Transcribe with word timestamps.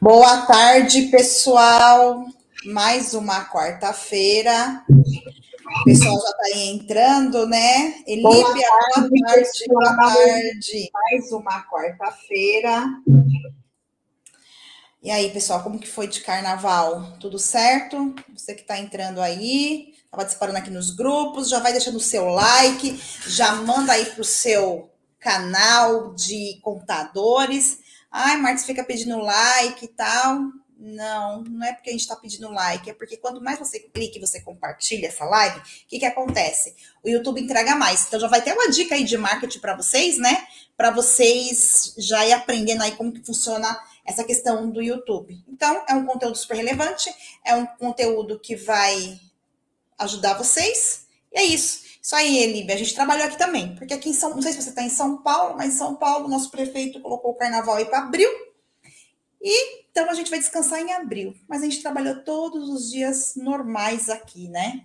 Boa 0.00 0.42
tarde, 0.46 1.02
pessoal. 1.06 2.26
Mais 2.66 3.14
uma 3.14 3.44
quarta-feira. 3.46 4.84
O 5.80 5.84
pessoal 5.84 6.14
já 6.14 6.28
está 6.28 6.44
aí 6.46 6.68
entrando, 6.68 7.46
né? 7.46 8.02
Elíbia, 8.06 8.30
boa 8.30 8.54
tarde, 8.94 9.08
boa 9.08 9.26
tarde, 9.26 9.48
boa 9.68 9.96
tarde. 9.96 10.90
Mais 10.92 11.32
uma 11.32 11.62
quarta-feira. 11.64 12.86
E 15.02 15.10
aí, 15.10 15.30
pessoal, 15.30 15.62
como 15.62 15.78
que 15.78 15.88
foi 15.88 16.06
de 16.06 16.20
carnaval? 16.20 17.16
Tudo 17.18 17.38
certo? 17.38 18.14
Você 18.34 18.54
que 18.54 18.62
está 18.62 18.78
entrando 18.78 19.20
aí, 19.20 19.94
estava 20.04 20.24
disparando 20.24 20.58
aqui 20.58 20.70
nos 20.70 20.90
grupos, 20.90 21.48
já 21.48 21.60
vai 21.60 21.72
deixando 21.72 21.96
o 21.96 22.00
seu 22.00 22.26
like, 22.26 22.98
já 23.26 23.54
manda 23.56 23.92
aí 23.92 24.06
para 24.06 24.22
o 24.22 24.24
seu 24.24 24.90
canal 25.24 26.12
de 26.14 26.60
computadores. 26.60 27.78
Ai, 28.12 28.36
Marcos 28.36 28.66
fica 28.66 28.84
pedindo 28.84 29.16
like 29.18 29.86
e 29.86 29.88
tal. 29.88 30.52
Não, 30.76 31.42
não 31.42 31.66
é 31.66 31.72
porque 31.72 31.88
a 31.88 31.92
gente 31.92 32.02
está 32.02 32.14
pedindo 32.14 32.50
like, 32.50 32.90
é 32.90 32.92
porque 32.92 33.16
quanto 33.16 33.40
mais 33.40 33.58
você 33.58 33.80
clica 33.80 34.18
e 34.18 34.20
você 34.20 34.42
compartilha 34.42 35.06
essa 35.06 35.24
live, 35.24 35.58
o 35.58 35.62
que, 35.88 35.98
que 35.98 36.04
acontece? 36.04 36.76
O 37.02 37.08
YouTube 37.08 37.40
entrega 37.40 37.74
mais. 37.74 38.06
Então 38.06 38.20
já 38.20 38.28
vai 38.28 38.42
ter 38.42 38.52
uma 38.52 38.68
dica 38.70 38.94
aí 38.94 39.02
de 39.02 39.16
marketing 39.16 39.60
para 39.60 39.74
vocês, 39.74 40.18
né? 40.18 40.46
Para 40.76 40.90
vocês 40.90 41.94
já 41.96 42.26
ir 42.26 42.32
aprendendo 42.34 42.82
aí 42.82 42.92
como 42.92 43.12
que 43.12 43.24
funciona 43.24 43.80
essa 44.04 44.22
questão 44.24 44.68
do 44.68 44.82
YouTube. 44.82 45.42
Então, 45.48 45.82
é 45.88 45.94
um 45.94 46.04
conteúdo 46.04 46.36
super 46.36 46.58
relevante, 46.58 47.10
é 47.42 47.54
um 47.54 47.64
conteúdo 47.64 48.38
que 48.38 48.54
vai 48.54 49.18
ajudar 49.98 50.34
vocês. 50.34 51.06
E 51.32 51.38
é 51.38 51.44
isso. 51.44 51.83
Isso 52.04 52.14
aí, 52.16 52.36
Elibe, 52.36 52.70
a 52.70 52.76
gente 52.76 52.94
trabalhou 52.94 53.24
aqui 53.24 53.38
também, 53.38 53.74
porque 53.76 53.94
aqui 53.94 54.10
em 54.10 54.12
São, 54.12 54.34
não 54.34 54.42
sei 54.42 54.52
se 54.52 54.60
você 54.60 54.68
está 54.68 54.82
em 54.82 54.90
São 54.90 55.22
Paulo, 55.22 55.56
mas 55.56 55.72
em 55.72 55.78
São 55.78 55.94
Paulo, 55.94 56.28
nosso 56.28 56.50
prefeito 56.50 57.00
colocou 57.00 57.30
o 57.30 57.34
carnaval 57.34 57.76
aí 57.76 57.86
para 57.86 58.00
abril. 58.00 58.28
E 59.40 59.84
então 59.90 60.10
a 60.10 60.12
gente 60.12 60.28
vai 60.28 60.38
descansar 60.38 60.80
em 60.82 60.92
abril, 60.92 61.34
mas 61.48 61.62
a 61.62 61.64
gente 61.64 61.80
trabalhou 61.80 62.22
todos 62.22 62.68
os 62.68 62.90
dias 62.90 63.36
normais 63.36 64.10
aqui, 64.10 64.48
né? 64.48 64.84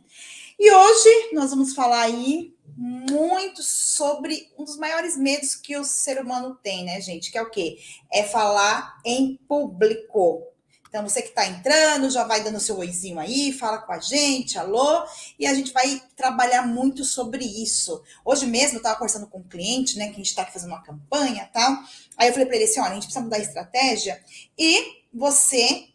E 0.58 0.72
hoje 0.72 1.34
nós 1.34 1.50
vamos 1.50 1.74
falar 1.74 2.04
aí 2.04 2.54
muito 2.78 3.64
sobre 3.64 4.50
um 4.58 4.64
dos 4.64 4.78
maiores 4.78 5.18
medos 5.18 5.56
que 5.56 5.76
o 5.76 5.84
ser 5.84 6.22
humano 6.22 6.58
tem, 6.64 6.86
né, 6.86 7.02
gente? 7.02 7.32
Que 7.32 7.38
é 7.38 7.42
o 7.42 7.50
quê? 7.50 7.80
É 8.10 8.24
falar 8.24 8.98
em 9.04 9.38
público. 9.46 10.44
Então, 10.90 11.08
você 11.08 11.22
que 11.22 11.30
está 11.30 11.46
entrando, 11.46 12.10
já 12.10 12.24
vai 12.24 12.44
dando 12.44 12.60
seu 12.60 12.78
oizinho 12.80 13.20
aí, 13.20 13.54
fala 13.54 13.78
com 13.78 13.92
a 13.92 14.00
gente, 14.00 14.58
alô, 14.58 15.06
e 15.38 15.46
a 15.46 15.54
gente 15.54 15.72
vai 15.72 16.02
trabalhar 16.18 16.64
muito 16.64 17.06
sobre 17.06 17.46
isso. 17.46 18.02
Hoje 18.26 18.48
mesmo, 18.48 18.76
eu 18.76 18.80
estava 18.80 18.96
conversando 18.96 19.28
com 19.28 19.38
um 19.38 19.48
cliente, 19.48 19.98
né, 20.00 20.06
que 20.08 20.14
a 20.14 20.16
gente 20.16 20.26
está 20.26 20.44
fazendo 20.46 20.70
uma 20.70 20.82
campanha 20.82 21.48
tal. 21.54 21.78
Aí 22.18 22.28
eu 22.28 22.34
falei 22.34 22.48
para 22.48 22.56
ele 22.56 22.66
assim: 22.66 22.80
olha, 22.80 22.92
a 22.92 22.94
gente 22.96 23.04
precisa 23.04 23.24
mudar 23.24 23.38
a 23.38 23.42
estratégia 23.42 24.20
e 24.58 25.04
você 25.14 25.90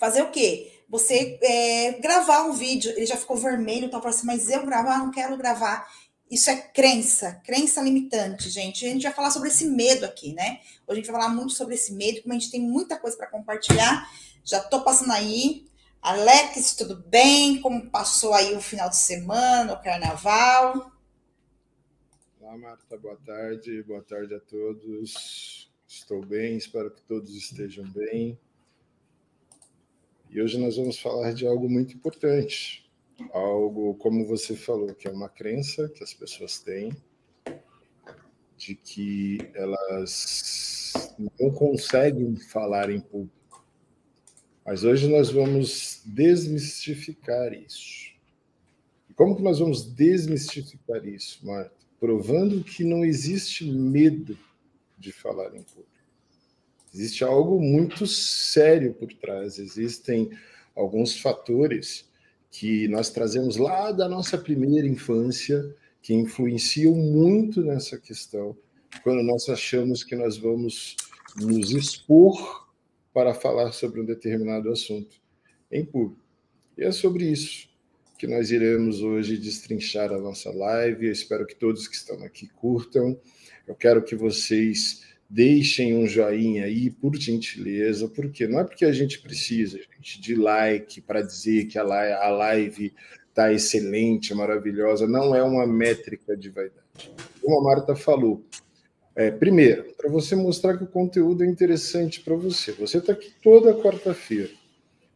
fazer 0.00 0.22
o 0.22 0.30
quê? 0.30 0.82
Você 0.88 1.38
é, 1.40 1.92
gravar 2.00 2.42
um 2.42 2.52
vídeo. 2.52 2.92
Ele 2.96 3.06
já 3.06 3.16
ficou 3.16 3.36
vermelho, 3.36 3.86
então 3.86 4.00
falando 4.00 4.16
assim, 4.16 4.26
mas 4.26 4.50
eu 4.50 4.66
gravar, 4.66 4.98
não 4.98 5.10
quero 5.10 5.36
gravar. 5.36 5.88
Isso 6.34 6.50
é 6.50 6.56
crença, 6.56 7.40
crença 7.44 7.80
limitante, 7.80 8.50
gente. 8.50 8.84
A 8.84 8.88
gente 8.88 9.04
vai 9.04 9.12
falar 9.12 9.30
sobre 9.30 9.50
esse 9.50 9.68
medo 9.68 10.04
aqui, 10.04 10.32
né? 10.32 10.58
Hoje 10.84 10.88
a 10.88 10.94
gente 10.96 11.06
vai 11.06 11.20
falar 11.20 11.32
muito 11.32 11.52
sobre 11.52 11.76
esse 11.76 11.92
medo, 11.92 12.22
como 12.22 12.34
a 12.34 12.36
gente 12.36 12.50
tem 12.50 12.60
muita 12.60 12.98
coisa 12.98 13.16
para 13.16 13.28
compartilhar. 13.28 14.10
Já 14.42 14.60
tô 14.60 14.82
passando 14.82 15.12
aí. 15.12 15.64
Alex, 16.02 16.74
tudo 16.74 16.96
bem? 16.96 17.60
Como 17.60 17.88
passou 17.88 18.34
aí 18.34 18.52
o 18.52 18.60
final 18.60 18.90
de 18.90 18.96
semana, 18.96 19.74
o 19.74 19.80
carnaval? 19.80 20.90
Olá, 22.40 22.58
Marta, 22.58 22.98
boa 22.98 23.16
tarde. 23.24 23.84
Boa 23.84 24.02
tarde 24.02 24.34
a 24.34 24.40
todos. 24.40 25.70
Estou 25.86 26.20
bem, 26.20 26.56
espero 26.56 26.90
que 26.90 27.02
todos 27.02 27.32
estejam 27.32 27.84
bem. 27.92 28.36
E 30.28 30.42
hoje 30.42 30.58
nós 30.58 30.76
vamos 30.76 30.98
falar 30.98 31.32
de 31.32 31.46
algo 31.46 31.70
muito 31.70 31.94
importante 31.94 32.83
algo, 33.32 33.94
como 33.94 34.26
você 34.26 34.56
falou, 34.56 34.94
que 34.94 35.08
é 35.08 35.10
uma 35.10 35.28
crença 35.28 35.88
que 35.88 36.02
as 36.02 36.12
pessoas 36.12 36.58
têm 36.58 36.92
de 38.56 38.74
que 38.74 39.38
elas 39.54 40.92
não 41.38 41.50
conseguem 41.50 42.36
falar 42.36 42.90
em 42.90 43.00
público. 43.00 43.64
Mas 44.64 44.84
hoje 44.84 45.08
nós 45.08 45.30
vamos 45.30 46.00
desmistificar 46.06 47.52
isso. 47.52 48.14
E 49.10 49.14
como 49.14 49.36
que 49.36 49.42
nós 49.42 49.58
vamos 49.58 49.84
desmistificar 49.84 51.06
isso, 51.06 51.44
Marta? 51.46 51.74
Provando 52.00 52.64
que 52.64 52.84
não 52.84 53.04
existe 53.04 53.70
medo 53.70 54.38
de 54.98 55.12
falar 55.12 55.54
em 55.54 55.62
público. 55.62 55.90
Existe 56.92 57.24
algo 57.24 57.60
muito 57.60 58.06
sério 58.06 58.94
por 58.94 59.12
trás, 59.12 59.58
existem 59.58 60.30
alguns 60.74 61.20
fatores 61.20 62.08
que 62.54 62.86
nós 62.86 63.10
trazemos 63.10 63.56
lá 63.56 63.90
da 63.90 64.08
nossa 64.08 64.38
primeira 64.38 64.86
infância, 64.86 65.74
que 66.00 66.14
influenciam 66.14 66.94
muito 66.94 67.64
nessa 67.64 67.98
questão, 67.98 68.56
quando 69.02 69.24
nós 69.24 69.48
achamos 69.48 70.04
que 70.04 70.14
nós 70.14 70.36
vamos 70.36 70.94
nos 71.36 71.72
expor 71.72 72.68
para 73.12 73.34
falar 73.34 73.72
sobre 73.72 74.00
um 74.00 74.04
determinado 74.04 74.70
assunto 74.70 75.16
em 75.68 75.84
público. 75.84 76.22
E 76.78 76.84
é 76.84 76.92
sobre 76.92 77.24
isso 77.24 77.68
que 78.16 78.28
nós 78.28 78.52
iremos 78.52 79.02
hoje 79.02 79.36
destrinchar 79.36 80.12
a 80.12 80.20
nossa 80.20 80.52
live. 80.52 81.06
Eu 81.06 81.12
espero 81.12 81.44
que 81.44 81.56
todos 81.56 81.88
que 81.88 81.96
estão 81.96 82.22
aqui 82.22 82.46
curtam. 82.46 83.20
Eu 83.66 83.74
quero 83.74 84.00
que 84.00 84.14
vocês 84.14 85.02
deixem 85.28 85.96
um 85.96 86.06
joinha 86.06 86.64
aí, 86.64 86.90
por 86.90 87.16
gentileza, 87.16 88.08
porque 88.08 88.46
não 88.46 88.60
é 88.60 88.64
porque 88.64 88.84
a 88.84 88.92
gente 88.92 89.20
precisa, 89.20 89.78
gente, 89.78 90.20
de 90.20 90.34
like 90.34 91.00
para 91.00 91.22
dizer 91.22 91.66
que 91.66 91.78
a 91.78 91.82
live 91.82 92.92
está 93.28 93.52
excelente, 93.52 94.32
maravilhosa, 94.32 95.08
não 95.08 95.34
é 95.34 95.42
uma 95.42 95.66
métrica 95.66 96.36
de 96.36 96.50
vaidade. 96.50 96.84
Como 97.40 97.58
a 97.58 97.62
Marta 97.62 97.96
falou, 97.96 98.44
é, 99.16 99.30
primeiro, 99.30 99.92
para 99.96 100.08
você 100.10 100.34
mostrar 100.36 100.76
que 100.76 100.84
o 100.84 100.88
conteúdo 100.88 101.44
é 101.44 101.46
interessante 101.46 102.20
para 102.20 102.34
você. 102.34 102.72
Você 102.72 102.98
está 102.98 103.12
aqui 103.12 103.32
toda 103.42 103.74
quarta-feira. 103.74 104.50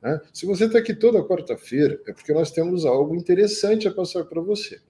Né? 0.03 0.21
Se 0.33 0.47
você 0.47 0.65
está 0.65 0.79
aqui 0.79 0.95
toda 0.95 1.25
quarta-feira, 1.25 2.01
é 2.07 2.13
porque 2.13 2.33
nós 2.33 2.51
temos 2.51 2.85
algo 2.85 3.15
interessante 3.15 3.89
a 3.89 3.93
passar 3.93 4.25
para 4.25 4.41
você. 4.41 4.81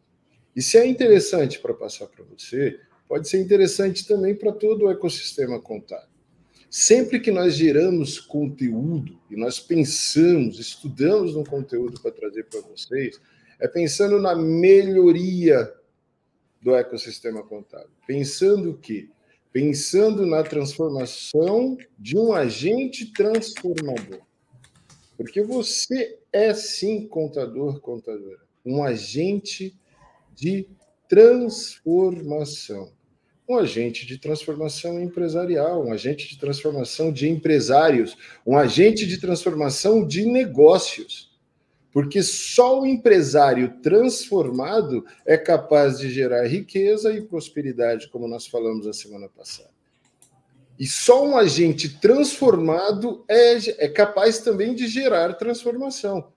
E 0.55 0.61
se 0.61 0.77
é 0.77 0.87
interessante 0.87 1.59
para 1.59 1.73
passar 1.73 2.07
para 2.07 2.25
você, 2.25 2.81
pode 3.09 3.29
ser 3.29 3.41
interessante 3.41 4.07
também 4.07 4.35
para 4.35 4.53
todo 4.53 4.85
o 4.85 4.91
ecossistema 4.91 5.61
contábil. 5.61 6.19
Sempre 6.71 7.19
que 7.19 7.31
nós 7.31 7.55
geramos 7.55 8.21
conteúdo 8.21 9.19
e 9.31 9.37
nós 9.37 9.59
pensamos, 9.59 10.61
estudamos 10.61 11.35
no 11.35 11.43
conteúdo 11.43 11.99
para 12.01 12.13
trazer 12.13 12.45
para 12.45 12.61
vocês, 12.61 13.19
é 13.59 13.67
pensando 13.67 14.21
na 14.21 14.37
melhoria 14.37 15.73
do 16.61 16.75
ecossistema 16.77 17.43
contábil. 17.43 17.91
Pensando 18.07 18.73
o 18.73 18.77
quê? 18.77 19.09
Pensando 19.51 20.27
na 20.27 20.43
transformação 20.43 21.79
de 21.99 22.19
um 22.19 22.35
agente 22.35 23.11
transformador. 23.13 24.21
Porque 25.17 25.43
você 25.43 26.19
é 26.31 26.53
sim 26.53 27.09
contador, 27.09 27.81
contadora, 27.81 28.41
um 28.65 28.85
agente 28.85 29.75
de 30.35 30.69
transformação 31.09 32.93
um 33.49 33.57
agente 33.57 34.05
de 34.05 34.19
transformação 34.19 35.01
empresarial, 35.01 35.87
um 35.87 35.93
agente 35.93 36.29
de 36.29 36.39
transformação 36.39 37.11
de 37.11 37.29
empresários, 37.31 38.15
um 38.47 38.59
agente 38.59 39.07
de 39.07 39.19
transformação 39.19 40.07
de 40.07 40.27
negócios. 40.27 41.29
Porque 41.91 42.23
só 42.23 42.83
o 42.83 42.87
empresário 42.87 43.81
transformado 43.81 45.05
é 45.25 45.39
capaz 45.39 45.99
de 45.99 46.11
gerar 46.11 46.47
riqueza 46.47 47.11
e 47.11 47.23
prosperidade, 47.23 48.09
como 48.11 48.29
nós 48.29 48.47
falamos 48.47 48.87
a 48.87 48.93
semana 48.93 49.29
passada. 49.31 49.71
E 50.79 50.87
só 50.87 51.27
um 51.27 51.37
agente 51.37 51.99
transformado 51.99 53.25
é, 53.27 53.87
é 53.87 53.89
capaz 53.89 54.41
também 54.41 54.75
de 54.75 54.87
gerar 54.87 55.33
transformação. 55.33 56.31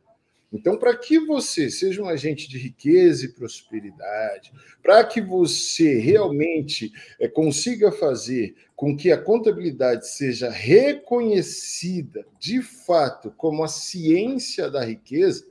Então, 0.52 0.78
para 0.78 0.96
que 0.98 1.18
você 1.18 1.70
seja 1.70 2.02
um 2.02 2.10
agente 2.10 2.50
de 2.50 2.58
riqueza 2.58 3.26
e 3.26 3.32
prosperidade, 3.32 4.52
para 4.84 5.02
que 5.04 5.22
você 5.22 5.98
realmente 5.98 6.92
é, 7.18 7.28
consiga 7.28 7.90
fazer 7.90 8.56
com 8.76 8.98
que 8.98 9.12
a 9.12 9.22
contabilidade 9.22 10.10
seja 10.10 10.50
reconhecida 10.50 12.26
de 12.38 12.62
fato 12.62 13.32
como 13.38 13.64
a 13.64 13.70
ciência 13.70 14.70
da 14.70 14.84
riqueza, 14.84 15.46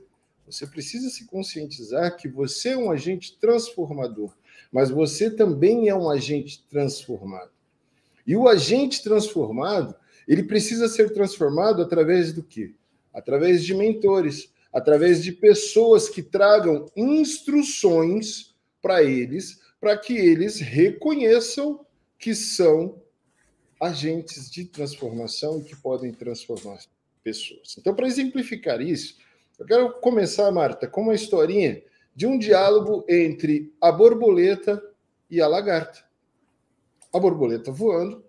você 0.45 0.67
precisa 0.67 1.09
se 1.09 1.25
conscientizar 1.25 2.15
que 2.15 2.27
você 2.27 2.69
é 2.69 2.77
um 2.77 2.91
agente 2.91 3.37
transformador, 3.39 4.35
mas 4.71 4.91
você 4.91 5.31
também 5.31 5.89
é 5.89 5.95
um 5.95 6.09
agente 6.09 6.63
transformado. 6.69 7.51
E 8.27 8.35
o 8.35 8.47
agente 8.47 9.01
transformado, 9.01 9.95
ele 10.27 10.43
precisa 10.43 10.87
ser 10.87 11.11
transformado 11.11 11.81
através 11.81 12.31
do 12.33 12.43
quê? 12.43 12.73
Através 13.13 13.63
de 13.63 13.73
mentores 13.73 14.51
através 14.73 15.23
de 15.23 15.31
pessoas 15.31 16.07
que 16.07 16.23
tragam 16.23 16.85
instruções 16.95 18.55
para 18.81 19.03
eles, 19.03 19.59
para 19.79 19.97
que 19.97 20.13
eles 20.13 20.59
reconheçam 20.59 21.85
que 22.17 22.33
são 22.35 23.01
agentes 23.79 24.49
de 24.49 24.65
transformação 24.65 25.59
e 25.59 25.63
que 25.63 25.75
podem 25.75 26.13
transformar 26.13 26.79
pessoas. 27.23 27.75
Então, 27.77 27.95
para 27.95 28.07
exemplificar 28.07 28.79
isso, 28.81 29.17
eu 29.59 29.65
quero 29.65 29.93
começar, 29.99 30.51
Marta, 30.51 30.87
com 30.87 31.01
uma 31.01 31.15
historinha 31.15 31.81
de 32.15 32.25
um 32.27 32.37
diálogo 32.37 33.05
entre 33.09 33.73
a 33.81 33.91
borboleta 33.91 34.81
e 35.29 35.41
a 35.41 35.47
lagarta. 35.47 36.03
A 37.13 37.19
borboleta 37.19 37.71
voando, 37.71 38.23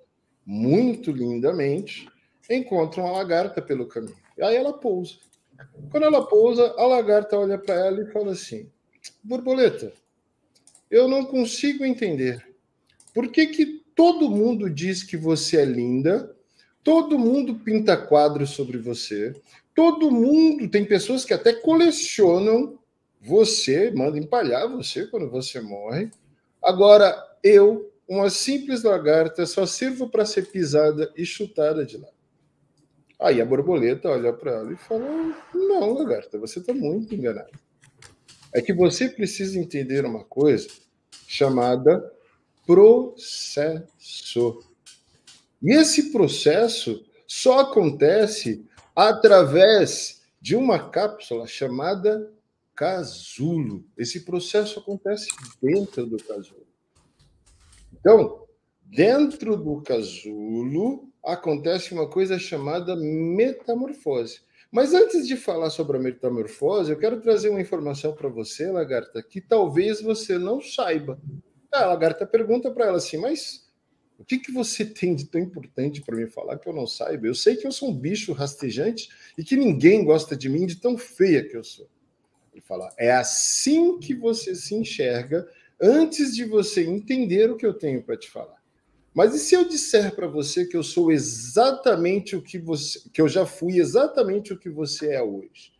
muito 0.44 1.10
lindamente, 1.10 2.08
encontra 2.48 3.02
uma 3.02 3.12
lagarta 3.12 3.60
pelo 3.60 3.86
caminho. 3.86 4.16
Aí 4.40 4.56
ela 4.56 4.72
pousa. 4.72 5.16
Quando 5.90 6.04
ela 6.04 6.26
pousa, 6.26 6.74
a 6.76 6.86
lagarta 6.86 7.38
olha 7.38 7.58
para 7.58 7.74
ela 7.74 8.02
e 8.02 8.12
fala 8.12 8.32
assim: 8.32 8.70
Borboleta, 9.22 9.92
eu 10.90 11.08
não 11.08 11.24
consigo 11.24 11.84
entender. 11.84 12.46
Por 13.14 13.30
que, 13.30 13.46
que 13.46 13.82
todo 13.94 14.30
mundo 14.30 14.70
diz 14.70 15.02
que 15.02 15.16
você 15.16 15.58
é 15.58 15.64
linda, 15.64 16.34
todo 16.82 17.18
mundo 17.18 17.56
pinta 17.56 17.96
quadros 17.96 18.50
sobre 18.50 18.78
você, 18.78 19.34
todo 19.74 20.10
mundo, 20.10 20.68
tem 20.68 20.84
pessoas 20.84 21.24
que 21.24 21.34
até 21.34 21.52
colecionam 21.52 22.78
você, 23.20 23.90
manda 23.90 24.18
empalhar 24.18 24.68
você 24.68 25.06
quando 25.06 25.30
você 25.30 25.60
morre. 25.60 26.10
Agora, 26.62 27.16
eu, 27.42 27.92
uma 28.08 28.28
simples 28.30 28.82
lagarta, 28.82 29.46
só 29.46 29.64
sirvo 29.64 30.08
para 30.08 30.26
ser 30.26 30.50
pisada 30.50 31.12
e 31.16 31.24
chutada 31.24 31.84
de 31.84 31.98
lá. 31.98 32.08
Aí 33.22 33.40
a 33.40 33.46
borboleta 33.46 34.08
olha 34.08 34.32
para 34.32 34.52
ela 34.52 34.72
e 34.72 34.76
fala: 34.76 35.04
Não, 35.54 35.92
lagarta, 35.94 36.38
você 36.38 36.58
está 36.58 36.74
muito 36.74 37.14
enganada. 37.14 37.50
É 38.52 38.60
que 38.60 38.72
você 38.72 39.08
precisa 39.08 39.58
entender 39.58 40.04
uma 40.04 40.24
coisa 40.24 40.68
chamada 41.26 42.12
processo. 42.66 44.62
E 45.62 45.72
esse 45.72 46.10
processo 46.10 47.04
só 47.26 47.60
acontece 47.60 48.66
através 48.94 50.22
de 50.40 50.56
uma 50.56 50.90
cápsula 50.90 51.46
chamada 51.46 52.30
casulo. 52.74 53.84
Esse 53.96 54.24
processo 54.24 54.80
acontece 54.80 55.28
dentro 55.62 56.04
do 56.06 56.16
casulo. 56.16 56.66
Então, 57.92 58.44
dentro 58.82 59.56
do 59.56 59.80
casulo 59.82 61.11
acontece 61.24 61.94
uma 61.94 62.08
coisa 62.08 62.38
chamada 62.38 62.96
metamorfose. 62.96 64.40
Mas 64.70 64.94
antes 64.94 65.28
de 65.28 65.36
falar 65.36 65.68
sobre 65.68 65.98
a 65.98 66.00
metamorfose, 66.00 66.90
eu 66.90 66.98
quero 66.98 67.20
trazer 67.20 67.50
uma 67.50 67.60
informação 67.60 68.14
para 68.14 68.28
você, 68.28 68.70
Lagarta, 68.70 69.22
que 69.22 69.40
talvez 69.40 70.00
você 70.00 70.38
não 70.38 70.62
saiba. 70.62 71.20
A 71.70 71.86
lagarta 71.86 72.26
pergunta 72.26 72.70
para 72.70 72.86
ela 72.86 72.96
assim, 72.96 73.18
mas 73.18 73.70
o 74.18 74.24
que, 74.24 74.38
que 74.38 74.52
você 74.52 74.84
tem 74.86 75.14
de 75.14 75.26
tão 75.26 75.40
importante 75.40 76.00
para 76.00 76.16
me 76.16 76.26
falar 76.26 76.58
que 76.58 76.68
eu 76.68 76.72
não 76.72 76.86
saiba? 76.86 77.26
Eu 77.26 77.34
sei 77.34 77.56
que 77.56 77.66
eu 77.66 77.72
sou 77.72 77.90
um 77.90 77.94
bicho 77.94 78.32
rastejante 78.32 79.10
e 79.36 79.44
que 79.44 79.56
ninguém 79.56 80.04
gosta 80.04 80.36
de 80.36 80.48
mim 80.48 80.64
de 80.64 80.76
tão 80.76 80.96
feia 80.96 81.46
que 81.46 81.56
eu 81.56 81.64
sou. 81.64 81.88
Ele 82.52 82.62
fala: 82.62 82.90
é 82.96 83.10
assim 83.10 83.98
que 83.98 84.14
você 84.14 84.54
se 84.54 84.74
enxerga 84.74 85.46
antes 85.80 86.34
de 86.34 86.44
você 86.44 86.82
entender 86.84 87.50
o 87.50 87.56
que 87.56 87.66
eu 87.66 87.74
tenho 87.74 88.02
para 88.02 88.16
te 88.16 88.30
falar. 88.30 88.61
Mas 89.14 89.34
e 89.34 89.38
se 89.38 89.54
eu 89.54 89.68
disser 89.68 90.14
para 90.14 90.26
você 90.26 90.64
que 90.64 90.76
eu 90.76 90.82
sou 90.82 91.12
exatamente 91.12 92.34
o 92.34 92.42
que 92.42 92.58
você, 92.58 93.00
que 93.12 93.20
eu 93.20 93.28
já 93.28 93.44
fui 93.44 93.78
exatamente 93.78 94.52
o 94.52 94.58
que 94.58 94.70
você 94.70 95.12
é 95.12 95.22
hoje? 95.22 95.72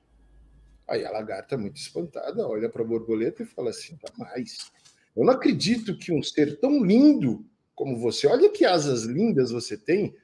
Aí 0.86 1.04
a 1.04 1.10
lagarta, 1.10 1.56
muito 1.56 1.76
espantada, 1.76 2.46
olha 2.46 2.68
para 2.68 2.82
a 2.82 2.86
borboleta 2.86 3.42
e 3.42 3.46
fala 3.46 3.70
assim: 3.70 3.96
jamais. 3.96 4.70
Eu 5.16 5.24
não 5.24 5.32
acredito 5.32 5.96
que 5.96 6.12
um 6.12 6.22
ser 6.22 6.58
tão 6.58 6.84
lindo 6.84 7.44
como 7.74 7.98
você, 7.98 8.26
olha 8.26 8.50
que 8.50 8.64
asas 8.64 9.04
lindas 9.04 9.50
você 9.50 9.76
tem, 9.76 10.14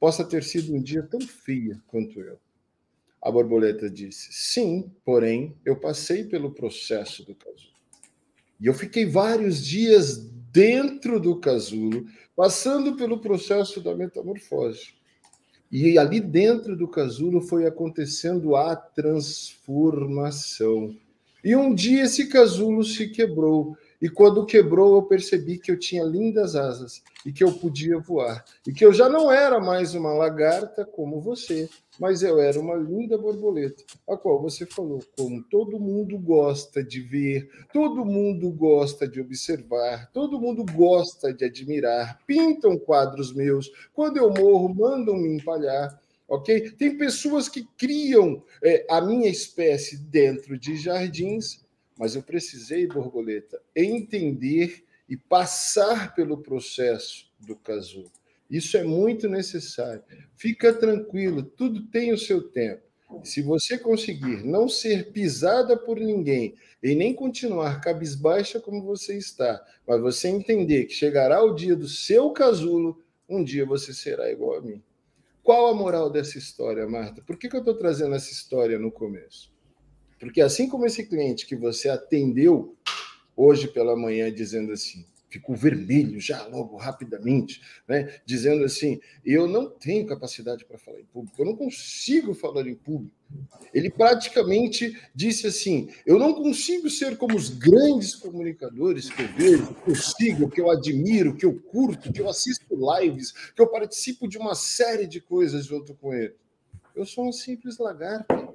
possa 0.00 0.24
ter 0.24 0.42
sido 0.42 0.74
um 0.74 0.82
dia 0.82 1.02
tão 1.02 1.20
feia 1.20 1.80
quanto 1.86 2.20
eu. 2.20 2.38
A 3.22 3.30
borboleta 3.30 3.88
disse: 3.88 4.32
Sim, 4.32 4.92
porém, 5.04 5.56
eu 5.64 5.76
passei 5.78 6.24
pelo 6.24 6.52
processo 6.52 7.24
do 7.24 7.34
casulo. 7.34 7.78
E 8.60 8.66
eu 8.66 8.74
fiquei 8.74 9.06
vários 9.06 9.64
dias 9.64 10.18
dentro 10.50 11.20
do 11.20 11.38
casulo, 11.38 12.06
passando 12.38 12.94
pelo 12.94 13.18
processo 13.18 13.80
da 13.80 13.96
metamorfose. 13.96 14.94
E 15.72 15.98
ali 15.98 16.20
dentro 16.20 16.76
do 16.76 16.86
casulo 16.86 17.40
foi 17.40 17.66
acontecendo 17.66 18.54
a 18.54 18.76
transformação. 18.76 20.94
E 21.42 21.56
um 21.56 21.74
dia 21.74 22.04
esse 22.04 22.28
casulo 22.28 22.84
se 22.84 23.08
quebrou 23.08 23.76
e 24.00 24.08
quando 24.08 24.46
quebrou, 24.46 24.94
eu 24.94 25.02
percebi 25.02 25.58
que 25.58 25.72
eu 25.72 25.78
tinha 25.78 26.04
lindas 26.04 26.54
asas 26.54 27.02
e 27.26 27.32
que 27.32 27.42
eu 27.42 27.52
podia 27.52 27.98
voar. 27.98 28.44
E 28.64 28.72
que 28.72 28.84
eu 28.84 28.92
já 28.92 29.08
não 29.08 29.30
era 29.30 29.58
mais 29.58 29.92
uma 29.92 30.12
lagarta 30.12 30.84
como 30.84 31.20
você, 31.20 31.68
mas 31.98 32.22
eu 32.22 32.38
era 32.38 32.60
uma 32.60 32.76
linda 32.76 33.18
borboleta, 33.18 33.82
a 34.08 34.16
qual 34.16 34.40
você 34.40 34.64
falou, 34.64 35.02
como 35.16 35.42
todo 35.42 35.80
mundo 35.80 36.16
gosta 36.16 36.82
de 36.82 37.00
ver, 37.00 37.50
todo 37.72 38.04
mundo 38.04 38.48
gosta 38.52 39.08
de 39.08 39.20
observar, 39.20 40.08
todo 40.12 40.40
mundo 40.40 40.64
gosta 40.72 41.34
de 41.34 41.44
admirar. 41.44 42.20
Pintam 42.24 42.78
quadros 42.78 43.34
meus, 43.34 43.68
quando 43.92 44.18
eu 44.18 44.30
morro, 44.30 44.72
mandam 44.72 45.16
me 45.16 45.36
empalhar. 45.36 46.00
Ok? 46.28 46.72
Tem 46.72 46.96
pessoas 46.96 47.48
que 47.48 47.66
criam 47.76 48.44
é, 48.62 48.86
a 48.90 49.00
minha 49.00 49.28
espécie 49.28 49.96
dentro 49.96 50.58
de 50.58 50.76
jardins 50.76 51.66
mas 51.98 52.14
eu 52.14 52.22
precisei, 52.22 52.86
borboleta, 52.86 53.60
entender 53.74 54.84
e 55.08 55.16
passar 55.16 56.14
pelo 56.14 56.38
processo 56.38 57.30
do 57.40 57.56
casulo. 57.56 58.10
Isso 58.48 58.76
é 58.76 58.84
muito 58.84 59.28
necessário. 59.28 60.02
Fica 60.36 60.72
tranquilo, 60.72 61.42
tudo 61.42 61.86
tem 61.88 62.12
o 62.12 62.18
seu 62.18 62.42
tempo. 62.42 62.82
Se 63.24 63.40
você 63.42 63.78
conseguir 63.78 64.44
não 64.44 64.68
ser 64.68 65.12
pisada 65.12 65.76
por 65.76 65.98
ninguém 65.98 66.54
e 66.82 66.94
nem 66.94 67.14
continuar 67.14 67.80
cabisbaixa 67.80 68.60
como 68.60 68.82
você 68.82 69.16
está, 69.16 69.64
mas 69.86 70.00
você 70.00 70.28
entender 70.28 70.84
que 70.84 70.94
chegará 70.94 71.42
o 71.42 71.54
dia 71.54 71.74
do 71.74 71.88
seu 71.88 72.30
casulo, 72.30 73.02
um 73.28 73.42
dia 73.42 73.64
você 73.64 73.94
será 73.94 74.30
igual 74.30 74.58
a 74.58 74.62
mim. 74.62 74.82
Qual 75.42 75.68
a 75.68 75.74
moral 75.74 76.10
dessa 76.10 76.36
história, 76.36 76.86
Marta? 76.86 77.22
Por 77.22 77.38
que, 77.38 77.48
que 77.48 77.56
eu 77.56 77.60
estou 77.60 77.74
trazendo 77.74 78.14
essa 78.14 78.30
história 78.30 78.78
no 78.78 78.92
começo? 78.92 79.50
Porque 80.18 80.40
assim 80.40 80.68
como 80.68 80.86
esse 80.86 81.06
cliente 81.06 81.46
que 81.46 81.56
você 81.56 81.88
atendeu 81.88 82.76
hoje 83.36 83.68
pela 83.68 83.96
manhã 83.96 84.32
dizendo 84.32 84.72
assim, 84.72 85.04
ficou 85.30 85.54
vermelho 85.54 86.20
já 86.20 86.46
logo 86.46 86.76
rapidamente, 86.76 87.60
né? 87.86 88.20
Dizendo 88.24 88.64
assim, 88.64 88.98
eu 89.24 89.46
não 89.46 89.68
tenho 89.68 90.06
capacidade 90.06 90.64
para 90.64 90.78
falar 90.78 91.00
em 91.00 91.04
público, 91.04 91.40
eu 91.40 91.46
não 91.46 91.56
consigo 91.56 92.34
falar 92.34 92.66
em 92.66 92.74
público. 92.74 93.14
Ele 93.74 93.90
praticamente 93.90 94.98
disse 95.14 95.46
assim: 95.46 95.90
eu 96.06 96.18
não 96.18 96.32
consigo 96.32 96.88
ser 96.88 97.18
como 97.18 97.36
os 97.36 97.50
grandes 97.50 98.14
comunicadores 98.14 99.10
que 99.10 99.22
eu 99.22 99.28
vejo, 99.28 99.74
que 99.74 99.90
eu 99.90 99.94
sigo, 99.94 100.50
que 100.50 100.60
eu 100.60 100.70
admiro, 100.70 101.36
que 101.36 101.44
eu 101.44 101.54
curto, 101.54 102.10
que 102.10 102.20
eu 102.20 102.28
assisto 102.28 102.66
lives, 102.98 103.32
que 103.54 103.60
eu 103.60 103.66
participo 103.66 104.26
de 104.26 104.38
uma 104.38 104.54
série 104.54 105.06
de 105.06 105.20
coisas 105.20 105.66
junto 105.66 105.94
com 105.94 106.14
ele. 106.14 106.34
Eu 106.96 107.04
sou 107.04 107.28
um 107.28 107.32
simples 107.32 107.76
lagarto. 107.78 108.47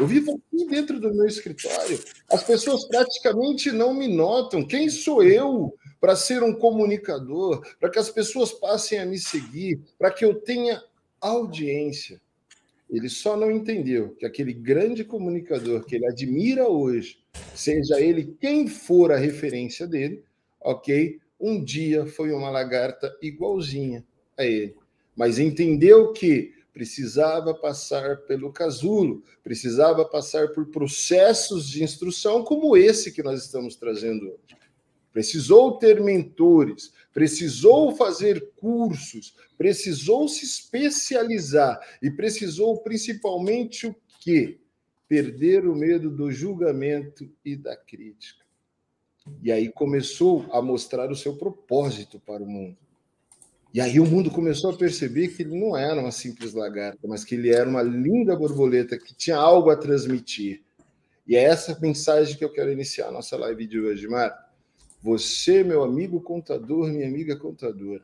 Eu 0.00 0.06
vivo 0.06 0.32
aqui 0.32 0.66
dentro 0.66 0.98
do 0.98 1.14
meu 1.14 1.26
escritório. 1.26 2.00
As 2.30 2.42
pessoas 2.42 2.84
praticamente 2.86 3.70
não 3.70 3.94
me 3.94 4.08
notam. 4.08 4.66
Quem 4.66 4.88
sou 4.88 5.22
eu 5.22 5.74
para 6.00 6.16
ser 6.16 6.42
um 6.42 6.52
comunicador? 6.52 7.62
Para 7.78 7.90
que 7.90 7.98
as 7.98 8.10
pessoas 8.10 8.52
passem 8.52 8.98
a 8.98 9.06
me 9.06 9.18
seguir? 9.18 9.80
Para 9.96 10.10
que 10.10 10.24
eu 10.24 10.34
tenha 10.34 10.82
audiência? 11.20 12.20
Ele 12.90 13.08
só 13.08 13.36
não 13.36 13.50
entendeu 13.50 14.14
que 14.18 14.26
aquele 14.26 14.52
grande 14.52 15.04
comunicador 15.04 15.84
que 15.84 15.94
ele 15.94 16.06
admira 16.06 16.68
hoje, 16.68 17.18
seja 17.54 18.00
ele 18.00 18.36
quem 18.40 18.66
for 18.66 19.12
a 19.12 19.16
referência 19.16 19.86
dele, 19.86 20.22
ok? 20.60 21.18
Um 21.40 21.62
dia 21.62 22.04
foi 22.04 22.32
uma 22.32 22.50
lagarta 22.50 23.16
igualzinha 23.22 24.04
a 24.36 24.44
ele. 24.44 24.74
Mas 25.16 25.38
entendeu 25.38 26.12
que 26.12 26.52
precisava 26.74 27.54
passar 27.54 28.18
pelo 28.22 28.52
casulo, 28.52 29.22
precisava 29.44 30.04
passar 30.04 30.48
por 30.48 30.66
processos 30.66 31.68
de 31.68 31.84
instrução 31.84 32.42
como 32.42 32.76
esse 32.76 33.12
que 33.12 33.22
nós 33.22 33.44
estamos 33.44 33.76
trazendo 33.76 34.26
hoje. 34.26 34.58
Precisou 35.12 35.78
ter 35.78 36.02
mentores, 36.02 36.92
precisou 37.12 37.94
fazer 37.94 38.50
cursos, 38.56 39.36
precisou 39.56 40.28
se 40.28 40.44
especializar 40.44 41.80
e 42.02 42.10
precisou 42.10 42.78
principalmente 42.78 43.86
o 43.86 43.94
quê? 44.18 44.58
Perder 45.06 45.68
o 45.68 45.76
medo 45.76 46.10
do 46.10 46.32
julgamento 46.32 47.30
e 47.44 47.54
da 47.54 47.76
crítica. 47.76 48.44
E 49.40 49.52
aí 49.52 49.70
começou 49.70 50.44
a 50.50 50.60
mostrar 50.60 51.12
o 51.12 51.16
seu 51.16 51.36
propósito 51.36 52.18
para 52.18 52.42
o 52.42 52.46
mundo. 52.46 52.76
E 53.74 53.80
aí 53.80 53.98
o 53.98 54.06
mundo 54.06 54.30
começou 54.30 54.70
a 54.70 54.76
perceber 54.76 55.28
que 55.28 55.42
ele 55.42 55.58
não 55.58 55.76
era 55.76 56.00
uma 56.00 56.12
simples 56.12 56.54
lagarta, 56.54 57.08
mas 57.08 57.24
que 57.24 57.34
ele 57.34 57.52
era 57.52 57.68
uma 57.68 57.82
linda 57.82 58.36
borboleta 58.36 58.96
que 58.96 59.12
tinha 59.12 59.36
algo 59.36 59.68
a 59.68 59.76
transmitir. 59.76 60.62
E 61.26 61.34
é 61.34 61.42
essa 61.42 61.76
mensagem 61.80 62.38
que 62.38 62.44
eu 62.44 62.52
quero 62.52 62.70
iniciar 62.70 63.08
a 63.08 63.10
nossa 63.10 63.36
live 63.36 63.66
de 63.66 63.80
hoje, 63.80 64.06
Mar. 64.06 64.32
Você, 65.02 65.64
meu 65.64 65.82
amigo 65.82 66.20
contador, 66.20 66.86
minha 66.88 67.08
amiga 67.08 67.34
contadora, 67.34 68.00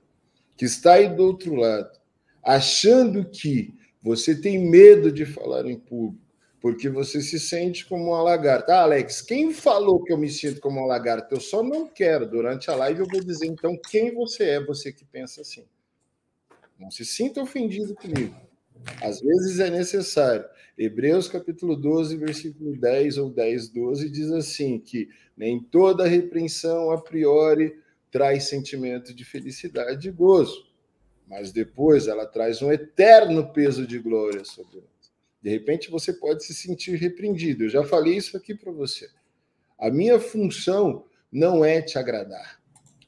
que 0.56 0.64
está 0.64 0.94
aí 0.94 1.08
do 1.08 1.22
outro 1.22 1.54
lado, 1.54 1.96
achando 2.42 3.24
que 3.24 3.72
você 4.02 4.34
tem 4.34 4.58
medo 4.58 5.12
de 5.12 5.24
falar 5.24 5.66
em 5.66 5.78
público, 5.78 6.26
porque 6.60 6.88
você 6.88 7.22
se 7.22 7.40
sente 7.40 7.86
como 7.86 8.08
uma 8.08 8.22
lagarta. 8.22 8.74
Ah, 8.74 8.82
Alex, 8.82 9.22
quem 9.22 9.52
falou 9.52 10.02
que 10.02 10.12
eu 10.12 10.18
me 10.18 10.28
sinto 10.28 10.60
como 10.60 10.78
uma 10.78 10.86
lagarta? 10.86 11.34
Eu 11.34 11.40
só 11.40 11.62
não 11.62 11.88
quero. 11.88 12.28
Durante 12.28 12.70
a 12.70 12.76
live 12.76 13.00
eu 13.00 13.08
vou 13.08 13.24
dizer 13.24 13.46
então 13.46 13.78
quem 13.88 14.14
você 14.14 14.44
é, 14.44 14.64
você 14.64 14.92
que 14.92 15.04
pensa 15.04 15.40
assim. 15.40 15.64
Não 16.78 16.90
se 16.90 17.04
sinta 17.04 17.42
ofendido 17.42 17.94
comigo. 17.94 18.34
Às 19.02 19.20
vezes 19.20 19.58
é 19.60 19.70
necessário. 19.70 20.44
Hebreus 20.76 21.28
capítulo 21.28 21.76
12, 21.76 22.16
versículo 22.16 22.76
10 22.76 23.18
ou 23.18 23.30
10, 23.30 23.68
12 23.68 24.10
diz 24.10 24.32
assim 24.32 24.78
que 24.78 25.08
nem 25.36 25.60
toda 25.60 26.06
repreensão 26.06 26.90
a 26.90 27.00
priori 27.00 27.78
traz 28.10 28.44
sentimento 28.44 29.14
de 29.14 29.24
felicidade 29.24 30.08
e 30.08 30.10
gozo, 30.10 30.66
mas 31.28 31.52
depois 31.52 32.08
ela 32.08 32.26
traz 32.26 32.62
um 32.62 32.72
eterno 32.72 33.52
peso 33.52 33.86
de 33.86 33.98
glória 33.98 34.44
sobre 34.44 34.76
nós. 34.76 34.99
De 35.42 35.50
repente 35.50 35.90
você 35.90 36.12
pode 36.12 36.44
se 36.44 36.54
sentir 36.54 36.96
repreendido. 36.96 37.64
Eu 37.64 37.68
já 37.70 37.84
falei 37.84 38.16
isso 38.16 38.36
aqui 38.36 38.54
para 38.54 38.70
você. 38.70 39.08
A 39.78 39.90
minha 39.90 40.20
função 40.20 41.06
não 41.32 41.64
é 41.64 41.80
te 41.80 41.98
agradar. 41.98 42.60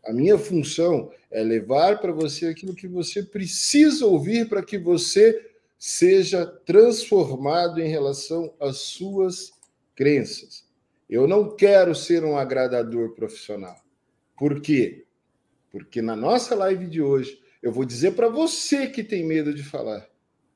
A 0.04 0.12
minha 0.12 0.38
função 0.38 1.12
é 1.30 1.42
levar 1.42 2.00
para 2.00 2.12
você 2.12 2.46
aquilo 2.46 2.74
que 2.74 2.88
você 2.88 3.22
precisa 3.22 4.06
ouvir 4.06 4.48
para 4.48 4.62
que 4.62 4.78
você 4.78 5.50
seja 5.78 6.46
transformado 6.46 7.80
em 7.80 7.88
relação 7.88 8.54
às 8.58 8.78
suas 8.78 9.52
crenças. 9.94 10.64
Eu 11.08 11.28
não 11.28 11.54
quero 11.54 11.94
ser 11.94 12.24
um 12.24 12.38
agradador 12.38 13.14
profissional. 13.14 13.76
Por 14.36 14.60
quê? 14.60 15.04
Porque 15.70 16.00
na 16.00 16.16
nossa 16.16 16.54
live 16.54 16.86
de 16.86 17.02
hoje 17.02 17.40
eu 17.62 17.70
vou 17.70 17.84
dizer 17.84 18.12
para 18.12 18.28
você 18.28 18.86
que 18.86 19.04
tem 19.04 19.24
medo 19.24 19.54
de 19.54 19.62
falar 19.62 20.08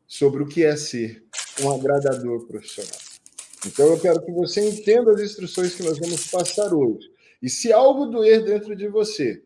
sobre 0.06 0.42
o 0.42 0.46
que 0.46 0.64
é 0.64 0.76
ser 0.76 1.24
um 1.60 1.70
agradador 1.70 2.46
profissional. 2.46 3.00
Então 3.66 3.86
eu 3.86 4.00
quero 4.00 4.24
que 4.24 4.32
você 4.32 4.68
entenda 4.68 5.12
as 5.12 5.20
instruções 5.20 5.74
que 5.74 5.82
nós 5.82 5.98
vamos 5.98 6.28
passar 6.30 6.72
hoje. 6.72 7.10
E 7.42 7.48
se 7.48 7.72
algo 7.72 8.06
doer 8.06 8.44
dentro 8.44 8.74
de 8.76 8.88
você, 8.88 9.42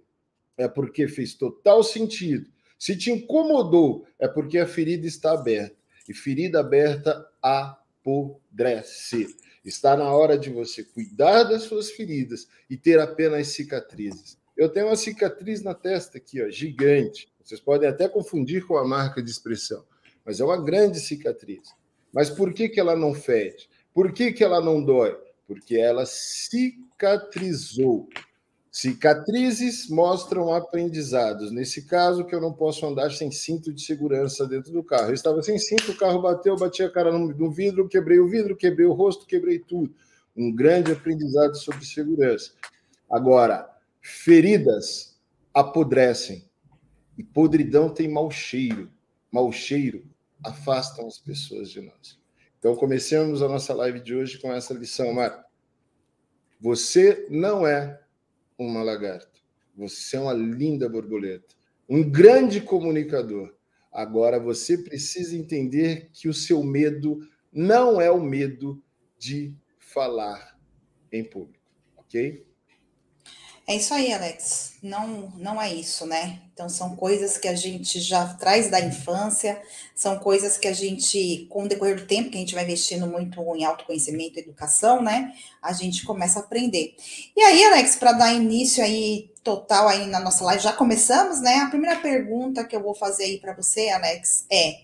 é 0.57 0.69
porque 0.69 1.09
fez 1.09 1.35
total 1.35 1.83
sentido. 1.83 2.47
Se 2.79 2.97
te 2.97 3.11
incomodou, 3.11 4.07
é 4.19 4.29
porque 4.29 4.59
a 4.59 4.67
ferida 4.67 5.07
está 5.07 5.33
aberta. 5.33 5.77
E 6.09 6.15
ferida 6.15 6.61
aberta 6.61 7.27
apodrece. 7.43 9.37
Está 9.65 9.97
na 9.97 10.13
hora 10.13 10.39
de 10.39 10.51
você 10.51 10.83
cuidar 10.83 11.45
das 11.45 11.63
suas 11.65 11.91
feridas 11.91 12.49
e 12.69 12.77
ter 12.77 12.99
apenas 12.99 13.49
cicatrizes. 13.49 14.39
Eu 14.57 14.69
tenho 14.69 14.87
uma 14.87 14.97
cicatriz 14.97 15.63
na 15.63 15.75
testa 15.75 16.19
aqui, 16.19 16.43
ó, 16.43 16.49
gigante. 16.51 17.29
Vocês 17.43 17.61
podem 17.61 17.89
até 17.89 18.09
confundir 18.09 18.67
com 18.67 18.77
a 18.77 18.87
marca 18.87 19.23
de 19.23 19.31
expressão, 19.31 19.85
mas 20.25 20.41
é 20.41 20.45
uma 20.45 20.63
grande 20.63 21.01
cicatriz. 21.01 21.69
Mas 22.13 22.29
por 22.29 22.53
que, 22.53 22.69
que 22.69 22.81
ela 22.81 22.97
não 22.97 23.15
fede? 23.15 23.69
Por 23.95 24.13
que, 24.13 24.33
que 24.33 24.43
ela 24.43 24.61
não 24.61 24.83
dói? 24.83 25.17
Porque 25.47 25.77
ela 25.77 26.05
cicatrizou. 26.07 28.09
Cicatrizes 28.71 29.89
mostram 29.89 30.55
aprendizados. 30.55 31.51
Nesse 31.51 31.83
caso, 31.83 32.25
que 32.25 32.35
eu 32.35 32.41
não 32.41 32.53
posso 32.53 32.87
andar 32.87 33.11
sem 33.11 33.33
cinto 33.33 33.73
de 33.73 33.83
segurança 33.83 34.47
dentro 34.47 34.73
do 34.73 34.85
carro. 34.85 35.09
Eu 35.09 35.15
estava 35.15 35.43
sem 35.43 35.59
cinto, 35.59 35.91
o 35.91 35.97
carro 35.97 36.23
bateu, 36.23 36.57
bati 36.57 36.83
a 36.83 36.91
cara 36.91 37.11
no 37.11 37.51
vidro, 37.51 37.89
quebrei 37.89 38.21
o 38.21 38.29
vidro, 38.29 38.57
quebrei 38.57 38.87
o 38.87 38.93
rosto, 38.93 39.27
quebrei 39.27 39.59
tudo. 39.59 39.93
Um 40.37 40.55
grande 40.55 40.93
aprendizado 40.93 41.57
sobre 41.57 41.85
segurança. 41.85 42.53
Agora, 43.11 43.69
feridas 44.01 45.19
apodrecem. 45.53 46.49
E 47.19 47.25
podridão 47.25 47.91
tem 47.91 48.09
mau 48.09 48.31
cheiro. 48.31 48.89
Mau 49.33 49.51
cheiro 49.51 50.05
afastam 50.45 51.07
as 51.07 51.19
pessoas 51.19 51.71
de 51.71 51.81
nós. 51.81 52.19
Então, 52.59 52.77
comecemos 52.77 53.43
a 53.43 53.49
nossa 53.49 53.73
live 53.75 54.01
de 54.01 54.15
hoje 54.15 54.39
com 54.39 54.53
essa 54.53 54.75
lição, 54.75 55.13
Marco. 55.13 55.49
Você 56.61 57.27
não 57.31 57.67
é 57.67 58.01
uma 58.59 58.83
lagarta. 58.83 59.41
Você 59.77 60.17
é 60.17 60.21
uma 60.21 60.35
linda 60.35 60.89
borboleta, 60.89 61.55
um 61.89 62.09
grande 62.09 62.61
comunicador. 62.61 63.55
Agora 63.91 64.39
você 64.39 64.77
precisa 64.77 65.35
entender 65.35 66.11
que 66.13 66.29
o 66.29 66.35
seu 66.35 66.63
medo 66.63 67.27
não 67.51 68.01
é 68.01 68.11
o 68.11 68.21
medo 68.21 68.83
de 69.19 69.57
falar 69.79 70.59
em 71.11 71.25
público, 71.25 71.65
ok? 71.97 72.47
É 73.67 73.77
isso 73.77 73.95
aí, 73.95 74.13
Alex. 74.13 74.73
Não, 74.83 75.33
não 75.37 75.61
é 75.61 75.73
isso, 75.73 76.07
né? 76.07 76.41
Então 76.53 76.69
são 76.69 76.97
coisas 76.97 77.39
que 77.39 77.47
a 77.47 77.55
gente 77.55 78.01
já 78.01 78.27
traz 78.35 78.71
da 78.71 78.81
infância, 78.81 79.61
são 79.95 80.19
coisas 80.19 80.59
que 80.59 80.67
a 80.67 80.73
gente, 80.73 81.47
com 81.51 81.65
o 81.65 81.69
decorrer 81.69 81.97
do 81.97 82.07
tempo, 82.07 82.31
que 82.31 82.37
a 82.37 82.41
gente 82.41 82.55
vai 82.55 82.65
investindo 82.65 83.07
muito 83.07 83.41
em 83.55 83.65
autoconhecimento 83.65 84.39
e 84.39 84.43
educação, 84.43 85.03
né? 85.03 85.33
A 85.63 85.73
gente 85.73 86.05
começa 86.05 86.41
a 86.41 86.43
aprender. 86.43 86.97
E 87.37 87.43
aí, 87.43 87.65
Alex, 87.65 87.97
para 87.97 88.13
dar 88.13 88.33
início 88.33 88.83
aí 88.83 89.31
total 89.45 89.89
aí 89.89 90.07
na 90.07 90.19
nossa 90.19 90.45
live, 90.45 90.63
já 90.63 90.73
começamos, 90.73 91.41
né? 91.41 91.57
A 91.59 91.71
primeira 91.71 92.01
pergunta 92.01 92.65
que 92.65 92.75
eu 92.75 92.83
vou 92.83 92.95
fazer 92.95 93.25
aí 93.25 93.39
para 93.39 93.55
você, 93.55 93.89
Alex, 93.91 94.47
é: 94.51 94.81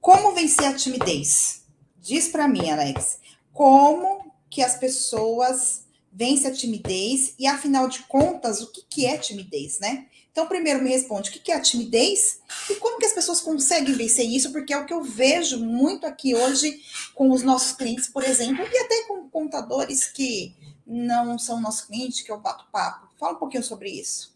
como 0.00 0.32
vencer 0.32 0.66
a 0.66 0.74
timidez? 0.74 1.62
Diz 2.00 2.28
para 2.28 2.48
mim, 2.48 2.70
Alex, 2.70 3.18
como 3.52 4.32
que 4.48 4.62
as 4.62 4.76
pessoas 4.76 5.82
vence 6.12 6.46
a 6.46 6.52
timidez 6.52 7.34
e, 7.38 7.46
afinal 7.46 7.88
de 7.88 8.00
contas, 8.02 8.60
o 8.60 8.70
que, 8.70 8.82
que 8.82 9.06
é 9.06 9.16
timidez, 9.16 9.80
né? 9.80 10.06
Então, 10.30 10.46
primeiro 10.46 10.82
me 10.82 10.90
responde, 10.90 11.28
o 11.28 11.32
que, 11.32 11.38
que 11.38 11.52
é 11.52 11.56
a 11.56 11.60
timidez 11.60 12.40
e 12.70 12.74
como 12.76 12.98
que 12.98 13.04
as 13.04 13.12
pessoas 13.12 13.40
conseguem 13.40 13.94
vencer 13.94 14.26
isso? 14.26 14.50
Porque 14.50 14.72
é 14.72 14.78
o 14.78 14.86
que 14.86 14.94
eu 14.94 15.02
vejo 15.02 15.58
muito 15.58 16.06
aqui 16.06 16.34
hoje 16.34 16.80
com 17.14 17.30
os 17.30 17.42
nossos 17.42 17.76
clientes, 17.76 18.08
por 18.08 18.24
exemplo, 18.24 18.64
e 18.64 18.78
até 18.78 19.06
com 19.06 19.28
contadores 19.28 20.06
que 20.06 20.54
não 20.86 21.38
são 21.38 21.60
nossos 21.60 21.82
clientes, 21.82 22.22
que 22.22 22.32
eu 22.32 22.40
bato 22.40 22.66
papo. 22.72 23.08
Fala 23.18 23.34
um 23.34 23.38
pouquinho 23.38 23.62
sobre 23.62 23.90
isso. 23.90 24.34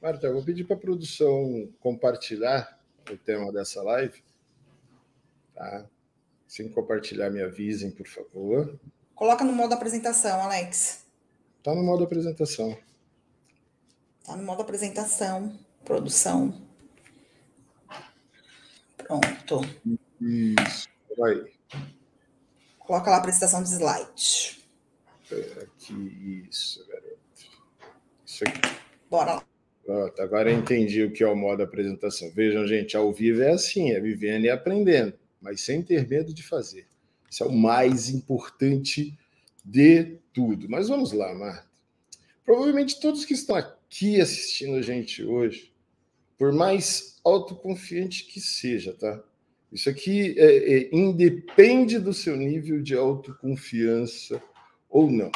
Marta, 0.00 0.26
eu 0.26 0.34
vou 0.34 0.44
pedir 0.44 0.64
para 0.64 0.76
a 0.76 0.80
produção 0.80 1.68
compartilhar 1.80 2.78
o 3.10 3.16
tema 3.16 3.50
dessa 3.52 3.82
live. 3.82 4.22
Tá? 5.54 5.86
Sem 6.46 6.68
compartilhar, 6.68 7.30
me 7.30 7.42
avisem, 7.42 7.90
por 7.90 8.06
favor. 8.06 8.78
Coloca 9.20 9.44
no 9.44 9.52
modo 9.52 9.74
apresentação, 9.74 10.40
Alex. 10.40 11.04
Tá 11.62 11.74
no 11.74 11.82
modo 11.82 12.04
apresentação. 12.04 12.74
Tá 14.24 14.34
no 14.34 14.42
modo 14.42 14.62
apresentação, 14.62 15.58
produção. 15.84 16.58
Pronto. 18.96 19.60
Isso, 20.18 20.88
vai. 21.18 21.52
Coloca 22.78 23.10
lá 23.10 23.16
a 23.16 23.18
apresentação 23.18 23.62
de 23.62 23.68
slide. 23.68 24.64
Aqui, 25.64 26.46
isso, 26.48 26.88
garoto. 26.88 27.18
Isso 28.24 28.44
aqui. 28.44 28.60
Bora 29.10 29.34
lá. 29.34 29.44
Pronto, 29.84 30.22
agora 30.22 30.50
eu 30.50 30.58
entendi 30.58 31.02
o 31.02 31.12
que 31.12 31.22
é 31.22 31.28
o 31.28 31.36
modo 31.36 31.62
apresentação. 31.62 32.30
Vejam, 32.30 32.66
gente, 32.66 32.96
ao 32.96 33.12
vivo 33.12 33.42
é 33.42 33.50
assim, 33.50 33.90
é 33.90 34.00
vivendo 34.00 34.46
e 34.46 34.50
aprendendo, 34.50 35.12
mas 35.42 35.60
sem 35.60 35.82
ter 35.82 36.08
medo 36.08 36.32
de 36.32 36.42
fazer. 36.42 36.89
Isso 37.30 37.44
é 37.44 37.46
o 37.46 37.52
mais 37.52 38.10
importante 38.10 39.16
de 39.64 40.18
tudo. 40.32 40.68
Mas 40.68 40.88
vamos 40.88 41.12
lá, 41.12 41.32
Marta. 41.32 41.70
Provavelmente 42.44 42.98
todos 42.98 43.24
que 43.24 43.34
estão 43.34 43.54
aqui 43.54 44.20
assistindo 44.20 44.74
a 44.74 44.82
gente 44.82 45.22
hoje, 45.22 45.72
por 46.36 46.52
mais 46.52 47.20
autoconfiante 47.24 48.24
que 48.24 48.40
seja, 48.40 48.92
tá? 48.92 49.22
Isso 49.70 49.88
aqui 49.88 50.34
é, 50.36 50.74
é, 50.74 50.90
independe 50.92 51.98
do 52.00 52.12
seu 52.12 52.36
nível 52.36 52.82
de 52.82 52.96
autoconfiança 52.96 54.42
ou 54.88 55.08
não. 55.08 55.30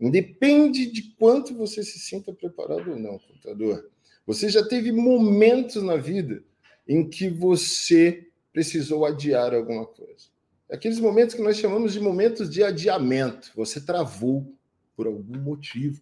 Independe 0.00 0.86
de 0.86 1.02
quanto 1.16 1.54
você 1.54 1.84
se 1.84 2.00
sinta 2.00 2.32
preparado 2.32 2.90
ou 2.90 2.98
não, 2.98 3.20
contador. 3.20 3.88
Você 4.26 4.48
já 4.48 4.66
teve 4.66 4.90
momentos 4.90 5.80
na 5.80 5.96
vida 5.96 6.42
em 6.88 7.08
que 7.08 7.28
você 7.28 8.26
precisou 8.52 9.06
adiar 9.06 9.54
alguma 9.54 9.86
coisa. 9.86 10.31
Aqueles 10.72 10.98
momentos 10.98 11.34
que 11.34 11.42
nós 11.42 11.58
chamamos 11.58 11.92
de 11.92 12.00
momentos 12.00 12.48
de 12.48 12.62
adiamento. 12.62 13.52
Você 13.54 13.78
travou 13.78 14.56
por 14.96 15.06
algum 15.06 15.38
motivo 15.38 16.00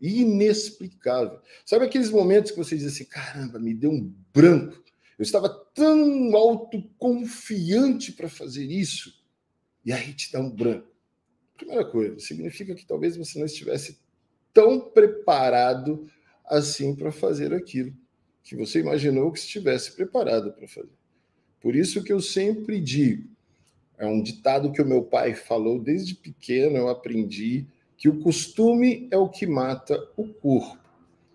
inexplicável. 0.00 1.40
Sabe 1.66 1.86
aqueles 1.86 2.08
momentos 2.08 2.52
que 2.52 2.56
você 2.56 2.76
diz 2.76 2.86
assim: 2.86 3.04
caramba, 3.04 3.58
me 3.58 3.74
deu 3.74 3.90
um 3.90 4.14
branco. 4.32 4.80
Eu 5.18 5.24
estava 5.24 5.48
tão 5.48 6.36
autoconfiante 6.36 8.12
para 8.12 8.28
fazer 8.28 8.64
isso. 8.64 9.12
E 9.84 9.92
aí 9.92 10.14
te 10.14 10.30
dá 10.32 10.40
um 10.40 10.50
branco. 10.50 10.88
Primeira 11.56 11.84
coisa, 11.84 12.18
significa 12.20 12.74
que 12.76 12.86
talvez 12.86 13.16
você 13.16 13.38
não 13.38 13.46
estivesse 13.46 13.98
tão 14.52 14.80
preparado 14.90 16.08
assim 16.44 16.94
para 16.94 17.10
fazer 17.10 17.52
aquilo 17.52 17.92
que 18.42 18.54
você 18.54 18.80
imaginou 18.80 19.32
que 19.32 19.38
estivesse 19.38 19.92
preparado 19.92 20.52
para 20.52 20.68
fazer. 20.68 20.92
Por 21.60 21.74
isso 21.74 22.02
que 22.04 22.12
eu 22.12 22.20
sempre 22.20 22.80
digo: 22.80 23.31
é 23.98 24.06
um 24.06 24.22
ditado 24.22 24.72
que 24.72 24.82
o 24.82 24.86
meu 24.86 25.02
pai 25.02 25.34
falou 25.34 25.78
desde 25.78 26.14
pequeno, 26.14 26.76
eu 26.76 26.88
aprendi 26.88 27.66
que 27.96 28.08
o 28.08 28.20
costume 28.20 29.06
é 29.10 29.16
o 29.16 29.28
que 29.28 29.46
mata 29.46 29.96
o 30.16 30.26
corpo. 30.26 30.78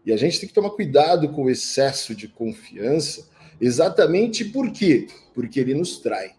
E 0.05 0.11
a 0.11 0.17
gente 0.17 0.39
tem 0.39 0.49
que 0.49 0.55
tomar 0.55 0.71
cuidado 0.71 1.29
com 1.29 1.43
o 1.43 1.49
excesso 1.49 2.15
de 2.15 2.27
confiança, 2.27 3.29
exatamente 3.59 4.45
por 4.45 4.71
quê? 4.71 5.07
Porque 5.33 5.59
ele 5.59 5.73
nos 5.73 5.99
trai. 5.99 6.35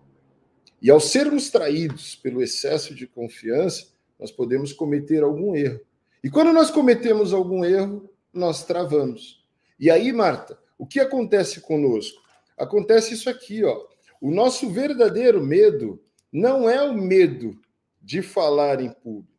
E 0.80 0.90
ao 0.90 1.00
sermos 1.00 1.50
traídos 1.50 2.14
pelo 2.14 2.42
excesso 2.42 2.94
de 2.94 3.06
confiança, 3.06 3.88
nós 4.18 4.30
podemos 4.30 4.72
cometer 4.72 5.22
algum 5.22 5.54
erro. 5.54 5.80
E 6.22 6.30
quando 6.30 6.52
nós 6.52 6.70
cometemos 6.70 7.32
algum 7.32 7.64
erro, 7.64 8.08
nós 8.32 8.64
travamos. 8.64 9.44
E 9.78 9.90
aí, 9.90 10.12
Marta, 10.12 10.58
o 10.76 10.86
que 10.86 11.00
acontece 11.00 11.60
conosco? 11.60 12.22
Acontece 12.56 13.14
isso 13.14 13.30
aqui, 13.30 13.64
ó. 13.64 13.86
O 14.20 14.30
nosso 14.30 14.68
verdadeiro 14.68 15.44
medo 15.44 16.00
não 16.32 16.68
é 16.68 16.82
o 16.82 16.94
medo 16.94 17.58
de 18.00 18.22
falar 18.22 18.80
em 18.80 18.90
público, 18.90 19.32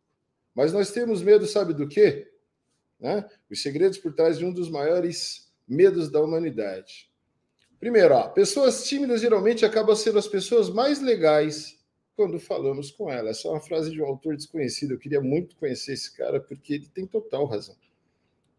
mas 0.53 0.73
nós 0.73 0.91
temos 0.91 1.21
medo, 1.21 1.45
sabe 1.45 1.73
do 1.73 1.87
quê? 1.87 2.31
Né? 2.99 3.27
Os 3.49 3.61
segredos 3.61 3.97
por 3.97 4.13
trás 4.13 4.37
de 4.37 4.45
um 4.45 4.51
dos 4.51 4.69
maiores 4.69 5.51
medos 5.67 6.09
da 6.09 6.21
humanidade. 6.21 7.09
Primeiro, 7.79 8.13
ó, 8.15 8.27
pessoas 8.27 8.83
tímidas 8.83 9.21
geralmente 9.21 9.65
acabam 9.65 9.95
sendo 9.95 10.19
as 10.19 10.27
pessoas 10.27 10.69
mais 10.69 11.01
legais 11.01 11.79
quando 12.15 12.37
falamos 12.37 12.91
com 12.91 13.09
elas. 13.09 13.37
Essa 13.37 13.47
é 13.47 13.51
uma 13.51 13.61
frase 13.61 13.91
de 13.91 14.01
um 14.01 14.05
autor 14.05 14.35
desconhecido. 14.35 14.91
Eu 14.91 14.99
queria 14.99 15.21
muito 15.21 15.55
conhecer 15.55 15.93
esse 15.93 16.11
cara 16.11 16.41
porque 16.41 16.73
ele 16.73 16.87
tem 16.93 17.07
total 17.07 17.45
razão. 17.45 17.75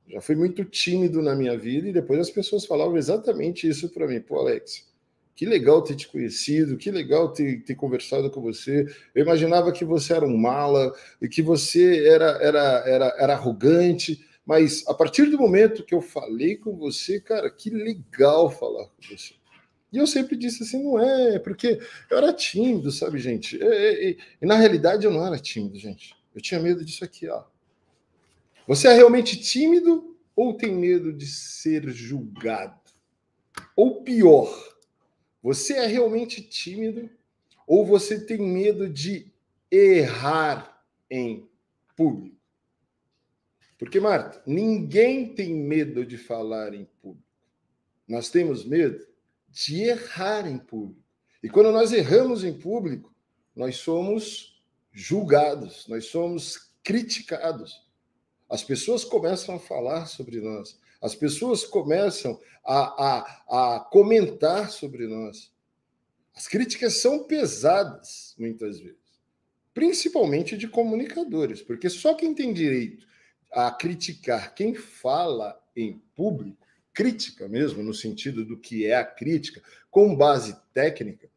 Já 0.08 0.20
fui 0.22 0.34
muito 0.34 0.64
tímido 0.64 1.20
na 1.20 1.37
minha 1.37 1.56
vida 1.58 1.88
e 1.88 1.92
depois 1.92 2.18
as 2.18 2.30
pessoas 2.30 2.64
falavam 2.64 2.96
exatamente 2.96 3.68
isso 3.68 3.90
para 3.90 4.06
mim. 4.06 4.20
Pô, 4.20 4.38
Alex, 4.38 4.89
que 5.40 5.47
legal 5.47 5.80
ter 5.80 5.97
te 5.97 6.06
conhecido, 6.06 6.76
que 6.76 6.90
legal 6.90 7.32
ter, 7.32 7.62
ter 7.62 7.75
conversado 7.75 8.30
com 8.30 8.42
você. 8.42 8.85
Eu 9.14 9.23
imaginava 9.23 9.73
que 9.73 9.87
você 9.87 10.12
era 10.12 10.26
um 10.26 10.37
mala 10.37 10.94
e 11.18 11.26
que 11.30 11.40
você 11.40 12.06
era, 12.06 12.32
era, 12.42 12.85
era, 12.87 13.16
era 13.18 13.32
arrogante, 13.32 14.23
mas 14.44 14.85
a 14.87 14.92
partir 14.92 15.30
do 15.30 15.38
momento 15.38 15.82
que 15.82 15.94
eu 15.94 16.02
falei 16.02 16.59
com 16.59 16.76
você, 16.76 17.18
cara, 17.18 17.50
que 17.50 17.70
legal 17.70 18.50
falar 18.50 18.85
com 18.85 19.00
você. 19.00 19.32
E 19.90 19.97
eu 19.97 20.06
sempre 20.06 20.37
disse 20.37 20.62
assim, 20.62 20.85
não 20.85 21.02
é, 21.02 21.38
porque 21.38 21.80
eu 22.11 22.18
era 22.18 22.35
tímido, 22.35 22.92
sabe, 22.92 23.18
gente? 23.18 23.56
E, 23.56 23.64
e, 23.64 24.18
e, 24.42 24.47
na 24.47 24.56
realidade 24.56 25.06
eu 25.06 25.11
não 25.11 25.26
era 25.26 25.38
tímido, 25.38 25.78
gente. 25.78 26.14
Eu 26.35 26.42
tinha 26.42 26.61
medo 26.61 26.85
disso 26.85 27.02
aqui, 27.02 27.26
ó. 27.30 27.44
Você 28.68 28.88
é 28.88 28.92
realmente 28.92 29.40
tímido 29.40 30.14
ou 30.37 30.52
tem 30.52 30.75
medo 30.75 31.11
de 31.14 31.25
ser 31.25 31.88
julgado? 31.88 32.78
Ou 33.75 34.02
pior, 34.02 34.70
você 35.42 35.75
é 35.75 35.87
realmente 35.87 36.42
tímido 36.42 37.09
ou 37.66 37.85
você 37.87 38.25
tem 38.25 38.38
medo 38.38 38.88
de 38.88 39.32
errar 39.70 40.85
em 41.11 41.49
público? 41.97 42.37
Porque, 43.78 43.99
Marta, 43.99 44.42
ninguém 44.47 45.35
tem 45.35 45.54
medo 45.54 46.04
de 46.04 46.18
falar 46.18 46.75
em 46.75 46.85
público. 47.00 47.26
Nós 48.06 48.28
temos 48.28 48.64
medo 48.64 49.06
de 49.49 49.82
errar 49.82 50.47
em 50.47 50.59
público. 50.59 51.00
E 51.42 51.49
quando 51.49 51.73
nós 51.73 51.92
erramos 51.92 52.44
em 52.44 52.52
público, 52.52 53.14
nós 53.54 53.76
somos 53.76 54.62
julgados, 54.92 55.87
nós 55.88 56.06
somos 56.06 56.73
criticados. 56.82 57.88
As 58.49 58.64
pessoas 58.64 59.04
começam 59.04 59.54
a 59.54 59.61
falar 59.61 60.06
sobre 60.06 60.40
nós, 60.40 60.78
as 61.00 61.14
pessoas 61.14 61.64
começam 61.64 62.38
a, 62.64 62.78
a, 62.78 63.76
a 63.76 63.80
comentar 63.80 64.71
sobre 64.71 65.07
nós. 65.07 65.52
As 66.34 66.47
críticas 66.47 66.95
são 67.00 67.25
pesadas, 67.25 68.34
muitas 68.39 68.78
vezes, 68.78 68.99
principalmente 69.75 70.56
de 70.56 70.69
comunicadores, 70.69 71.63
porque 71.63 71.89
só 71.89 72.15
quem 72.15 72.34
tem 72.34 72.52
direito 72.52 73.06
a 73.50 73.71
criticar 73.71 74.54
quem 74.54 74.75
fala 74.75 75.60
em 75.75 75.99
público, 76.15 76.67
crítica 76.93 77.49
mesmo, 77.49 77.82
no 77.82 77.95
sentido 77.95 78.45
do 78.45 78.58
que 78.58 78.86
é 78.86 78.97
a 78.97 79.04
crítica, 79.04 79.63
com 79.91 80.15
base 80.15 80.56
técnica, 80.73 81.28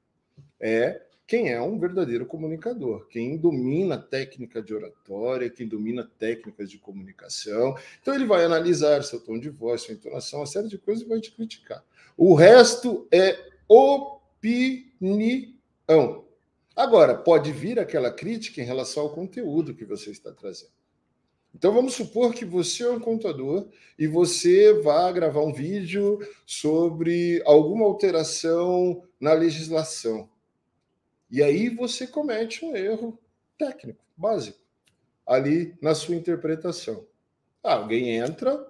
é 0.60 1.02
quem 1.26 1.52
é 1.52 1.62
um 1.62 1.80
verdadeiro 1.80 2.26
comunicador, 2.26 3.08
quem 3.08 3.38
domina 3.38 3.98
técnica 3.98 4.62
de 4.62 4.74
oratória, 4.74 5.50
quem 5.50 5.68
domina 5.68 6.10
técnicas 6.20 6.70
de 6.70 6.78
comunicação. 6.78 7.76
Então 8.02 8.14
ele 8.14 8.26
vai 8.26 8.44
analisar 8.44 9.04
seu 9.04 9.20
tom 9.20 9.40
de 9.40 9.50
voz, 9.50 9.82
sua 9.82 9.94
entonação, 9.94 10.42
uma 10.42 10.46
série 10.46 10.68
de 10.68 10.78
coisas 10.78 11.06
e 11.06 11.08
vai 11.08 11.22
te 11.22 11.32
criticar. 11.32 11.84
O 12.18 12.34
resto 12.36 13.08
é 13.12 13.40
opinião. 13.68 15.54
Agora, 16.76 17.16
pode 17.16 17.52
vir 17.52 17.80
aquela 17.80 18.12
crítica 18.12 18.62
em 18.62 18.66
relação 18.66 19.04
ao 19.04 19.14
conteúdo 19.14 19.76
que 19.76 19.86
você 19.86 20.12
está 20.12 20.32
trazendo. 20.32 20.72
Então 21.56 21.72
vamos 21.72 21.94
supor 21.94 22.34
que 22.34 22.44
você 22.44 22.84
é 22.84 22.90
um 22.90 23.00
contador 23.00 23.68
e 23.98 24.08
você 24.08 24.74
vai 24.82 25.14
gravar 25.14 25.42
um 25.42 25.54
vídeo 25.54 26.18
sobre 26.48 27.44
alguma 27.46 27.86
alteração 27.86 29.04
na 29.20 29.34
legislação. 29.34 30.28
E 31.34 31.42
aí 31.42 31.68
você 31.68 32.06
comete 32.06 32.64
um 32.64 32.76
erro 32.76 33.18
técnico, 33.58 34.06
básico, 34.16 34.60
ali 35.26 35.74
na 35.82 35.96
sua 35.96 36.14
interpretação. 36.14 37.08
Alguém 37.64 38.18
entra 38.18 38.64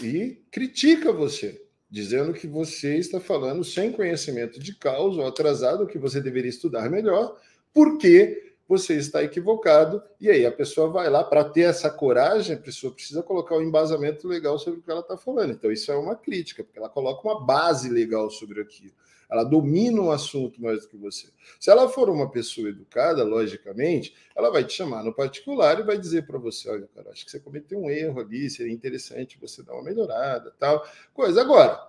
e 0.00 0.40
critica 0.48 1.12
você, 1.12 1.60
dizendo 1.90 2.32
que 2.32 2.46
você 2.46 2.98
está 2.98 3.18
falando 3.18 3.64
sem 3.64 3.90
conhecimento 3.90 4.60
de 4.60 4.76
causa 4.76 5.22
ou 5.22 5.26
atrasado, 5.26 5.88
que 5.88 5.98
você 5.98 6.20
deveria 6.20 6.48
estudar 6.48 6.88
melhor, 6.88 7.36
porque 7.74 8.54
você 8.68 8.94
está 8.94 9.24
equivocado, 9.24 10.00
e 10.20 10.30
aí 10.30 10.46
a 10.46 10.52
pessoa 10.52 10.88
vai 10.88 11.10
lá, 11.10 11.24
para 11.24 11.42
ter 11.42 11.62
essa 11.62 11.90
coragem, 11.90 12.54
a 12.54 12.60
pessoa 12.60 12.94
precisa 12.94 13.24
colocar 13.24 13.56
um 13.56 13.62
embasamento 13.62 14.28
legal 14.28 14.56
sobre 14.56 14.78
o 14.78 14.82
que 14.84 14.90
ela 14.90 15.00
está 15.00 15.16
falando. 15.16 15.50
Então, 15.50 15.72
isso 15.72 15.90
é 15.90 15.96
uma 15.96 16.14
crítica, 16.14 16.62
porque 16.62 16.78
ela 16.78 16.88
coloca 16.88 17.26
uma 17.26 17.44
base 17.44 17.88
legal 17.88 18.30
sobre 18.30 18.60
aquilo. 18.60 18.92
Ela 19.30 19.44
domina 19.44 20.00
o 20.00 20.10
assunto 20.10 20.60
mais 20.62 20.82
do 20.82 20.88
que 20.88 20.96
você. 20.96 21.28
Se 21.60 21.70
ela 21.70 21.88
for 21.88 22.08
uma 22.08 22.30
pessoa 22.30 22.70
educada, 22.70 23.22
logicamente, 23.22 24.14
ela 24.34 24.50
vai 24.50 24.64
te 24.64 24.72
chamar 24.72 25.04
no 25.04 25.12
particular 25.12 25.78
e 25.78 25.82
vai 25.82 25.98
dizer 25.98 26.26
para 26.26 26.38
você: 26.38 26.70
olha, 26.70 26.88
cara, 26.94 27.10
acho 27.10 27.24
que 27.24 27.30
você 27.30 27.38
cometeu 27.38 27.78
um 27.78 27.90
erro 27.90 28.20
ali, 28.20 28.48
seria 28.48 28.72
interessante 28.72 29.38
você 29.38 29.62
dar 29.62 29.74
uma 29.74 29.84
melhorada, 29.84 30.54
tal. 30.58 30.86
Coisa. 31.12 31.42
Agora, 31.42 31.88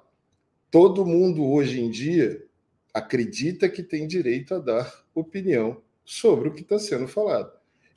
todo 0.69 1.05
mundo 1.05 1.45
hoje 1.45 1.79
em 1.79 1.89
dia 1.89 2.45
acredita 2.93 3.69
que 3.69 3.83
tem 3.83 4.05
direito 4.05 4.55
a 4.55 4.59
dar 4.59 5.03
opinião 5.15 5.81
sobre 6.03 6.49
o 6.49 6.53
que 6.53 6.61
está 6.61 6.77
sendo 6.77 7.07
falado. 7.07 7.51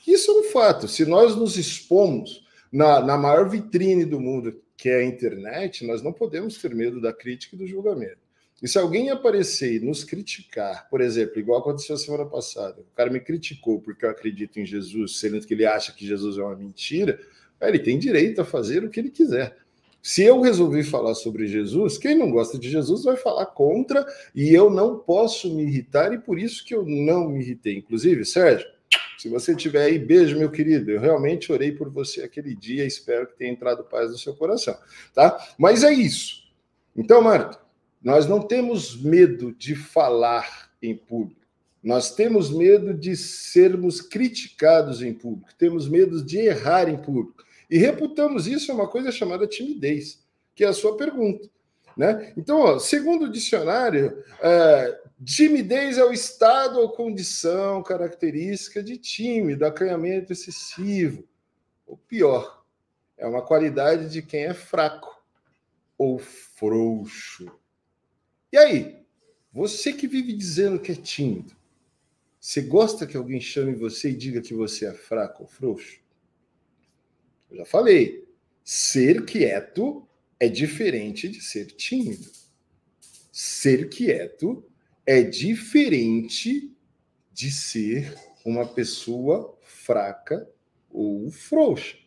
Isso 0.06 0.30
é 0.30 0.34
um 0.34 0.44
fato. 0.44 0.86
Se 0.86 1.04
nós 1.04 1.34
nos 1.34 1.56
expomos 1.56 2.46
na, 2.70 3.00
na 3.00 3.16
maior 3.16 3.48
vitrine 3.48 4.04
do 4.04 4.20
mundo, 4.20 4.60
que 4.76 4.88
é 4.88 4.96
a 4.96 5.04
internet, 5.04 5.86
nós 5.86 6.02
não 6.02 6.12
podemos 6.12 6.58
ter 6.58 6.74
medo 6.74 7.00
da 7.00 7.12
crítica 7.12 7.54
e 7.54 7.58
do 7.58 7.66
julgamento. 7.66 8.21
E 8.62 8.68
se 8.68 8.78
alguém 8.78 9.10
aparecer 9.10 9.74
e 9.74 9.80
nos 9.80 10.04
criticar, 10.04 10.88
por 10.88 11.00
exemplo, 11.00 11.40
igual 11.40 11.60
aconteceu 11.60 11.96
semana 11.96 12.24
passada, 12.24 12.80
o 12.80 12.96
cara 12.96 13.10
me 13.10 13.18
criticou 13.18 13.80
porque 13.80 14.04
eu 14.04 14.10
acredito 14.10 14.60
em 14.60 14.64
Jesus, 14.64 15.18
sendo 15.18 15.44
que 15.44 15.52
ele 15.52 15.66
acha 15.66 15.92
que 15.92 16.06
Jesus 16.06 16.38
é 16.38 16.42
uma 16.42 16.54
mentira, 16.54 17.18
ele 17.60 17.78
tem 17.78 17.98
direito 17.98 18.40
a 18.40 18.44
fazer 18.44 18.84
o 18.84 18.90
que 18.90 19.00
ele 19.00 19.10
quiser. 19.10 19.56
Se 20.00 20.24
eu 20.24 20.40
resolvi 20.40 20.82
falar 20.82 21.14
sobre 21.14 21.46
Jesus, 21.46 21.96
quem 21.96 22.16
não 22.16 22.30
gosta 22.30 22.58
de 22.58 22.68
Jesus 22.68 23.04
vai 23.04 23.16
falar 23.16 23.46
contra 23.46 24.04
e 24.34 24.52
eu 24.52 24.68
não 24.68 24.98
posso 24.98 25.54
me 25.54 25.62
irritar 25.62 26.12
e 26.12 26.18
por 26.18 26.38
isso 26.38 26.64
que 26.64 26.74
eu 26.74 26.84
não 26.84 27.28
me 27.28 27.40
irritei. 27.40 27.78
Inclusive, 27.78 28.24
Sérgio, 28.24 28.66
se 29.16 29.28
você 29.28 29.54
tiver 29.54 29.84
aí, 29.84 29.98
beijo, 30.00 30.36
meu 30.36 30.50
querido. 30.50 30.90
Eu 30.90 31.00
realmente 31.00 31.52
orei 31.52 31.70
por 31.70 31.88
você 31.88 32.22
aquele 32.22 32.54
dia, 32.56 32.84
espero 32.84 33.28
que 33.28 33.36
tenha 33.36 33.52
entrado 33.52 33.84
paz 33.84 34.10
no 34.10 34.18
seu 34.18 34.34
coração, 34.34 34.76
tá? 35.14 35.38
Mas 35.56 35.84
é 35.84 35.92
isso. 35.92 36.42
Então, 36.96 37.22
Marta, 37.22 37.60
nós 38.02 38.26
não 38.26 38.40
temos 38.40 39.00
medo 39.00 39.54
de 39.54 39.74
falar 39.74 40.70
em 40.82 40.96
público. 40.96 41.40
Nós 41.82 42.14
temos 42.14 42.50
medo 42.50 42.94
de 42.94 43.16
sermos 43.16 44.00
criticados 44.00 45.02
em 45.02 45.12
público, 45.12 45.54
temos 45.58 45.88
medo 45.88 46.24
de 46.24 46.38
errar 46.38 46.88
em 46.88 46.96
público. 46.96 47.44
E 47.68 47.76
reputamos 47.76 48.46
isso 48.46 48.70
a 48.70 48.74
uma 48.74 48.88
coisa 48.88 49.10
chamada 49.10 49.46
timidez, 49.46 50.22
que 50.54 50.64
é 50.64 50.68
a 50.68 50.72
sua 50.72 50.96
pergunta. 50.96 51.48
Né? 51.96 52.32
Então, 52.36 52.60
ó, 52.60 52.78
segundo 52.78 53.24
o 53.24 53.32
dicionário, 53.32 54.22
é, 54.40 55.00
timidez 55.24 55.98
é 55.98 56.04
o 56.04 56.12
estado 56.12 56.80
ou 56.80 56.90
condição 56.90 57.82
característica 57.82 58.82
de 58.82 58.96
tímido, 58.96 59.66
acanhamento 59.66 60.32
excessivo. 60.32 61.24
Ou 61.86 61.96
pior, 61.96 62.64
é 63.18 63.26
uma 63.26 63.42
qualidade 63.42 64.08
de 64.08 64.22
quem 64.22 64.44
é 64.44 64.54
fraco 64.54 65.22
ou 65.98 66.18
frouxo. 66.18 67.61
E 68.52 68.58
aí, 68.58 69.02
você 69.50 69.94
que 69.94 70.06
vive 70.06 70.34
dizendo 70.34 70.78
que 70.78 70.92
é 70.92 70.94
tímido, 70.94 71.56
você 72.38 72.60
gosta 72.60 73.06
que 73.06 73.16
alguém 73.16 73.40
chame 73.40 73.74
você 73.74 74.10
e 74.10 74.14
diga 74.14 74.42
que 74.42 74.52
você 74.52 74.84
é 74.84 74.92
fraco 74.92 75.44
ou 75.44 75.48
frouxo? 75.48 76.02
Eu 77.50 77.56
já 77.56 77.64
falei, 77.64 78.28
ser 78.62 79.24
quieto 79.24 80.06
é 80.38 80.48
diferente 80.48 81.30
de 81.30 81.40
ser 81.40 81.66
tímido. 81.66 82.30
Ser 83.30 83.88
quieto 83.88 84.62
é 85.06 85.22
diferente 85.22 86.70
de 87.32 87.50
ser 87.50 88.14
uma 88.44 88.66
pessoa 88.66 89.58
fraca 89.62 90.46
ou 90.90 91.30
frouxa. 91.30 92.01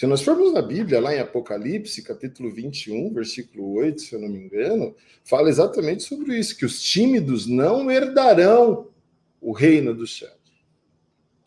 Se 0.00 0.06
nós 0.06 0.22
formos 0.22 0.54
na 0.54 0.62
Bíblia, 0.62 0.98
lá 0.98 1.14
em 1.14 1.18
Apocalipse, 1.18 2.00
capítulo 2.00 2.50
21, 2.50 3.12
versículo 3.12 3.74
8, 3.74 4.00
se 4.00 4.14
eu 4.14 4.18
não 4.18 4.30
me 4.30 4.38
engano, 4.38 4.96
fala 5.22 5.50
exatamente 5.50 6.04
sobre 6.04 6.38
isso: 6.38 6.56
que 6.56 6.64
os 6.64 6.80
tímidos 6.82 7.46
não 7.46 7.90
herdarão 7.90 8.88
o 9.42 9.52
reino 9.52 9.94
dos 9.94 10.18
céus. 10.18 10.32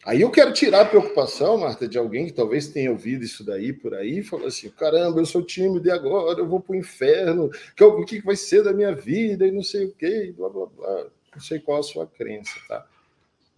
Aí 0.06 0.22
eu 0.22 0.30
quero 0.30 0.54
tirar 0.54 0.82
a 0.82 0.86
preocupação, 0.86 1.58
Marta, 1.58 1.88
de 1.88 1.98
alguém 1.98 2.28
que 2.28 2.32
talvez 2.32 2.68
tenha 2.68 2.92
ouvido 2.92 3.24
isso 3.24 3.44
daí 3.44 3.74
por 3.74 3.96
aí 3.96 4.20
e 4.20 4.24
falou 4.24 4.46
assim: 4.46 4.70
caramba, 4.70 5.20
eu 5.20 5.26
sou 5.26 5.42
tímido 5.42 5.88
e 5.88 5.92
agora 5.92 6.40
eu 6.40 6.48
vou 6.48 6.62
para 6.62 6.74
o 6.74 6.78
inferno, 6.78 7.50
o 7.82 8.06
que 8.06 8.22
vai 8.22 8.36
ser 8.36 8.64
da 8.64 8.72
minha 8.72 8.94
vida 8.94 9.48
e 9.48 9.52
não 9.52 9.64
sei 9.64 9.86
o 9.86 9.96
quê, 9.96 10.32
blá 10.38 10.48
blá 10.48 10.68
blá. 10.68 11.08
Não 11.34 11.42
sei 11.42 11.58
qual 11.58 11.80
a 11.80 11.84
sua 11.84 12.06
crença, 12.06 12.54
tá? 12.68 12.86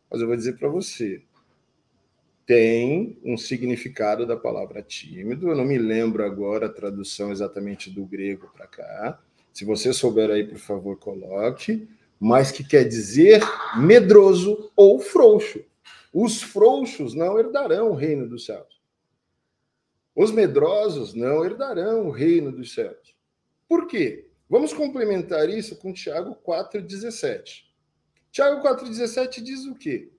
Mas 0.10 0.22
eu 0.22 0.28
vou 0.28 0.38
dizer 0.38 0.58
para 0.58 0.70
você: 0.70 1.22
tem 2.46 3.20
um 3.24 3.38
significado 3.38 4.26
da 4.26 4.38
palavra 4.38 4.82
tímido. 4.82 5.50
Eu 5.50 5.56
não 5.56 5.66
me 5.66 5.78
lembro 5.78 6.24
agora 6.24 6.68
a 6.68 6.72
tradução 6.72 7.32
exatamente 7.32 7.90
do 7.90 8.06
grego 8.06 8.50
para 8.54 8.68
cá. 8.68 9.20
Se 9.52 9.66
você 9.66 9.92
souber 9.92 10.30
aí, 10.30 10.46
por 10.46 10.60
favor, 10.60 10.98
coloque. 10.98 11.88
Mas 12.20 12.52
que 12.52 12.64
quer 12.64 12.84
dizer 12.84 13.42
medroso 13.78 14.72
ou 14.76 15.00
frouxo. 15.00 15.64
Os 16.14 16.42
frouxos 16.42 17.14
não 17.14 17.38
herdarão 17.38 17.90
o 17.90 17.96
reino 17.96 18.28
dos 18.28 18.46
céus. 18.46 18.82
Os 20.16 20.32
medrosos 20.32 21.14
não 21.14 21.44
herdarão 21.44 22.08
o 22.08 22.12
reino 22.12 22.52
dos 22.52 22.74
céus. 22.74 23.16
Por 23.68 23.88
quê? 23.88 24.30
Vamos 24.50 24.72
complementar 24.72 25.50
isso 25.50 25.76
com 25.76 25.92
Tiago 25.92 26.38
4,17. 26.46 27.66
Tiago 28.32 28.62
4,17 28.62 29.42
diz 29.42 29.66
o 29.66 29.76
quê? 29.76 30.10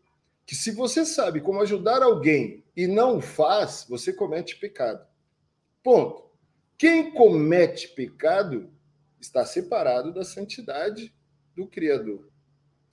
Que 0.47 0.55
se 0.55 0.71
você 0.71 1.05
sabe 1.05 1.41
como 1.41 1.61
ajudar 1.61 2.03
alguém 2.03 2.65
e 2.77 2.87
não 2.87 3.21
faz, 3.21 3.85
você 3.89 4.13
comete 4.13 4.57
pecado. 4.57 5.05
Ponto. 5.83 6.25
Quem 6.79 7.11
comete 7.11 7.89
pecado 7.89 8.71
está 9.21 9.45
separado 9.45 10.15
da 10.15 10.25
santidade 10.25 11.13
do 11.55 11.67
Criador. 11.67 12.29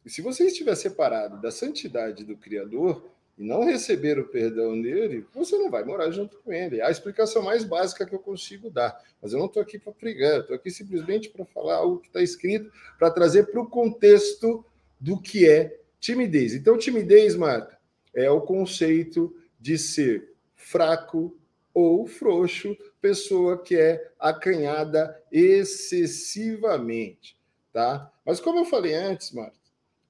E 0.04 0.10
se 0.10 0.22
você 0.22 0.46
estiver 0.46 0.76
separado 0.76 1.40
da 1.40 1.52
santidade 1.52 2.24
do 2.24 2.36
Criador 2.36 3.08
e 3.38 3.44
não 3.44 3.66
receber 3.66 4.18
o 4.18 4.28
perdão 4.28 4.82
dele, 4.82 5.26
você 5.34 5.58
não 5.58 5.70
vai 5.70 5.84
morar 5.84 6.10
junto 6.12 6.38
com 6.38 6.52
ele. 6.52 6.80
É 6.80 6.86
a 6.86 6.92
explicação 6.92 7.44
mais 7.44 7.64
básica 7.64 8.06
que 8.06 8.16
eu 8.16 8.20
consigo 8.20 8.70
dar. 8.70 9.00
Mas 9.22 9.32
eu 9.32 9.40
não 9.40 9.46
estou 9.46 9.62
aqui 9.62 9.78
para 9.78 9.94
pregar, 9.94 10.40
estou 10.40 10.56
aqui 10.56 10.72
simplesmente 10.72 11.30
para 11.30 11.46
falar 11.46 11.76
algo 11.76 12.00
que 12.00 12.08
está 12.08 12.22
escrito, 12.22 12.72
para 12.98 13.12
trazer 13.12 13.48
para 13.48 13.62
o 13.62 13.70
contexto 13.70 14.66
do 15.00 15.20
que 15.20 15.48
é 15.48 15.83
Timidez. 16.04 16.54
Então, 16.54 16.78
timidez, 16.78 17.34
Marta, 17.34 17.80
é 18.14 18.30
o 18.30 18.42
conceito 18.42 19.34
de 19.58 19.78
ser 19.78 20.34
fraco 20.54 21.34
ou 21.74 22.06
frouxo, 22.06 22.78
pessoa 23.00 23.64
que 23.64 23.78
é 23.78 24.12
acanhada 24.20 25.18
excessivamente, 25.32 27.38
tá? 27.72 28.12
Mas 28.26 28.42
como 28.42 28.60
eu 28.60 28.66
falei 28.66 28.94
antes, 28.94 29.32
Marta, 29.32 29.56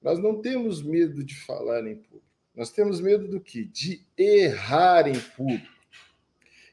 nós 0.02 0.18
não 0.18 0.42
temos 0.42 0.82
medo 0.82 1.22
de 1.22 1.36
falar 1.36 1.86
em 1.86 1.94
público. 1.94 2.24
Nós 2.56 2.72
temos 2.72 3.00
medo 3.00 3.28
do 3.28 3.40
quê? 3.40 3.62
De 3.62 4.04
errar 4.18 5.06
em 5.06 5.20
público. 5.36 5.72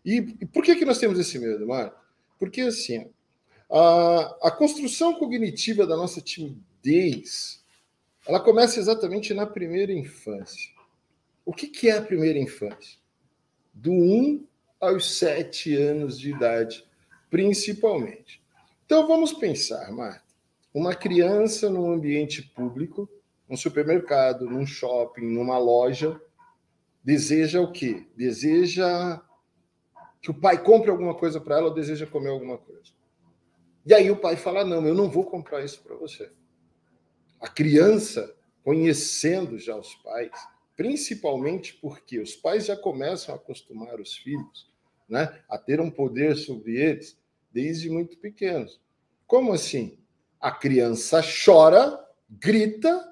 E, 0.03 0.35
e 0.41 0.47
por 0.47 0.63
que, 0.63 0.75
que 0.75 0.83
nós 0.83 0.97
temos 0.97 1.19
esse 1.19 1.37
medo, 1.37 1.67
Marta? 1.67 1.95
Porque, 2.39 2.61
assim, 2.61 3.07
a, 3.69 4.47
a 4.47 4.51
construção 4.51 5.13
cognitiva 5.13 5.85
da 5.85 5.95
nossa 5.95 6.19
timidez 6.21 7.60
ela 8.27 8.39
começa 8.39 8.79
exatamente 8.79 9.33
na 9.33 9.47
primeira 9.47 9.91
infância. 9.91 10.69
O 11.43 11.53
que, 11.53 11.67
que 11.67 11.89
é 11.89 11.97
a 11.97 12.01
primeira 12.01 12.37
infância? 12.37 12.99
Do 13.73 13.91
1 13.91 14.45
aos 14.79 15.17
7 15.17 15.75
anos 15.75 16.19
de 16.19 16.29
idade, 16.29 16.85
principalmente. 17.29 18.41
Então 18.85 19.07
vamos 19.07 19.33
pensar, 19.33 19.91
Marta. 19.91 20.23
Uma 20.73 20.95
criança 20.95 21.69
num 21.69 21.91
ambiente 21.91 22.43
público, 22.43 23.09
num 23.49 23.57
supermercado, 23.57 24.45
num 24.45 24.65
shopping, 24.65 25.25
numa 25.25 25.57
loja, 25.57 26.21
deseja 27.03 27.59
o 27.59 27.71
quê? 27.71 28.05
Deseja 28.15 29.19
que 30.21 30.29
o 30.29 30.33
pai 30.33 30.63
compre 30.63 30.91
alguma 30.91 31.15
coisa 31.15 31.41
para 31.41 31.57
ela 31.57 31.69
ou 31.69 31.73
deseja 31.73 32.05
comer 32.05 32.29
alguma 32.29 32.57
coisa. 32.57 32.91
E 33.85 33.93
aí 33.93 34.11
o 34.11 34.17
pai 34.17 34.37
fala: 34.37 34.63
Não, 34.63 34.85
eu 34.87 34.93
não 34.93 35.09
vou 35.09 35.25
comprar 35.25 35.65
isso 35.65 35.81
para 35.81 35.95
você 35.95 36.31
a 37.41 37.47
criança 37.47 38.35
conhecendo 38.63 39.57
já 39.57 39.75
os 39.75 39.95
pais, 39.95 40.31
principalmente 40.77 41.73
porque 41.73 42.19
os 42.19 42.35
pais 42.35 42.67
já 42.67 42.77
começam 42.77 43.33
a 43.33 43.37
acostumar 43.37 43.99
os 43.99 44.15
filhos 44.15 44.71
né, 45.09 45.41
a 45.49 45.57
ter 45.57 45.81
um 45.81 45.89
poder 45.89 46.37
sobre 46.37 46.77
eles 46.77 47.19
desde 47.51 47.89
muito 47.89 48.17
pequenos. 48.17 48.79
Como 49.25 49.51
assim? 49.51 49.99
A 50.39 50.51
criança 50.51 51.21
chora, 51.21 51.99
grita, 52.29 53.11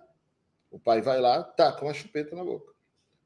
o 0.72 0.80
pai 0.80 1.02
vai 1.02 1.20
lá, 1.20 1.44
taca 1.44 1.84
uma 1.84 1.94
chupeta 1.94 2.36
na 2.36 2.44
boca. 2.44 2.74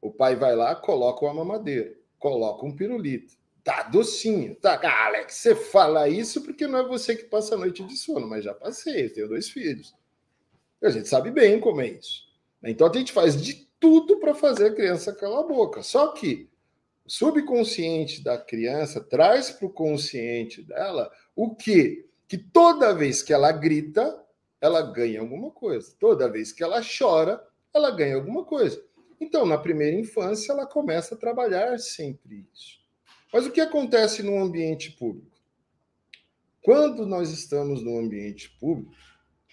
O 0.01 0.11
pai 0.11 0.35
vai 0.35 0.55
lá, 0.55 0.75
coloca 0.75 1.25
uma 1.25 1.33
mamadeira, 1.33 1.95
coloca 2.17 2.65
um 2.65 2.75
pirulito, 2.75 3.35
dá 3.63 3.83
docinho. 3.83 4.55
Tá, 4.55 4.79
Alex, 5.05 5.35
você 5.35 5.55
fala 5.55 6.09
isso 6.09 6.41
porque 6.41 6.65
não 6.65 6.79
é 6.79 6.87
você 6.87 7.15
que 7.15 7.25
passa 7.25 7.55
a 7.55 7.57
noite 7.57 7.83
de 7.83 7.95
sono, 7.95 8.27
mas 8.27 8.43
já 8.43 8.53
passei, 8.53 9.05
eu 9.05 9.13
tenho 9.13 9.27
dois 9.27 9.49
filhos. 9.49 9.93
A 10.83 10.89
gente 10.89 11.07
sabe 11.07 11.31
bem 11.31 11.59
como 11.59 11.81
é 11.81 11.87
isso. 11.87 12.23
Né? 12.61 12.71
Então 12.71 12.87
a 12.87 12.93
gente 12.95 13.11
faz 13.11 13.41
de 13.41 13.67
tudo 13.79 14.19
para 14.19 14.33
fazer 14.33 14.67
a 14.67 14.73
criança 14.73 15.13
calar 15.13 15.39
a 15.39 15.47
boca. 15.47 15.81
Só 15.83 16.09
que 16.09 16.49
o 17.05 17.09
subconsciente 17.09 18.23
da 18.23 18.37
criança 18.37 19.01
traz 19.01 19.49
para 19.49 19.67
o 19.67 19.69
consciente 19.69 20.61
dela 20.61 21.11
o 21.35 21.55
quê? 21.55 22.05
Que 22.27 22.37
toda 22.37 22.93
vez 22.93 23.21
que 23.21 23.33
ela 23.33 23.51
grita, 23.51 24.23
ela 24.61 24.81
ganha 24.81 25.19
alguma 25.19 25.51
coisa. 25.51 25.93
Toda 25.99 26.29
vez 26.29 26.51
que 26.51 26.63
ela 26.63 26.81
chora, 26.81 27.45
ela 27.73 27.91
ganha 27.91 28.15
alguma 28.15 28.45
coisa. 28.45 28.81
Então, 29.19 29.45
na 29.45 29.57
primeira 29.57 29.97
infância, 29.97 30.51
ela 30.51 30.65
começa 30.65 31.15
a 31.15 31.17
trabalhar 31.17 31.79
sempre 31.79 32.45
isso. 32.53 32.79
Mas 33.31 33.45
o 33.45 33.51
que 33.51 33.61
acontece 33.61 34.21
no 34.21 34.37
ambiente 34.37 34.91
público? 34.91 35.31
Quando 36.61 37.05
nós 37.05 37.31
estamos 37.31 37.83
no 37.83 37.97
ambiente 37.99 38.49
público, 38.59 38.93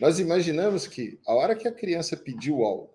nós 0.00 0.18
imaginamos 0.18 0.86
que 0.86 1.20
a 1.26 1.34
hora 1.34 1.54
que 1.54 1.68
a 1.68 1.72
criança 1.72 2.16
pediu 2.16 2.64
algo, 2.64 2.94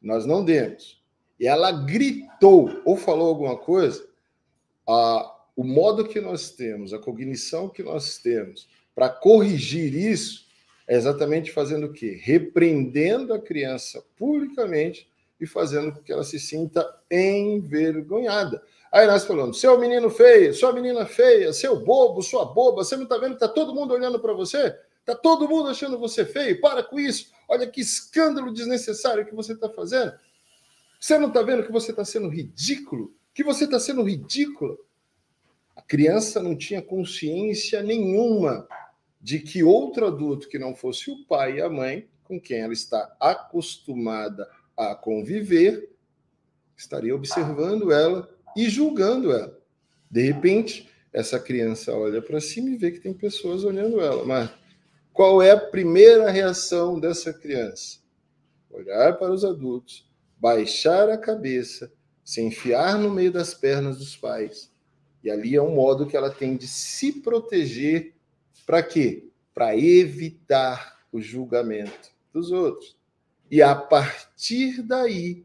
nós 0.00 0.24
não 0.24 0.42
demos, 0.42 1.02
e 1.38 1.46
ela 1.46 1.70
gritou 1.70 2.80
ou 2.84 2.96
falou 2.96 3.28
alguma 3.28 3.56
coisa, 3.56 4.08
a, 4.88 5.36
o 5.54 5.62
modo 5.62 6.08
que 6.08 6.20
nós 6.20 6.50
temos, 6.50 6.94
a 6.94 6.98
cognição 6.98 7.68
que 7.68 7.82
nós 7.82 8.16
temos 8.16 8.66
para 8.94 9.10
corrigir 9.10 9.94
isso 9.94 10.48
é 10.86 10.96
exatamente 10.96 11.52
fazendo 11.52 11.86
o 11.86 11.92
quê? 11.92 12.18
Repreendendo 12.22 13.34
a 13.34 13.38
criança 13.38 14.02
publicamente 14.16 15.06
e 15.38 15.46
fazendo 15.46 15.92
com 15.92 16.02
que 16.02 16.10
ela 16.10 16.24
se 16.24 16.40
sinta 16.40 16.88
envergonhada. 17.10 18.62
Aí 18.90 19.06
nós 19.06 19.26
falamos, 19.26 19.60
seu 19.60 19.78
menino 19.78 20.08
feio, 20.08 20.54
sua 20.54 20.72
menina 20.72 21.04
feia, 21.04 21.52
seu 21.52 21.84
bobo, 21.84 22.22
sua 22.22 22.46
boba, 22.46 22.82
você 22.82 22.96
não 22.96 23.02
está 23.02 23.18
vendo 23.18 23.36
que 23.36 23.44
está 23.44 23.48
todo 23.48 23.74
mundo 23.74 23.92
olhando 23.92 24.18
para 24.18 24.32
você? 24.32 24.74
Tá 25.08 25.14
todo 25.14 25.48
mundo 25.48 25.70
achando 25.70 25.98
você 25.98 26.22
feio? 26.22 26.60
Para 26.60 26.82
com 26.82 27.00
isso. 27.00 27.32
Olha 27.48 27.66
que 27.66 27.80
escândalo 27.80 28.52
desnecessário 28.52 29.24
que 29.24 29.34
você 29.34 29.54
está 29.54 29.66
fazendo. 29.66 30.12
Você 31.00 31.18
não 31.18 31.28
está 31.28 31.40
vendo 31.40 31.64
que 31.64 31.72
você 31.72 31.92
está 31.92 32.04
sendo 32.04 32.28
ridículo? 32.28 33.14
Que 33.32 33.42
você 33.42 33.64
está 33.64 33.80
sendo 33.80 34.02
ridículo? 34.02 34.78
A 35.74 35.80
criança 35.80 36.42
não 36.42 36.54
tinha 36.54 36.82
consciência 36.82 37.82
nenhuma 37.82 38.68
de 39.18 39.38
que 39.38 39.64
outro 39.64 40.06
adulto 40.06 40.46
que 40.46 40.58
não 40.58 40.76
fosse 40.76 41.10
o 41.10 41.24
pai 41.24 41.56
e 41.56 41.62
a 41.62 41.70
mãe, 41.70 42.06
com 42.22 42.38
quem 42.38 42.58
ela 42.58 42.74
está 42.74 43.16
acostumada 43.18 44.46
a 44.76 44.94
conviver, 44.94 45.90
estaria 46.76 47.16
observando 47.16 47.90
ela 47.90 48.28
e 48.54 48.68
julgando 48.68 49.32
ela. 49.32 49.58
De 50.10 50.20
repente, 50.20 50.86
essa 51.14 51.40
criança 51.40 51.94
olha 51.94 52.20
para 52.20 52.42
cima 52.42 52.68
e 52.68 52.76
vê 52.76 52.90
que 52.90 53.00
tem 53.00 53.14
pessoas 53.14 53.64
olhando 53.64 54.02
ela. 54.02 54.22
Mas 54.26 54.67
qual 55.18 55.42
é 55.42 55.50
a 55.50 55.58
primeira 55.58 56.30
reação 56.30 57.00
dessa 57.00 57.32
criança? 57.32 57.98
Olhar 58.70 59.18
para 59.18 59.32
os 59.32 59.44
adultos, 59.44 60.08
baixar 60.36 61.10
a 61.10 61.18
cabeça, 61.18 61.92
se 62.24 62.40
enfiar 62.40 62.96
no 62.96 63.10
meio 63.10 63.32
das 63.32 63.52
pernas 63.52 63.98
dos 63.98 64.16
pais. 64.16 64.72
E 65.24 65.28
ali 65.28 65.56
é 65.56 65.60
um 65.60 65.74
modo 65.74 66.06
que 66.06 66.16
ela 66.16 66.30
tem 66.30 66.56
de 66.56 66.68
se 66.68 67.20
proteger 67.20 68.14
para 68.64 68.80
quê? 68.80 69.28
Para 69.52 69.76
evitar 69.76 71.00
o 71.10 71.20
julgamento 71.20 72.12
dos 72.32 72.52
outros. 72.52 72.96
E 73.50 73.60
a 73.60 73.74
partir 73.74 74.82
daí 74.82 75.44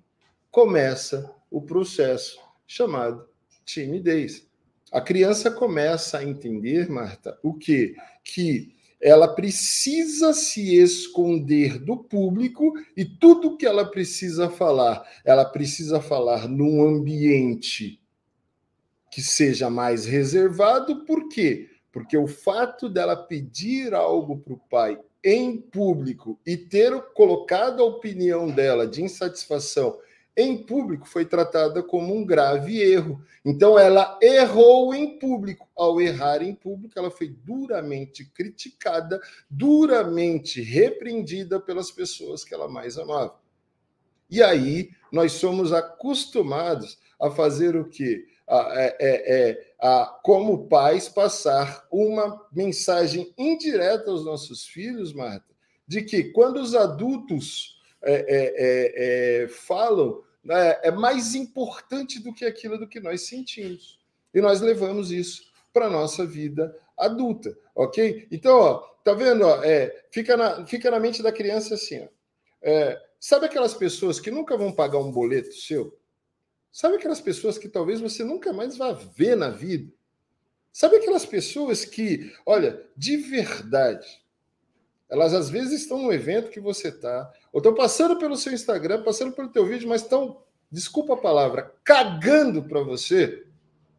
começa 0.51 1.33
o 1.49 1.59
processo 1.59 2.39
chamado 2.67 3.27
timidez. 3.65 4.47
A 4.91 5.01
criança 5.01 5.49
começa 5.49 6.19
a 6.19 6.23
entender, 6.23 6.91
Marta, 6.91 7.39
o 7.41 7.55
quê? 7.55 7.95
Que 8.23 8.71
ela 9.03 9.27
precisa 9.27 10.31
se 10.31 10.77
esconder 10.77 11.77
do 11.77 11.97
público 11.97 12.71
e 12.95 13.03
tudo 13.03 13.57
que 13.57 13.65
ela 13.65 13.85
precisa 13.85 14.49
falar, 14.49 15.05
ela 15.25 15.43
precisa 15.43 15.99
falar 15.99 16.47
num 16.47 16.81
ambiente 16.81 18.01
que 19.11 19.21
seja 19.21 19.69
mais 19.69 20.05
reservado, 20.05 21.03
por 21.03 21.27
quê? 21.27 21.69
Porque 21.91 22.17
o 22.17 22.27
fato 22.27 22.87
dela 22.87 23.17
pedir 23.17 23.93
algo 23.93 24.37
para 24.37 24.53
o 24.53 24.57
pai 24.69 24.97
em 25.21 25.57
público 25.57 26.39
e 26.45 26.55
ter 26.55 26.97
colocado 27.13 27.83
a 27.83 27.85
opinião 27.85 28.49
dela 28.49 28.87
de 28.87 29.03
insatisfação 29.03 29.97
em 30.35 30.57
público 30.57 31.07
foi 31.07 31.25
tratada 31.25 31.83
como 31.83 32.15
um 32.15 32.25
grave 32.25 32.81
erro. 32.81 33.23
Então 33.45 33.77
ela 33.77 34.17
errou 34.21 34.93
em 34.93 35.19
público. 35.19 35.67
Ao 35.75 36.01
errar 36.01 36.41
em 36.41 36.55
público, 36.55 36.97
ela 36.97 37.11
foi 37.11 37.29
duramente 37.29 38.25
criticada, 38.25 39.21
duramente 39.49 40.61
repreendida 40.61 41.59
pelas 41.59 41.91
pessoas 41.91 42.43
que 42.43 42.53
ela 42.53 42.67
mais 42.67 42.97
amava. 42.97 43.35
E 44.29 44.41
aí 44.41 44.89
nós 45.11 45.33
somos 45.33 45.71
acostumados 45.71 46.97
a 47.19 47.29
fazer 47.29 47.75
o 47.75 47.87
quê? 47.87 48.25
A, 48.47 48.73
é, 48.75 48.97
é, 48.99 49.49
é, 49.49 49.73
a, 49.79 50.19
como 50.23 50.67
pais, 50.67 51.07
passar 51.07 51.85
uma 51.91 52.45
mensagem 52.51 53.31
indireta 53.37 54.09
aos 54.09 54.25
nossos 54.25 54.65
filhos, 54.65 55.13
Marta, 55.13 55.45
de 55.87 56.01
que 56.01 56.25
quando 56.31 56.57
os 56.57 56.73
adultos 56.73 57.79
é, 58.03 58.13
é, 58.13 59.41
é, 59.41 59.43
é 59.43 59.47
falam, 59.47 60.23
né, 60.43 60.79
é 60.83 60.91
mais 60.91 61.35
importante 61.35 62.19
do 62.19 62.33
que 62.33 62.45
aquilo 62.45 62.77
do 62.77 62.87
que 62.87 62.99
nós 62.99 63.27
sentimos. 63.27 63.99
E 64.33 64.41
nós 64.41 64.61
levamos 64.61 65.11
isso 65.11 65.51
para 65.71 65.87
a 65.87 65.89
nossa 65.89 66.25
vida 66.25 66.77
adulta, 66.97 67.57
ok? 67.75 68.27
Então, 68.31 68.57
ó, 68.57 68.77
tá 69.03 69.13
vendo? 69.13 69.45
Ó, 69.45 69.63
é, 69.63 70.05
fica, 70.11 70.37
na, 70.37 70.65
fica 70.65 70.91
na 70.91 70.99
mente 70.99 71.23
da 71.23 71.31
criança 71.31 71.75
assim, 71.75 72.03
ó, 72.03 72.07
é, 72.61 73.01
sabe 73.19 73.45
aquelas 73.45 73.73
pessoas 73.73 74.19
que 74.19 74.31
nunca 74.31 74.55
vão 74.57 74.71
pagar 74.71 74.99
um 74.99 75.11
boleto 75.11 75.53
seu? 75.53 75.97
Sabe 76.71 76.95
aquelas 76.95 77.21
pessoas 77.21 77.57
que 77.57 77.69
talvez 77.69 78.01
você 78.01 78.23
nunca 78.23 78.51
mais 78.51 78.77
vá 78.77 78.91
ver 78.91 79.35
na 79.35 79.49
vida? 79.49 79.93
Sabe 80.71 80.95
aquelas 80.95 81.23
pessoas 81.23 81.85
que, 81.85 82.33
olha, 82.45 82.83
de 82.97 83.17
verdade, 83.17 84.07
elas 85.07 85.33
às 85.35 85.49
vezes 85.51 85.81
estão 85.81 86.01
no 86.01 86.11
evento 86.11 86.49
que 86.49 86.59
você 86.59 86.87
está, 86.87 87.31
ou 87.53 87.59
estão 87.59 87.75
passando 87.75 88.17
pelo 88.17 88.35
seu 88.35 88.51
Instagram, 88.51 89.03
passando 89.03 89.31
pelo 89.31 89.47
teu 89.47 89.63
vídeo, 89.63 89.87
mas 89.87 90.01
estão, 90.01 90.41
desculpa 90.71 91.13
a 91.13 91.17
palavra, 91.17 91.71
cagando 91.83 92.63
para 92.63 92.81
você. 92.81 93.45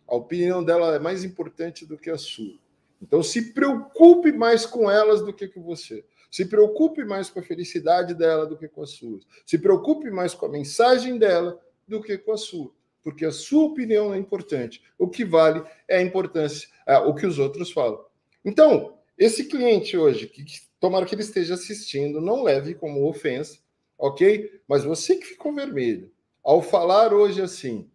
A 0.09 0.17
opinião 0.17 0.63
dela 0.63 0.97
é 0.97 0.99
mais 0.99 1.23
importante 1.23 1.87
do 1.87 1.97
que 1.97 2.11
a 2.11 2.19
sua. 2.19 2.59
Então 3.01 3.23
se 3.23 3.53
preocupe 3.53 4.33
mais 4.33 4.67
com 4.67 4.91
elas 4.91 5.23
do 5.23 5.33
que 5.33 5.47
com 5.47 5.63
você. 5.63 6.05
Se 6.31 6.45
preocupe 6.45 7.05
mais 7.05 7.31
com 7.31 7.39
a 7.39 7.45
felicidade 7.45 8.13
dela 8.13 8.45
do 8.45 8.57
que 8.59 8.67
com 8.67 8.83
a 8.83 8.87
sua. 8.87 9.21
Se 9.47 9.57
preocupe 9.57 10.11
mais 10.11 10.35
com 10.35 10.47
a 10.47 10.49
mensagem 10.49 11.17
dela 11.17 11.61
do 11.87 12.03
que 12.03 12.19
com 12.19 12.33
a 12.33 12.37
sua. 12.37 12.73
Porque 13.05 13.25
a 13.25 13.31
sua 13.31 13.67
opinião 13.67 14.13
é 14.13 14.19
importante. 14.19 14.83
O 14.99 15.09
que 15.09 15.25
vale 15.25 15.63
é 15.87 15.99
a 15.99 16.03
importância, 16.03 16.69
é, 16.87 16.99
o 16.99 17.15
que 17.15 17.25
os 17.25 17.39
outros 17.39 17.71
falam. 17.71 18.05
Então, 18.45 18.99
esse 19.17 19.45
cliente 19.45 19.97
hoje, 19.97 20.27
que 20.27 20.45
Tomara 20.85 21.07
que 21.07 21.15
ele 21.15 21.23
esteja 21.23 21.55
assistindo, 21.55 22.21
não 22.21 22.43
leve 22.43 22.75
como 22.75 23.09
ofensa, 23.09 23.59
ok? 23.97 24.61
Mas 24.69 24.85
você 24.85 25.17
que 25.17 25.25
ficou 25.25 25.55
vermelho, 25.55 26.13
ao 26.43 26.61
falar 26.61 27.15
hoje 27.15 27.41
assim, 27.41 27.91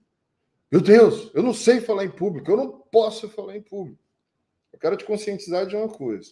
meu 0.72 0.82
Deus, 0.82 1.30
eu 1.36 1.44
não 1.44 1.54
sei 1.54 1.82
falar 1.82 2.04
em 2.04 2.10
público, 2.10 2.50
eu 2.50 2.58
não 2.58 2.72
posso 2.72 3.30
falar 3.30 3.56
em 3.56 3.62
público. 3.62 4.02
Eu 4.74 4.80
quero 4.80 4.98
te 4.98 5.06
conscientizar 5.06 5.68
de 5.68 5.76
uma 5.76 5.88
coisa. 5.88 6.32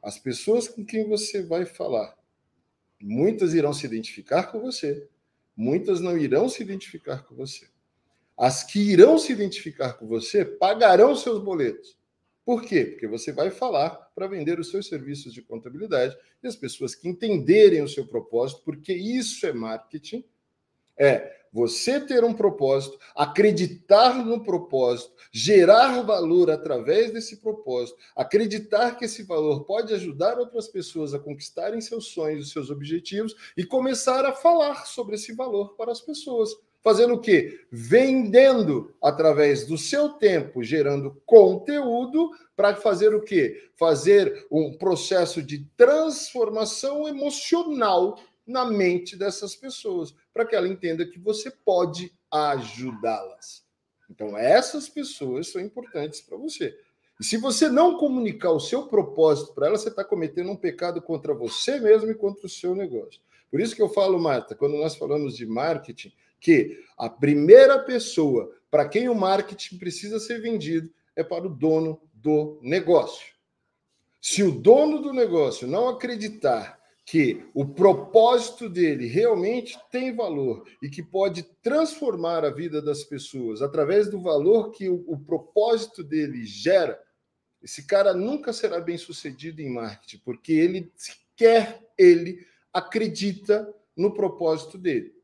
As 0.00 0.16
pessoas 0.16 0.68
com 0.68 0.86
quem 0.86 1.08
você 1.08 1.42
vai 1.42 1.66
falar, 1.66 2.16
muitas 3.02 3.52
irão 3.52 3.72
se 3.72 3.84
identificar 3.84 4.52
com 4.52 4.60
você, 4.60 5.08
muitas 5.56 6.00
não 6.00 6.16
irão 6.16 6.48
se 6.48 6.62
identificar 6.62 7.24
com 7.24 7.34
você. 7.34 7.66
As 8.38 8.62
que 8.62 8.78
irão 8.78 9.18
se 9.18 9.32
identificar 9.32 9.94
com 9.94 10.06
você 10.06 10.44
pagarão 10.44 11.16
seus 11.16 11.42
boletos. 11.42 11.98
Por 12.44 12.62
quê? 12.62 12.84
Porque 12.84 13.06
você 13.06 13.32
vai 13.32 13.50
falar 13.50 13.90
para 14.14 14.26
vender 14.26 14.60
os 14.60 14.70
seus 14.70 14.86
serviços 14.86 15.32
de 15.32 15.40
contabilidade 15.40 16.16
e 16.42 16.46
as 16.46 16.54
pessoas 16.54 16.94
que 16.94 17.08
entenderem 17.08 17.82
o 17.82 17.88
seu 17.88 18.06
propósito, 18.06 18.62
porque 18.64 18.92
isso 18.92 19.46
é 19.46 19.52
marketing, 19.52 20.24
é 20.96 21.44
você 21.54 22.00
ter 22.00 22.24
um 22.24 22.34
propósito, 22.34 22.98
acreditar 23.14 24.24
no 24.24 24.42
propósito, 24.42 25.12
gerar 25.32 26.02
valor 26.02 26.50
através 26.50 27.12
desse 27.12 27.36
propósito, 27.36 27.96
acreditar 28.16 28.96
que 28.96 29.04
esse 29.04 29.22
valor 29.22 29.64
pode 29.64 29.94
ajudar 29.94 30.36
outras 30.36 30.66
pessoas 30.66 31.14
a 31.14 31.18
conquistarem 31.18 31.80
seus 31.80 32.08
sonhos, 32.08 32.50
seus 32.50 32.70
objetivos 32.70 33.36
e 33.56 33.64
começar 33.64 34.26
a 34.26 34.32
falar 34.32 34.84
sobre 34.84 35.14
esse 35.14 35.32
valor 35.32 35.76
para 35.76 35.92
as 35.92 36.00
pessoas 36.00 36.50
fazendo 36.84 37.14
o 37.14 37.20
quê? 37.20 37.66
Vendendo 37.72 38.94
através 39.02 39.66
do 39.66 39.78
seu 39.78 40.10
tempo, 40.10 40.62
gerando 40.62 41.20
conteúdo 41.24 42.30
para 42.54 42.76
fazer 42.76 43.14
o 43.14 43.22
quê? 43.22 43.70
Fazer 43.74 44.46
um 44.50 44.76
processo 44.76 45.42
de 45.42 45.64
transformação 45.78 47.08
emocional 47.08 48.20
na 48.46 48.66
mente 48.66 49.16
dessas 49.16 49.56
pessoas, 49.56 50.14
para 50.32 50.44
que 50.44 50.54
ela 50.54 50.68
entenda 50.68 51.06
que 51.06 51.18
você 51.18 51.50
pode 51.50 52.12
ajudá-las. 52.30 53.64
Então, 54.10 54.36
essas 54.36 54.86
pessoas 54.86 55.50
são 55.50 55.62
importantes 55.62 56.20
para 56.20 56.36
você. 56.36 56.78
E 57.18 57.24
se 57.24 57.38
você 57.38 57.68
não 57.68 57.96
comunicar 57.96 58.50
o 58.50 58.60
seu 58.60 58.86
propósito 58.86 59.54
para 59.54 59.68
ela, 59.68 59.78
você 59.78 59.88
está 59.88 60.04
cometendo 60.04 60.50
um 60.50 60.56
pecado 60.56 61.00
contra 61.00 61.32
você 61.32 61.80
mesmo 61.80 62.10
e 62.10 62.14
contra 62.14 62.44
o 62.44 62.50
seu 62.50 62.74
negócio. 62.74 63.20
Por 63.50 63.60
isso 63.60 63.74
que 63.74 63.80
eu 63.80 63.88
falo, 63.88 64.20
Marta, 64.20 64.54
quando 64.54 64.76
nós 64.76 64.96
falamos 64.96 65.36
de 65.36 65.46
marketing, 65.46 66.12
que 66.44 66.78
a 66.98 67.08
primeira 67.08 67.78
pessoa 67.78 68.54
para 68.70 68.86
quem 68.86 69.08
o 69.08 69.14
marketing 69.14 69.78
precisa 69.78 70.20
ser 70.20 70.42
vendido 70.42 70.92
é 71.16 71.24
para 71.24 71.46
o 71.46 71.48
dono 71.48 71.98
do 72.12 72.60
negócio. 72.60 73.32
Se 74.20 74.42
o 74.42 74.50
dono 74.50 75.00
do 75.00 75.10
negócio 75.10 75.66
não 75.66 75.88
acreditar 75.88 76.78
que 77.06 77.46
o 77.54 77.64
propósito 77.64 78.68
dele 78.68 79.06
realmente 79.06 79.78
tem 79.90 80.14
valor 80.14 80.66
e 80.82 80.90
que 80.90 81.02
pode 81.02 81.44
transformar 81.62 82.44
a 82.44 82.50
vida 82.50 82.82
das 82.82 83.04
pessoas 83.04 83.62
através 83.62 84.10
do 84.10 84.20
valor 84.20 84.70
que 84.70 84.86
o, 84.86 85.02
o 85.06 85.18
propósito 85.18 86.04
dele 86.04 86.44
gera, 86.44 87.00
esse 87.62 87.86
cara 87.86 88.12
nunca 88.12 88.52
será 88.52 88.80
bem 88.80 88.98
sucedido 88.98 89.62
em 89.62 89.72
marketing, 89.72 90.18
porque 90.22 90.52
ele 90.52 90.92
sequer 90.94 91.82
ele 91.96 92.46
acredita 92.70 93.66
no 93.96 94.12
propósito 94.12 94.76
dele. 94.76 95.14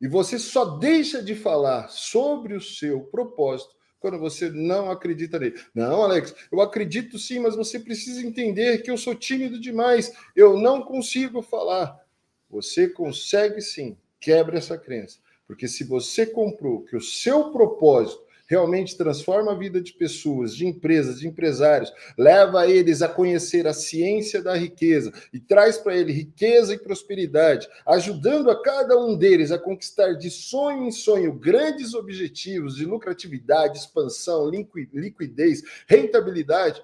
E 0.00 0.08
você 0.08 0.38
só 0.38 0.64
deixa 0.64 1.22
de 1.22 1.34
falar 1.34 1.88
sobre 1.88 2.54
o 2.54 2.60
seu 2.60 3.00
propósito 3.02 3.74
quando 4.00 4.18
você 4.18 4.48
não 4.48 4.90
acredita 4.90 5.38
nele. 5.38 5.60
Não, 5.74 6.02
Alex, 6.02 6.34
eu 6.50 6.60
acredito 6.60 7.18
sim, 7.18 7.38
mas 7.38 7.54
você 7.54 7.78
precisa 7.78 8.26
entender 8.26 8.78
que 8.78 8.90
eu 8.90 8.96
sou 8.96 9.14
tímido 9.14 9.60
demais, 9.60 10.10
eu 10.34 10.58
não 10.58 10.82
consigo 10.82 11.42
falar. 11.42 12.00
Você 12.48 12.88
consegue 12.88 13.60
sim, 13.60 13.96
quebra 14.18 14.56
essa 14.56 14.78
crença. 14.78 15.18
Porque 15.46 15.68
se 15.68 15.84
você 15.84 16.24
comprou 16.24 16.82
que 16.82 16.96
o 16.96 17.00
seu 17.00 17.50
propósito 17.50 18.24
realmente 18.50 18.96
transforma 18.96 19.52
a 19.52 19.54
vida 19.54 19.80
de 19.80 19.92
pessoas, 19.92 20.56
de 20.56 20.66
empresas, 20.66 21.20
de 21.20 21.28
empresários, 21.28 21.92
leva 22.18 22.66
eles 22.66 23.00
a 23.00 23.08
conhecer 23.08 23.64
a 23.64 23.72
ciência 23.72 24.42
da 24.42 24.56
riqueza 24.56 25.12
e 25.32 25.38
traz 25.38 25.78
para 25.78 25.96
ele 25.96 26.12
riqueza 26.12 26.74
e 26.74 26.78
prosperidade, 26.78 27.68
ajudando 27.86 28.50
a 28.50 28.60
cada 28.60 28.98
um 28.98 29.16
deles 29.16 29.52
a 29.52 29.58
conquistar 29.58 30.14
de 30.14 30.28
sonho 30.28 30.84
em 30.84 30.90
sonho 30.90 31.32
grandes 31.32 31.94
objetivos 31.94 32.74
de 32.74 32.84
lucratividade, 32.84 33.78
expansão, 33.78 34.50
liquidez, 34.50 35.62
rentabilidade. 35.86 36.82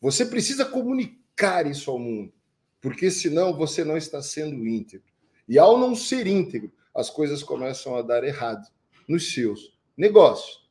Você 0.00 0.24
precisa 0.24 0.64
comunicar 0.64 1.66
isso 1.66 1.90
ao 1.90 1.98
mundo, 1.98 2.32
porque 2.80 3.10
senão 3.10 3.52
você 3.56 3.82
não 3.82 3.96
está 3.96 4.22
sendo 4.22 4.64
íntegro. 4.64 5.08
E 5.48 5.58
ao 5.58 5.76
não 5.76 5.96
ser 5.96 6.28
íntegro, 6.28 6.70
as 6.94 7.10
coisas 7.10 7.42
começam 7.42 7.96
a 7.96 8.02
dar 8.02 8.22
errado 8.22 8.64
nos 9.08 9.34
seus 9.34 9.76
negócios. 9.96 10.67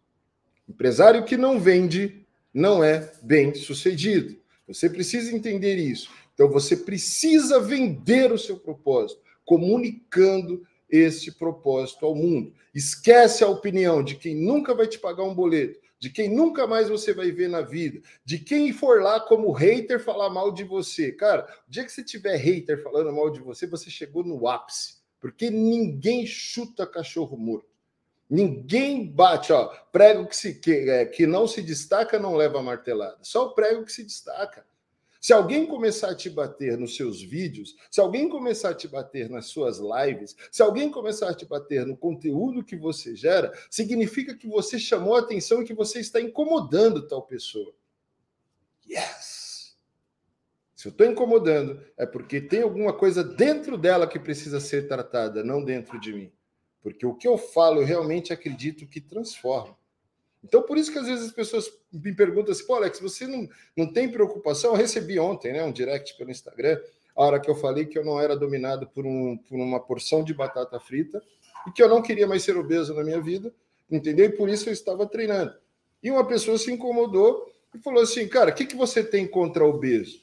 Empresário 0.67 1.23
que 1.23 1.37
não 1.37 1.59
vende 1.59 2.25
não 2.53 2.83
é 2.83 3.11
bem 3.21 3.53
sucedido. 3.53 4.37
Você 4.67 4.89
precisa 4.89 5.33
entender 5.33 5.75
isso. 5.75 6.09
Então 6.33 6.49
você 6.49 6.75
precisa 6.75 7.59
vender 7.59 8.31
o 8.31 8.37
seu 8.37 8.57
propósito, 8.57 9.21
comunicando 9.45 10.65
esse 10.89 11.31
propósito 11.31 12.05
ao 12.05 12.13
mundo. 12.13 12.53
Esquece 12.73 13.43
a 13.43 13.47
opinião 13.47 14.03
de 14.03 14.15
quem 14.15 14.35
nunca 14.35 14.75
vai 14.75 14.87
te 14.87 14.99
pagar 14.99 15.23
um 15.23 15.33
boleto, 15.33 15.79
de 15.99 16.09
quem 16.09 16.29
nunca 16.29 16.67
mais 16.67 16.89
você 16.89 17.13
vai 17.13 17.31
ver 17.31 17.49
na 17.49 17.61
vida, 17.61 18.01
de 18.23 18.37
quem 18.37 18.71
for 18.71 19.01
lá 19.01 19.19
como 19.19 19.51
hater 19.51 19.99
falar 19.99 20.29
mal 20.29 20.51
de 20.51 20.63
você. 20.63 21.11
Cara, 21.11 21.47
o 21.67 21.71
dia 21.71 21.83
que 21.83 21.91
você 21.91 22.03
tiver 22.03 22.35
hater 22.35 22.83
falando 22.83 23.11
mal 23.11 23.31
de 23.31 23.39
você, 23.39 23.65
você 23.65 23.89
chegou 23.89 24.23
no 24.23 24.47
ápice, 24.47 24.97
porque 25.19 25.49
ninguém 25.49 26.25
chuta 26.25 26.85
cachorro 26.85 27.37
morto. 27.37 27.76
Ninguém 28.29 29.09
bate, 29.09 29.53
ó. 29.53 29.67
Prego 29.91 30.27
que, 30.27 30.35
se, 30.35 30.55
que, 30.55 30.71
é, 30.71 31.05
que 31.05 31.25
não 31.25 31.47
se 31.47 31.61
destaca 31.61 32.19
não 32.19 32.35
leva 32.35 32.61
martelada. 32.61 33.17
Só 33.21 33.45
o 33.47 33.53
prego 33.53 33.85
que 33.85 33.91
se 33.91 34.03
destaca. 34.03 34.65
Se 35.19 35.33
alguém 35.33 35.65
começar 35.65 36.11
a 36.11 36.15
te 36.15 36.29
bater 36.29 36.77
nos 36.77 36.95
seus 36.95 37.21
vídeos, 37.21 37.75
se 37.89 37.99
alguém 37.99 38.29
começar 38.29 38.69
a 38.69 38.73
te 38.73 38.87
bater 38.87 39.29
nas 39.29 39.47
suas 39.47 39.79
lives, 39.79 40.35
se 40.51 40.61
alguém 40.61 40.91
começar 40.91 41.29
a 41.29 41.33
te 41.33 41.45
bater 41.45 41.85
no 41.85 41.97
conteúdo 41.97 42.63
que 42.63 42.75
você 42.75 43.15
gera, 43.15 43.51
significa 43.69 44.35
que 44.35 44.47
você 44.47 44.77
chamou 44.77 45.15
a 45.15 45.19
atenção 45.19 45.61
e 45.61 45.65
que 45.65 45.73
você 45.73 45.99
está 45.99 46.21
incomodando 46.21 47.07
tal 47.07 47.23
pessoa. 47.23 47.73
Yes! 48.87 49.75
Se 50.75 50.87
eu 50.87 50.91
estou 50.91 51.07
incomodando, 51.07 51.81
é 51.97 52.05
porque 52.05 52.39
tem 52.39 52.61
alguma 52.61 52.93
coisa 52.93 53.23
dentro 53.23 53.77
dela 53.77 54.07
que 54.07 54.19
precisa 54.19 54.59
ser 54.59 54.87
tratada, 54.87 55.43
não 55.43 55.63
dentro 55.63 55.99
de 55.99 56.13
mim. 56.13 56.31
Porque 56.91 57.05
o 57.05 57.15
que 57.15 57.27
eu 57.27 57.37
falo, 57.37 57.81
eu 57.81 57.85
realmente 57.85 58.33
acredito 58.33 58.87
que 58.87 59.01
transforma. 59.01 59.75
Então, 60.43 60.61
por 60.61 60.77
isso 60.77 60.91
que 60.91 60.99
às 60.99 61.07
vezes 61.07 61.25
as 61.25 61.31
pessoas 61.31 61.71
me 61.91 62.13
perguntam 62.13 62.51
assim, 62.51 62.65
pô, 62.65 62.75
Alex, 62.75 62.99
você 62.99 63.27
não, 63.27 63.49
não 63.75 63.91
tem 63.91 64.09
preocupação? 64.09 64.71
Eu 64.71 64.77
recebi 64.77 65.19
ontem 65.19 65.51
né, 65.51 65.63
um 65.63 65.71
direct 65.71 66.15
pelo 66.17 66.31
Instagram, 66.31 66.79
a 67.15 67.23
hora 67.23 67.39
que 67.39 67.49
eu 67.49 67.55
falei 67.55 67.85
que 67.85 67.97
eu 67.97 68.05
não 68.05 68.19
era 68.19 68.35
dominado 68.35 68.87
por, 68.87 69.05
um, 69.05 69.35
por 69.37 69.55
uma 69.55 69.79
porção 69.79 70.23
de 70.23 70.33
batata 70.33 70.79
frita 70.79 71.21
e 71.67 71.71
que 71.71 71.81
eu 71.81 71.89
não 71.89 72.01
queria 72.01 72.27
mais 72.27 72.43
ser 72.43 72.55
obeso 72.55 72.93
na 72.93 73.03
minha 73.03 73.19
vida, 73.19 73.51
entendeu? 73.89 74.27
E 74.27 74.31
por 74.31 74.47
isso 74.47 74.69
eu 74.69 74.73
estava 74.73 75.05
treinando. 75.05 75.53
E 76.01 76.11
uma 76.11 76.25
pessoa 76.25 76.57
se 76.57 76.71
incomodou 76.71 77.51
e 77.73 77.79
falou 77.79 78.03
assim, 78.03 78.27
cara, 78.27 78.51
o 78.51 78.53
que, 78.53 78.65
que 78.65 78.75
você 78.75 79.03
tem 79.03 79.27
contra 79.27 79.65
obeso? 79.65 80.21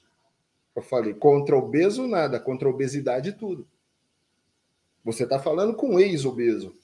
Eu 0.74 0.83
falei, 0.83 1.14
contra 1.14 1.57
obeso 1.57 2.07
nada, 2.07 2.40
contra 2.40 2.68
obesidade 2.68 3.33
tudo. 3.33 3.66
Você 5.04 5.24
está 5.24 5.38
falando 5.38 5.74
com 5.74 5.94
um 5.94 6.00
ex-obeso. 6.00 6.74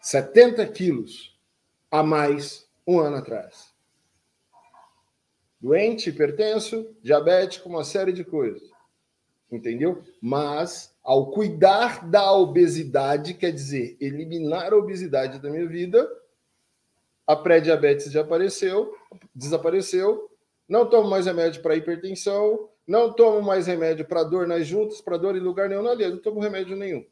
70 0.00 0.66
quilos 0.68 1.38
a 1.90 2.02
mais 2.02 2.68
um 2.86 2.98
ano 2.98 3.16
atrás. 3.16 3.72
Doente, 5.60 6.10
hipertenso, 6.10 6.94
diabético, 7.00 7.68
uma 7.68 7.84
série 7.84 8.12
de 8.12 8.24
coisas. 8.24 8.62
Entendeu? 9.50 10.02
Mas, 10.20 10.94
ao 11.02 11.30
cuidar 11.30 12.06
da 12.10 12.32
obesidade, 12.32 13.34
quer 13.34 13.52
dizer, 13.52 13.96
eliminar 14.00 14.72
a 14.72 14.76
obesidade 14.76 15.38
da 15.38 15.48
minha 15.48 15.66
vida, 15.66 16.06
a 17.26 17.36
pré-diabetes 17.36 18.10
já 18.10 18.22
apareceu, 18.22 18.94
desapareceu, 19.34 20.28
não 20.68 20.90
tomo 20.90 21.08
mais 21.08 21.26
remédio 21.26 21.62
para 21.62 21.76
hipertensão, 21.76 22.68
não 22.86 23.12
tomo 23.12 23.40
mais 23.42 23.66
remédio 23.66 24.04
para 24.04 24.22
dor 24.22 24.46
nas 24.46 24.66
juntas, 24.66 25.00
para 25.00 25.16
dor 25.16 25.36
em 25.36 25.40
lugar 25.40 25.68
nenhum, 25.68 25.86
aliás, 25.86 26.12
não 26.12 26.20
tomo 26.20 26.40
remédio 26.40 26.76
nenhum. 26.76 27.04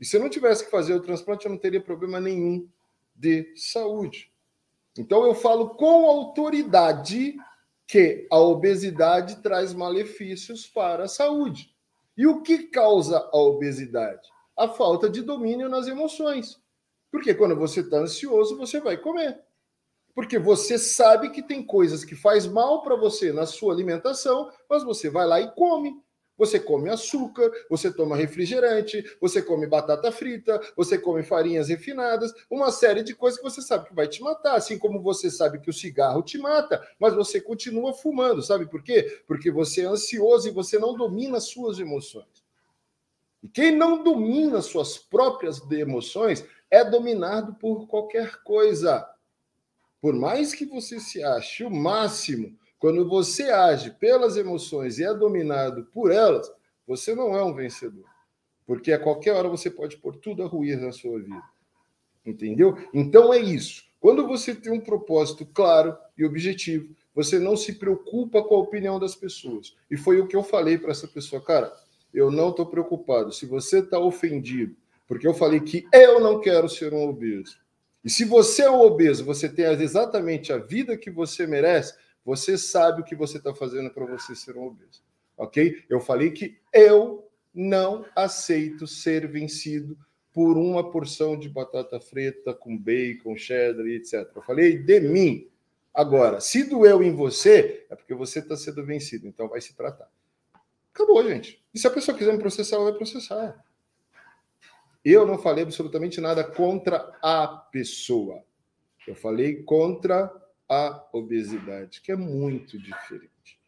E 0.00 0.04
se 0.04 0.16
eu 0.16 0.20
não 0.20 0.28
tivesse 0.28 0.64
que 0.64 0.70
fazer 0.70 0.94
o 0.94 1.00
transplante, 1.00 1.46
eu 1.46 1.50
não 1.50 1.58
teria 1.58 1.80
problema 1.80 2.20
nenhum 2.20 2.68
de 3.14 3.52
saúde. 3.54 4.32
Então 4.98 5.24
eu 5.24 5.34
falo 5.34 5.70
com 5.70 6.06
autoridade 6.06 7.36
que 7.86 8.26
a 8.30 8.38
obesidade 8.38 9.42
traz 9.42 9.72
malefícios 9.72 10.66
para 10.66 11.04
a 11.04 11.08
saúde. 11.08 11.74
E 12.16 12.26
o 12.26 12.42
que 12.42 12.64
causa 12.64 13.18
a 13.32 13.36
obesidade? 13.36 14.28
A 14.56 14.68
falta 14.68 15.08
de 15.08 15.22
domínio 15.22 15.68
nas 15.68 15.86
emoções. 15.86 16.60
Porque 17.10 17.34
quando 17.34 17.56
você 17.56 17.80
está 17.80 17.98
ansioso, 17.98 18.56
você 18.56 18.80
vai 18.80 18.96
comer. 18.96 19.40
Porque 20.14 20.38
você 20.38 20.78
sabe 20.78 21.30
que 21.30 21.42
tem 21.42 21.62
coisas 21.62 22.04
que 22.04 22.14
faz 22.14 22.46
mal 22.46 22.82
para 22.82 22.96
você 22.96 23.32
na 23.32 23.46
sua 23.46 23.72
alimentação, 23.72 24.50
mas 24.68 24.84
você 24.84 25.08
vai 25.08 25.26
lá 25.26 25.40
e 25.40 25.50
come. 25.52 26.00
Você 26.36 26.58
come 26.58 26.88
açúcar, 26.88 27.50
você 27.68 27.92
toma 27.92 28.16
refrigerante, 28.16 29.04
você 29.20 29.40
come 29.40 29.66
batata 29.66 30.10
frita, 30.10 30.60
você 30.76 30.98
come 30.98 31.22
farinhas 31.22 31.68
refinadas, 31.68 32.32
uma 32.50 32.72
série 32.72 33.02
de 33.02 33.14
coisas 33.14 33.38
que 33.38 33.48
você 33.48 33.62
sabe 33.62 33.88
que 33.88 33.94
vai 33.94 34.08
te 34.08 34.22
matar, 34.22 34.56
assim 34.56 34.78
como 34.78 35.00
você 35.00 35.30
sabe 35.30 35.60
que 35.60 35.70
o 35.70 35.74
cigarro 35.74 36.22
te 36.22 36.38
mata, 36.38 36.84
mas 36.98 37.14
você 37.14 37.40
continua 37.40 37.92
fumando, 37.92 38.42
sabe 38.42 38.66
por 38.66 38.82
quê? 38.82 39.22
Porque 39.26 39.50
você 39.50 39.82
é 39.82 39.84
ansioso 39.84 40.48
e 40.48 40.52
você 40.52 40.78
não 40.78 40.96
domina 40.96 41.38
suas 41.38 41.78
emoções. 41.78 42.42
E 43.42 43.48
quem 43.48 43.76
não 43.76 44.02
domina 44.02 44.62
suas 44.62 44.96
próprias 44.96 45.60
emoções 45.70 46.44
é 46.70 46.84
dominado 46.84 47.54
por 47.54 47.86
qualquer 47.86 48.42
coisa. 48.42 49.06
Por 50.02 50.12
mais 50.12 50.52
que 50.52 50.66
você 50.66 50.98
se 50.98 51.22
ache 51.22 51.62
o 51.62 51.70
máximo, 51.70 52.58
quando 52.76 53.08
você 53.08 53.44
age 53.44 53.92
pelas 53.92 54.36
emoções 54.36 54.98
e 54.98 55.04
é 55.04 55.14
dominado 55.14 55.84
por 55.92 56.10
elas, 56.10 56.50
você 56.84 57.14
não 57.14 57.36
é 57.36 57.44
um 57.44 57.54
vencedor. 57.54 58.04
Porque 58.66 58.90
a 58.90 58.98
qualquer 58.98 59.30
hora 59.30 59.48
você 59.48 59.70
pode 59.70 59.96
pôr 59.98 60.16
tudo 60.16 60.42
a 60.42 60.46
ruir 60.46 60.80
na 60.80 60.90
sua 60.90 61.20
vida. 61.20 61.44
Entendeu? 62.26 62.76
Então 62.92 63.32
é 63.32 63.38
isso. 63.38 63.84
Quando 64.00 64.26
você 64.26 64.52
tem 64.52 64.72
um 64.72 64.80
propósito 64.80 65.46
claro 65.46 65.96
e 66.18 66.24
objetivo, 66.24 66.96
você 67.14 67.38
não 67.38 67.56
se 67.56 67.74
preocupa 67.74 68.42
com 68.42 68.56
a 68.56 68.60
opinião 68.60 68.98
das 68.98 69.14
pessoas. 69.14 69.76
E 69.88 69.96
foi 69.96 70.20
o 70.20 70.26
que 70.26 70.34
eu 70.34 70.42
falei 70.42 70.78
para 70.78 70.90
essa 70.90 71.06
pessoa, 71.06 71.40
cara. 71.40 71.72
Eu 72.12 72.28
não 72.28 72.50
estou 72.50 72.66
preocupado. 72.66 73.30
Se 73.30 73.46
você 73.46 73.78
está 73.78 74.00
ofendido, 74.00 74.74
porque 75.06 75.28
eu 75.28 75.32
falei 75.32 75.60
que 75.60 75.86
eu 75.92 76.18
não 76.18 76.40
quero 76.40 76.68
ser 76.68 76.92
um 76.92 77.08
obeso. 77.08 77.61
E 78.04 78.10
se 78.10 78.24
você 78.24 78.62
é 78.62 78.70
um 78.70 78.80
obeso, 78.80 79.24
você 79.24 79.48
tem 79.48 79.64
exatamente 79.64 80.52
a 80.52 80.58
vida 80.58 80.96
que 80.96 81.10
você 81.10 81.46
merece, 81.46 81.94
você 82.24 82.58
sabe 82.58 83.00
o 83.00 83.04
que 83.04 83.14
você 83.14 83.38
está 83.38 83.54
fazendo 83.54 83.90
para 83.90 84.04
você 84.04 84.34
ser 84.34 84.56
um 84.56 84.66
obeso. 84.66 85.02
Ok? 85.36 85.84
Eu 85.88 86.00
falei 86.00 86.30
que 86.30 86.58
eu 86.72 87.28
não 87.54 88.04
aceito 88.14 88.86
ser 88.86 89.26
vencido 89.26 89.96
por 90.32 90.56
uma 90.56 90.90
porção 90.90 91.38
de 91.38 91.48
batata 91.48 92.00
frita 92.00 92.54
com 92.54 92.76
bacon, 92.76 93.36
cheddar 93.36 93.86
e 93.86 93.96
etc. 93.96 94.30
Eu 94.34 94.42
falei 94.42 94.78
de 94.78 95.00
mim. 95.00 95.48
Agora, 95.94 96.40
se 96.40 96.64
doeu 96.64 97.02
em 97.02 97.14
você, 97.14 97.86
é 97.90 97.94
porque 97.94 98.14
você 98.14 98.38
está 98.38 98.56
sendo 98.56 98.84
vencido. 98.84 99.26
Então 99.26 99.48
vai 99.48 99.60
se 99.60 99.74
tratar. 99.74 100.10
Acabou, 100.94 101.22
gente. 101.28 101.62
E 101.74 101.78
se 101.78 101.86
a 101.86 101.90
pessoa 101.90 102.16
quiser 102.16 102.32
me 102.32 102.38
processar, 102.38 102.76
ela 102.76 102.86
vai 102.86 102.94
processar. 102.94 103.62
Eu 105.04 105.26
não 105.26 105.38
falei 105.38 105.64
absolutamente 105.64 106.20
nada 106.20 106.44
contra 106.44 107.18
a 107.22 107.46
pessoa. 107.46 108.42
Eu 109.06 109.16
falei 109.16 109.62
contra 109.62 110.32
a 110.68 111.04
obesidade, 111.12 112.00
que 112.00 112.12
é 112.12 112.16
muito 112.16 112.78
diferente. 112.78 113.60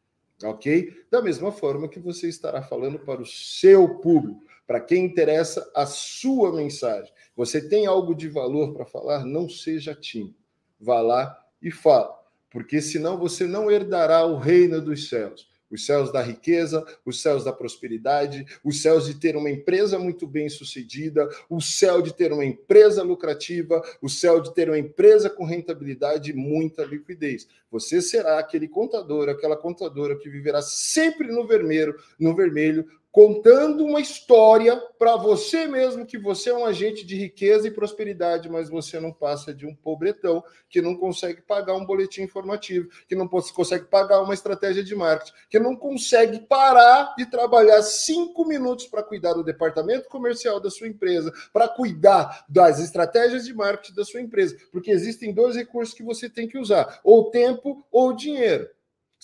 Ok? 0.42 1.04
Da 1.10 1.20
mesma 1.20 1.50
forma 1.50 1.88
que 1.88 1.98
você 1.98 2.28
estará 2.28 2.62
falando 2.62 2.98
para 2.98 3.20
o 3.20 3.26
seu 3.26 3.98
público, 3.98 4.42
para 4.66 4.80
quem 4.80 5.04
interessa 5.04 5.70
a 5.74 5.86
sua 5.86 6.52
mensagem. 6.52 7.12
Você 7.36 7.68
tem 7.68 7.86
algo 7.86 8.14
de 8.14 8.28
valor 8.28 8.72
para 8.72 8.86
falar? 8.86 9.24
Não 9.24 9.48
seja 9.48 9.94
tímido. 9.94 10.36
Vá 10.80 11.00
lá 11.00 11.38
e 11.60 11.70
fala, 11.70 12.18
porque 12.50 12.80
senão 12.80 13.18
você 13.18 13.46
não 13.46 13.70
herdará 13.70 14.24
o 14.24 14.36
reino 14.36 14.80
dos 14.80 15.08
céus 15.08 15.48
os 15.74 15.84
céus 15.84 16.12
da 16.12 16.22
riqueza, 16.22 16.84
os 17.04 17.20
céus 17.20 17.44
da 17.44 17.52
prosperidade, 17.52 18.46
os 18.62 18.80
céus 18.80 19.06
de 19.06 19.14
ter 19.14 19.36
uma 19.36 19.50
empresa 19.50 19.98
muito 19.98 20.26
bem 20.26 20.48
sucedida, 20.48 21.28
o 21.50 21.60
céu 21.60 22.00
de 22.00 22.14
ter 22.14 22.32
uma 22.32 22.44
empresa 22.44 23.02
lucrativa, 23.02 23.82
o 24.00 24.08
céu 24.08 24.40
de 24.40 24.54
ter 24.54 24.68
uma 24.68 24.78
empresa 24.78 25.28
com 25.28 25.44
rentabilidade 25.44 26.30
e 26.30 26.34
muita 26.34 26.84
liquidez. 26.84 27.48
Você 27.70 28.00
será 28.00 28.38
aquele 28.38 28.68
contador, 28.68 29.28
aquela 29.28 29.56
contadora 29.56 30.16
que 30.16 30.30
viverá 30.30 30.62
sempre 30.62 31.28
no 31.28 31.46
vermelho, 31.46 31.96
no 32.18 32.34
vermelho, 32.34 32.86
contando 33.14 33.84
uma 33.84 34.00
história 34.00 34.76
para 34.98 35.14
você 35.14 35.68
mesmo 35.68 36.04
que 36.04 36.18
você 36.18 36.50
é 36.50 36.54
um 36.54 36.66
agente 36.66 37.06
de 37.06 37.16
riqueza 37.16 37.68
e 37.68 37.70
prosperidade, 37.70 38.48
mas 38.48 38.68
você 38.68 38.98
não 38.98 39.12
passa 39.12 39.54
de 39.54 39.64
um 39.64 39.72
pobretão 39.72 40.42
que 40.68 40.82
não 40.82 40.96
consegue 40.96 41.40
pagar 41.40 41.76
um 41.76 41.86
boletim 41.86 42.22
informativo, 42.22 42.88
que 43.06 43.14
não 43.14 43.28
consegue 43.28 43.84
pagar 43.84 44.20
uma 44.20 44.34
estratégia 44.34 44.82
de 44.82 44.96
marketing, 44.96 45.32
que 45.48 45.60
não 45.60 45.76
consegue 45.76 46.40
parar 46.40 47.14
de 47.16 47.26
trabalhar 47.26 47.82
cinco 47.82 48.44
minutos 48.44 48.86
para 48.86 49.04
cuidar 49.04 49.34
do 49.34 49.44
departamento 49.44 50.08
comercial 50.08 50.58
da 50.58 50.68
sua 50.68 50.88
empresa, 50.88 51.32
para 51.52 51.68
cuidar 51.68 52.44
das 52.48 52.80
estratégias 52.80 53.44
de 53.44 53.54
marketing 53.54 53.94
da 53.94 54.04
sua 54.04 54.22
empresa, 54.22 54.56
porque 54.72 54.90
existem 54.90 55.32
dois 55.32 55.54
recursos 55.54 55.94
que 55.94 56.02
você 56.02 56.28
tem 56.28 56.48
que 56.48 56.58
usar: 56.58 56.98
ou 57.04 57.30
tempo 57.30 57.86
ou 57.92 58.12
dinheiro. 58.12 58.68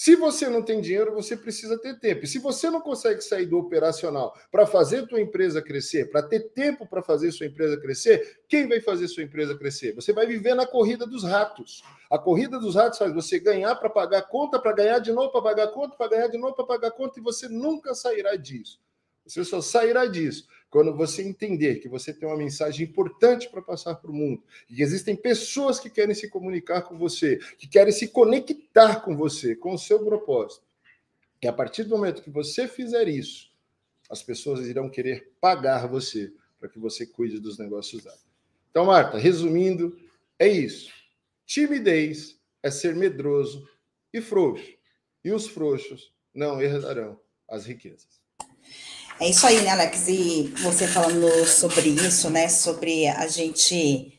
Se 0.00 0.16
você 0.16 0.48
não 0.48 0.62
tem 0.62 0.80
dinheiro, 0.80 1.12
você 1.12 1.36
precisa 1.36 1.78
ter 1.78 2.00
tempo. 2.00 2.24
E 2.24 2.26
se 2.26 2.38
você 2.38 2.70
não 2.70 2.80
consegue 2.80 3.20
sair 3.20 3.44
do 3.44 3.58
operacional 3.58 4.34
para 4.50 4.66
fazer 4.66 5.06
sua 5.06 5.20
empresa 5.20 5.60
crescer, 5.60 6.10
para 6.10 6.22
ter 6.22 6.40
tempo 6.54 6.86
para 6.86 7.02
fazer 7.02 7.30
sua 7.32 7.44
empresa 7.44 7.78
crescer, 7.78 8.40
quem 8.48 8.66
vai 8.66 8.80
fazer 8.80 9.08
sua 9.08 9.24
empresa 9.24 9.54
crescer? 9.58 9.94
Você 9.94 10.10
vai 10.14 10.26
viver 10.26 10.54
na 10.54 10.66
corrida 10.66 11.06
dos 11.06 11.22
ratos. 11.22 11.82
A 12.10 12.18
corrida 12.18 12.58
dos 12.58 12.76
ratos 12.76 12.98
faz 12.98 13.12
você 13.12 13.38
ganhar 13.38 13.74
para 13.74 13.90
pagar 13.90 14.22
conta, 14.22 14.58
para 14.58 14.72
ganhar 14.72 15.00
de 15.00 15.12
novo 15.12 15.30
para 15.32 15.42
pagar 15.42 15.68
conta, 15.68 15.94
para 15.94 16.08
ganhar 16.08 16.28
de 16.28 16.38
novo 16.38 16.54
para 16.54 16.64
pagar 16.64 16.92
conta, 16.92 17.20
e 17.20 17.22
você 17.22 17.46
nunca 17.46 17.94
sairá 17.94 18.36
disso. 18.36 18.80
Você 19.26 19.44
só 19.44 19.60
sairá 19.60 20.06
disso 20.06 20.46
quando 20.70 20.94
você 20.94 21.22
entender 21.22 21.76
que 21.76 21.88
você 21.88 22.14
tem 22.14 22.28
uma 22.28 22.36
mensagem 22.36 22.86
importante 22.86 23.48
para 23.48 23.60
passar 23.60 23.96
para 23.96 24.10
o 24.10 24.14
mundo, 24.14 24.42
e 24.68 24.76
que 24.76 24.82
existem 24.82 25.16
pessoas 25.16 25.80
que 25.80 25.90
querem 25.90 26.14
se 26.14 26.28
comunicar 26.30 26.82
com 26.82 26.96
você, 26.96 27.38
que 27.58 27.66
querem 27.66 27.92
se 27.92 28.08
conectar 28.08 29.00
com 29.00 29.16
você, 29.16 29.56
com 29.56 29.74
o 29.74 29.78
seu 29.78 30.04
propósito. 30.04 30.64
E 31.42 31.48
a 31.48 31.52
partir 31.52 31.84
do 31.84 31.90
momento 31.90 32.22
que 32.22 32.30
você 32.30 32.68
fizer 32.68 33.08
isso, 33.08 33.50
as 34.08 34.22
pessoas 34.22 34.66
irão 34.66 34.88
querer 34.88 35.32
pagar 35.40 35.88
você 35.88 36.32
para 36.58 36.68
que 36.68 36.78
você 36.78 37.06
cuide 37.06 37.40
dos 37.40 37.58
negócios 37.58 38.04
dela. 38.04 38.18
Então, 38.70 38.84
Marta, 38.84 39.18
resumindo, 39.18 39.98
é 40.38 40.46
isso. 40.46 40.92
Timidez 41.46 42.38
é 42.62 42.70
ser 42.70 42.94
medroso 42.94 43.68
e 44.12 44.20
frouxo. 44.20 44.78
e 45.24 45.32
os 45.32 45.46
frouxos 45.46 46.14
não 46.32 46.62
herdarão 46.62 47.20
as 47.48 47.66
riquezas. 47.66 48.20
É 49.20 49.28
isso 49.28 49.46
aí, 49.46 49.60
né, 49.60 49.68
Alex? 49.68 50.08
E 50.08 50.44
você 50.62 50.86
falando 50.86 51.46
sobre 51.46 51.90
isso, 51.90 52.30
né? 52.30 52.48
Sobre 52.48 53.06
a 53.06 53.26
gente 53.26 54.18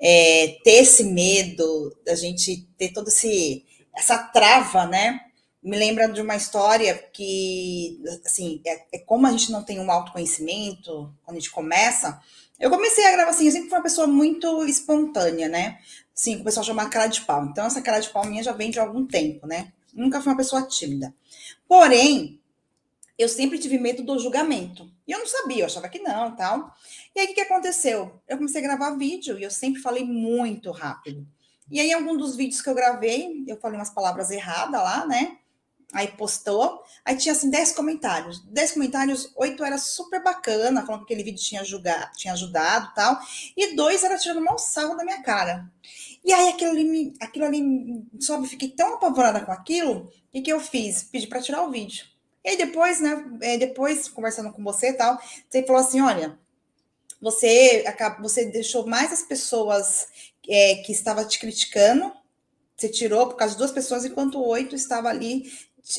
é, 0.00 0.58
ter 0.64 0.82
esse 0.82 1.04
medo, 1.04 1.96
da 2.04 2.16
gente 2.16 2.68
ter 2.76 2.92
todo 2.92 3.06
esse 3.06 3.64
essa 3.96 4.18
trava, 4.18 4.84
né? 4.84 5.20
Me 5.62 5.76
lembra 5.76 6.08
de 6.08 6.20
uma 6.20 6.34
história 6.34 6.92
que, 7.12 8.02
assim, 8.26 8.60
é, 8.66 8.96
é 8.96 8.98
como 8.98 9.28
a 9.28 9.30
gente 9.30 9.52
não 9.52 9.62
tem 9.62 9.78
um 9.78 9.88
autoconhecimento 9.88 11.14
quando 11.22 11.36
a 11.36 11.40
gente 11.40 11.52
começa. 11.52 12.20
Eu 12.58 12.68
comecei 12.68 13.06
a 13.06 13.12
gravar 13.12 13.30
assim, 13.30 13.46
eu 13.46 13.52
sempre 13.52 13.68
fui 13.68 13.78
uma 13.78 13.84
pessoa 13.84 14.08
muito 14.08 14.64
espontânea, 14.64 15.48
né? 15.48 15.78
Sim, 16.12 16.40
o 16.40 16.44
pessoal 16.44 16.66
chama 16.66 16.88
cara 16.88 17.06
de 17.06 17.20
pau. 17.20 17.44
Então, 17.44 17.66
essa 17.66 17.80
cara 17.80 18.00
de 18.00 18.08
pau 18.08 18.26
minha 18.26 18.42
já 18.42 18.50
vem 18.52 18.72
de 18.72 18.80
algum 18.80 19.06
tempo, 19.06 19.46
né? 19.46 19.72
Nunca 19.94 20.20
fui 20.20 20.32
uma 20.32 20.36
pessoa 20.36 20.66
tímida. 20.66 21.14
Porém, 21.68 22.41
eu 23.18 23.28
sempre 23.28 23.58
tive 23.58 23.78
medo 23.78 24.02
do 24.02 24.18
julgamento. 24.18 24.90
E 25.06 25.12
eu 25.12 25.18
não 25.18 25.26
sabia, 25.26 25.62
eu 25.62 25.66
achava 25.66 25.88
que 25.88 25.98
não, 25.98 26.34
tal. 26.34 26.74
E 27.14 27.20
aí, 27.20 27.26
o 27.26 27.34
que, 27.34 27.40
aconteceu? 27.40 28.20
Eu 28.28 28.36
comecei 28.36 28.60
a 28.60 28.64
gravar 28.64 28.96
vídeo 28.96 29.38
e 29.38 29.42
eu 29.42 29.50
sempre 29.50 29.80
falei 29.80 30.04
muito 30.04 30.70
rápido. 30.70 31.26
E 31.70 31.80
aí, 31.80 31.90
em 31.90 31.94
algum 31.94 32.16
dos 32.16 32.36
vídeos 32.36 32.60
que 32.60 32.68
eu 32.68 32.74
gravei, 32.74 33.44
eu 33.46 33.56
falei 33.58 33.78
umas 33.78 33.90
palavras 33.90 34.30
erradas 34.30 34.82
lá, 34.82 35.06
né? 35.06 35.38
Aí 35.92 36.08
postou, 36.08 36.82
aí 37.04 37.16
tinha 37.16 37.32
assim 37.32 37.50
10 37.50 37.72
comentários. 37.72 38.42
10 38.46 38.72
comentários, 38.72 39.30
oito 39.36 39.62
era 39.62 39.76
super 39.76 40.22
bacana, 40.22 40.86
falando 40.86 41.04
que 41.04 41.12
aquele 41.12 41.22
vídeo 41.22 41.42
tinha, 41.42 41.62
julgado, 41.62 42.10
tinha 42.16 42.32
ajudado 42.32 42.92
tal. 42.94 43.20
E 43.54 43.76
dois 43.76 44.02
era 44.02 44.16
tirando 44.16 44.42
mal 44.42 44.58
sarro 44.58 44.96
da 44.96 45.04
minha 45.04 45.22
cara. 45.22 45.70
E 46.24 46.32
aí 46.32 46.48
aquilo 46.48 46.70
ali, 46.70 47.14
aquilo 47.20 47.44
ali, 47.44 48.06
sabe, 48.20 48.48
fiquei 48.48 48.70
tão 48.70 48.94
apavorada 48.94 49.44
com 49.44 49.52
aquilo, 49.52 50.10
que, 50.32 50.40
que 50.40 50.52
eu 50.52 50.60
fiz? 50.60 51.02
Pedi 51.02 51.26
para 51.26 51.42
tirar 51.42 51.62
o 51.62 51.70
vídeo. 51.70 52.06
E 52.44 52.50
aí 52.50 52.56
depois, 52.56 53.00
né, 53.00 53.24
é, 53.40 53.56
depois, 53.56 54.08
conversando 54.08 54.52
com 54.52 54.62
você 54.62 54.90
e 54.90 54.94
tal, 54.94 55.18
você 55.48 55.62
falou 55.64 55.80
assim, 55.80 56.00
olha, 56.00 56.38
você, 57.20 57.84
você 58.20 58.46
deixou 58.46 58.86
mais 58.86 59.12
as 59.12 59.22
pessoas 59.22 60.08
é, 60.48 60.76
que 60.76 60.90
estavam 60.90 61.26
te 61.26 61.38
criticando, 61.38 62.12
você 62.76 62.88
tirou 62.88 63.28
por 63.28 63.36
causa 63.36 63.54
de 63.54 63.58
duas 63.58 63.70
pessoas, 63.70 64.04
enquanto 64.04 64.44
oito 64.44 64.74
estava 64.74 65.08
ali 65.08 65.52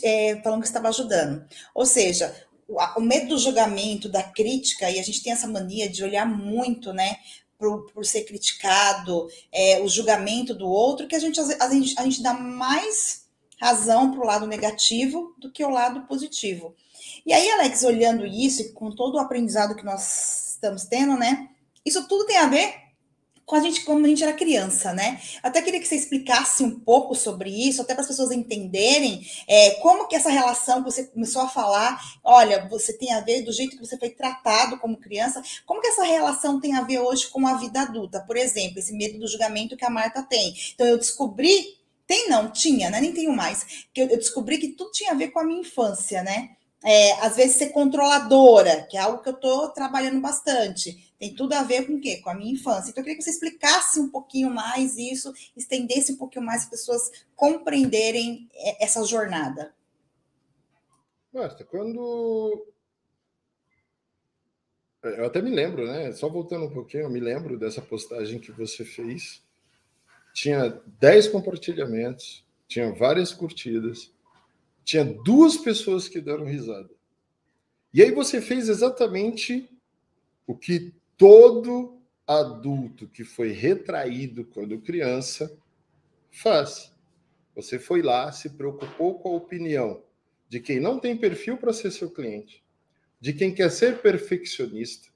é, 0.04 0.42
falando 0.44 0.62
que 0.62 0.68
estava 0.68 0.90
ajudando. 0.90 1.46
Ou 1.74 1.86
seja, 1.86 2.36
o, 2.68 2.78
o, 2.98 3.02
medo 3.02 3.30
do 3.30 3.38
julgamento, 3.38 4.10
da 4.10 4.22
crítica, 4.22 4.90
e 4.92 5.00
a 5.00 5.04
gente 5.04 5.24
tem 5.24 5.32
essa 5.32 5.48
mania 5.48 5.90
de 5.90 6.04
olhar 6.04 6.26
muito, 6.26 6.92
né, 6.92 7.18
por, 7.58 7.90
por 7.94 8.06
ser 8.06 8.24
criticado, 8.24 9.30
é, 9.50 9.80
o 9.80 9.88
julgamento 9.88 10.54
do 10.54 10.68
outro, 10.68 11.08
que 11.08 11.16
a 11.16 11.20
gente, 11.20 11.40
a 11.40 11.70
gente, 11.70 11.96
a 11.98 12.04
gente 12.04 12.22
dá 12.22 12.34
mais 12.34 13.23
razão 13.64 14.12
para 14.12 14.20
o 14.20 14.26
lado 14.26 14.46
negativo 14.46 15.34
do 15.38 15.50
que 15.50 15.64
o 15.64 15.70
lado 15.70 16.02
positivo. 16.02 16.76
E 17.26 17.32
aí, 17.32 17.50
Alex, 17.52 17.84
olhando 17.84 18.26
isso, 18.26 18.74
com 18.74 18.92
todo 18.92 19.16
o 19.16 19.20
aprendizado 19.20 19.76
que 19.76 19.86
nós 19.86 20.52
estamos 20.54 20.84
tendo, 20.84 21.18
né, 21.18 21.50
isso 21.86 22.06
tudo 22.08 22.26
tem 22.26 22.38
a 22.38 22.48
ver 22.48 22.84
com 23.46 23.56
a 23.56 23.60
gente 23.60 23.84
quando 23.84 24.06
a 24.06 24.08
gente 24.08 24.24
era 24.24 24.34
criança, 24.34 24.94
né? 24.94 25.20
Até 25.42 25.62
queria 25.62 25.80
que 25.80 25.88
você 25.88 25.96
explicasse 25.96 26.64
um 26.64 26.80
pouco 26.80 27.14
sobre 27.14 27.50
isso, 27.50 27.82
até 27.82 27.94
para 27.94 28.02
as 28.02 28.08
pessoas 28.08 28.32
entenderem 28.32 29.26
é, 29.48 29.72
como 29.82 30.08
que 30.08 30.16
essa 30.16 30.30
relação 30.30 30.82
que 30.82 30.92
você 30.92 31.04
começou 31.06 31.42
a 31.42 31.50
falar, 31.50 32.02
olha, 32.24 32.68
você 32.70 32.94
tem 32.94 33.12
a 33.12 33.20
ver 33.20 33.42
do 33.42 33.52
jeito 33.52 33.76
que 33.76 33.86
você 33.86 33.98
foi 33.98 34.10
tratado 34.10 34.80
como 34.80 34.98
criança, 34.98 35.44
como 35.66 35.82
que 35.82 35.88
essa 35.88 36.04
relação 36.06 36.60
tem 36.60 36.76
a 36.76 36.82
ver 36.82 37.00
hoje 37.00 37.28
com 37.28 37.46
a 37.46 37.56
vida 37.56 37.82
adulta? 37.82 38.22
Por 38.22 38.38
exemplo, 38.38 38.80
esse 38.80 38.94
medo 38.94 39.20
do 39.20 39.28
julgamento 39.28 39.76
que 39.76 39.86
a 39.86 39.90
Marta 39.90 40.24
tem. 40.24 40.56
Então 40.74 40.88
eu 40.88 40.98
descobri, 40.98 41.78
tem 42.06 42.30
não, 42.30 42.52
tinha, 42.52 42.90
né? 42.90 43.00
Nem 43.00 43.14
tenho 43.14 43.34
mais, 43.34 43.86
que 43.94 44.02
eu, 44.02 44.08
descobri 44.08 44.58
que 44.58 44.70
tudo 44.70 44.92
tinha 44.92 45.12
a 45.12 45.16
ver 45.16 45.30
com 45.30 45.40
a 45.40 45.44
minha 45.44 45.62
infância, 45.62 46.24
né? 46.24 46.52
É, 46.86 47.14
às 47.26 47.36
vezes 47.38 47.56
ser 47.56 47.70
controladora, 47.70 48.86
que 48.90 48.98
é 48.98 49.00
algo 49.00 49.24
que 49.24 49.30
eu 49.30 49.34
estou 49.34 49.70
trabalhando 49.70 50.20
bastante 50.20 51.14
tem 51.24 51.34
tudo 51.34 51.54
a 51.54 51.64
ver 51.64 51.88
com 51.88 51.94
o 51.94 52.02
quê? 52.02 52.18
Com 52.18 52.32
a 52.32 52.34
minha 52.34 52.52
infância. 52.52 52.90
Então, 52.90 53.00
eu 53.02 53.06
queria 53.06 53.18
que 53.18 53.24
você 53.24 53.30
explicasse 53.30 53.98
um 53.98 54.10
pouquinho 54.10 54.50
mais 54.50 54.98
isso, 54.98 55.32
estendesse 55.56 56.12
um 56.12 56.18
pouquinho 56.18 56.44
mais 56.44 56.64
as 56.64 56.70
pessoas 56.70 57.10
compreenderem 57.34 58.50
é, 58.54 58.84
essa 58.84 59.06
jornada. 59.06 59.74
Marta, 61.34 61.64
quando. 61.64 62.68
Eu 65.02 65.26
até 65.26 65.42
me 65.42 65.52
lembro, 65.52 65.88
né? 65.88 66.12
Só 66.12 66.28
voltando 66.28 66.66
um 66.66 66.74
pouquinho, 66.74 67.04
eu 67.04 67.10
me 67.10 67.22
lembro 67.22 67.58
dessa 67.58 67.82
postagem 67.82 68.38
que 68.38 68.52
você 68.52 68.84
fez. 68.84 69.42
Tinha 70.34 70.82
10 71.00 71.28
compartilhamentos, 71.30 72.44
tinha 72.68 72.92
várias 72.92 73.32
curtidas, 73.32 74.12
tinha 74.84 75.06
duas 75.06 75.58
pessoas 75.58 76.10
que 76.10 76.20
deram 76.20 76.46
risada. 76.46 76.90
E 77.94 78.02
aí 78.02 78.12
você 78.12 78.42
fez 78.42 78.68
exatamente 78.68 79.70
o 80.48 80.56
que 80.56 80.92
todo 81.16 82.02
adulto 82.26 83.08
que 83.08 83.24
foi 83.24 83.52
retraído 83.52 84.46
quando 84.46 84.82
criança 84.82 85.56
faz. 86.32 86.92
Você 87.56 87.78
foi 87.78 88.02
lá, 88.02 88.32
se 88.32 88.50
preocupou 88.50 89.20
com 89.20 89.30
a 89.30 89.38
opinião 89.38 90.02
de 90.50 90.60
quem 90.60 90.80
não 90.80 91.00
tem 91.00 91.16
perfil 91.18 91.58
para 91.58 91.74
ser 91.74 91.92
seu 91.92 92.10
cliente, 92.10 92.64
de 93.20 93.34
quem 93.34 93.54
quer 93.54 93.70
ser 93.70 94.02
perfeccionista, 94.02 95.10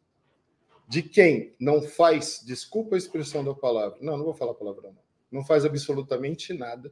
de 0.88 1.02
quem 1.02 1.54
não 1.60 1.82
faz, 1.82 2.42
desculpa 2.46 2.96
a 2.96 2.98
expressão 2.98 3.44
da 3.44 3.54
palavra, 3.54 3.98
não, 4.02 4.18
não 4.18 4.26
vou 4.26 4.34
falar 4.34 4.54
palavra 4.54 4.90
não, 4.90 5.07
não 5.32 5.44
faz 5.46 5.66
absolutamente 5.66 6.54
nada 6.54 6.92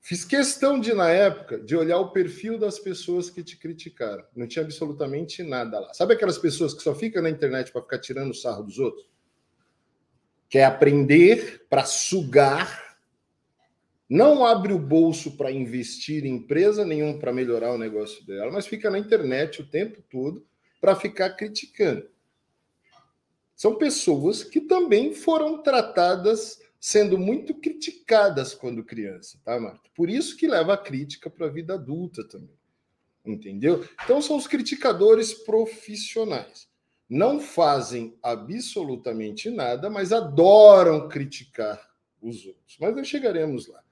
Fiz 0.00 0.24
questão 0.24 0.80
de, 0.80 0.94
na 0.94 1.10
época, 1.10 1.58
de 1.58 1.76
olhar 1.76 1.98
o 1.98 2.10
perfil 2.10 2.58
das 2.58 2.78
pessoas 2.78 3.28
que 3.28 3.44
te 3.44 3.56
criticaram. 3.56 4.24
Não 4.34 4.46
tinha 4.46 4.64
absolutamente 4.64 5.42
nada 5.42 5.78
lá. 5.78 5.92
Sabe 5.92 6.14
aquelas 6.14 6.38
pessoas 6.38 6.72
que 6.72 6.82
só 6.82 6.94
ficam 6.94 7.22
na 7.22 7.28
internet 7.28 7.70
para 7.70 7.82
ficar 7.82 7.98
tirando 7.98 8.30
o 8.30 8.34
sarro 8.34 8.62
dos 8.62 8.78
outros? 8.78 9.08
Quer 10.48 10.64
aprender 10.64 11.66
para 11.68 11.84
sugar, 11.84 12.98
não 14.08 14.44
abre 14.44 14.72
o 14.72 14.78
bolso 14.78 15.36
para 15.36 15.52
investir 15.52 16.24
em 16.24 16.36
empresa 16.36 16.84
nenhum 16.84 17.18
para 17.18 17.32
melhorar 17.32 17.72
o 17.72 17.78
negócio 17.78 18.26
dela, 18.26 18.50
mas 18.50 18.66
fica 18.66 18.90
na 18.90 18.98
internet 18.98 19.60
o 19.60 19.68
tempo 19.68 20.02
todo 20.10 20.44
para 20.80 20.96
ficar 20.96 21.30
criticando. 21.30 22.08
São 23.54 23.76
pessoas 23.76 24.42
que 24.42 24.62
também 24.62 25.12
foram 25.12 25.62
tratadas 25.62 26.58
sendo 26.80 27.18
muito 27.18 27.54
criticadas 27.54 28.54
quando 28.54 28.82
criança, 28.82 29.38
tá, 29.44 29.60
Marta? 29.60 29.90
Por 29.94 30.08
isso 30.08 30.34
que 30.36 30.48
leva 30.48 30.72
a 30.72 30.78
crítica 30.78 31.28
para 31.28 31.46
a 31.46 31.50
vida 31.50 31.74
adulta 31.74 32.26
também. 32.26 32.58
Entendeu? 33.24 33.86
Então 34.02 34.22
são 34.22 34.36
os 34.36 34.46
criticadores 34.46 35.34
profissionais. 35.34 36.66
Não 37.06 37.38
fazem 37.38 38.16
absolutamente 38.22 39.50
nada, 39.50 39.90
mas 39.90 40.10
adoram 40.10 41.06
criticar 41.06 41.90
os 42.22 42.46
outros. 42.46 42.78
Mas 42.80 42.96
nós 42.96 43.06
chegaremos 43.06 43.66
lá. 43.66 43.82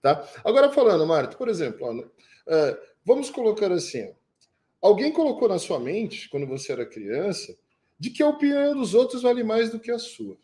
Tá? 0.00 0.26
Agora 0.42 0.72
falando, 0.72 1.06
Marta, 1.06 1.36
por 1.36 1.48
exemplo, 1.48 1.86
ó, 1.86 1.92
uh, 1.92 2.78
vamos 3.04 3.28
colocar 3.30 3.70
assim: 3.72 4.08
ó, 4.08 4.88
alguém 4.88 5.12
colocou 5.12 5.48
na 5.48 5.58
sua 5.58 5.78
mente, 5.78 6.30
quando 6.30 6.46
você 6.46 6.72
era 6.72 6.86
criança, 6.86 7.54
de 7.98 8.10
que 8.10 8.22
a 8.22 8.28
opinião 8.28 8.74
dos 8.74 8.94
outros 8.94 9.22
vale 9.22 9.42
mais 9.42 9.70
do 9.70 9.80
que 9.80 9.90
a 9.90 9.98
sua. 9.98 10.38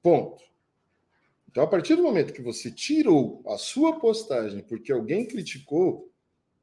Ponto. 0.00 0.46
Então, 1.56 1.64
a 1.64 1.68
partir 1.68 1.96
do 1.96 2.02
momento 2.02 2.34
que 2.34 2.42
você 2.42 2.70
tirou 2.70 3.42
a 3.46 3.56
sua 3.56 3.98
postagem 3.98 4.60
porque 4.60 4.92
alguém 4.92 5.26
criticou, 5.26 6.12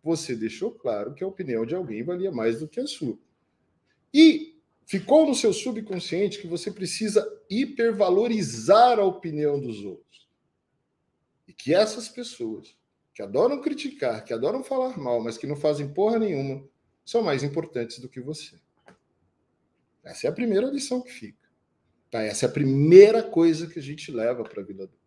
você 0.04 0.36
deixou 0.36 0.70
claro 0.70 1.16
que 1.16 1.24
a 1.24 1.28
opinião 1.28 1.66
de 1.66 1.74
alguém 1.74 2.04
valia 2.04 2.32
mais 2.32 2.60
do 2.60 2.68
que 2.68 2.80
a 2.80 2.86
sua. 2.86 3.18
E 4.14 4.56
ficou 4.86 5.26
no 5.26 5.34
seu 5.34 5.52
subconsciente 5.52 6.40
que 6.40 6.46
você 6.46 6.70
precisa 6.70 7.28
hipervalorizar 7.50 9.00
a 9.00 9.04
opinião 9.04 9.60
dos 9.60 9.84
outros. 9.84 10.30
E 11.48 11.54
que 11.54 11.74
essas 11.74 12.08
pessoas 12.08 12.78
que 13.16 13.24
adoram 13.24 13.62
criticar, 13.62 14.24
que 14.24 14.32
adoram 14.32 14.64
falar 14.64 14.96
mal, 14.96 15.20
mas 15.20 15.40
que 15.40 15.48
não 15.48 15.56
fazem 15.56 15.92
porra 15.92 16.20
nenhuma, 16.20 16.64
são 17.04 17.24
mais 17.24 17.42
importantes 17.42 17.98
do 17.98 18.08
que 18.08 18.22
você. 18.22 18.60
Essa 20.04 20.28
é 20.28 20.30
a 20.30 20.34
primeira 20.34 20.68
lição 20.68 21.02
que 21.02 21.12
fica. 21.12 21.43
Tá? 22.14 22.22
Essa 22.22 22.46
é 22.46 22.48
a 22.48 22.52
primeira 22.52 23.24
coisa 23.24 23.66
que 23.66 23.80
a 23.80 23.82
gente 23.82 24.12
leva 24.12 24.44
para 24.44 24.62
a 24.62 24.64
vida 24.64 24.84
adulta. 24.84 25.02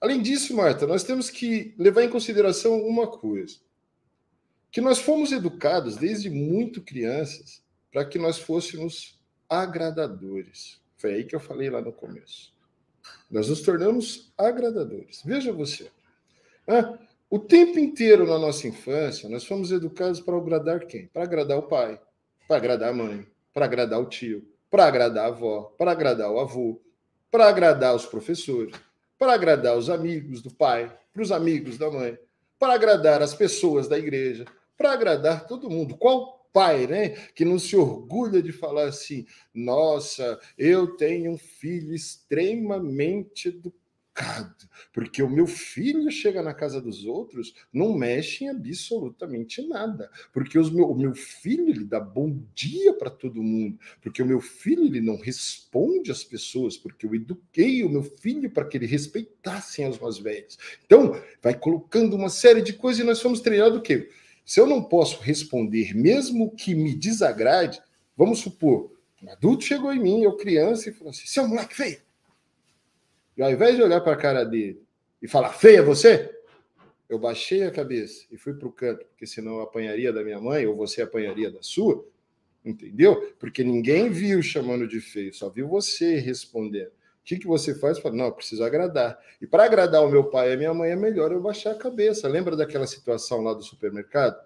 Além 0.00 0.22
disso, 0.22 0.56
Marta, 0.56 0.86
nós 0.86 1.04
temos 1.04 1.28
que 1.28 1.74
levar 1.76 2.02
em 2.02 2.08
consideração 2.08 2.80
uma 2.80 3.06
coisa: 3.06 3.58
que 4.70 4.80
nós 4.80 4.98
fomos 4.98 5.32
educados 5.32 5.98
desde 5.98 6.30
muito 6.30 6.80
crianças 6.80 7.62
para 7.92 8.06
que 8.06 8.18
nós 8.18 8.38
fôssemos 8.38 9.20
agradadores. 9.50 10.80
Foi 10.96 11.12
aí 11.12 11.24
que 11.24 11.36
eu 11.36 11.40
falei 11.40 11.68
lá 11.68 11.82
no 11.82 11.92
começo. 11.92 12.54
Nós 13.30 13.50
nos 13.50 13.60
tornamos 13.60 14.32
agradadores. 14.38 15.20
Veja 15.22 15.52
você. 15.52 15.90
Ah, 16.66 16.98
o 17.28 17.38
tempo 17.38 17.78
inteiro 17.78 18.26
na 18.26 18.38
nossa 18.38 18.66
infância, 18.66 19.28
nós 19.28 19.44
fomos 19.44 19.70
educados 19.70 20.20
para 20.20 20.38
agradar 20.38 20.86
quem? 20.86 21.06
Para 21.08 21.24
agradar 21.24 21.58
o 21.58 21.64
pai, 21.64 22.00
para 22.48 22.56
agradar 22.56 22.88
a 22.88 22.94
mãe, 22.94 23.26
para 23.52 23.66
agradar 23.66 24.00
o 24.00 24.08
tio, 24.08 24.49
para 24.70 24.86
agradar 24.86 25.24
a 25.24 25.28
avó, 25.28 25.74
para 25.76 25.90
agradar 25.92 26.30
o 26.30 26.38
avô, 26.38 26.80
para 27.30 27.48
agradar 27.48 27.94
os 27.94 28.06
professores, 28.06 28.74
para 29.18 29.34
agradar 29.34 29.76
os 29.76 29.90
amigos 29.90 30.40
do 30.42 30.54
pai, 30.54 30.96
para 31.12 31.22
os 31.22 31.32
amigos 31.32 31.76
da 31.76 31.90
mãe, 31.90 32.16
para 32.58 32.74
agradar 32.74 33.22
as 33.22 33.34
pessoas 33.34 33.88
da 33.88 33.98
igreja, 33.98 34.44
para 34.76 34.92
agradar 34.92 35.46
todo 35.46 35.70
mundo. 35.70 35.96
Qual 35.96 36.40
pai, 36.52 36.86
né, 36.86 37.10
que 37.34 37.44
não 37.44 37.58
se 37.58 37.76
orgulha 37.76 38.42
de 38.42 38.52
falar 38.52 38.84
assim: 38.84 39.26
"Nossa, 39.54 40.38
eu 40.56 40.96
tenho 40.96 41.32
um 41.32 41.38
filho 41.38 41.94
extremamente 41.94 43.48
educado 43.48 43.79
porque 44.92 45.22
o 45.22 45.30
meu 45.30 45.46
filho 45.46 46.10
chega 46.10 46.42
na 46.42 46.54
casa 46.54 46.80
dos 46.80 47.04
outros, 47.04 47.54
não 47.72 47.92
mexe 47.92 48.44
em 48.44 48.48
absolutamente 48.48 49.66
nada, 49.66 50.10
porque 50.32 50.58
meu, 50.70 50.90
o 50.90 50.98
meu 50.98 51.14
filho 51.14 51.68
ele 51.68 51.84
dá 51.84 52.00
bom 52.00 52.40
dia 52.54 52.92
para 52.94 53.10
todo 53.10 53.42
mundo, 53.42 53.78
porque 54.00 54.22
o 54.22 54.26
meu 54.26 54.40
filho 54.40 54.84
ele 54.84 55.00
não 55.00 55.16
responde 55.16 56.10
às 56.10 56.24
pessoas, 56.24 56.76
porque 56.76 57.06
eu 57.06 57.14
eduquei 57.14 57.84
o 57.84 57.88
meu 57.88 58.02
filho 58.02 58.50
para 58.50 58.64
que 58.64 58.76
ele 58.76 58.86
respeitassem 58.86 59.88
os 59.88 59.98
mais 59.98 60.18
velhos. 60.18 60.58
Então, 60.84 61.20
vai 61.42 61.58
colocando 61.58 62.16
uma 62.16 62.28
série 62.28 62.62
de 62.62 62.72
coisas 62.72 63.02
e 63.02 63.06
nós 63.06 63.20
fomos 63.20 63.40
treinados 63.40 63.78
o 63.78 63.82
quê? 63.82 64.08
Se 64.44 64.60
eu 64.60 64.66
não 64.66 64.82
posso 64.82 65.20
responder, 65.20 65.94
mesmo 65.94 66.50
que 66.50 66.74
me 66.74 66.94
desagrade, 66.94 67.80
vamos 68.16 68.40
supor, 68.40 68.90
um 69.22 69.30
adulto 69.30 69.64
chegou 69.64 69.92
em 69.92 70.00
mim, 70.00 70.22
eu 70.22 70.36
criança, 70.36 70.88
e 70.88 70.92
falou 70.92 71.10
assim: 71.10 71.26
seu 71.26 71.46
moleque 71.46 71.76
feio, 71.76 71.98
e 73.36 73.42
ao 73.42 73.50
invés 73.50 73.76
de 73.76 73.82
olhar 73.82 74.00
para 74.00 74.12
a 74.12 74.16
cara 74.16 74.44
dele 74.44 74.82
e 75.22 75.28
falar, 75.28 75.50
feia 75.50 75.82
você, 75.82 76.30
eu 77.08 77.18
baixei 77.18 77.64
a 77.64 77.70
cabeça 77.70 78.24
e 78.30 78.36
fui 78.36 78.54
para 78.54 78.68
o 78.68 78.72
canto, 78.72 79.04
porque 79.06 79.26
senão 79.26 79.56
eu 79.56 79.62
apanharia 79.62 80.12
da 80.12 80.22
minha 80.22 80.40
mãe 80.40 80.66
ou 80.66 80.76
você 80.76 81.02
apanharia 81.02 81.50
da 81.50 81.62
sua, 81.62 82.06
entendeu? 82.64 83.34
Porque 83.38 83.64
ninguém 83.64 84.10
viu 84.10 84.42
chamando 84.42 84.86
de 84.86 85.00
feio, 85.00 85.34
só 85.34 85.48
viu 85.48 85.66
você 85.66 86.18
respondendo. 86.18 86.88
O 87.20 87.24
que, 87.24 87.38
que 87.38 87.46
você 87.46 87.74
faz? 87.74 87.98
Fala, 87.98 88.16
não, 88.16 88.26
eu 88.26 88.32
preciso 88.32 88.64
agradar. 88.64 89.18
E 89.40 89.46
para 89.46 89.64
agradar 89.64 90.04
o 90.04 90.08
meu 90.08 90.24
pai 90.24 90.50
e 90.50 90.52
a 90.54 90.56
minha 90.56 90.72
mãe 90.72 90.90
é 90.90 90.96
melhor 90.96 91.32
eu 91.32 91.40
baixar 91.40 91.72
a 91.72 91.78
cabeça. 91.78 92.26
Lembra 92.26 92.56
daquela 92.56 92.86
situação 92.86 93.42
lá 93.42 93.52
do 93.52 93.62
supermercado? 93.62 94.40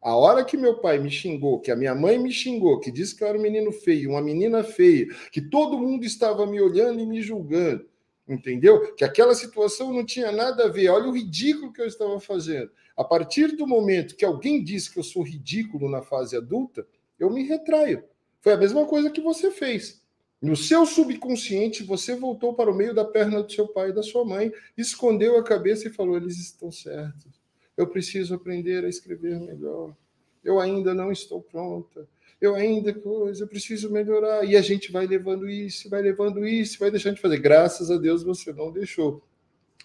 A 0.00 0.16
hora 0.16 0.44
que 0.44 0.56
meu 0.56 0.78
pai 0.78 0.98
me 0.98 1.10
xingou, 1.10 1.60
que 1.60 1.70
a 1.70 1.76
minha 1.76 1.94
mãe 1.94 2.18
me 2.18 2.32
xingou, 2.32 2.80
que 2.80 2.90
disse 2.90 3.14
que 3.14 3.22
eu 3.22 3.28
era 3.28 3.38
um 3.38 3.42
menino 3.42 3.70
feio, 3.70 4.10
uma 4.10 4.20
menina 4.20 4.64
feia, 4.64 5.06
que 5.30 5.40
todo 5.40 5.78
mundo 5.78 6.04
estava 6.04 6.44
me 6.44 6.60
olhando 6.60 7.00
e 7.00 7.06
me 7.06 7.22
julgando, 7.22 7.86
entendeu? 8.32 8.94
Que 8.94 9.04
aquela 9.04 9.34
situação 9.34 9.92
não 9.92 10.04
tinha 10.04 10.32
nada 10.32 10.64
a 10.64 10.68
ver. 10.68 10.88
Olha 10.88 11.08
o 11.08 11.12
ridículo 11.12 11.72
que 11.72 11.80
eu 11.80 11.86
estava 11.86 12.18
fazendo. 12.20 12.70
A 12.96 13.04
partir 13.04 13.56
do 13.56 13.66
momento 13.66 14.16
que 14.16 14.24
alguém 14.24 14.62
diz 14.62 14.88
que 14.88 14.98
eu 14.98 15.02
sou 15.02 15.22
ridículo 15.22 15.88
na 15.88 16.02
fase 16.02 16.36
adulta, 16.36 16.86
eu 17.18 17.30
me 17.30 17.44
retraio. 17.44 18.04
Foi 18.40 18.52
a 18.52 18.56
mesma 18.56 18.84
coisa 18.86 19.10
que 19.10 19.20
você 19.20 19.50
fez. 19.50 20.02
No 20.40 20.56
seu 20.56 20.84
subconsciente, 20.84 21.84
você 21.84 22.16
voltou 22.16 22.52
para 22.54 22.70
o 22.70 22.74
meio 22.74 22.92
da 22.92 23.04
perna 23.04 23.42
do 23.42 23.52
seu 23.52 23.68
pai 23.68 23.90
e 23.90 23.94
da 23.94 24.02
sua 24.02 24.24
mãe, 24.24 24.52
escondeu 24.76 25.38
a 25.38 25.44
cabeça 25.44 25.86
e 25.86 25.92
falou: 25.92 26.16
eles 26.16 26.36
estão 26.38 26.70
certos. 26.72 27.40
Eu 27.76 27.86
preciso 27.86 28.34
aprender 28.34 28.84
a 28.84 28.88
escrever 28.88 29.38
melhor. 29.38 29.96
Eu 30.42 30.58
ainda 30.58 30.92
não 30.92 31.12
estou 31.12 31.40
pronta 31.40 32.08
eu 32.42 32.56
ainda 32.56 32.92
coisa, 32.92 33.44
eu 33.44 33.48
preciso 33.48 33.88
melhorar. 33.88 34.44
E 34.44 34.56
a 34.56 34.60
gente 34.60 34.90
vai 34.90 35.06
levando 35.06 35.48
isso, 35.48 35.88
vai 35.88 36.02
levando 36.02 36.44
isso, 36.44 36.78
vai 36.78 36.90
deixando 36.90 37.14
de 37.14 37.20
fazer. 37.20 37.38
Graças 37.38 37.88
a 37.88 37.96
Deus 37.96 38.24
você 38.24 38.52
não 38.52 38.72
deixou. 38.72 39.22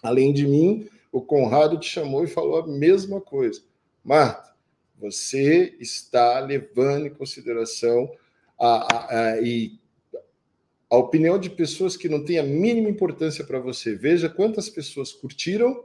Além 0.02 0.32
de 0.32 0.44
mim, 0.44 0.88
o 1.12 1.22
Conrado 1.22 1.78
te 1.78 1.88
chamou 1.88 2.24
e 2.24 2.26
falou 2.26 2.58
a 2.58 2.66
mesma 2.66 3.20
coisa. 3.20 3.62
Marta, 4.04 4.52
você 4.98 5.76
está 5.78 6.40
levando 6.40 7.06
em 7.06 7.14
consideração 7.14 8.10
a, 8.58 8.66
a, 8.66 9.20
a, 9.20 9.40
e 9.40 9.78
a 10.90 10.96
opinião 10.96 11.38
de 11.38 11.50
pessoas 11.50 11.96
que 11.96 12.08
não 12.08 12.24
têm 12.24 12.38
a 12.38 12.42
mínima 12.42 12.88
importância 12.88 13.44
para 13.44 13.60
você. 13.60 13.94
Veja 13.94 14.28
quantas 14.28 14.68
pessoas 14.68 15.12
curtiram, 15.12 15.84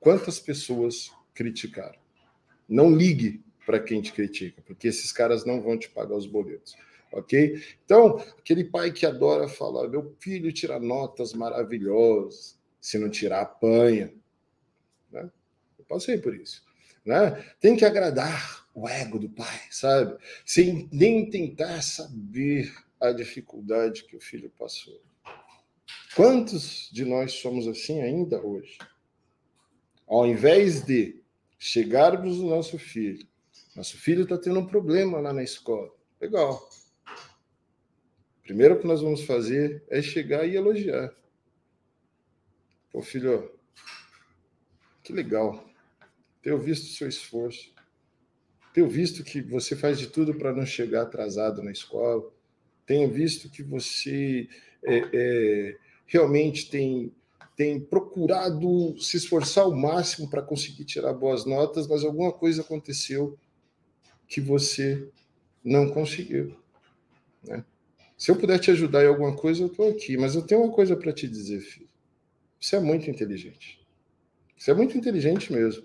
quantas 0.00 0.40
pessoas 0.40 1.10
criticaram. 1.34 1.98
Não 2.66 2.90
ligue 2.94 3.42
para 3.68 3.80
quem 3.80 4.00
te 4.00 4.14
critica, 4.14 4.62
porque 4.62 4.88
esses 4.88 5.12
caras 5.12 5.44
não 5.44 5.60
vão 5.60 5.78
te 5.78 5.90
pagar 5.90 6.16
os 6.16 6.24
boletos. 6.24 6.74
Ok? 7.12 7.62
Então, 7.84 8.16
aquele 8.38 8.64
pai 8.64 8.90
que 8.90 9.04
adora 9.04 9.46
falar, 9.46 9.86
meu 9.88 10.16
filho 10.18 10.50
tira 10.50 10.80
notas 10.80 11.34
maravilhosas, 11.34 12.58
se 12.80 12.96
não 12.96 13.10
tirar, 13.10 13.42
apanha. 13.42 14.10
Né? 15.12 15.30
Eu 15.78 15.84
passei 15.84 16.16
por 16.16 16.34
isso. 16.34 16.64
Né? 17.04 17.44
Tem 17.60 17.76
que 17.76 17.84
agradar 17.84 18.66
o 18.74 18.88
ego 18.88 19.18
do 19.18 19.28
pai, 19.28 19.60
sabe? 19.70 20.16
Sem 20.46 20.88
nem 20.90 21.28
tentar 21.28 21.82
saber 21.82 22.72
a 22.98 23.12
dificuldade 23.12 24.04
que 24.04 24.16
o 24.16 24.20
filho 24.20 24.50
passou. 24.58 24.98
Quantos 26.16 26.88
de 26.90 27.04
nós 27.04 27.32
somos 27.32 27.68
assim 27.68 28.00
ainda 28.00 28.40
hoje? 28.40 28.78
Ao 30.06 30.26
invés 30.26 30.82
de 30.82 31.22
chegarmos 31.58 32.38
no 32.38 32.48
nosso 32.48 32.78
filho 32.78 33.28
nosso 33.78 33.96
filho 33.96 34.24
está 34.24 34.36
tendo 34.36 34.58
um 34.58 34.66
problema 34.66 35.20
lá 35.20 35.32
na 35.32 35.44
escola. 35.44 35.88
Legal. 36.20 36.68
Primeiro 38.42 38.80
que 38.80 38.86
nós 38.88 39.00
vamos 39.00 39.22
fazer 39.22 39.84
é 39.88 40.02
chegar 40.02 40.44
e 40.44 40.56
elogiar. 40.56 41.14
Pô, 42.90 43.00
filho, 43.00 43.52
que 45.00 45.12
legal. 45.12 45.64
Tenho 46.42 46.58
visto 46.58 46.86
o 46.86 46.96
seu 46.96 47.08
esforço. 47.08 47.72
Tenho 48.74 48.88
visto 48.88 49.22
que 49.22 49.40
você 49.40 49.76
faz 49.76 49.96
de 49.96 50.08
tudo 50.08 50.34
para 50.34 50.52
não 50.52 50.66
chegar 50.66 51.02
atrasado 51.02 51.62
na 51.62 51.70
escola. 51.70 52.28
Tenho 52.84 53.08
visto 53.08 53.48
que 53.48 53.62
você 53.62 54.48
é, 54.82 55.04
é, 55.12 55.78
realmente 56.04 56.68
tem, 56.68 57.14
tem 57.54 57.78
procurado 57.78 59.00
se 59.00 59.18
esforçar 59.18 59.62
ao 59.62 59.76
máximo 59.76 60.28
para 60.28 60.42
conseguir 60.42 60.84
tirar 60.84 61.12
boas 61.12 61.46
notas, 61.46 61.86
mas 61.86 62.02
alguma 62.02 62.32
coisa 62.32 62.62
aconteceu 62.62 63.38
que 64.28 64.40
você 64.40 65.08
não 65.64 65.88
conseguiu. 65.88 66.54
Né? 67.42 67.64
Se 68.16 68.30
eu 68.30 68.36
puder 68.36 68.58
te 68.58 68.70
ajudar 68.70 69.04
em 69.04 69.08
alguma 69.08 69.34
coisa, 69.34 69.62
eu 69.62 69.68
estou 69.68 69.88
aqui. 69.88 70.16
Mas 70.16 70.34
eu 70.34 70.42
tenho 70.42 70.62
uma 70.62 70.72
coisa 70.72 70.94
para 70.94 71.12
te 71.12 71.26
dizer, 71.26 71.60
filho. 71.60 71.88
Você 72.60 72.76
é 72.76 72.80
muito 72.80 73.08
inteligente. 73.10 73.80
Você 74.56 74.70
é 74.72 74.74
muito 74.74 74.98
inteligente 74.98 75.52
mesmo. 75.52 75.84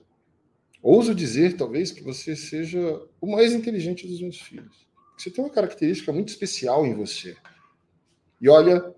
Ouso 0.82 1.16
dizer, 1.16 1.56
talvez, 1.56 1.92
que 1.92 2.04
você 2.04 2.36
seja 2.36 3.02
o 3.22 3.32
mais 3.32 3.54
inteligente 3.54 4.06
dos 4.08 4.20
meus 4.20 4.42
filhos. 4.42 4.86
Você 5.18 5.30
tem 5.30 5.44
uma 5.44 5.54
característica 5.54 6.12
muito 6.12 6.30
especial 6.30 6.86
em 6.86 6.94
você. 6.94 7.38
E 8.42 8.50
olha, 8.50 8.94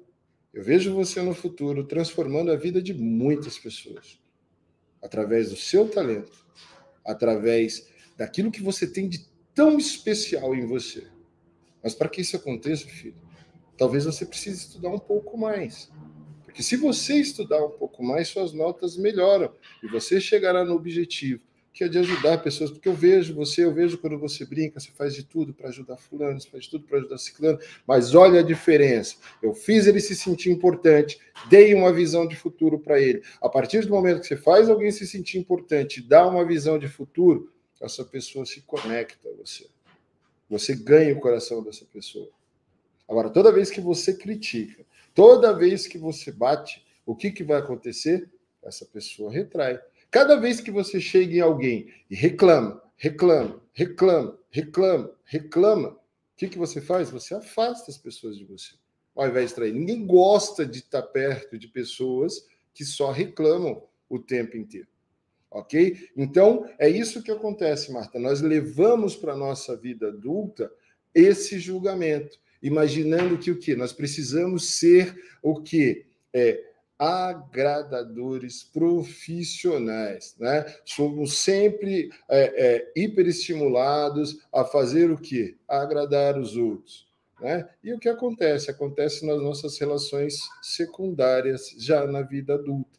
eu 0.53 0.63
vejo 0.63 0.95
você 0.95 1.21
no 1.21 1.35
futuro 1.35 1.83
transformando 1.83 2.51
a 2.51 2.55
vida 2.55 2.81
de 2.81 2.93
muitas 2.93 3.59
pessoas. 3.59 4.17
Através 5.01 5.49
do 5.49 5.57
seu 5.57 5.87
talento, 5.87 6.45
através 7.05 7.87
daquilo 8.17 8.49
que 8.49 8.63
você 8.63 8.87
tem 8.87 9.07
de 9.07 9.27
tão 9.55 9.77
especial 9.77 10.53
em 10.53 10.67
você. 10.67 11.07
Mas 11.81 11.95
para 11.95 12.09
que 12.09 12.21
isso 12.21 12.35
aconteça, 12.35 12.85
filho, 12.85 13.15
talvez 13.77 14.03
você 14.03 14.25
precise 14.25 14.67
estudar 14.67 14.89
um 14.89 14.99
pouco 14.99 15.37
mais. 15.37 15.89
Porque 16.43 16.61
se 16.61 16.75
você 16.75 17.15
estudar 17.15 17.63
um 17.65 17.71
pouco 17.71 18.03
mais, 18.03 18.27
suas 18.27 18.53
notas 18.53 18.97
melhoram 18.97 19.51
e 19.81 19.87
você 19.87 20.19
chegará 20.19 20.63
no 20.63 20.73
objetivo, 20.73 21.41
que 21.73 21.83
é 21.83 21.87
de 21.87 21.97
ajudar 21.97 22.41
pessoas. 22.41 22.71
Porque 22.71 22.87
eu 22.87 22.93
vejo 22.93 23.35
você, 23.35 23.63
eu 23.63 23.73
vejo 23.73 23.97
quando 23.97 24.17
você 24.17 24.45
brinca, 24.45 24.79
você 24.79 24.89
faz 24.91 25.13
de 25.13 25.23
tudo 25.23 25.53
para 25.53 25.69
ajudar 25.69 25.97
fulano, 25.97 26.39
você 26.39 26.49
faz 26.49 26.63
de 26.63 26.71
tudo 26.71 26.85
para 26.85 26.97
ajudar 26.99 27.17
ciclano, 27.17 27.59
mas 27.85 28.15
olha 28.15 28.39
a 28.39 28.43
diferença. 28.43 29.17
Eu 29.43 29.53
fiz 29.53 29.85
ele 29.85 29.99
se 29.99 30.15
sentir 30.15 30.49
importante, 30.49 31.19
dei 31.49 31.73
uma 31.73 31.93
visão 31.93 32.27
de 32.27 32.35
futuro 32.35 32.79
para 32.79 32.99
ele. 32.99 33.21
A 33.41 33.49
partir 33.49 33.85
do 33.85 33.89
momento 33.89 34.21
que 34.21 34.27
você 34.27 34.37
faz 34.37 34.69
alguém 34.69 34.91
se 34.91 35.05
sentir 35.05 35.37
importante, 35.37 36.01
dá 36.01 36.25
uma 36.25 36.45
visão 36.45 36.79
de 36.79 36.87
futuro, 36.87 37.51
essa 37.81 38.03
pessoa 38.03 38.45
se 38.45 38.61
conecta 38.61 39.29
a 39.29 39.33
você. 39.33 39.67
Você 40.49 40.75
ganha 40.75 41.13
o 41.13 41.19
coração 41.19 41.63
dessa 41.63 41.85
pessoa. 41.85 42.29
Agora, 43.07 43.29
toda 43.29 43.51
vez 43.51 43.69
que 43.69 43.81
você 43.81 44.15
critica, 44.15 44.85
toda 45.13 45.53
vez 45.53 45.87
que 45.87 45.97
você 45.97 46.31
bate, 46.31 46.85
o 47.05 47.15
que, 47.15 47.31
que 47.31 47.43
vai 47.43 47.59
acontecer? 47.59 48.29
Essa 48.63 48.85
pessoa 48.85 49.31
retrai. 49.31 49.79
Cada 50.09 50.35
vez 50.37 50.59
que 50.59 50.71
você 50.71 50.99
chega 50.99 51.35
em 51.35 51.41
alguém 51.41 51.93
e 52.09 52.15
reclama, 52.15 52.81
reclama, 52.95 53.61
reclama, 53.73 54.39
reclama, 54.49 55.11
reclama, 55.25 55.89
o 55.89 55.99
que, 56.37 56.47
que 56.47 56.57
você 56.57 56.81
faz? 56.81 57.09
Você 57.09 57.35
afasta 57.35 57.91
as 57.91 57.97
pessoas 57.97 58.37
de 58.37 58.45
você. 58.45 58.73
Ao 59.15 59.27
invés 59.27 59.49
de 59.49 59.55
trair. 59.55 59.73
Ninguém 59.73 60.05
gosta 60.05 60.65
de 60.65 60.79
estar 60.79 61.01
perto 61.03 61.57
de 61.57 61.67
pessoas 61.67 62.47
que 62.73 62.83
só 62.83 63.11
reclamam 63.11 63.83
o 64.09 64.19
tempo 64.19 64.57
inteiro 64.57 64.87
ok? 65.55 66.09
Então, 66.17 66.69
é 66.77 66.89
isso 66.89 67.23
que 67.23 67.31
acontece, 67.31 67.91
Marta. 67.91 68.19
Nós 68.19 68.41
levamos 68.41 69.15
para 69.15 69.33
a 69.33 69.37
nossa 69.37 69.75
vida 69.75 70.09
adulta 70.09 70.69
esse 71.13 71.59
julgamento, 71.59 72.37
imaginando 72.61 73.37
que 73.37 73.51
o 73.51 73.57
que? 73.57 73.73
Nós 73.73 73.93
precisamos 73.93 74.77
ser 74.77 75.15
o 75.41 75.61
que? 75.61 76.05
É, 76.33 76.61
agradadores 76.99 78.63
profissionais, 78.63 80.35
né? 80.37 80.65
Somos 80.83 81.37
sempre 81.37 82.09
é, 82.29 82.65
é, 82.65 82.91
hiperestimulados 82.95 84.45
a 84.51 84.65
fazer 84.65 85.09
o 85.09 85.17
que? 85.17 85.57
agradar 85.67 86.37
os 86.37 86.57
outros. 86.57 87.05
Né? 87.39 87.67
E 87.83 87.93
o 87.93 87.99
que 87.99 88.07
acontece? 88.07 88.71
Acontece 88.71 89.25
nas 89.25 89.41
nossas 89.41 89.77
relações 89.77 90.39
secundárias, 90.61 91.75
já 91.77 92.07
na 92.07 92.21
vida 92.21 92.55
adulta 92.55 92.95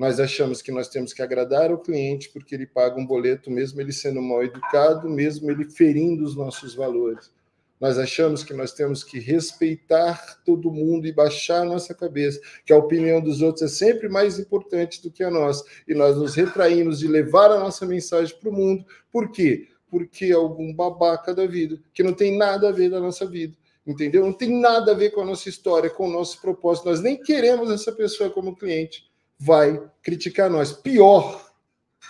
nós 0.00 0.18
achamos 0.18 0.62
que 0.62 0.72
nós 0.72 0.88
temos 0.88 1.12
que 1.12 1.20
agradar 1.20 1.70
o 1.70 1.76
cliente 1.76 2.30
porque 2.30 2.54
ele 2.54 2.66
paga 2.66 2.98
um 2.98 3.04
boleto, 3.04 3.50
mesmo 3.50 3.82
ele 3.82 3.92
sendo 3.92 4.22
mal 4.22 4.42
educado, 4.42 5.10
mesmo 5.10 5.50
ele 5.50 5.66
ferindo 5.66 6.24
os 6.24 6.34
nossos 6.34 6.74
valores. 6.74 7.30
Nós 7.78 7.98
achamos 7.98 8.42
que 8.42 8.54
nós 8.54 8.72
temos 8.72 9.04
que 9.04 9.18
respeitar 9.18 10.40
todo 10.42 10.72
mundo 10.72 11.06
e 11.06 11.12
baixar 11.12 11.60
a 11.60 11.64
nossa 11.66 11.92
cabeça, 11.92 12.40
que 12.64 12.72
a 12.72 12.78
opinião 12.78 13.20
dos 13.20 13.42
outros 13.42 13.64
é 13.64 13.68
sempre 13.68 14.08
mais 14.08 14.38
importante 14.38 15.02
do 15.02 15.10
que 15.10 15.22
a 15.22 15.30
nossa. 15.30 15.62
E 15.86 15.92
nós 15.92 16.16
nos 16.16 16.34
retraímos 16.34 17.00
de 17.00 17.06
levar 17.06 17.50
a 17.50 17.60
nossa 17.60 17.84
mensagem 17.84 18.34
para 18.40 18.48
o 18.48 18.54
mundo. 18.54 18.86
Por 19.12 19.30
quê? 19.30 19.68
Porque 19.90 20.24
é 20.24 20.32
algum 20.32 20.72
babaca 20.72 21.34
da 21.34 21.46
vida, 21.46 21.78
que 21.92 22.02
não 22.02 22.14
tem 22.14 22.38
nada 22.38 22.70
a 22.70 22.72
ver 22.72 22.88
da 22.88 23.00
nossa 23.00 23.26
vida 23.26 23.54
entendeu? 23.86 24.24
Não 24.24 24.32
tem 24.32 24.60
nada 24.60 24.92
a 24.92 24.94
ver 24.94 25.10
com 25.10 25.20
a 25.20 25.24
nossa 25.24 25.48
história, 25.48 25.90
com 25.90 26.06
o 26.06 26.12
nosso 26.12 26.40
propósito. 26.40 26.88
Nós 26.88 27.00
nem 27.00 27.20
queremos 27.20 27.70
essa 27.70 27.90
pessoa 27.90 28.30
como 28.30 28.54
cliente 28.54 29.09
vai 29.40 29.82
criticar 30.02 30.50
nós. 30.50 30.70
Pior, 30.70 31.50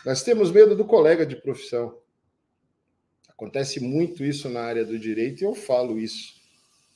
nós 0.04 0.24
temos 0.24 0.50
medo 0.50 0.74
do 0.74 0.84
colega 0.84 1.24
de 1.24 1.36
profissão. 1.36 1.96
Acontece 3.28 3.78
muito 3.78 4.24
isso 4.24 4.48
na 4.48 4.62
área 4.62 4.84
do 4.84 4.98
direito 4.98 5.40
e 5.40 5.44
eu 5.44 5.54
falo 5.54 5.96
isso. 5.96 6.40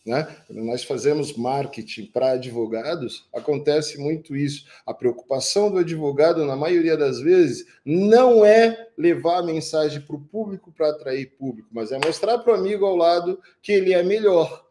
Né? 0.05 0.25
Quando 0.47 0.63
nós 0.65 0.85
fazemos 0.85 1.35
marketing 1.35 2.07
para 2.07 2.33
advogados, 2.33 3.27
acontece 3.33 3.97
muito 3.97 4.37
isso. 4.37 4.67
A 4.85 4.93
preocupação 4.93 5.71
do 5.71 5.79
advogado, 5.79 6.45
na 6.45 6.57
maioria 6.57 6.97
das 6.97 7.21
vezes, 7.21 7.65
não 7.85 8.45
é 8.45 8.89
levar 8.99 9.39
a 9.39 9.43
mensagem 9.43 10.03
para 10.03 10.17
o 10.17 10.21
público 10.21 10.71
para 10.73 10.91
atrair 10.91 11.35
público, 11.39 11.69
mas 11.73 11.93
é 11.93 11.99
mostrar 12.05 12.39
para 12.39 12.53
o 12.53 12.57
amigo 12.57 12.85
ao 12.85 12.97
lado 12.97 13.41
que 13.63 13.73
ele 13.73 13.95
é 13.95 14.03
melhor. 14.03 14.64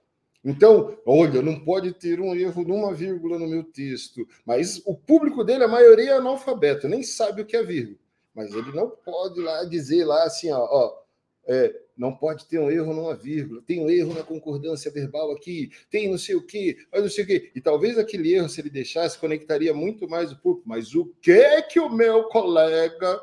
Então, 0.43 0.97
olha, 1.05 1.41
não 1.41 1.59
pode 1.59 1.93
ter 1.93 2.19
um 2.19 2.35
erro 2.35 2.63
numa 2.63 2.93
vírgula 2.93 3.39
no 3.39 3.47
meu 3.47 3.63
texto. 3.63 4.27
Mas 4.45 4.81
o 4.85 4.95
público 4.95 5.43
dele, 5.43 5.63
a 5.63 5.69
maioria 5.69 6.11
é 6.11 6.17
analfabeto, 6.17 6.87
nem 6.87 7.01
sabe 7.01 7.41
o 7.41 7.45
que 7.45 7.55
é 7.55 7.63
vírgula. 7.63 7.97
Mas 8.35 8.51
ele 8.53 8.71
não 8.71 8.89
pode 8.89 9.39
lá 9.39 9.63
dizer 9.63 10.03
lá 10.05 10.23
assim, 10.23 10.51
ó, 10.51 10.59
ó 10.59 11.03
é, 11.45 11.73
não 11.95 12.15
pode 12.15 12.45
ter 12.47 12.59
um 12.59 12.71
erro 12.71 12.93
numa 12.93 13.15
vírgula, 13.15 13.61
tem 13.65 13.79
um 13.79 13.89
erro 13.89 14.13
na 14.13 14.23
concordância 14.23 14.91
verbal 14.91 15.31
aqui, 15.31 15.71
tem 15.89 16.09
não 16.09 16.17
sei 16.17 16.35
o 16.35 16.45
quê, 16.45 16.77
não 16.91 17.09
sei 17.09 17.23
o 17.23 17.27
quê. 17.27 17.51
E 17.55 17.61
talvez 17.61 17.97
aquele 17.97 18.33
erro, 18.33 18.49
se 18.49 18.59
ele 18.59 18.69
deixasse, 18.69 19.17
conectaria 19.17 19.73
muito 19.73 20.09
mais 20.09 20.31
o 20.31 20.39
público. 20.39 20.67
Mas 20.67 20.95
o 20.95 21.05
que 21.21 21.31
é 21.31 21.61
que 21.61 21.79
o 21.79 21.89
meu 21.89 22.25
colega 22.25 23.21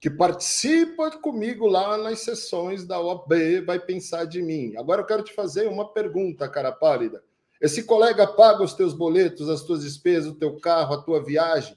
que 0.00 0.08
participa 0.08 1.10
comigo 1.18 1.66
lá 1.66 1.98
nas 1.98 2.20
sessões 2.20 2.86
da 2.86 3.00
OAB 3.00 3.64
vai 3.66 3.80
pensar 3.80 4.24
de 4.26 4.40
mim. 4.40 4.76
Agora 4.76 5.02
eu 5.02 5.06
quero 5.06 5.24
te 5.24 5.34
fazer 5.34 5.68
uma 5.68 5.92
pergunta, 5.92 6.48
cara 6.48 6.70
pálida. 6.70 7.22
Esse 7.60 7.82
colega 7.82 8.26
paga 8.26 8.62
os 8.62 8.74
teus 8.74 8.94
boletos, 8.94 9.48
as 9.48 9.62
tuas 9.62 9.82
despesas, 9.82 10.30
o 10.30 10.36
teu 10.36 10.60
carro, 10.60 10.94
a 10.94 11.02
tua 11.02 11.24
viagem, 11.24 11.76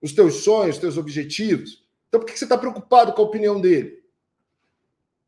os 0.00 0.12
teus 0.12 0.44
sonhos, 0.44 0.76
os 0.76 0.80
teus 0.80 0.96
objetivos. 0.96 1.84
Então 2.08 2.20
por 2.20 2.26
que 2.26 2.38
você 2.38 2.44
está 2.44 2.56
preocupado 2.56 3.12
com 3.12 3.22
a 3.22 3.24
opinião 3.24 3.60
dele? 3.60 4.04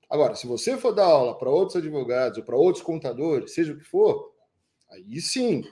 Agora, 0.09 0.36
se 0.36 0.46
você 0.46 0.76
for 0.76 0.92
dar 0.92 1.07
aula 1.07 1.36
para 1.36 1.50
outros 1.50 1.76
advogados 1.76 2.38
ou 2.38 2.44
para 2.44 2.57
outros 2.57 2.84
contadores, 2.84 3.52
seja 3.52 3.72
o 3.72 3.76
que 3.76 3.84
for, 3.84 4.32
aí 4.88 5.20
sim. 5.20 5.64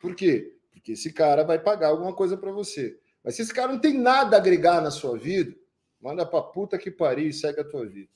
Por 0.00 0.14
quê? 0.14 0.56
Porque 0.70 0.92
esse 0.92 1.12
cara 1.12 1.42
vai 1.42 1.58
pagar 1.58 1.88
alguma 1.88 2.14
coisa 2.14 2.36
para 2.36 2.52
você. 2.52 2.96
Mas 3.24 3.34
se 3.34 3.42
esse 3.42 3.52
cara 3.52 3.72
não 3.72 3.80
tem 3.80 3.98
nada 3.98 4.36
a 4.36 4.38
agregar 4.38 4.80
na 4.80 4.92
sua 4.92 5.18
vida, 5.18 5.54
Manda 6.00 6.24
pra 6.24 6.42
puta 6.42 6.78
que 6.78 6.90
pariu 6.90 7.28
e 7.28 7.32
segue 7.32 7.60
a 7.60 7.68
tua 7.68 7.86
vida. 7.86 8.10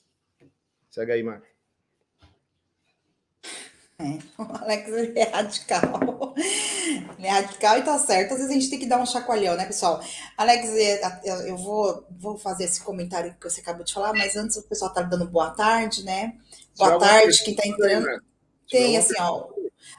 Segue 0.89 1.11
aí, 1.11 1.23
Marcos. 1.23 1.49
É, 3.97 4.19
o 4.37 4.43
Alex 4.57 4.89
é 5.15 5.23
radical. 5.23 6.35
Ele 7.17 7.27
é 7.27 7.29
radical 7.29 7.77
e 7.77 7.81
tá 7.81 7.97
certo. 7.97 8.33
Às 8.33 8.39
vezes 8.39 8.51
a 8.51 8.53
gente 8.53 8.69
tem 8.69 8.77
que 8.77 8.85
dar 8.85 8.99
um 8.99 9.05
chacoalhão, 9.05 9.55
né, 9.55 9.65
pessoal? 9.65 10.03
Alex, 10.35 10.67
é, 10.67 10.99
eu 11.47 11.55
vou, 11.55 12.05
vou 12.11 12.37
fazer 12.37 12.65
esse 12.65 12.83
comentário 12.83 13.33
que 13.39 13.49
você 13.49 13.61
acabou 13.61 13.85
de 13.85 13.93
falar, 13.93 14.11
mas 14.11 14.35
antes 14.35 14.57
o 14.57 14.63
pessoal 14.63 14.93
tá 14.93 15.01
dando 15.01 15.25
boa 15.25 15.51
tarde, 15.51 16.03
né? 16.03 16.35
Boa 16.77 16.99
tarde, 16.99 17.41
quem 17.45 17.55
tá 17.55 17.65
entrando. 17.65 18.05
Né? 18.05 18.19
Tem, 18.69 18.97
assim, 18.97 19.13
ó. 19.17 19.47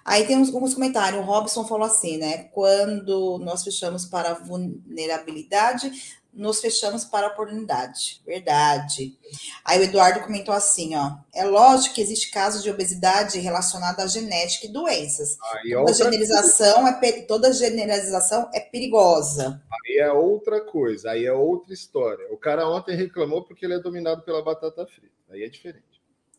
Aí 0.05 0.27
tem 0.27 0.37
uns, 0.37 0.55
alguns 0.55 0.75
comentários. 0.75 1.21
O 1.21 1.25
Robson 1.25 1.67
falou 1.67 1.87
assim, 1.87 2.19
né? 2.19 2.45
Quando 2.53 3.39
nós 3.39 3.65
fechamos 3.65 4.05
para 4.05 4.35
vulnerabilidade, 4.35 5.91
nos 6.37 6.61
fechamos 6.61 7.05
para 7.05 7.27
a 7.27 7.31
oportunidade. 7.31 8.21
Verdade. 8.25 9.19
Aí 9.65 9.81
o 9.81 9.85
Eduardo 9.85 10.21
comentou 10.21 10.55
assim, 10.55 10.95
ó. 10.95 11.17
É 11.35 11.45
lógico 11.45 11.95
que 11.95 12.03
existe 12.03 12.31
casos 12.31 12.63
de 12.63 12.71
obesidade 12.71 13.39
relacionada 13.39 14.03
à 14.03 14.07
genética 14.07 14.67
e 14.67 14.73
doenças. 14.73 15.39
Aí 15.55 15.71
toda 15.71 15.95
generalização 15.95 16.87
é 16.87 17.23
toda 17.23 17.53
generalização 17.53 18.51
é 18.53 18.61
perigosa. 18.61 19.63
Aí 19.85 19.97
é 19.97 20.13
outra 20.13 20.61
coisa, 20.61 21.11
aí 21.13 21.25
é 21.25 21.33
outra 21.33 21.73
história. 21.73 22.27
O 22.31 22.37
cara 22.37 22.69
ontem 22.69 22.95
reclamou 22.95 23.43
porque 23.43 23.65
ele 23.65 23.75
é 23.75 23.81
dominado 23.81 24.23
pela 24.23 24.45
batata 24.45 24.87
frita. 24.87 25.15
Aí 25.31 25.43
é 25.43 25.49
diferente. 25.49 25.85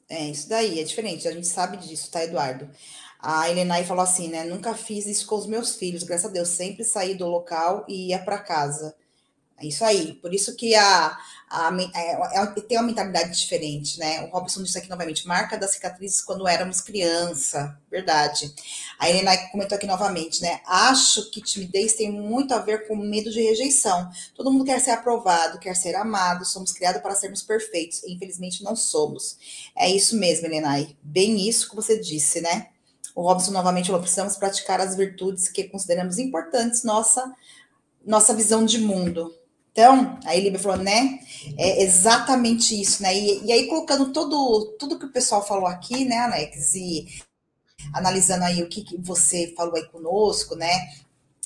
É, 0.09 0.29
isso 0.29 0.47
daí 0.47 0.79
é 0.79 0.83
diferente, 0.83 1.27
a 1.27 1.31
gente 1.31 1.47
sabe 1.47 1.75
disso, 1.75 2.09
tá, 2.09 2.23
Eduardo? 2.23 2.69
A 3.19 3.49
Helenay 3.49 3.83
falou 3.83 4.03
assim, 4.03 4.29
né? 4.29 4.45
Nunca 4.45 4.73
fiz 4.73 5.05
isso 5.05 5.25
com 5.25 5.35
os 5.35 5.47
meus 5.47 5.75
filhos, 5.75 6.03
graças 6.03 6.29
a 6.29 6.33
Deus, 6.33 6.47
sempre 6.49 6.83
saí 6.83 7.15
do 7.15 7.27
local 7.27 7.83
e 7.89 8.09
ia 8.09 8.19
para 8.19 8.37
casa. 8.37 8.95
É 9.59 9.65
isso 9.65 9.83
aí. 9.83 10.13
Por 10.13 10.31
isso 10.33 10.55
que 10.55 10.75
a, 10.75 11.17
a, 11.49 11.71
é, 11.95 12.41
é, 12.41 12.45
tem 12.61 12.77
uma 12.77 12.85
mentalidade 12.85 13.35
diferente, 13.35 13.97
né? 13.97 14.21
O 14.25 14.27
Robson 14.27 14.61
disse 14.61 14.77
aqui 14.77 14.87
novamente, 14.87 15.27
marca 15.27 15.57
das 15.57 15.71
cicatrizes 15.71 16.21
quando 16.21 16.47
éramos 16.47 16.79
criança. 16.79 17.75
Verdade. 17.89 18.53
A 18.99 19.09
Helena 19.09 19.35
comentou 19.51 19.75
aqui 19.75 19.87
novamente, 19.87 20.43
né? 20.43 20.61
Acho 20.63 21.31
que 21.31 21.41
timidez 21.41 21.93
tem 21.93 22.11
muito 22.11 22.53
a 22.53 22.59
ver 22.59 22.87
com 22.87 22.95
medo 22.95 23.31
de 23.31 23.41
rejeição. 23.41 24.07
Todo 24.35 24.51
mundo 24.51 24.63
quer 24.65 24.79
ser 24.79 24.91
aprovado, 24.91 25.57
quer 25.57 25.75
ser 25.75 25.95
amado, 25.95 26.45
somos 26.45 26.71
criados 26.71 27.01
para 27.01 27.15
sermos 27.15 27.41
perfeitos. 27.41 28.03
E, 28.03 28.13
infelizmente 28.13 28.63
não 28.63 28.75
somos. 28.75 29.37
É 29.75 29.89
isso 29.89 30.15
mesmo, 30.17 30.45
Helena. 30.45 30.87
Bem 31.01 31.47
isso 31.49 31.67
que 31.67 31.75
você 31.75 31.99
disse, 31.99 32.41
né? 32.41 32.67
O 33.15 33.23
Robson 33.23 33.49
novamente 33.49 33.87
falou: 33.87 34.01
precisamos 34.01 34.37
praticar 34.37 34.79
as 34.79 34.95
virtudes 34.95 35.47
que 35.47 35.63
consideramos 35.63 36.19
importantes, 36.19 36.83
nossa, 36.83 37.33
nossa 38.05 38.35
visão 38.35 38.63
de 38.63 38.77
mundo. 38.77 39.33
Então, 39.77 40.17
a 40.25 40.33
Líbia 40.33 40.57
falou, 40.57 40.79
né? 40.79 41.19
É 41.55 41.83
exatamente 41.83 42.81
isso, 42.81 43.03
né? 43.03 43.15
E, 43.15 43.45
e, 43.45 43.51
aí, 43.51 43.67
colocando 43.67 44.11
todo, 44.11 44.75
tudo 44.79 44.97
que 44.97 45.05
o 45.05 45.11
pessoal 45.11 45.45
falou 45.45 45.67
aqui, 45.67 46.03
né, 46.03 46.17
Alex, 46.17 46.73
e 46.73 47.05
analisando 47.93 48.43
aí 48.43 48.63
o 48.63 48.67
que, 48.67 48.81
que 48.81 48.97
você 48.97 49.53
falou 49.55 49.75
aí 49.75 49.85
conosco, 49.89 50.55
né? 50.55 50.93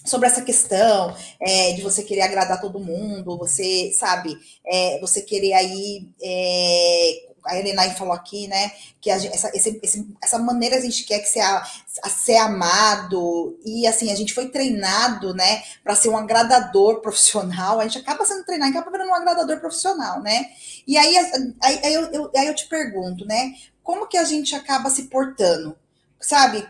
Sobre 0.05 0.29
essa 0.29 0.41
questão 0.43 1.13
é, 1.41 1.73
de 1.73 1.81
você 1.81 2.03
querer 2.03 2.21
agradar 2.21 2.61
todo 2.61 2.79
mundo, 2.79 3.37
você, 3.37 3.91
sabe, 3.93 4.37
é, 4.65 4.97
você 5.01 5.21
querer 5.21 5.51
aí 5.51 6.07
é, 6.23 7.30
a 7.45 7.57
Helena 7.57 7.89
falou 7.91 8.13
aqui, 8.13 8.47
né, 8.47 8.71
que 8.99 9.09
a, 9.09 9.15
essa, 9.15 9.51
esse, 9.53 10.07
essa 10.21 10.39
maneira 10.39 10.77
a 10.77 10.81
gente 10.81 11.03
quer 11.03 11.19
que 11.19 11.27
ser, 11.27 11.41
a, 11.41 11.63
a 12.03 12.09
ser 12.09 12.37
amado, 12.37 13.57
e 13.65 13.87
assim, 13.87 14.11
a 14.11 14.15
gente 14.15 14.33
foi 14.33 14.49
treinado, 14.49 15.33
né, 15.33 15.63
para 15.83 15.95
ser 15.95 16.09
um 16.09 16.17
agradador 16.17 17.01
profissional, 17.01 17.79
a 17.79 17.83
gente 17.83 17.97
acaba 17.97 18.25
sendo 18.25 18.45
treinado, 18.45 18.71
acaba 18.71 18.91
virando 18.91 19.09
um 19.09 19.15
agradador 19.15 19.59
profissional, 19.59 20.21
né, 20.21 20.49
e 20.87 20.97
aí, 20.97 21.17
aí, 21.61 21.79
aí, 21.83 21.93
eu, 21.93 22.03
eu, 22.11 22.31
aí 22.35 22.47
eu 22.47 22.55
te 22.55 22.67
pergunto, 22.67 23.25
né, 23.25 23.53
como 23.83 24.07
que 24.07 24.17
a 24.17 24.23
gente 24.23 24.55
acaba 24.55 24.89
se 24.89 25.03
portando? 25.03 25.75
Sabe, 26.19 26.67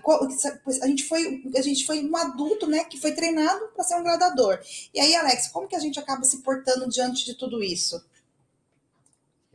a 0.82 0.88
gente 0.88 1.04
foi 1.04 1.44
a 1.58 1.62
gente 1.62 1.86
foi 1.86 2.02
um 2.08 2.16
adulto, 2.16 2.68
né, 2.68 2.86
que 2.86 2.98
foi 2.98 3.12
treinado 3.12 3.68
para 3.76 3.84
ser 3.84 3.96
um 3.96 3.98
agradador. 3.98 4.58
E 4.94 5.00
aí, 5.00 5.14
Alex, 5.14 5.50
como 5.50 5.68
que 5.68 5.76
a 5.76 5.80
gente 5.80 6.00
acaba 6.00 6.24
se 6.24 6.38
portando 6.38 6.88
diante 6.88 7.26
de 7.26 7.34
tudo 7.34 7.62
isso? 7.62 8.02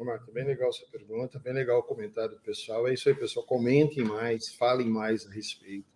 Marta, 0.04 0.30
bem 0.30 0.44
legal 0.44 0.72
sua 0.72 0.86
pergunta, 0.88 1.38
bem 1.38 1.52
legal 1.52 1.78
o 1.78 1.82
comentário 1.82 2.32
do 2.32 2.40
pessoal. 2.40 2.86
É 2.86 2.94
isso 2.94 3.08
aí, 3.08 3.14
pessoal. 3.14 3.46
Comentem 3.46 4.04
mais, 4.04 4.48
falem 4.48 4.88
mais 4.88 5.26
a 5.26 5.30
respeito, 5.30 5.86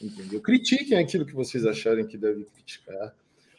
entendeu? 0.00 0.40
Critiquem 0.40 0.98
aquilo 0.98 1.24
que 1.24 1.34
vocês 1.34 1.64
acharem 1.64 2.06
que 2.06 2.18
devem 2.18 2.44
criticar. 2.44 3.14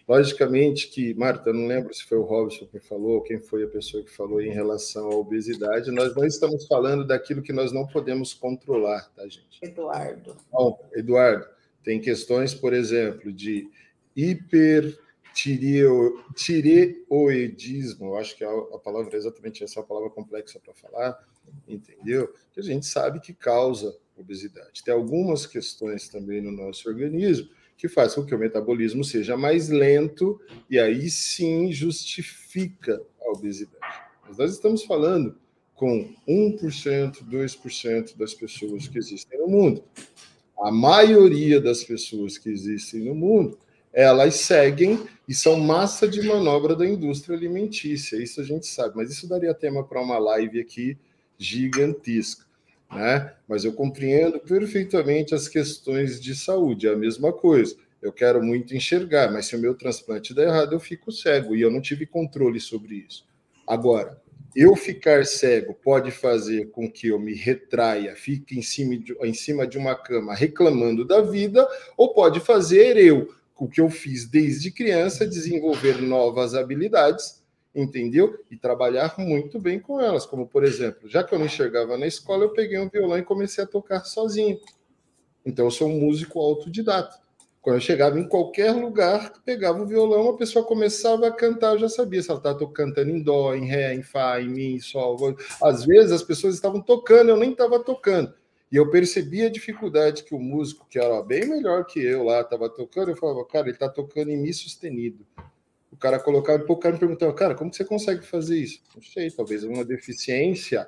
Logicamente 0.07 0.87
que, 0.87 1.13
Marta, 1.15 1.51
não 1.51 1.67
lembro 1.67 1.93
se 1.93 2.03
foi 2.05 2.17
o 2.17 2.23
Robson 2.23 2.65
que 2.65 2.79
falou, 2.79 3.21
quem 3.21 3.39
foi 3.39 3.63
a 3.65 3.67
pessoa 3.67 4.01
que 4.01 4.09
falou 4.09 4.39
em 4.39 4.51
relação 4.51 5.11
à 5.11 5.15
obesidade. 5.15 5.91
Nós 5.91 6.15
não 6.15 6.25
estamos 6.25 6.65
falando 6.65 7.05
daquilo 7.05 7.41
que 7.41 7.51
nós 7.51 7.73
não 7.73 7.85
podemos 7.85 8.33
controlar, 8.33 9.11
tá, 9.13 9.27
gente? 9.27 9.59
Eduardo. 9.61 10.37
Bom, 10.49 10.79
Eduardo, 10.93 11.45
tem 11.83 11.99
questões, 11.99 12.53
por 12.53 12.73
exemplo, 12.73 13.33
de 13.33 13.69
hiper 14.15 14.97
tireoidismo, 16.33 18.07
eu 18.07 18.17
acho 18.17 18.35
que 18.35 18.43
a, 18.43 18.49
a 18.49 18.79
palavra 18.79 19.13
é 19.13 19.17
exatamente 19.17 19.63
essa, 19.63 19.79
é 19.79 19.81
uma 19.81 19.87
palavra 19.87 20.09
complexa 20.09 20.59
para 20.59 20.73
falar, 20.73 21.17
entendeu? 21.67 22.33
Que 22.51 22.59
a 22.59 22.63
gente 22.63 22.87
sabe 22.87 23.19
que 23.19 23.33
causa 23.33 23.95
obesidade. 24.17 24.83
Tem 24.83 24.93
algumas 24.93 25.45
questões 25.45 26.09
também 26.09 26.41
no 26.41 26.51
nosso 26.51 26.89
organismo 26.89 27.49
que 27.77 27.87
faz 27.87 28.15
com 28.15 28.25
que 28.25 28.33
o 28.33 28.39
metabolismo 28.39 29.03
seja 29.03 29.37
mais 29.37 29.69
lento 29.69 30.41
e 30.67 30.79
aí 30.79 31.07
sim 31.11 31.71
justifica 31.71 32.99
a 33.21 33.31
obesidade. 33.31 34.01
Mas 34.27 34.37
nós 34.37 34.51
estamos 34.53 34.83
falando 34.83 35.37
com 35.75 36.11
1%, 36.27 37.23
2% 37.23 38.17
das 38.17 38.33
pessoas 38.33 38.87
que 38.87 38.97
existem 38.97 39.39
no 39.39 39.47
mundo. 39.47 39.83
A 40.59 40.71
maioria 40.71 41.61
das 41.61 41.83
pessoas 41.83 42.39
que 42.39 42.49
existem 42.49 43.01
no 43.01 43.13
mundo 43.13 43.59
elas 43.97 44.35
seguem 44.35 45.07
e 45.27 45.33
são 45.33 45.59
massa 45.59 46.07
de 46.07 46.21
manobra 46.21 46.75
da 46.75 46.85
indústria 46.85 47.35
alimentícia. 47.35 48.21
Isso 48.21 48.39
a 48.39 48.43
gente 48.43 48.67
sabe, 48.67 48.95
mas 48.95 49.09
isso 49.09 49.27
daria 49.27 49.55
tema 49.55 49.83
para 49.83 49.99
uma 49.99 50.19
live 50.19 50.59
aqui 50.59 50.95
gigantesca. 51.35 52.45
Né? 52.93 53.33
Mas 53.47 53.65
eu 53.65 53.73
compreendo 53.73 54.39
perfeitamente 54.39 55.33
as 55.33 55.47
questões 55.47 56.21
de 56.21 56.35
saúde, 56.35 56.87
é 56.87 56.91
a 56.91 56.95
mesma 56.95 57.33
coisa. 57.33 57.75
Eu 57.99 58.13
quero 58.13 58.39
muito 58.43 58.75
enxergar, 58.75 59.31
mas 59.31 59.47
se 59.47 59.55
o 59.55 59.59
meu 59.59 59.73
transplante 59.73 60.31
der 60.31 60.49
errado, 60.49 60.73
eu 60.73 60.79
fico 60.79 61.11
cego 61.11 61.55
e 61.55 61.61
eu 61.61 61.71
não 61.71 61.81
tive 61.81 62.05
controle 62.05 62.59
sobre 62.59 63.03
isso. 63.07 63.25
Agora, 63.65 64.21
eu 64.55 64.75
ficar 64.75 65.25
cego 65.25 65.73
pode 65.73 66.11
fazer 66.11 66.69
com 66.69 66.89
que 66.89 67.07
eu 67.07 67.19
me 67.19 67.33
retraia, 67.33 68.15
fique 68.15 68.57
em 68.57 68.61
cima 68.61 68.95
de, 68.95 69.17
em 69.23 69.33
cima 69.33 69.65
de 69.65 69.77
uma 69.77 69.95
cama 69.95 70.35
reclamando 70.35 71.03
da 71.03 71.19
vida, 71.19 71.67
ou 71.97 72.13
pode 72.13 72.39
fazer 72.39 72.95
eu, 72.95 73.35
o 73.57 73.67
que 73.67 73.81
eu 73.81 73.89
fiz 73.89 74.25
desde 74.25 74.71
criança, 74.71 75.27
desenvolver 75.27 76.01
novas 76.01 76.53
habilidades, 76.53 77.43
entendeu? 77.73 78.37
E 78.49 78.57
trabalhar 78.57 79.15
muito 79.17 79.59
bem 79.59 79.79
com 79.79 79.99
elas. 79.99 80.25
Como, 80.25 80.47
por 80.47 80.63
exemplo, 80.63 81.07
já 81.07 81.23
que 81.23 81.33
eu 81.33 81.39
não 81.39 81.45
enxergava 81.45 81.97
na 81.97 82.07
escola, 82.07 82.43
eu 82.43 82.53
peguei 82.53 82.79
um 82.79 82.89
violão 82.89 83.17
e 83.17 83.23
comecei 83.23 83.63
a 83.63 83.67
tocar 83.67 84.03
sozinho. 84.05 84.59
Então, 85.45 85.65
eu 85.65 85.71
sou 85.71 85.87
um 85.87 85.99
músico 85.99 86.39
autodidata. 86.39 87.17
Quando 87.61 87.75
eu 87.75 87.81
chegava 87.81 88.17
em 88.17 88.27
qualquer 88.27 88.71
lugar, 88.71 89.33
pegava 89.43 89.81
o 89.81 89.85
violão, 89.85 90.29
a 90.29 90.37
pessoa 90.37 90.63
começava 90.63 91.27
a 91.27 91.31
cantar, 91.31 91.73
eu 91.73 91.79
já 91.79 91.89
sabia 91.89 92.21
se 92.21 92.29
ela 92.29 92.39
estava 92.39 92.65
cantando 92.71 93.09
em 93.09 93.21
dó, 93.21 93.53
em 93.53 93.65
ré, 93.65 93.93
em 93.93 94.03
fá, 94.03 94.39
em 94.41 94.47
mi, 94.47 94.75
em 94.75 94.79
sol. 94.79 95.17
Às 95.61 95.83
vezes 95.83 96.13
as 96.13 96.23
pessoas 96.23 96.55
estavam 96.55 96.81
tocando, 96.81 97.29
eu 97.29 97.37
nem 97.37 97.51
estava 97.51 97.77
tocando. 97.79 98.33
E 98.71 98.75
eu 98.75 98.89
percebi 98.89 99.43
a 99.43 99.49
dificuldade 99.49 100.23
que 100.23 100.35
o 100.35 100.39
músico, 100.39 100.87
que 100.89 100.99
era 100.99 101.21
bem 101.21 101.47
melhor 101.47 101.85
que 101.85 101.99
eu 101.99 102.23
lá, 102.23 102.41
estava 102.41 102.69
tocando. 102.69 103.11
Eu 103.11 103.15
falava, 103.15 103.45
cara, 103.45 103.67
ele 103.67 103.75
está 103.75 103.87
tocando 103.87 104.29
em 104.29 104.37
mi 104.37 104.53
sustenido. 104.53 105.25
O 105.91 105.95
cara 105.95 106.19
colocava, 106.19 106.63
o 106.67 106.77
cara 106.77 106.93
me 106.93 106.99
perguntava, 106.99 107.33
cara, 107.33 107.55
como 107.55 107.73
você 107.73 107.85
consegue 107.85 108.25
fazer 108.25 108.57
isso? 108.57 108.81
Não 108.93 109.01
sei, 109.01 109.31
talvez 109.31 109.63
uma 109.63 109.85
deficiência 109.85 110.87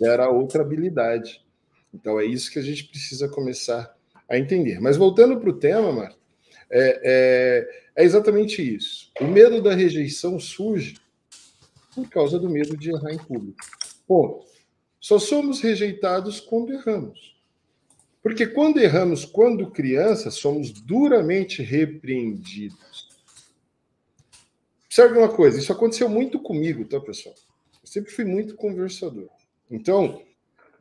era 0.00 0.30
outra 0.30 0.62
habilidade. 0.62 1.44
Então 1.92 2.18
é 2.18 2.24
isso 2.24 2.50
que 2.50 2.58
a 2.58 2.62
gente 2.62 2.84
precisa 2.84 3.28
começar 3.28 3.94
a 4.28 4.38
entender. 4.38 4.80
Mas 4.80 4.96
voltando 4.96 5.38
para 5.38 5.50
o 5.50 5.58
tema, 5.58 5.92
Marta, 5.92 6.16
é, 6.70 7.00
é, 7.04 8.02
é, 8.02 8.04
exatamente 8.04 8.62
isso. 8.62 9.10
O 9.20 9.26
medo 9.26 9.60
da 9.60 9.74
rejeição 9.74 10.40
surge 10.40 10.94
por 11.94 12.08
causa 12.08 12.38
do 12.38 12.48
medo 12.48 12.76
de 12.76 12.90
errar 12.90 13.12
em 13.12 13.18
público. 13.18 13.58
Bom, 14.08 14.42
só 15.02 15.18
somos 15.18 15.60
rejeitados 15.60 16.38
quando 16.38 16.72
erramos. 16.72 17.36
Porque 18.22 18.46
quando 18.46 18.78
erramos, 18.78 19.24
quando 19.24 19.68
crianças, 19.72 20.34
somos 20.34 20.70
duramente 20.70 21.60
repreendidos. 21.60 23.08
Observe 24.86 25.18
uma 25.18 25.28
coisa, 25.28 25.58
isso 25.58 25.72
aconteceu 25.72 26.08
muito 26.08 26.38
comigo, 26.38 26.84
tá, 26.84 27.00
pessoal? 27.00 27.34
Eu 27.82 27.86
sempre 27.86 28.12
fui 28.12 28.24
muito 28.24 28.54
conversador. 28.54 29.28
Então, 29.68 30.22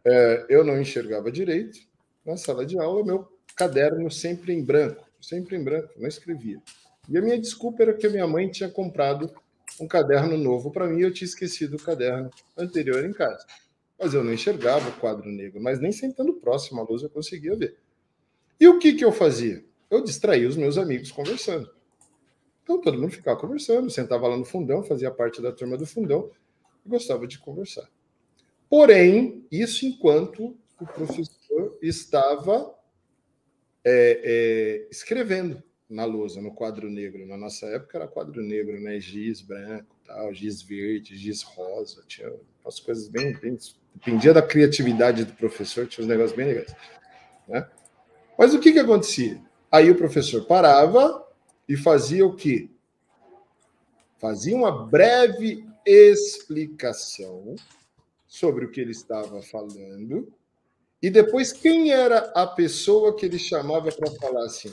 é, 0.05 0.45
eu 0.49 0.63
não 0.63 0.80
enxergava 0.80 1.32
direito 1.32 1.80
na 2.24 2.38
sala 2.38 2.63
de 2.63 2.78
aula, 2.78 3.03
meu 3.03 3.28
caderno 3.55 4.11
sempre 4.11 4.53
em 4.53 4.63
branco, 4.63 5.03
sempre 5.19 5.55
em 5.55 5.63
branco, 5.63 5.93
não 5.97 6.07
escrevia. 6.07 6.61
E 7.09 7.17
a 7.17 7.22
minha 7.22 7.39
desculpa 7.39 7.82
era 7.82 7.93
que 7.95 8.05
a 8.05 8.09
minha 8.11 8.28
mãe 8.28 8.51
tinha 8.51 8.69
comprado 8.69 9.34
um 9.80 9.88
caderno 9.88 10.38
novo 10.38 10.69
para 10.69 10.86
mim 10.86 10.99
e 10.99 11.03
eu 11.03 11.13
tinha 11.13 11.28
esquecido 11.28 11.76
o 11.78 11.82
caderno 11.82 12.30
anterior 12.55 13.03
em 13.03 13.13
casa. 13.13 13.43
Mas 14.01 14.15
eu 14.15 14.23
não 14.23 14.33
enxergava 14.33 14.89
o 14.89 14.99
quadro 14.99 15.31
negro, 15.31 15.61
mas 15.61 15.79
nem 15.79 15.91
sentando 15.91 16.33
próximo 16.33 16.81
à 16.81 16.83
luz 16.83 17.03
eu 17.03 17.09
conseguia 17.09 17.55
ver. 17.55 17.77
E 18.59 18.67
o 18.67 18.79
que, 18.79 18.93
que 18.93 19.05
eu 19.05 19.11
fazia? 19.11 19.63
Eu 19.91 20.03
distraía 20.03 20.49
os 20.49 20.57
meus 20.57 20.75
amigos 20.75 21.11
conversando. 21.11 21.69
Então 22.63 22.81
todo 22.81 22.97
mundo 22.99 23.11
ficava 23.11 23.39
conversando, 23.39 23.91
sentava 23.91 24.27
lá 24.27 24.35
no 24.35 24.43
fundão, 24.43 24.83
fazia 24.83 25.11
parte 25.11 25.39
da 25.39 25.51
turma 25.51 25.77
do 25.77 25.85
fundão 25.85 26.31
e 26.83 26.89
gostava 26.89 27.27
de 27.27 27.37
conversar. 27.37 27.87
Porém, 28.67 29.45
isso 29.51 29.85
enquanto 29.85 30.57
o 30.79 30.85
professor 30.87 31.77
estava 31.79 32.73
é, 33.85 34.21
é, 34.23 34.87
escrevendo 34.89 35.61
na 35.87 36.05
lousa, 36.05 36.41
no 36.41 36.53
quadro 36.55 36.89
negro. 36.89 37.27
Na 37.27 37.37
nossa 37.37 37.67
época 37.67 37.99
era 37.99 38.07
quadro 38.07 38.41
negro, 38.41 38.79
né? 38.79 38.99
Giz 38.99 39.41
branco, 39.41 39.95
tal, 40.05 40.33
giz 40.33 40.61
verde, 40.61 41.15
giz 41.15 41.43
rosa, 41.43 42.03
tinha 42.07 42.33
umas 42.63 42.79
coisas 42.79 43.07
bem, 43.07 43.37
bem. 43.37 43.57
Dependia 43.93 44.33
da 44.33 44.41
criatividade 44.41 45.25
do 45.25 45.33
professor, 45.33 45.87
tinha 45.87 46.03
uns 46.03 46.09
negócios 46.09 46.35
bem 46.35 46.47
legais. 46.47 46.75
Né? 47.47 47.67
Mas 48.37 48.53
o 48.53 48.59
que, 48.59 48.71
que 48.71 48.79
acontecia? 48.79 49.41
Aí 49.71 49.89
o 49.89 49.95
professor 49.95 50.45
parava 50.45 51.25
e 51.67 51.77
fazia 51.77 52.25
o 52.25 52.35
quê? 52.35 52.69
Fazia 54.19 54.55
uma 54.55 54.85
breve 54.85 55.65
explicação 55.85 57.55
sobre 58.27 58.65
o 58.65 58.71
que 58.71 58.79
ele 58.79 58.91
estava 58.91 59.41
falando 59.41 60.31
e 61.01 61.09
depois, 61.09 61.51
quem 61.51 61.91
era 61.91 62.31
a 62.35 62.45
pessoa 62.45 63.15
que 63.15 63.25
ele 63.25 63.39
chamava 63.39 63.91
para 63.91 64.11
falar 64.11 64.45
assim? 64.45 64.71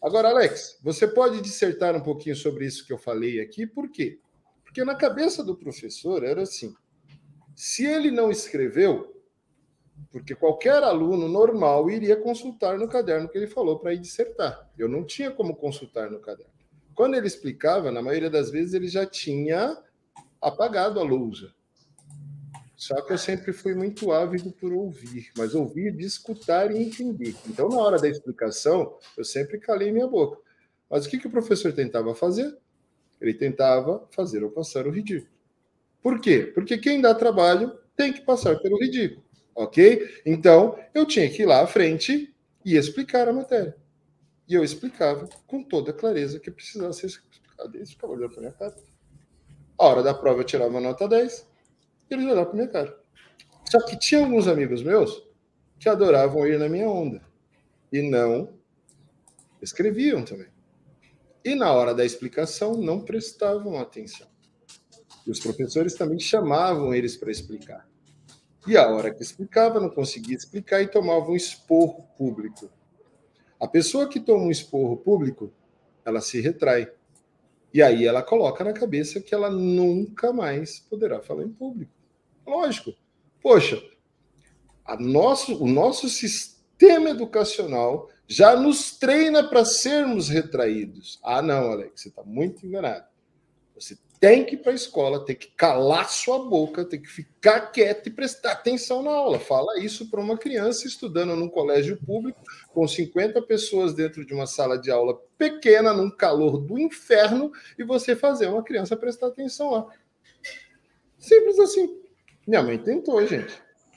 Agora, 0.00 0.30
Alex, 0.30 0.78
você 0.82 1.06
pode 1.06 1.42
dissertar 1.42 1.94
um 1.94 2.00
pouquinho 2.00 2.34
sobre 2.34 2.64
isso 2.64 2.86
que 2.86 2.92
eu 2.92 2.96
falei 2.96 3.40
aqui, 3.40 3.66
por 3.66 3.90
quê? 3.90 4.18
Porque 4.64 4.82
na 4.82 4.94
cabeça 4.94 5.44
do 5.44 5.54
professor 5.54 6.24
era 6.24 6.42
assim: 6.42 6.74
se 7.58 7.84
ele 7.84 8.12
não 8.12 8.30
escreveu, 8.30 9.20
porque 10.12 10.32
qualquer 10.32 10.80
aluno 10.80 11.26
normal 11.26 11.90
iria 11.90 12.14
consultar 12.14 12.78
no 12.78 12.86
caderno 12.86 13.28
que 13.28 13.36
ele 13.36 13.48
falou 13.48 13.80
para 13.80 13.92
ir 13.92 13.98
dissertar. 13.98 14.70
Eu 14.78 14.88
não 14.88 15.04
tinha 15.04 15.28
como 15.32 15.56
consultar 15.56 16.08
no 16.08 16.20
caderno. 16.20 16.52
Quando 16.94 17.16
ele 17.16 17.26
explicava, 17.26 17.90
na 17.90 18.00
maioria 18.00 18.30
das 18.30 18.48
vezes 18.48 18.74
ele 18.74 18.86
já 18.86 19.04
tinha 19.04 19.76
apagado 20.40 21.00
a 21.00 21.02
lousa. 21.02 21.52
Só 22.76 23.02
que 23.02 23.12
eu 23.12 23.18
sempre 23.18 23.52
fui 23.52 23.74
muito 23.74 24.12
ávido 24.12 24.52
por 24.52 24.72
ouvir, 24.72 25.32
mas 25.36 25.52
ouvir 25.52 25.98
escutar 25.98 26.70
e 26.70 26.80
entender. 26.80 27.34
Então, 27.44 27.68
na 27.68 27.78
hora 27.78 27.98
da 27.98 28.08
explicação, 28.08 28.96
eu 29.16 29.24
sempre 29.24 29.58
calei 29.58 29.90
minha 29.90 30.06
boca. 30.06 30.40
Mas 30.88 31.06
o 31.06 31.10
que, 31.10 31.18
que 31.18 31.26
o 31.26 31.30
professor 31.30 31.72
tentava 31.72 32.14
fazer? 32.14 32.56
Ele 33.20 33.34
tentava 33.34 34.06
fazer 34.12 34.42
eu 34.42 34.50
passar 34.52 34.86
o 34.86 34.92
ridículo. 34.92 35.37
Por 36.02 36.20
quê? 36.20 36.50
Porque 36.54 36.78
quem 36.78 37.00
dá 37.00 37.14
trabalho 37.14 37.78
tem 37.96 38.12
que 38.12 38.20
passar 38.20 38.58
pelo 38.60 38.78
ridículo, 38.78 39.24
ok? 39.54 40.20
Então, 40.24 40.78
eu 40.94 41.04
tinha 41.04 41.28
que 41.28 41.42
ir 41.42 41.46
lá 41.46 41.62
à 41.62 41.66
frente 41.66 42.34
e 42.64 42.76
explicar 42.76 43.28
a 43.28 43.32
matéria. 43.32 43.76
E 44.48 44.54
eu 44.54 44.64
explicava 44.64 45.28
com 45.46 45.62
toda 45.62 45.90
a 45.90 45.94
clareza 45.94 46.40
que 46.40 46.50
precisava 46.50 46.92
ser 46.92 47.06
explicado. 47.06 47.76
Eles 47.76 47.90
ficavam 47.90 48.16
olhando 48.16 48.30
para 48.30 48.40
minha 48.40 48.52
cara. 48.52 48.74
A 49.78 49.84
hora 49.84 50.02
da 50.02 50.14
prova 50.14 50.40
eu 50.40 50.44
tirava 50.44 50.80
nota 50.80 51.08
10, 51.08 51.46
e 52.10 52.14
eles 52.14 52.24
olhavam 52.24 52.46
para 52.46 52.54
minha 52.54 52.68
cara. 52.68 52.98
Só 53.70 53.84
que 53.84 53.98
tinha 53.98 54.20
alguns 54.20 54.48
amigos 54.48 54.82
meus 54.82 55.22
que 55.78 55.88
adoravam 55.88 56.46
ir 56.46 56.58
na 56.58 56.68
minha 56.68 56.88
onda 56.88 57.22
e 57.92 58.02
não 58.02 58.58
escreviam 59.60 60.24
também. 60.24 60.48
E 61.44 61.54
na 61.54 61.72
hora 61.72 61.94
da 61.94 62.04
explicação 62.04 62.74
não 62.74 63.00
prestavam 63.00 63.78
atenção. 63.78 64.26
E 65.28 65.30
os 65.30 65.40
professores 65.40 65.92
também 65.92 66.18
chamavam 66.18 66.94
eles 66.94 67.14
para 67.14 67.30
explicar. 67.30 67.86
E 68.66 68.78
a 68.78 68.88
hora 68.88 69.12
que 69.14 69.22
explicava, 69.22 69.78
não 69.78 69.90
conseguia 69.90 70.34
explicar 70.34 70.80
e 70.80 70.88
tomava 70.88 71.30
um 71.30 71.36
esporro 71.36 72.08
público. 72.16 72.70
A 73.60 73.68
pessoa 73.68 74.08
que 74.08 74.20
toma 74.20 74.44
um 74.44 74.50
esporro 74.50 74.96
público, 74.96 75.52
ela 76.02 76.22
se 76.22 76.40
retrai. 76.40 76.90
E 77.74 77.82
aí 77.82 78.06
ela 78.06 78.22
coloca 78.22 78.64
na 78.64 78.72
cabeça 78.72 79.20
que 79.20 79.34
ela 79.34 79.50
nunca 79.50 80.32
mais 80.32 80.80
poderá 80.80 81.20
falar 81.20 81.42
em 81.42 81.50
público. 81.50 81.92
Lógico. 82.46 82.94
Poxa, 83.42 83.82
nosso, 84.98 85.62
o 85.62 85.68
nosso 85.68 86.08
sistema 86.08 87.10
educacional 87.10 88.08
já 88.26 88.56
nos 88.56 88.96
treina 88.96 89.46
para 89.46 89.66
sermos 89.66 90.30
retraídos. 90.30 91.20
Ah, 91.22 91.42
não, 91.42 91.70
Alex, 91.70 92.00
você 92.00 92.08
está 92.08 92.22
muito 92.24 92.66
enganado. 92.66 93.04
Você 93.74 93.94
tem 94.20 94.44
que 94.44 94.54
ir 94.54 94.58
para 94.58 94.72
a 94.72 94.74
escola, 94.74 95.24
tem 95.24 95.36
que 95.36 95.48
calar 95.48 96.08
sua 96.10 96.44
boca, 96.48 96.84
tem 96.84 97.00
que 97.00 97.08
ficar 97.08 97.72
quieto 97.72 98.08
e 98.08 98.10
prestar 98.10 98.52
atenção 98.52 99.02
na 99.02 99.12
aula. 99.12 99.38
Fala 99.38 99.78
isso 99.78 100.10
para 100.10 100.20
uma 100.20 100.36
criança 100.36 100.86
estudando 100.86 101.36
num 101.36 101.48
colégio 101.48 101.96
público, 102.04 102.40
com 102.72 102.86
50 102.86 103.40
pessoas 103.42 103.94
dentro 103.94 104.24
de 104.24 104.34
uma 104.34 104.46
sala 104.46 104.76
de 104.76 104.90
aula 104.90 105.20
pequena, 105.36 105.92
num 105.92 106.10
calor 106.10 106.58
do 106.58 106.78
inferno, 106.78 107.52
e 107.78 107.84
você 107.84 108.16
fazer 108.16 108.48
uma 108.48 108.62
criança 108.62 108.96
prestar 108.96 109.28
atenção 109.28 109.70
lá. 109.70 109.86
Simples 111.16 111.58
assim. 111.58 112.00
Minha 112.46 112.62
mãe 112.62 112.78
tentou, 112.78 113.24
gente. 113.26 113.54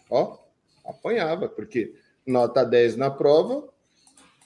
Ó, 0.09 0.37
apanhava, 0.85 1.49
porque 1.49 1.95
nota 2.25 2.63
10 2.63 2.95
na 2.95 3.09
prova, 3.09 3.67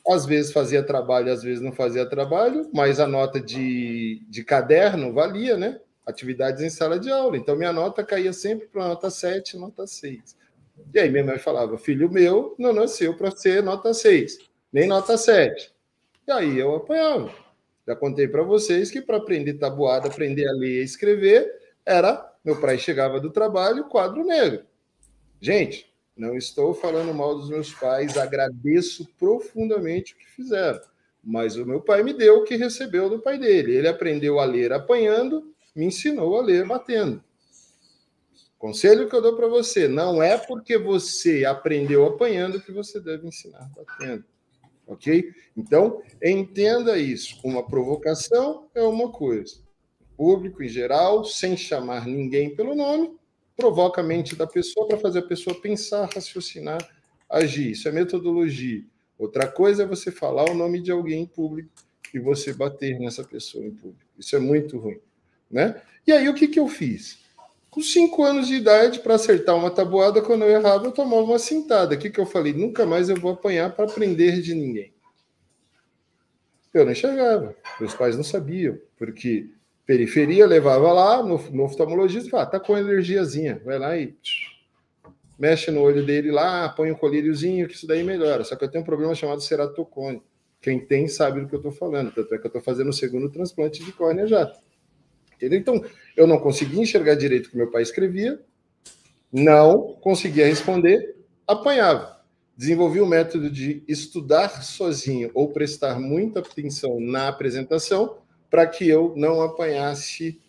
às 0.08 0.26
vezes 0.26 0.52
fazia 0.52 0.84
trabalho, 0.84 1.32
às 1.32 1.42
vezes 1.42 1.62
não 1.62 1.72
fazia 1.72 2.08
trabalho, 2.08 2.70
mas 2.74 3.00
a 3.00 3.08
nota 3.08 3.40
de, 3.40 4.24
de 4.30 4.44
caderno 4.44 5.14
valia, 5.14 5.58
né? 5.58 5.80
Atividades 6.06 6.62
em 6.62 6.70
sala 6.70 7.00
de 7.00 7.10
aula. 7.10 7.38
Então, 7.38 7.56
minha 7.56 7.74
nota 7.74 8.04
caía 8.04 8.32
sempre 8.32 8.68
para 8.68 8.88
nota 8.88 9.10
7, 9.10 9.58
nota 9.58 9.88
6. 9.88 10.38
E 10.94 11.00
aí, 11.00 11.10
minha 11.10 11.24
mãe 11.24 11.40
falava: 11.40 11.78
filho 11.78 12.12
meu 12.12 12.56
não 12.60 12.74
nasceu 12.74 13.16
para 13.16 13.32
ser 13.32 13.64
nota 13.64 13.94
6, 13.94 14.38
nem 14.72 14.88
nota 14.88 15.18
7. 15.18 15.74
E 16.28 16.32
aí 16.32 16.60
eu 16.60 16.76
apanhava. 16.76 17.34
Já 17.88 17.96
contei 17.96 18.28
para 18.28 18.44
vocês 18.44 18.90
que 18.90 19.02
para 19.02 19.18
aprender 19.18 19.56
tabuada, 19.56 20.08
aprender 20.08 20.48
a 20.48 20.52
ler 20.52 20.82
e 20.82 20.84
escrever, 20.84 21.52
era 21.86 22.34
meu 22.44 22.60
pai 22.60 22.78
chegava 22.78 23.20
do 23.20 23.32
trabalho, 23.32 23.86
quadro 23.86 24.24
negro. 24.24 24.66
Gente, 25.40 25.92
não 26.16 26.36
estou 26.38 26.74
falando 26.74 27.14
mal 27.14 27.36
dos 27.36 27.50
meus 27.50 27.74
pais, 27.74 28.18
agradeço 28.18 29.08
profundamente 29.20 30.14
o 30.14 30.18
que 30.18 30.28
fizeram. 30.28 30.80
Mas 31.24 31.58
o 31.58 31.66
meu 31.66 31.82
pai 31.82 32.04
me 32.04 32.14
deu 32.14 32.38
o 32.38 32.44
que 32.44 32.56
recebeu 32.56 33.10
do 33.10 33.20
pai 33.20 33.38
dele. 33.38 33.76
Ele 33.76 33.88
aprendeu 33.88 34.40
a 34.40 34.46
ler 34.46 34.72
apanhando, 34.72 35.52
me 35.76 35.86
ensinou 35.86 36.38
a 36.38 36.42
ler 36.42 36.66
batendo. 36.66 37.22
Conselho 38.58 39.10
que 39.10 39.16
eu 39.16 39.22
dou 39.22 39.36
para 39.36 39.48
você: 39.48 39.88
não 39.88 40.24
é 40.24 40.38
porque 40.38 40.78
você 40.78 41.44
aprendeu 41.44 42.06
apanhando 42.06 42.62
que 42.62 42.72
você 42.72 43.00
deve 43.00 43.28
ensinar 43.28 43.70
batendo. 43.76 44.24
Ok? 44.88 45.34
Então, 45.58 46.02
entenda 46.24 46.98
isso. 46.98 47.40
Uma 47.44 47.66
provocação 47.66 48.68
é 48.74 48.82
uma 48.84 49.12
coisa. 49.12 49.58
O 50.00 50.16
público 50.16 50.64
em 50.64 50.70
geral, 50.70 51.26
sem 51.26 51.58
chamar 51.58 52.06
ninguém 52.06 52.56
pelo 52.56 52.76
nome, 52.76 53.18
provoca 53.56 54.02
a 54.02 54.04
mente 54.04 54.36
da 54.36 54.46
pessoa 54.46 54.88
para 54.88 54.98
fazer 54.98 55.20
a 55.20 55.28
pessoa 55.28 55.60
pensar, 55.60 56.10
raciocinar, 56.14 56.88
agir. 57.30 57.72
Isso 57.72 57.88
é 57.88 57.92
metodologia. 57.92 58.84
Outra 59.18 59.48
coisa 59.48 59.84
é 59.84 59.86
você 59.86 60.12
falar 60.12 60.50
o 60.50 60.54
nome 60.54 60.82
de 60.82 60.92
alguém 60.92 61.24
em 61.24 61.26
público 61.26 61.70
e 62.14 62.20
você 62.20 62.54
bater 62.54 63.00
nessa 63.00 63.24
pessoa 63.24 63.66
em 63.66 63.72
público. 63.72 64.12
Isso 64.18 64.36
é 64.36 64.40
muito 64.40 64.78
ruim. 64.78 65.00
Né? 65.50 65.82
E 66.06 66.12
aí, 66.12 66.28
o 66.28 66.34
que, 66.34 66.48
que 66.48 66.60
eu 66.60 66.68
fiz? 66.68 67.20
Com 67.70 67.82
cinco 67.82 68.24
anos 68.24 68.48
de 68.48 68.56
idade, 68.56 69.00
para 69.00 69.16
acertar 69.16 69.56
uma 69.56 69.72
tabuada, 69.72 70.22
quando 70.22 70.44
eu 70.44 70.50
errava, 70.50 70.86
eu 70.86 70.92
tomava 70.92 71.24
uma 71.24 71.40
cintada. 71.40 71.96
O 71.96 71.98
que, 71.98 72.10
que 72.10 72.20
eu 72.20 72.26
falei? 72.26 72.54
Nunca 72.54 72.86
mais 72.86 73.10
eu 73.10 73.16
vou 73.16 73.32
apanhar 73.32 73.74
para 73.76 73.86
aprender 73.86 74.42
de 74.42 74.54
ninguém. 74.54 74.94
Eu 76.74 76.86
não 76.86 76.92
enxergava. 76.92 77.56
Meus 77.80 77.94
pais 77.94 78.16
não 78.18 78.24
sabiam, 78.24 78.78
porque 78.98 79.50
periferia 79.86 80.46
levava 80.46 80.92
lá 80.92 81.24
no, 81.24 81.38
no 81.52 81.64
oftalmologista 81.64 82.28
e 82.28 82.32
falava, 82.32 82.52
tá 82.52 82.60
com 82.60 82.74
alergiazinha. 82.74 83.62
Vai 83.64 83.78
lá 83.78 83.98
e 83.98 84.16
mexe 85.38 85.70
no 85.70 85.82
olho 85.82 86.06
dele 86.06 86.32
lá, 86.32 86.70
põe 86.70 86.92
um 86.92 86.96
colíriozinho, 86.96 87.68
que 87.68 87.76
isso 87.76 87.88
daí 87.88 88.04
melhora. 88.04 88.44
Só 88.44 88.56
que 88.56 88.64
eu 88.64 88.72
tenho 88.72 88.82
um 88.82 88.86
problema 88.86 89.14
chamado 89.14 89.42
ceratocone. 89.42 90.22
Quem 90.62 90.80
tem 90.80 91.08
sabe 91.08 91.42
do 91.42 91.48
que 91.48 91.54
eu 91.54 91.60
estou 91.60 91.72
falando. 91.72 92.12
Tanto 92.12 92.34
é 92.34 92.38
que 92.38 92.46
eu 92.46 92.50
estou 92.50 92.62
fazendo 92.62 92.90
o 92.90 92.94
segundo 92.94 93.30
transplante 93.30 93.84
de 93.84 93.92
córnea 93.92 94.26
já. 94.26 94.52
Entendeu? 95.36 95.60
Então, 95.60 95.86
eu 96.16 96.26
não 96.26 96.40
conseguia 96.40 96.82
enxergar 96.82 97.16
direito 97.16 97.48
o 97.48 97.52
que 97.52 97.58
meu 97.58 97.70
pai 97.70 97.82
escrevia, 97.82 98.40
não 99.32 99.94
conseguia 100.02 100.48
responder, 100.48 101.18
apanhava. 101.46 102.16
Desenvolvi 102.58 103.02
o 103.02 103.06
método 103.06 103.52
de 103.52 103.84
estudar 103.86 104.64
sozinho 104.64 105.30
ou 105.34 105.52
prestar 105.52 106.00
muita 106.00 106.40
atenção 106.40 107.02
na 107.02 107.28
apresentação 107.28 108.18
para 108.56 108.68
que 108.68 108.88
eu 108.88 109.14
não 109.18 109.42
apanhasse 109.42 110.40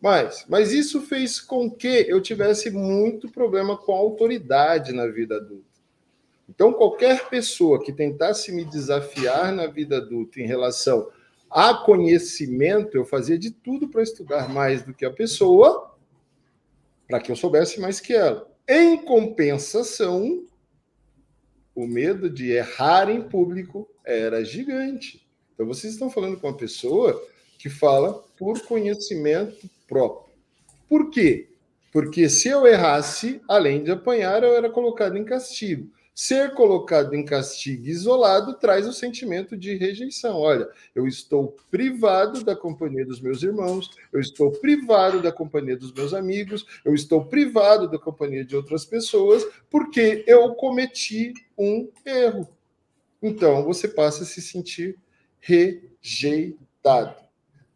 mais. 0.00 0.44
Mas 0.48 0.72
isso 0.72 1.00
fez 1.00 1.40
com 1.40 1.70
que 1.70 2.06
eu 2.08 2.20
tivesse 2.20 2.72
muito 2.72 3.30
problema 3.30 3.76
com 3.76 3.94
a 3.94 3.98
autoridade 3.98 4.92
na 4.92 5.06
vida 5.06 5.36
adulta. 5.36 5.70
Então, 6.48 6.72
qualquer 6.72 7.28
pessoa 7.28 7.80
que 7.80 7.92
tentasse 7.92 8.50
me 8.50 8.64
desafiar 8.64 9.52
na 9.52 9.68
vida 9.68 9.98
adulta 9.98 10.40
em 10.40 10.44
relação 10.44 11.08
a 11.48 11.72
conhecimento, 11.72 12.96
eu 12.96 13.04
fazia 13.04 13.38
de 13.38 13.52
tudo 13.52 13.86
para 13.86 14.02
estudar 14.02 14.48
mais 14.48 14.82
do 14.82 14.92
que 14.92 15.04
a 15.04 15.12
pessoa, 15.12 15.94
para 17.06 17.20
que 17.20 17.30
eu 17.30 17.36
soubesse 17.36 17.80
mais 17.80 18.00
que 18.00 18.12
ela. 18.12 18.50
Em 18.68 18.96
compensação, 19.04 20.44
o 21.76 21.86
medo 21.86 22.28
de 22.28 22.50
errar 22.50 23.08
em 23.08 23.22
público 23.22 23.88
era 24.04 24.44
gigante. 24.44 25.24
Então, 25.54 25.64
vocês 25.64 25.92
estão 25.92 26.10
falando 26.10 26.40
com 26.40 26.48
uma 26.48 26.56
pessoa 26.56 27.24
que 27.62 27.70
fala 27.70 28.24
por 28.36 28.60
conhecimento 28.62 29.70
próprio. 29.86 30.34
Por 30.88 31.10
quê? 31.10 31.48
Porque 31.92 32.28
se 32.28 32.48
eu 32.48 32.66
errasse, 32.66 33.40
além 33.48 33.84
de 33.84 33.92
apanhar, 33.92 34.42
eu 34.42 34.56
era 34.56 34.68
colocado 34.68 35.16
em 35.16 35.24
castigo. 35.24 35.88
Ser 36.12 36.54
colocado 36.54 37.14
em 37.14 37.24
castigo 37.24 37.86
isolado 37.86 38.54
traz 38.54 38.84
o 38.88 38.92
sentimento 38.92 39.56
de 39.56 39.76
rejeição. 39.76 40.40
Olha, 40.40 40.68
eu 40.92 41.06
estou 41.06 41.56
privado 41.70 42.42
da 42.42 42.56
companhia 42.56 43.06
dos 43.06 43.20
meus 43.20 43.44
irmãos, 43.44 43.92
eu 44.12 44.18
estou 44.18 44.50
privado 44.50 45.22
da 45.22 45.30
companhia 45.30 45.76
dos 45.76 45.92
meus 45.92 46.12
amigos, 46.12 46.66
eu 46.84 46.92
estou 46.92 47.24
privado 47.26 47.88
da 47.88 47.98
companhia 47.98 48.44
de 48.44 48.56
outras 48.56 48.84
pessoas 48.84 49.46
porque 49.70 50.24
eu 50.26 50.52
cometi 50.56 51.32
um 51.56 51.88
erro. 52.04 52.48
Então 53.22 53.62
você 53.62 53.86
passa 53.86 54.24
a 54.24 54.26
se 54.26 54.42
sentir 54.42 54.98
rejeitado, 55.38 57.22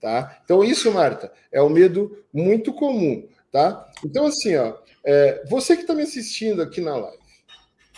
tá? 0.00 0.40
Então 0.44 0.62
isso, 0.62 0.92
Marta, 0.92 1.32
é 1.50 1.62
um 1.62 1.68
medo 1.68 2.24
muito 2.32 2.72
comum, 2.72 3.28
tá? 3.50 3.90
Então 4.04 4.26
assim, 4.26 4.56
ó, 4.56 4.76
é, 5.04 5.44
você 5.48 5.74
que 5.76 5.82
está 5.82 5.94
me 5.94 6.02
assistindo 6.02 6.62
aqui 6.62 6.80
na 6.80 6.96
live 6.96 7.26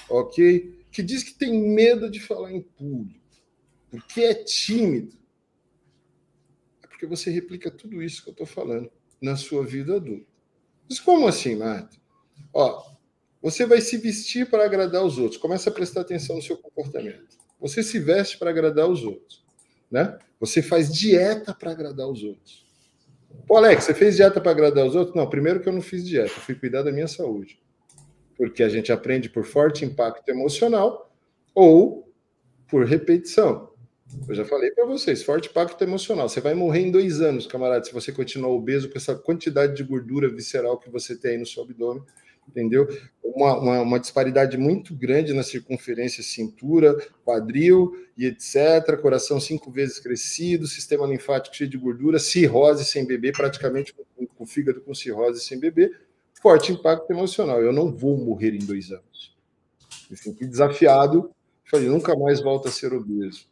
ok? 0.08 0.84
Que 0.90 1.02
diz 1.02 1.22
que 1.22 1.34
tem 1.34 1.52
medo 1.52 2.10
de 2.10 2.20
falar 2.20 2.52
em 2.52 2.62
público, 2.62 3.20
porque 3.90 4.22
é 4.22 4.34
tímido. 4.34 5.16
É 6.82 6.86
porque 6.86 7.06
você 7.06 7.30
replica 7.30 7.70
tudo 7.70 8.02
isso 8.02 8.22
que 8.22 8.30
eu 8.30 8.32
estou 8.32 8.46
falando 8.46 8.90
na 9.20 9.36
sua 9.36 9.64
vida 9.64 9.96
adulta. 9.96 10.26
Mas 10.88 10.98
como 10.98 11.28
assim, 11.28 11.56
Marta? 11.56 11.96
Ó, 12.52 12.92
você 13.42 13.66
vai 13.66 13.80
se 13.80 13.96
vestir 13.98 14.48
para 14.48 14.64
agradar 14.64 15.04
os 15.04 15.18
outros. 15.18 15.40
Começa 15.40 15.70
a 15.70 15.72
prestar 15.72 16.00
atenção 16.00 16.36
no 16.36 16.42
seu 16.42 16.56
comportamento. 16.56 17.36
Você 17.60 17.82
se 17.82 17.98
veste 17.98 18.38
para 18.38 18.50
agradar 18.50 18.88
os 18.88 19.04
outros, 19.04 19.44
né? 19.90 20.18
Você 20.40 20.62
faz 20.62 20.92
dieta 20.92 21.54
para 21.54 21.72
agradar 21.72 22.08
os 22.08 22.22
outros. 22.22 22.66
Pô, 23.46 23.56
Alex, 23.56 23.84
você 23.84 23.94
fez 23.94 24.16
dieta 24.16 24.40
para 24.40 24.50
agradar 24.50 24.86
os 24.86 24.94
outros? 24.94 25.16
Não, 25.16 25.28
primeiro 25.28 25.60
que 25.60 25.68
eu 25.68 25.72
não 25.72 25.82
fiz 25.82 26.06
dieta, 26.06 26.28
fui 26.28 26.54
cuidar 26.54 26.82
da 26.82 26.92
minha 26.92 27.08
saúde 27.08 27.58
porque 28.38 28.62
a 28.62 28.68
gente 28.68 28.92
aprende 28.92 29.28
por 29.28 29.44
forte 29.44 29.84
impacto 29.84 30.28
emocional 30.28 31.12
ou 31.52 32.08
por 32.68 32.86
repetição. 32.86 33.72
Eu 34.28 34.34
já 34.34 34.44
falei 34.44 34.70
para 34.70 34.86
vocês, 34.86 35.24
forte 35.24 35.48
impacto 35.48 35.82
emocional. 35.82 36.28
Você 36.28 36.40
vai 36.40 36.54
morrer 36.54 36.82
em 36.82 36.90
dois 36.90 37.20
anos, 37.20 37.48
camarada, 37.48 37.84
se 37.84 37.92
você 37.92 38.12
continuar 38.12 38.50
obeso 38.50 38.88
com 38.88 38.96
essa 38.96 39.14
quantidade 39.16 39.74
de 39.74 39.82
gordura 39.82 40.28
visceral 40.28 40.78
que 40.78 40.88
você 40.88 41.16
tem 41.16 41.32
aí 41.32 41.38
no 41.38 41.44
seu 41.44 41.64
abdômen, 41.64 42.02
entendeu? 42.48 42.88
Uma, 43.22 43.58
uma, 43.58 43.80
uma 43.82 44.00
disparidade 44.00 44.56
muito 44.56 44.94
grande 44.96 45.32
na 45.32 45.42
circunferência 45.42 46.22
cintura, 46.22 46.96
quadril 47.24 47.92
e 48.16 48.26
etc. 48.26 48.98
Coração 49.00 49.38
cinco 49.38 49.70
vezes 49.70 50.00
crescido, 50.00 50.66
sistema 50.66 51.06
linfático 51.06 51.54
cheio 51.54 51.70
de 51.70 51.78
gordura, 51.78 52.18
cirrose 52.18 52.84
sem 52.84 53.06
beber, 53.06 53.32
praticamente 53.32 53.94
com, 53.94 54.26
com 54.26 54.46
fígado 54.46 54.80
com 54.80 54.94
cirrose 54.94 55.40
sem 55.40 55.60
beber 55.60 56.08
forte 56.40 56.72
impacto 56.72 57.10
emocional. 57.10 57.60
Eu 57.60 57.72
não 57.72 57.92
vou 57.92 58.16
morrer 58.16 58.54
em 58.54 58.64
dois 58.64 58.90
anos. 58.90 59.36
Me 60.10 60.16
senti 60.16 60.46
desafiado, 60.46 61.30
falei, 61.64 61.88
nunca 61.88 62.16
mais 62.16 62.40
volto 62.40 62.68
a 62.68 62.70
ser 62.70 62.92
obeso. 62.92 63.46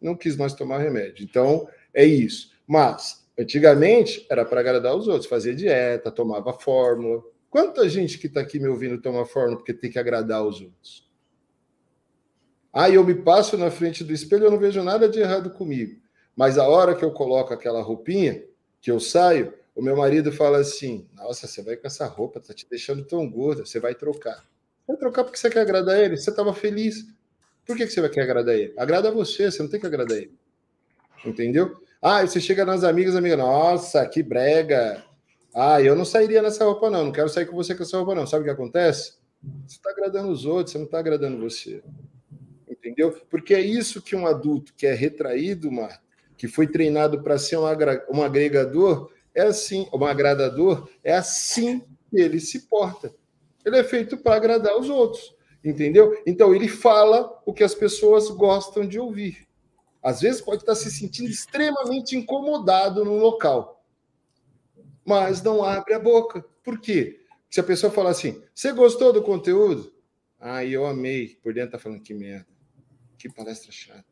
Não 0.00 0.16
quis 0.16 0.36
mais 0.36 0.54
tomar 0.54 0.78
remédio. 0.78 1.24
Então, 1.24 1.68
é 1.92 2.04
isso. 2.04 2.52
Mas, 2.66 3.26
antigamente, 3.38 4.26
era 4.30 4.44
para 4.44 4.60
agradar 4.60 4.96
os 4.96 5.08
outros, 5.08 5.28
fazia 5.28 5.54
dieta, 5.54 6.10
tomava 6.10 6.52
fórmula. 6.52 7.22
Quanta 7.50 7.88
gente 7.88 8.16
que 8.16 8.28
está 8.28 8.40
aqui 8.40 8.60
me 8.60 8.68
ouvindo 8.68 9.02
toma 9.02 9.26
fórmula 9.26 9.56
porque 9.56 9.74
tem 9.74 9.90
que 9.90 9.98
agradar 9.98 10.46
os 10.46 10.60
outros? 10.60 11.10
Ah, 12.72 12.88
eu 12.88 13.04
me 13.04 13.14
passo 13.14 13.58
na 13.58 13.70
frente 13.70 14.04
do 14.04 14.12
espelho, 14.12 14.44
eu 14.44 14.50
não 14.52 14.58
vejo 14.58 14.80
nada 14.84 15.08
de 15.08 15.18
errado 15.18 15.50
comigo. 15.50 16.00
Mas 16.36 16.56
a 16.56 16.68
hora 16.68 16.94
que 16.94 17.04
eu 17.04 17.10
coloco 17.10 17.52
aquela 17.52 17.82
roupinha, 17.82 18.44
que 18.80 18.90
eu 18.90 19.00
saio, 19.00 19.52
o 19.74 19.82
meu 19.82 19.96
marido 19.96 20.30
fala 20.30 20.58
assim: 20.58 21.08
Nossa, 21.14 21.48
você 21.48 21.60
vai 21.60 21.76
com 21.76 21.88
essa 21.88 22.06
roupa, 22.06 22.40
tá 22.40 22.54
te 22.54 22.66
deixando 22.70 23.04
tão 23.04 23.28
gorda, 23.28 23.66
você 23.66 23.80
vai 23.80 23.96
trocar. 23.96 24.48
Vai 24.86 24.96
trocar 24.96 25.24
porque 25.24 25.38
você 25.38 25.50
quer 25.50 25.60
agradar 25.60 25.98
ele? 25.98 26.16
Você 26.16 26.30
estava 26.30 26.54
feliz. 26.54 27.04
Por 27.66 27.76
que, 27.76 27.86
que 27.86 27.92
você 27.92 28.00
vai 28.00 28.10
querer 28.10 28.24
agradar 28.24 28.54
ele? 28.54 28.74
Agrada 28.76 29.10
você, 29.10 29.50
você 29.50 29.62
não 29.62 29.70
tem 29.70 29.80
que 29.80 29.86
agradar 29.86 30.16
ele. 30.16 30.34
Entendeu? 31.24 31.76
Ah, 32.00 32.24
você 32.24 32.40
chega 32.40 32.64
nas 32.64 32.84
amigas, 32.84 33.14
amiga, 33.16 33.36
nossa, 33.36 34.06
que 34.06 34.22
brega. 34.22 35.04
Ah, 35.54 35.82
eu 35.82 35.96
não 35.96 36.04
sairia 36.04 36.42
nessa 36.42 36.64
roupa, 36.64 36.90
não. 36.90 37.04
Não 37.04 37.12
quero 37.12 37.28
sair 37.28 37.46
com 37.46 37.56
você 37.56 37.74
com 37.74 37.82
essa 37.82 37.96
roupa, 37.96 38.14
não. 38.14 38.26
Sabe 38.26 38.42
o 38.42 38.44
que 38.44 38.50
acontece? 38.50 39.14
Você 39.66 39.76
está 39.76 39.90
agradando 39.90 40.30
os 40.30 40.44
outros, 40.44 40.72
você 40.72 40.78
não 40.78 40.84
está 40.84 40.98
agradando 40.98 41.40
você. 41.40 41.82
Entendeu? 42.68 43.12
Porque 43.28 43.54
é 43.54 43.60
isso 43.60 44.02
que 44.02 44.14
um 44.14 44.26
adulto 44.26 44.72
que 44.74 44.86
é 44.86 44.94
retraído, 44.94 45.70
que 46.36 46.46
foi 46.46 46.66
treinado 46.66 47.22
para 47.22 47.38
ser 47.38 47.56
um, 47.58 47.64
um 48.10 48.22
agregador, 48.22 49.10
é 49.34 49.42
assim, 49.42 49.88
um 49.92 50.04
agradador, 50.04 50.88
é 51.02 51.14
assim 51.14 51.80
que 52.10 52.20
ele 52.20 52.40
se 52.40 52.60
porta. 52.68 53.12
Ele 53.64 53.78
é 53.78 53.84
feito 53.84 54.16
para 54.16 54.36
agradar 54.36 54.78
os 54.78 54.88
outros, 54.88 55.34
entendeu? 55.64 56.20
Então 56.26 56.54
ele 56.54 56.68
fala 56.68 57.40
o 57.44 57.52
que 57.52 57.62
as 57.62 57.74
pessoas 57.74 58.28
gostam 58.30 58.86
de 58.86 58.98
ouvir. 58.98 59.46
Às 60.02 60.22
vezes 60.22 60.40
pode 60.40 60.62
estar 60.62 60.74
se 60.74 60.90
sentindo 60.90 61.28
extremamente 61.28 62.16
incomodado 62.16 63.04
no 63.04 63.16
local, 63.18 63.79
mas 65.10 65.42
não 65.42 65.64
abre 65.64 65.92
a 65.92 65.98
boca. 65.98 66.40
Por 66.62 66.80
quê? 66.80 67.18
Se 67.50 67.58
a 67.58 67.64
pessoa 67.64 67.92
falar 67.92 68.10
assim, 68.10 68.40
você 68.54 68.72
gostou 68.72 69.12
do 69.12 69.24
conteúdo? 69.24 69.92
Ah, 70.38 70.64
eu 70.64 70.86
amei. 70.86 71.36
Por 71.42 71.52
dentro 71.52 71.72
tá 71.72 71.78
falando 71.80 72.00
que 72.00 72.14
merda. 72.14 72.46
Que 73.18 73.28
palestra 73.28 73.72
chata. 73.72 74.04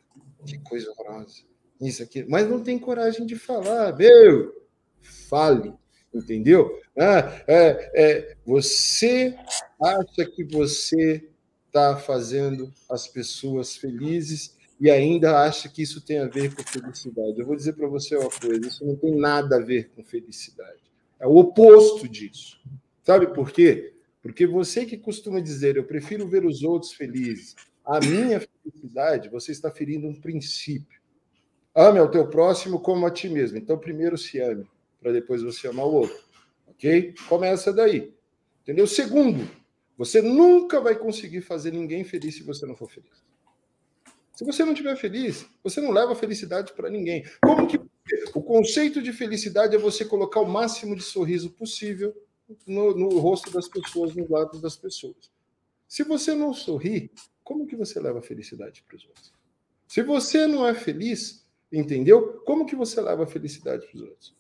que 0.44 0.58
coisa 0.58 0.90
horrorosa. 0.90 1.44
Isso 1.80 2.02
aqui, 2.02 2.24
mas 2.28 2.50
não 2.50 2.60
tem 2.60 2.76
coragem 2.80 3.24
de 3.24 3.36
falar. 3.36 3.96
Meu, 3.96 4.52
fale, 5.00 5.72
entendeu? 6.12 6.68
Ah, 6.98 7.44
é, 7.46 7.92
é, 7.94 8.36
você 8.44 9.38
acha 9.80 10.28
que 10.28 10.42
você 10.42 11.30
está 11.68 11.96
fazendo 11.96 12.74
as 12.90 13.06
pessoas 13.06 13.76
felizes 13.76 14.56
e 14.80 14.90
ainda 14.90 15.44
acha 15.44 15.68
que 15.68 15.80
isso 15.80 16.00
tem 16.00 16.18
a 16.18 16.26
ver 16.26 16.52
com 16.56 16.62
felicidade. 16.64 17.38
Eu 17.38 17.46
vou 17.46 17.54
dizer 17.54 17.74
para 17.74 17.86
você 17.86 18.16
uma 18.16 18.30
coisa: 18.30 18.66
isso 18.66 18.84
não 18.84 18.96
tem 18.96 19.16
nada 19.16 19.58
a 19.58 19.60
ver 19.60 19.90
com 19.90 20.02
felicidade. 20.02 20.87
É 21.20 21.26
o 21.26 21.36
oposto 21.36 22.08
disso. 22.08 22.60
Sabe 23.02 23.32
por 23.32 23.50
quê? 23.50 23.94
Porque 24.22 24.46
você 24.46 24.84
que 24.84 24.96
costuma 24.96 25.40
dizer, 25.40 25.76
eu 25.76 25.84
prefiro 25.84 26.28
ver 26.28 26.44
os 26.44 26.62
outros 26.62 26.92
felizes, 26.92 27.54
a 27.84 27.98
minha 28.00 28.40
felicidade, 28.40 29.30
você 29.30 29.52
está 29.52 29.70
ferindo 29.70 30.06
um 30.06 30.20
princípio. 30.20 31.00
Ame 31.74 31.98
ao 31.98 32.10
teu 32.10 32.28
próximo 32.28 32.80
como 32.80 33.06
a 33.06 33.10
ti 33.10 33.28
mesmo. 33.28 33.56
Então, 33.56 33.78
primeiro 33.78 34.18
se 34.18 34.40
ame, 34.40 34.68
para 35.00 35.12
depois 35.12 35.42
você 35.42 35.68
amar 35.68 35.86
o 35.86 35.94
outro. 35.94 36.18
Ok? 36.66 37.14
Começa 37.28 37.72
daí. 37.72 38.12
Entendeu? 38.62 38.86
Segundo, 38.86 39.48
você 39.96 40.20
nunca 40.20 40.80
vai 40.80 40.96
conseguir 40.96 41.40
fazer 41.40 41.72
ninguém 41.72 42.04
feliz 42.04 42.34
se 42.36 42.42
você 42.42 42.66
não 42.66 42.76
for 42.76 42.90
feliz. 42.90 43.24
Se 44.34 44.44
você 44.44 44.64
não 44.64 44.72
estiver 44.72 44.94
feliz, 44.96 45.46
você 45.64 45.80
não 45.80 45.90
leva 45.90 46.14
felicidade 46.14 46.72
para 46.72 46.90
ninguém. 46.90 47.24
Como 47.42 47.66
que 47.66 47.80
o 48.34 48.42
conceito 48.42 49.02
de 49.02 49.12
felicidade 49.12 49.74
é 49.74 49.78
você 49.78 50.04
colocar 50.04 50.40
o 50.40 50.48
máximo 50.48 50.96
de 50.96 51.02
sorriso 51.02 51.50
possível 51.50 52.14
no, 52.66 52.96
no 52.96 53.18
rosto 53.18 53.50
das 53.50 53.68
pessoas, 53.68 54.14
nos 54.14 54.28
lados 54.28 54.60
das 54.60 54.76
pessoas. 54.76 55.30
Se 55.86 56.02
você 56.02 56.34
não 56.34 56.52
sorri, 56.52 57.10
como 57.42 57.66
que 57.66 57.76
você 57.76 57.98
leva 57.98 58.20
felicidade 58.20 58.82
para 58.86 58.96
os 58.96 59.06
outros? 59.06 59.32
Se 59.86 60.02
você 60.02 60.46
não 60.46 60.66
é 60.66 60.74
feliz, 60.74 61.46
entendeu? 61.72 62.42
Como 62.44 62.66
que 62.66 62.76
você 62.76 63.00
leva 63.00 63.26
felicidade 63.26 63.86
para 63.86 63.96
os 63.96 64.02
outros? 64.02 64.34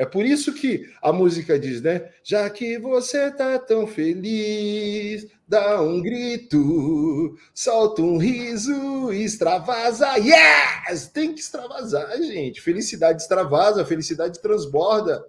É 0.00 0.06
por 0.06 0.24
isso 0.24 0.54
que 0.54 0.90
a 1.02 1.12
música 1.12 1.58
diz, 1.58 1.82
né? 1.82 2.10
Já 2.24 2.48
que 2.48 2.78
você 2.78 3.30
tá 3.30 3.58
tão 3.58 3.86
feliz, 3.86 5.26
dá 5.46 5.82
um 5.82 6.00
grito, 6.00 7.36
solta 7.52 8.00
um 8.00 8.16
riso, 8.16 9.12
extravasa. 9.12 10.16
Yes! 10.16 11.08
Tem 11.08 11.34
que 11.34 11.40
extravasar, 11.40 12.16
gente. 12.16 12.62
Felicidade 12.62 13.20
extravasa, 13.20 13.84
felicidade 13.84 14.40
transborda. 14.40 15.22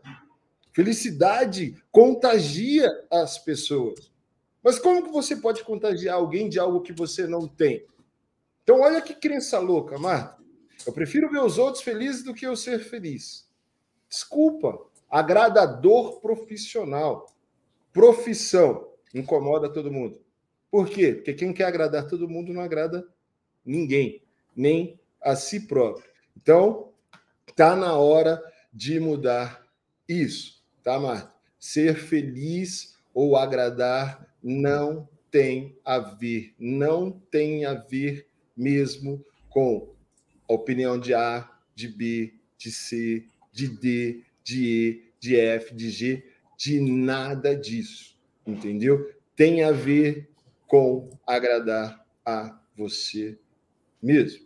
Felicidade 0.71 1.75
contagia 1.91 2.89
as 3.11 3.37
pessoas. 3.37 4.09
Mas 4.63 4.79
como 4.79 5.03
que 5.03 5.11
você 5.11 5.35
pode 5.35 5.65
contagiar 5.65 6.15
alguém 6.15 6.47
de 6.47 6.59
algo 6.59 6.79
que 6.79 6.93
você 6.93 7.27
não 7.27 7.45
tem? 7.45 7.85
Então, 8.63 8.79
olha 8.79 9.01
que 9.01 9.13
crença 9.13 9.59
louca, 9.59 9.99
Marta. 9.99 10.41
Eu 10.87 10.93
prefiro 10.93 11.29
ver 11.29 11.43
os 11.43 11.57
outros 11.57 11.83
felizes 11.83 12.23
do 12.23 12.33
que 12.33 12.47
eu 12.47 12.55
ser 12.55 12.79
feliz. 12.79 13.50
Desculpa. 14.11 14.77
Agradador 15.09 16.19
profissional. 16.19 17.33
Profissão. 17.93 18.89
Incomoda 19.15 19.71
todo 19.71 19.91
mundo. 19.91 20.21
Por 20.69 20.89
quê? 20.89 21.13
Porque 21.13 21.33
quem 21.33 21.53
quer 21.53 21.65
agradar 21.65 22.07
todo 22.07 22.29
mundo 22.29 22.53
não 22.53 22.61
agrada 22.61 23.07
ninguém, 23.65 24.21
nem 24.55 24.99
a 25.21 25.35
si 25.35 25.61
próprio. 25.67 26.09
Então, 26.35 26.91
tá 27.55 27.75
na 27.75 27.95
hora 27.95 28.41
de 28.73 28.99
mudar 28.99 29.65
isso, 30.07 30.63
tá, 30.81 30.99
Marta? 30.99 31.33
Ser 31.59 31.95
feliz 31.95 32.97
ou 33.13 33.35
agradar 33.35 34.33
não 34.41 35.07
tem 35.29 35.77
a 35.83 35.99
ver, 35.99 36.53
não 36.57 37.11
tem 37.11 37.65
a 37.65 37.73
ver 37.73 38.27
mesmo 38.55 39.23
com 39.49 39.93
a 40.49 40.53
opinião 40.53 40.99
de 40.99 41.13
A, 41.13 41.49
de 41.75 41.87
B, 41.87 42.33
de 42.57 42.71
C, 42.71 43.25
de 43.51 43.67
D, 43.67 44.23
de 44.43 44.65
E, 44.65 45.13
de 45.19 45.35
F, 45.35 45.73
de 45.73 45.89
G, 45.89 46.23
de 46.57 46.79
nada 46.79 47.55
disso, 47.55 48.15
entendeu? 48.45 49.13
Tem 49.35 49.63
a 49.63 49.71
ver 49.71 50.29
com 50.67 51.09
agradar 51.25 52.05
a 52.25 52.59
você 52.75 53.37
mesmo. 54.01 54.45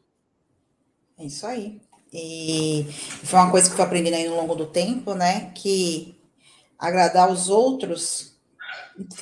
É 1.17 1.25
isso 1.25 1.45
aí. 1.45 1.79
E 2.11 2.85
foi 3.23 3.39
uma 3.39 3.51
coisa 3.51 3.73
que 3.73 3.79
eu 3.79 3.85
aprendendo 3.85 4.15
aí 4.15 4.27
no 4.27 4.35
longo 4.35 4.55
do 4.55 4.67
tempo, 4.67 5.13
né? 5.13 5.51
Que 5.51 6.17
agradar 6.79 7.31
os 7.31 7.49
outros, 7.49 8.37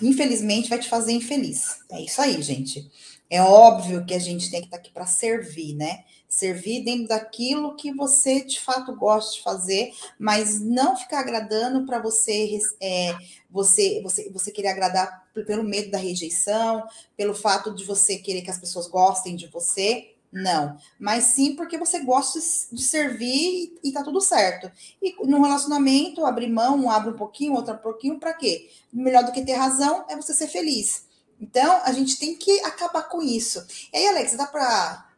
infelizmente, 0.01 0.69
vai 0.69 0.79
te 0.79 0.89
fazer 0.89 1.11
infeliz. 1.11 1.79
É 1.91 2.01
isso 2.01 2.21
aí, 2.21 2.41
gente. 2.41 2.89
É 3.29 3.41
óbvio 3.41 4.05
que 4.05 4.13
a 4.13 4.19
gente 4.19 4.51
tem 4.51 4.61
que 4.61 4.67
estar 4.67 4.77
aqui 4.77 4.91
para 4.91 5.05
servir, 5.05 5.75
né? 5.75 6.03
Servir 6.34 6.84
dentro 6.84 7.07
daquilo 7.07 7.75
que 7.75 7.93
você 7.93 8.43
de 8.43 8.59
fato 8.59 8.95
gosta 8.95 9.36
de 9.36 9.43
fazer, 9.43 9.93
mas 10.17 10.59
não 10.59 10.95
ficar 10.95 11.19
agradando 11.19 11.86
para 11.86 12.01
você, 12.01 12.57
é, 12.81 13.15
você, 13.51 14.01
você, 14.01 14.31
você 14.31 14.51
querer 14.51 14.69
agradar 14.69 15.27
pelo 15.45 15.63
medo 15.63 15.91
da 15.91 15.99
rejeição, 15.99 16.88
pelo 17.15 17.36
fato 17.36 17.73
de 17.75 17.86
você 17.86 18.17
querer 18.17 18.41
que 18.41 18.49
as 18.49 18.57
pessoas 18.57 18.88
gostem 18.88 19.36
de 19.36 19.47
você. 19.47 20.09
Não, 20.31 20.75
mas 20.97 21.25
sim 21.25 21.55
porque 21.55 21.77
você 21.77 21.99
gosta 21.99 22.39
de 22.71 22.81
servir 22.81 23.77
e 23.84 23.91
tá 23.91 24.01
tudo 24.01 24.19
certo. 24.19 24.71
E 24.99 25.15
no 25.27 25.39
relacionamento, 25.39 26.25
abrir 26.25 26.49
mão, 26.49 26.75
um 26.79 26.89
abre 26.89 27.11
um 27.11 27.17
pouquinho, 27.17 27.53
outro 27.53 27.75
um 27.75 27.77
pouquinho, 27.77 28.19
para 28.19 28.34
quê? 28.34 28.71
Melhor 28.91 29.23
do 29.23 29.31
que 29.31 29.45
ter 29.45 29.53
razão 29.53 30.03
é 30.09 30.15
você 30.15 30.34
ser 30.34 30.47
feliz. 30.47 31.05
Então, 31.39 31.81
a 31.84 31.91
gente 31.91 32.17
tem 32.17 32.36
que 32.36 32.61
acabar 32.61 33.03
com 33.03 33.21
isso. 33.21 33.63
E 33.93 33.97
aí, 33.97 34.07
Alex, 34.07 34.36
dá 34.38 34.47
para 34.47 35.12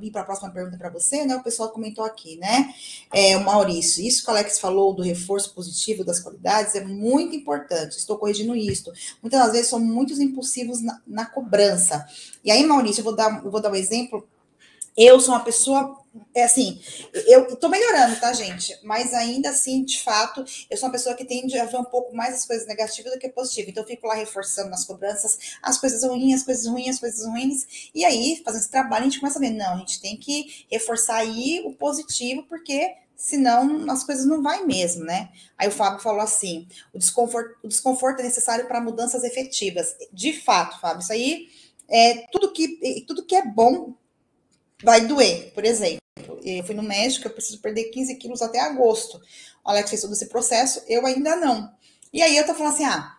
ir 0.00 0.10
para 0.10 0.22
a 0.22 0.24
próxima 0.24 0.50
pergunta 0.50 0.76
para 0.76 0.90
você, 0.90 1.24
né? 1.24 1.36
O 1.36 1.42
pessoal 1.42 1.70
comentou 1.70 2.04
aqui, 2.04 2.36
né? 2.36 2.72
É, 3.12 3.36
o 3.36 3.44
Maurício, 3.44 4.04
isso 4.04 4.24
que 4.24 4.30
o 4.30 4.32
Alex 4.32 4.58
falou 4.58 4.94
do 4.94 5.02
reforço 5.02 5.54
positivo 5.54 6.04
das 6.04 6.20
qualidades 6.20 6.74
é 6.74 6.84
muito 6.84 7.34
importante. 7.34 7.96
Estou 7.96 8.18
corrigindo 8.18 8.54
isso. 8.54 8.92
Muitas 9.22 9.40
das 9.40 9.52
vezes 9.52 9.68
somos 9.68 9.88
muito 9.88 10.12
impulsivos 10.20 10.80
na, 10.82 11.00
na 11.06 11.26
cobrança. 11.26 12.06
E 12.44 12.50
aí, 12.50 12.64
Maurício, 12.64 13.00
eu 13.00 13.04
vou 13.04 13.14
dar, 13.14 13.44
eu 13.44 13.50
vou 13.50 13.60
dar 13.60 13.70
um 13.70 13.76
exemplo 13.76 14.26
eu 14.96 15.20
sou 15.20 15.34
uma 15.34 15.44
pessoa, 15.44 15.98
é 16.34 16.44
assim, 16.44 16.80
eu 17.26 17.56
tô 17.56 17.68
melhorando, 17.68 18.18
tá, 18.20 18.32
gente? 18.32 18.76
Mas 18.82 19.14
ainda 19.14 19.50
assim, 19.50 19.84
de 19.84 20.02
fato, 20.02 20.44
eu 20.68 20.76
sou 20.76 20.88
uma 20.88 20.92
pessoa 20.92 21.14
que 21.14 21.24
tende 21.24 21.58
a 21.58 21.64
ver 21.64 21.76
um 21.76 21.84
pouco 21.84 22.14
mais 22.14 22.34
as 22.34 22.46
coisas 22.46 22.66
negativas 22.66 23.12
do 23.12 23.18
que 23.18 23.28
positivas. 23.28 23.70
Então, 23.70 23.82
eu 23.82 23.88
fico 23.88 24.06
lá 24.06 24.14
reforçando 24.14 24.70
nas 24.70 24.84
cobranças 24.84 25.56
as 25.62 25.78
coisas 25.78 26.02
ruins, 26.02 26.40
as 26.40 26.44
coisas 26.44 26.66
ruins, 26.66 26.94
as 26.94 27.00
coisas 27.00 27.26
ruins. 27.26 27.90
E 27.94 28.04
aí, 28.04 28.40
fazendo 28.44 28.60
esse 28.60 28.70
trabalho, 28.70 29.02
a 29.02 29.08
gente 29.08 29.20
começa 29.20 29.38
a 29.38 29.40
ver, 29.40 29.50
não, 29.50 29.74
a 29.74 29.78
gente 29.78 30.00
tem 30.00 30.16
que 30.16 30.66
reforçar 30.70 31.16
aí 31.16 31.62
o 31.64 31.72
positivo, 31.72 32.42
porque 32.48 32.94
senão 33.20 33.90
as 33.90 34.02
coisas 34.02 34.24
não 34.24 34.42
vai 34.42 34.64
mesmo, 34.64 35.04
né? 35.04 35.30
Aí 35.58 35.68
o 35.68 35.72
Fábio 35.72 36.00
falou 36.00 36.20
assim: 36.20 36.66
o 36.92 36.98
desconforto, 36.98 37.56
o 37.62 37.68
desconforto 37.68 38.20
é 38.20 38.22
necessário 38.22 38.66
para 38.66 38.80
mudanças 38.80 39.22
efetivas. 39.22 39.94
De 40.12 40.32
fato, 40.32 40.80
Fábio, 40.80 41.02
isso 41.02 41.12
aí 41.12 41.48
é 41.88 42.26
tudo 42.32 42.52
que, 42.52 43.04
tudo 43.06 43.24
que 43.24 43.36
é 43.36 43.44
bom 43.44 43.94
vai 44.82 45.06
doer, 45.06 45.52
por 45.52 45.64
exemplo. 45.64 46.00
Eu 46.44 46.64
fui 46.64 46.74
no 46.74 46.82
médico, 46.82 47.26
eu 47.26 47.32
preciso 47.32 47.60
perder 47.60 47.84
15 47.84 48.16
quilos 48.16 48.42
até 48.42 48.60
agosto. 48.60 49.20
O 49.64 49.70
Alex 49.70 49.90
fez 49.90 50.02
todo 50.02 50.12
esse 50.12 50.26
processo, 50.26 50.82
eu 50.88 51.04
ainda 51.06 51.36
não. 51.36 51.70
E 52.12 52.22
aí 52.22 52.36
eu 52.36 52.46
tô 52.46 52.54
falando 52.54 52.72
assim, 52.72 52.84
ah, 52.84 53.16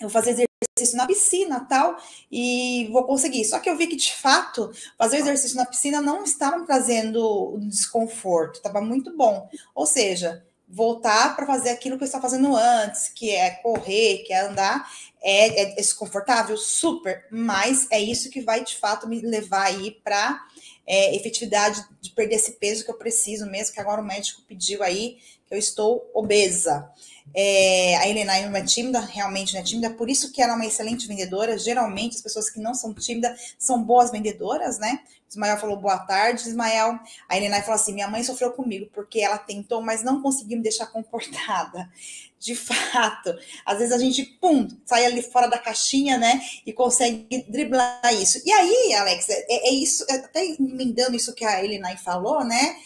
eu 0.00 0.08
vou 0.08 0.10
fazer 0.10 0.46
exercício 0.76 0.96
na 0.96 1.06
piscina 1.06 1.66
tal, 1.68 1.96
e 2.30 2.88
vou 2.92 3.04
conseguir. 3.04 3.44
Só 3.44 3.58
que 3.58 3.68
eu 3.68 3.76
vi 3.76 3.86
que, 3.86 3.96
de 3.96 4.14
fato, 4.14 4.70
fazer 4.98 5.18
exercício 5.18 5.56
na 5.56 5.66
piscina 5.66 6.00
não 6.00 6.24
estava 6.24 6.58
me 6.58 6.66
trazendo 6.66 7.58
desconforto, 7.62 8.56
estava 8.56 8.80
muito 8.80 9.16
bom. 9.16 9.48
Ou 9.74 9.86
seja, 9.86 10.44
voltar 10.68 11.36
para 11.36 11.46
fazer 11.46 11.70
aquilo 11.70 11.96
que 11.96 12.02
eu 12.02 12.06
estava 12.06 12.22
fazendo 12.22 12.54
antes, 12.56 13.08
que 13.08 13.30
é 13.30 13.50
correr, 13.50 14.24
que 14.26 14.32
é 14.32 14.40
andar, 14.40 14.90
é, 15.22 15.62
é 15.62 15.74
desconfortável, 15.76 16.56
super, 16.56 17.26
mas 17.30 17.86
é 17.90 18.00
isso 18.00 18.30
que 18.30 18.40
vai, 18.40 18.62
de 18.64 18.76
fato, 18.76 19.08
me 19.08 19.20
levar 19.20 19.66
aí 19.66 19.92
para 20.02 20.44
é, 20.86 21.16
efetividade 21.16 21.84
de 22.00 22.10
perder 22.10 22.36
esse 22.36 22.52
peso 22.52 22.84
que 22.84 22.90
eu 22.90 22.96
preciso 22.96 23.46
mesmo, 23.46 23.74
que 23.74 23.80
agora 23.80 24.00
o 24.00 24.04
médico 24.04 24.42
pediu 24.46 24.82
aí, 24.82 25.18
que 25.46 25.54
eu 25.54 25.58
estou 25.58 26.08
obesa. 26.14 26.88
É, 27.34 27.96
a 27.96 28.08
Helena 28.08 28.40
não 28.48 28.56
é 28.56 28.62
tímida, 28.62 29.00
realmente 29.00 29.52
não 29.54 29.60
é 29.60 29.64
tímida, 29.64 29.90
por 29.90 30.08
isso 30.08 30.32
que 30.32 30.40
ela 30.40 30.52
é 30.52 30.56
uma 30.56 30.66
excelente 30.66 31.08
vendedora. 31.08 31.58
Geralmente, 31.58 32.16
as 32.16 32.22
pessoas 32.22 32.48
que 32.48 32.60
não 32.60 32.72
são 32.72 32.94
tímidas 32.94 33.54
são 33.58 33.82
boas 33.82 34.10
vendedoras, 34.10 34.78
né? 34.78 35.00
Ismael 35.28 35.58
falou 35.58 35.76
boa 35.76 35.98
tarde, 35.98 36.42
Ismael. 36.42 36.98
A 37.28 37.36
Helena 37.36 37.60
falou 37.60 37.74
assim: 37.74 37.92
minha 37.92 38.08
mãe 38.08 38.22
sofreu 38.22 38.52
comigo 38.52 38.88
porque 38.94 39.20
ela 39.20 39.38
tentou, 39.38 39.82
mas 39.82 40.02
não 40.02 40.22
conseguiu 40.22 40.56
me 40.56 40.62
deixar 40.62 40.86
comportada. 40.86 41.90
De 42.38 42.54
fato, 42.54 43.34
às 43.64 43.78
vezes 43.78 43.92
a 43.92 43.98
gente, 43.98 44.24
pum, 44.24 44.68
sai 44.84 45.06
ali 45.06 45.22
fora 45.22 45.46
da 45.46 45.58
caixinha, 45.58 46.18
né? 46.18 46.40
E 46.64 46.72
consegue 46.72 47.44
driblar 47.48 48.00
isso. 48.12 48.40
E 48.44 48.52
aí, 48.52 48.94
Alex, 48.94 49.28
é, 49.28 49.44
é 49.48 49.72
isso, 49.72 50.04
é 50.08 50.16
até 50.16 50.44
emendando 50.44 51.16
isso 51.16 51.34
que 51.34 51.44
a 51.44 51.64
Helena 51.64 51.96
falou, 51.96 52.44
né? 52.44 52.76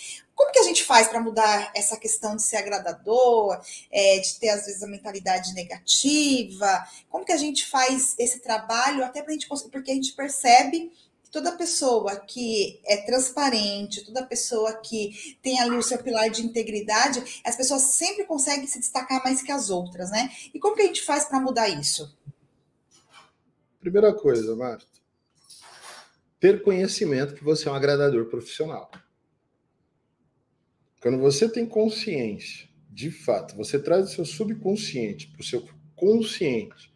Como 0.41 0.53
que 0.53 0.59
a 0.59 0.63
gente 0.63 0.83
faz 0.85 1.07
para 1.07 1.21
mudar 1.21 1.71
essa 1.75 1.99
questão 1.99 2.35
de 2.35 2.43
ser 2.43 2.57
agradador, 2.57 3.61
é, 3.91 4.19
de 4.21 4.37
ter 4.37 4.49
às 4.49 4.65
vezes 4.65 4.83
a 4.83 4.87
mentalidade 4.87 5.53
negativa? 5.53 6.89
Como 7.11 7.27
que 7.27 7.33
a 7.33 7.37
gente 7.37 7.67
faz 7.67 8.15
esse 8.19 8.41
trabalho 8.41 9.05
até 9.05 9.21
para 9.21 9.33
a 9.33 9.35
gente 9.35 9.47
conseguir, 9.47 9.71
porque 9.71 9.91
a 9.91 9.95
gente 9.95 10.15
percebe 10.15 10.91
toda 11.31 11.53
pessoa 11.53 12.17
que 12.17 12.81
é 12.85 12.99
transparente, 12.99 14.05
toda 14.05 14.27
pessoa 14.27 14.75
que 14.75 15.37
tem 15.43 15.61
ali 15.61 15.77
o 15.77 15.83
seu 15.83 15.99
pilar 15.99 16.29
de 16.31 16.43
integridade, 16.43 17.41
as 17.45 17.57
pessoas 17.57 17.83
sempre 17.83 18.25
conseguem 18.25 18.67
se 18.67 18.79
destacar 18.79 19.23
mais 19.23 19.43
que 19.43 19.53
as 19.53 19.71
outras, 19.71 20.11
né? 20.11 20.31
E 20.53 20.59
como 20.59 20.75
que 20.75 20.83
a 20.83 20.87
gente 20.87 21.03
faz 21.03 21.25
para 21.25 21.41
mudar 21.41 21.69
isso? 21.69 22.17
Primeira 23.81 24.13
coisa, 24.13 24.55
Marta, 24.57 24.85
ter 26.39 26.63
conhecimento 26.63 27.35
que 27.35 27.45
você 27.45 27.69
é 27.69 27.73
um 27.73 27.75
agradador 27.75 28.27
profissional. 28.27 28.91
Quando 31.01 31.19
você 31.19 31.49
tem 31.49 31.65
consciência, 31.65 32.69
de 32.91 33.11
fato, 33.11 33.57
você 33.57 33.79
traz 33.79 34.07
o 34.07 34.15
seu 34.15 34.25
subconsciente 34.25 35.29
para 35.29 35.41
o 35.41 35.45
seu 35.45 35.67
consciente 35.97 36.90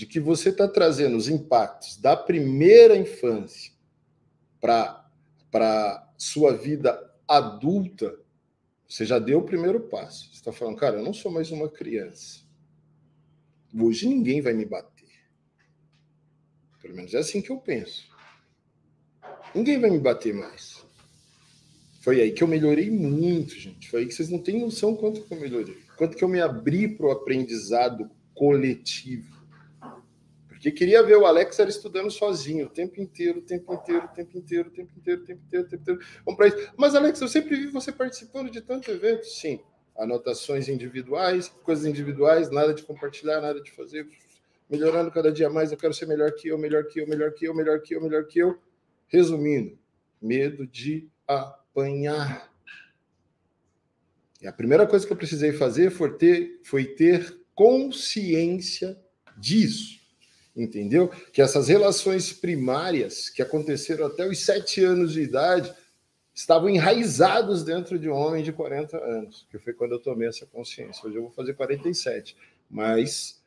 de 0.00 0.06
que 0.06 0.18
você 0.18 0.48
está 0.48 0.66
trazendo 0.66 1.14
os 1.14 1.28
impactos 1.28 1.98
da 1.98 2.16
primeira 2.16 2.96
infância 2.96 3.70
para 4.58 6.10
sua 6.16 6.56
vida 6.56 6.98
adulta, 7.28 8.18
você 8.88 9.04
já 9.04 9.18
deu 9.18 9.40
o 9.40 9.44
primeiro 9.44 9.78
passo. 9.78 10.30
Você 10.30 10.36
está 10.36 10.52
falando, 10.52 10.78
cara, 10.78 10.96
eu 10.96 11.04
não 11.04 11.12
sou 11.12 11.30
mais 11.30 11.50
uma 11.50 11.68
criança. 11.68 12.40
Hoje 13.78 14.08
ninguém 14.08 14.40
vai 14.40 14.54
me 14.54 14.64
bater. 14.64 15.06
Pelo 16.80 16.96
menos 16.96 17.12
é 17.12 17.18
assim 17.18 17.42
que 17.42 17.52
eu 17.52 17.58
penso. 17.58 18.08
Ninguém 19.54 19.78
vai 19.78 19.90
me 19.90 19.98
bater 19.98 20.32
mais. 20.32 20.82
Foi 22.00 22.22
aí 22.22 22.32
que 22.32 22.42
eu 22.42 22.48
melhorei 22.48 22.90
muito, 22.90 23.54
gente. 23.54 23.90
Foi 23.90 24.00
aí 24.00 24.06
que 24.06 24.14
vocês 24.14 24.30
não 24.30 24.38
têm 24.38 24.60
noção 24.60 24.96
quanto 24.96 25.20
que 25.20 25.34
eu 25.34 25.38
melhorei. 25.38 25.76
Quanto 25.98 26.16
que 26.16 26.24
eu 26.24 26.28
me 26.28 26.40
abri 26.40 26.88
para 26.88 27.06
o 27.06 27.10
aprendizado 27.10 28.10
coletivo. 28.32 29.39
Porque 30.60 30.72
queria 30.72 31.02
ver 31.02 31.16
o 31.16 31.24
Alex 31.24 31.58
era 31.58 31.70
estudando 31.70 32.10
sozinho 32.10 32.66
o 32.66 32.68
tempo 32.68 33.00
inteiro, 33.00 33.38
o 33.38 33.42
tempo 33.42 33.72
inteiro, 33.72 34.04
o 34.04 34.08
tempo 34.08 34.36
inteiro, 34.36 34.68
o 34.68 34.70
tempo 34.70 34.92
inteiro, 34.94 35.22
o 35.22 35.24
tempo 35.24 35.40
inteiro, 35.46 35.66
o 35.66 35.70
tempo 35.70 35.82
inteiro. 35.82 36.00
Vamos 36.22 36.36
para 36.36 36.48
isso. 36.48 36.72
Mas, 36.76 36.94
Alex, 36.94 37.18
eu 37.18 37.28
sempre 37.28 37.56
vi 37.56 37.68
você 37.68 37.90
participando 37.90 38.50
de 38.50 38.60
tantos 38.60 38.90
eventos. 38.90 39.40
Sim. 39.40 39.58
Anotações 39.96 40.68
individuais, 40.68 41.48
coisas 41.64 41.86
individuais, 41.86 42.50
nada 42.50 42.74
de 42.74 42.82
compartilhar, 42.82 43.40
nada 43.40 43.58
de 43.62 43.70
fazer. 43.72 44.06
Melhorando 44.68 45.10
cada 45.10 45.32
dia 45.32 45.48
mais, 45.48 45.72
eu 45.72 45.78
quero 45.78 45.94
ser 45.94 46.04
melhor 46.04 46.30
que 46.32 46.48
eu, 46.48 46.58
melhor 46.58 46.84
que 46.84 47.00
eu, 47.00 47.06
melhor 47.06 47.32
que 47.32 47.46
eu, 47.46 47.54
melhor 47.54 47.80
que 47.80 47.94
eu, 47.94 48.02
melhor 48.02 48.26
que 48.26 48.38
eu. 48.38 48.58
Resumindo, 49.08 49.78
medo 50.20 50.66
de 50.66 51.08
apanhar. 51.26 52.52
E 54.42 54.46
a 54.46 54.52
primeira 54.52 54.86
coisa 54.86 55.06
que 55.06 55.12
eu 55.12 55.16
precisei 55.16 55.54
fazer 55.54 55.90
foi 55.90 56.18
ter, 56.18 56.60
foi 56.64 56.84
ter 56.84 57.40
consciência 57.54 59.00
disso 59.38 59.99
entendeu? 60.62 61.08
Que 61.32 61.40
essas 61.40 61.68
relações 61.68 62.32
primárias 62.32 63.28
que 63.28 63.42
aconteceram 63.42 64.06
até 64.06 64.26
os 64.26 64.44
sete 64.44 64.84
anos 64.84 65.12
de 65.12 65.22
idade 65.22 65.72
estavam 66.34 66.68
enraizados 66.68 67.64
dentro 67.64 67.98
de 67.98 68.08
um 68.08 68.14
homem 68.14 68.42
de 68.42 68.52
40 68.52 68.96
anos, 68.96 69.46
que 69.50 69.58
foi 69.58 69.72
quando 69.72 69.92
eu 69.92 69.98
tomei 69.98 70.28
essa 70.28 70.46
consciência. 70.46 71.06
Hoje 71.06 71.16
eu 71.16 71.22
vou 71.22 71.30
fazer 71.30 71.54
47, 71.54 72.36
mas 72.68 73.42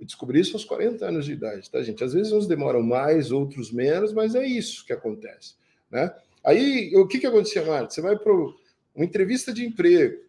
eu 0.00 0.06
descobri 0.06 0.40
isso 0.40 0.56
aos 0.56 0.64
40 0.64 1.06
anos 1.06 1.24
de 1.24 1.32
idade, 1.32 1.70
tá, 1.70 1.82
gente? 1.82 2.02
Às 2.02 2.12
vezes 2.12 2.32
uns 2.32 2.46
demoram 2.46 2.82
mais, 2.82 3.30
outros 3.30 3.70
menos, 3.70 4.12
mas 4.12 4.34
é 4.34 4.44
isso 4.44 4.84
que 4.86 4.92
acontece, 4.92 5.54
né? 5.90 6.14
Aí, 6.44 6.92
o 6.96 7.06
que 7.06 7.20
que 7.20 7.26
acontecia, 7.26 7.64
Marta? 7.64 7.94
Você 7.94 8.00
vai 8.00 8.18
para 8.18 8.32
uma 8.32 9.04
entrevista 9.04 9.52
de 9.52 9.64
emprego, 9.64 10.20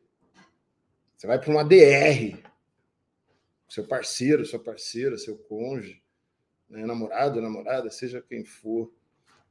você 1.18 1.26
vai 1.26 1.40
para 1.40 1.50
uma 1.50 1.64
DR, 1.64 2.38
seu 3.68 3.84
parceiro, 3.86 4.46
sua 4.46 4.60
parceira, 4.60 5.18
seu 5.18 5.36
cônjuge, 5.36 6.03
né, 6.74 6.86
namorado, 6.86 7.40
namorada, 7.40 7.90
seja 7.92 8.22
quem 8.22 8.44
for. 8.44 8.92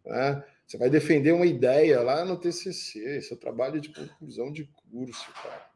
Né? 0.04 0.44
Você 0.66 0.76
vai 0.76 0.90
defender 0.90 1.32
uma 1.32 1.46
ideia 1.46 2.00
lá 2.02 2.24
no 2.24 2.36
TCC, 2.36 3.20
seu 3.22 3.36
trabalho 3.36 3.80
de 3.80 3.90
conclusão 3.90 4.52
de 4.52 4.68
curso, 4.90 5.32
cara. 5.42 5.70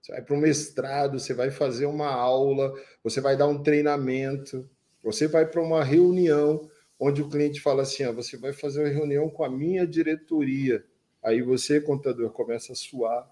Você 0.00 0.12
vai 0.12 0.22
para 0.22 0.34
um 0.34 0.40
mestrado, 0.40 1.18
você 1.18 1.34
vai 1.34 1.50
fazer 1.50 1.86
uma 1.86 2.08
aula, 2.08 2.72
você 3.02 3.20
vai 3.20 3.36
dar 3.36 3.46
um 3.46 3.62
treinamento, 3.62 4.68
você 5.02 5.26
vai 5.26 5.46
para 5.46 5.60
uma 5.60 5.84
reunião 5.84 6.70
onde 6.98 7.22
o 7.22 7.28
cliente 7.28 7.60
fala 7.60 7.82
assim: 7.82 8.04
ó, 8.04 8.12
você 8.12 8.36
vai 8.36 8.52
fazer 8.52 8.80
uma 8.80 8.88
reunião 8.88 9.28
com 9.30 9.44
a 9.44 9.48
minha 9.48 9.86
diretoria. 9.86 10.84
Aí 11.22 11.42
você, 11.42 11.80
contador, 11.80 12.30
começa 12.30 12.72
a 12.72 12.76
suar. 12.76 13.30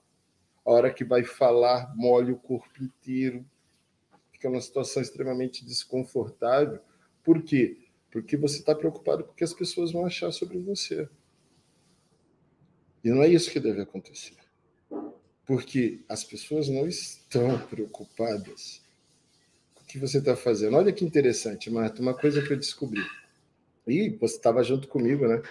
A 0.64 0.70
hora 0.70 0.92
que 0.92 1.04
vai 1.04 1.24
falar, 1.24 1.94
molha 1.96 2.34
o 2.34 2.38
corpo 2.38 2.82
inteiro. 2.82 3.44
Fica 4.30 4.50
numa 4.50 4.60
situação 4.60 5.02
extremamente 5.02 5.64
desconfortável. 5.64 6.80
Por 7.28 7.42
quê? 7.42 7.76
Porque 8.10 8.38
você 8.38 8.60
está 8.60 8.74
preocupado 8.74 9.22
com 9.22 9.32
o 9.32 9.34
que 9.34 9.44
as 9.44 9.52
pessoas 9.52 9.92
vão 9.92 10.06
achar 10.06 10.32
sobre 10.32 10.56
você. 10.60 11.06
E 13.04 13.10
não 13.10 13.22
é 13.22 13.28
isso 13.28 13.50
que 13.50 13.60
deve 13.60 13.82
acontecer. 13.82 14.32
Porque 15.44 16.00
as 16.08 16.24
pessoas 16.24 16.70
não 16.70 16.88
estão 16.88 17.58
preocupadas 17.66 18.80
com 19.74 19.82
o 19.82 19.86
que 19.86 19.98
você 19.98 20.20
está 20.20 20.34
fazendo. 20.36 20.78
Olha 20.78 20.90
que 20.90 21.04
interessante, 21.04 21.70
Marta, 21.70 22.00
uma 22.00 22.14
coisa 22.14 22.40
que 22.40 22.50
eu 22.50 22.56
descobri. 22.56 23.04
E 23.86 24.08
você 24.08 24.36
estava 24.36 24.64
junto 24.64 24.88
comigo, 24.88 25.28
né? 25.28 25.42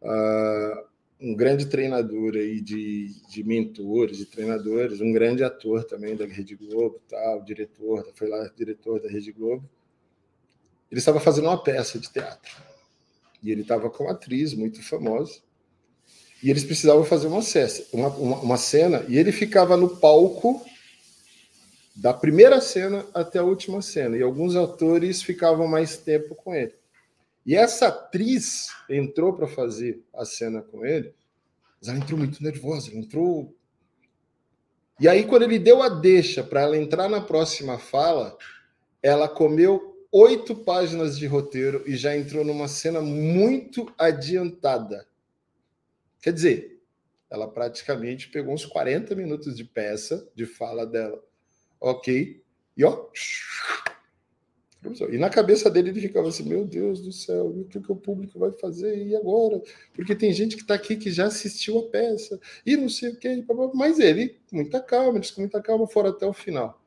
Uh, 0.00 0.86
um 1.20 1.34
grande 1.34 1.66
treinador 1.66 2.36
aí 2.36 2.60
de, 2.60 3.20
de 3.28 3.42
mentores, 3.42 4.16
de 4.16 4.26
treinadores, 4.26 5.00
um 5.00 5.10
grande 5.10 5.42
ator 5.42 5.82
também 5.82 6.14
da 6.14 6.24
Rede 6.24 6.54
Globo, 6.54 7.00
tal, 7.08 7.42
diretor, 7.42 8.08
foi 8.14 8.28
lá 8.28 8.48
diretor 8.56 9.02
da 9.02 9.08
Rede 9.08 9.32
Globo 9.32 9.68
ele 10.90 10.98
estava 10.98 11.20
fazendo 11.20 11.46
uma 11.46 11.62
peça 11.62 11.98
de 11.98 12.10
teatro. 12.10 12.56
E 13.42 13.50
ele 13.50 13.62
estava 13.62 13.90
com 13.90 14.04
uma 14.04 14.12
atriz 14.12 14.54
muito 14.54 14.82
famosa. 14.82 15.40
E 16.42 16.50
eles 16.50 16.64
precisavam 16.64 17.04
fazer 17.04 17.26
uma, 17.26 17.42
cena, 17.42 17.68
uma, 17.92 18.08
uma, 18.08 18.36
uma 18.40 18.56
cena, 18.56 19.04
e 19.08 19.18
ele 19.18 19.32
ficava 19.32 19.76
no 19.76 19.96
palco 19.96 20.64
da 21.96 22.14
primeira 22.14 22.60
cena 22.60 23.04
até 23.12 23.40
a 23.40 23.44
última 23.44 23.82
cena. 23.82 24.16
E 24.16 24.22
alguns 24.22 24.54
atores 24.54 25.20
ficavam 25.20 25.66
mais 25.66 25.96
tempo 25.96 26.34
com 26.36 26.54
ele. 26.54 26.74
E 27.44 27.56
essa 27.56 27.88
atriz 27.88 28.68
entrou 28.88 29.32
para 29.32 29.48
fazer 29.48 30.04
a 30.14 30.24
cena 30.24 30.62
com 30.62 30.84
ele, 30.84 31.12
mas 31.80 31.88
ela 31.88 31.98
entrou 31.98 32.18
muito 32.18 32.42
nervosa, 32.42 32.90
ela 32.90 33.00
entrou. 33.00 33.56
E 35.00 35.08
aí, 35.08 35.24
quando 35.24 35.42
ele 35.42 35.58
deu 35.58 35.82
a 35.82 35.88
deixa 35.88 36.44
para 36.44 36.60
ela 36.62 36.76
entrar 36.76 37.08
na 37.08 37.20
próxima 37.20 37.78
fala, 37.78 38.36
ela 39.02 39.28
comeu 39.28 39.97
oito 40.10 40.54
páginas 40.54 41.18
de 41.18 41.26
roteiro 41.26 41.82
e 41.86 41.96
já 41.96 42.16
entrou 42.16 42.44
numa 42.44 42.68
cena 42.68 43.00
muito 43.00 43.92
adiantada. 43.98 45.06
Quer 46.20 46.32
dizer, 46.32 46.82
ela 47.30 47.46
praticamente 47.46 48.28
pegou 48.28 48.54
uns 48.54 48.64
40 48.64 49.14
minutos 49.14 49.56
de 49.56 49.64
peça, 49.64 50.28
de 50.34 50.46
fala 50.46 50.86
dela. 50.86 51.22
Ok. 51.80 52.42
E 52.76 52.84
ó. 52.84 53.08
E 55.10 55.18
na 55.18 55.28
cabeça 55.28 55.68
dele 55.68 55.90
ele 55.90 56.00
ficava 56.00 56.28
assim: 56.28 56.48
Meu 56.48 56.64
Deus 56.64 57.00
do 57.00 57.12
céu, 57.12 57.46
o 57.46 57.64
que, 57.64 57.78
o 57.78 57.96
público 57.96 58.38
vai 58.38 58.52
fazer? 58.52 58.96
E 59.06 59.14
agora? 59.14 59.60
Porque 59.92 60.14
tem 60.14 60.32
gente 60.32 60.56
que 60.56 60.62
está 60.62 60.74
aqui 60.74 60.96
que 60.96 61.10
já 61.10 61.26
assistiu 61.26 61.78
a 61.80 61.90
peça 61.90 62.40
e 62.64 62.76
não 62.76 62.88
sei 62.88 63.10
o 63.10 63.16
que. 63.16 63.44
Mas 63.74 63.98
ele, 63.98 64.38
muita 64.52 64.80
calma, 64.80 65.18
eles 65.18 65.30
com 65.30 65.40
muita 65.40 65.60
calma 65.60 65.86
foram 65.86 66.10
até 66.10 66.26
o 66.26 66.32
final. 66.32 66.80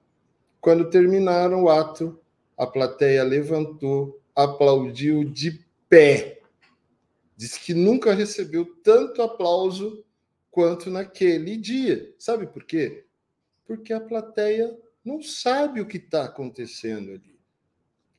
Quando 0.62 0.90
terminaram 0.90 1.64
o 1.64 1.70
ato, 1.70 2.21
a 2.62 2.68
plateia 2.68 3.24
levantou, 3.24 4.22
aplaudiu 4.36 5.24
de 5.24 5.66
pé. 5.90 6.44
Diz 7.36 7.58
que 7.58 7.74
nunca 7.74 8.14
recebeu 8.14 8.64
tanto 8.84 9.24
aplauso 9.24 10.06
quanto 10.52 10.92
naquele 10.92 11.58
dia. 11.58 12.14
Sabe 12.20 12.46
por 12.46 12.64
quê? 12.64 13.04
Porque 13.66 13.92
a 13.92 14.00
plateia 14.00 14.78
não 15.04 15.24
sabe 15.24 15.82
o 15.82 15.88
que 15.88 15.98
está 15.98 16.26
acontecendo 16.26 17.14
ali. 17.14 17.40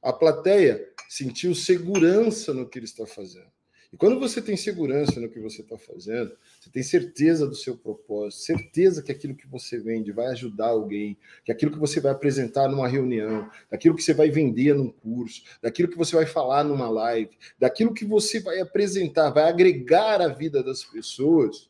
A 0.03 0.13
plateia 0.13 0.93
sentiu 1.09 1.55
segurança 1.55 2.53
no 2.53 2.69
que 2.69 2.81
ele 2.81 2.87
está 2.87 3.07
fazendo. 3.07 3.53
E 3.93 3.97
quando 3.97 4.19
você 4.19 4.41
tem 4.41 4.57
segurança 4.57 5.21
no 5.21 5.29
que 5.29 5.39
você 5.39 5.61
está 5.61 5.77
fazendo, 5.77 6.35
você 6.59 6.71
tem 6.71 6.83
certeza 6.83 7.47
do 7.47 7.55
seu 7.55 7.77
propósito, 7.77 8.43
certeza 8.43 9.03
que 9.03 9.13
aquilo 9.13 9.35
que 9.35 9.47
você 9.47 9.79
vende 9.79 10.11
vai 10.11 10.29
ajudar 10.29 10.69
alguém, 10.69 11.19
que 11.45 11.53
aquilo 11.53 11.71
que 11.71 11.79
você 11.79 12.01
vai 12.01 12.11
apresentar 12.11 12.69
numa 12.69 12.89
reunião, 12.89 13.51
daquilo 13.71 13.95
que 13.95 14.03
você 14.03 14.15
vai 14.15 14.31
vender 14.31 14.75
num 14.75 14.89
curso, 14.89 15.43
daquilo 15.61 15.89
que 15.89 15.99
você 15.99 16.17
vai 16.17 16.25
falar 16.25 16.65
numa 16.65 16.89
live, 16.89 17.37
daquilo 17.59 17.93
que 17.93 18.07
você 18.07 18.41
vai 18.41 18.61
apresentar, 18.61 19.29
vai 19.29 19.45
agregar 19.45 20.23
a 20.23 20.29
vida 20.29 20.63
das 20.63 20.83
pessoas, 20.83 21.69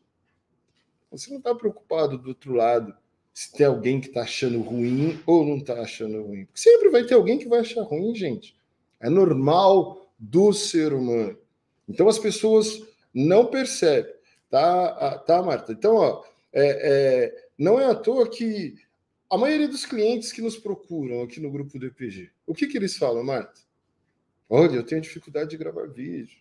você 1.11 1.29
não 1.29 1.39
está 1.39 1.53
preocupado 1.55 2.17
do 2.17 2.29
outro 2.29 2.55
lado 2.55 2.95
se 3.35 3.53
tem 3.53 3.67
alguém 3.67 4.01
que 4.01 4.09
está 4.09 4.23
achando 4.23 4.61
ruim 4.61 5.21
ou 5.27 5.45
não 5.45 5.57
está 5.57 5.81
achando 5.81 6.23
ruim. 6.23 6.45
Porque 6.45 6.61
sempre 6.61 6.89
vai 6.89 7.05
ter 7.05 7.15
alguém 7.15 7.39
que 7.39 7.49
vai 7.49 7.61
achar 7.61 7.83
ruim, 7.83 8.15
gente. 8.15 8.57
É 9.01 9.11
normal 9.11 10.13
do 10.19 10.53
ser 10.53 10.93
humano. 10.93 11.42
Então 11.89 12.09
as 12.09 12.19
pessoas 12.19 12.83
não 13.13 13.47
percebem, 13.47 14.13
tá, 14.49 15.19
tá 15.19 15.43
Marta? 15.43 15.73
Então, 15.73 15.97
ó, 15.97 16.25
é, 16.53 16.65
é, 16.65 17.49
não 17.59 17.79
é 17.79 17.87
à 17.87 17.95
toa 17.95 18.29
que 18.29 18.75
a 19.31 19.39
maioria 19.39 19.69
dos 19.69 19.87
clientes 19.87 20.33
que 20.33 20.43
nos 20.43 20.57
procuram 20.57 21.23
aqui 21.23 21.41
no 21.41 21.51
grupo 21.51 21.79
do 21.79 21.87
EPG, 21.87 22.31
o 22.47 22.55
que, 22.55 22.67
que 22.67 22.77
eles 22.77 22.97
falam, 22.97 23.25
Marta? 23.25 23.61
Olha, 24.49 24.77
eu 24.77 24.85
tenho 24.85 25.01
dificuldade 25.01 25.51
de 25.51 25.57
gravar 25.57 25.87
vídeo. 25.87 26.37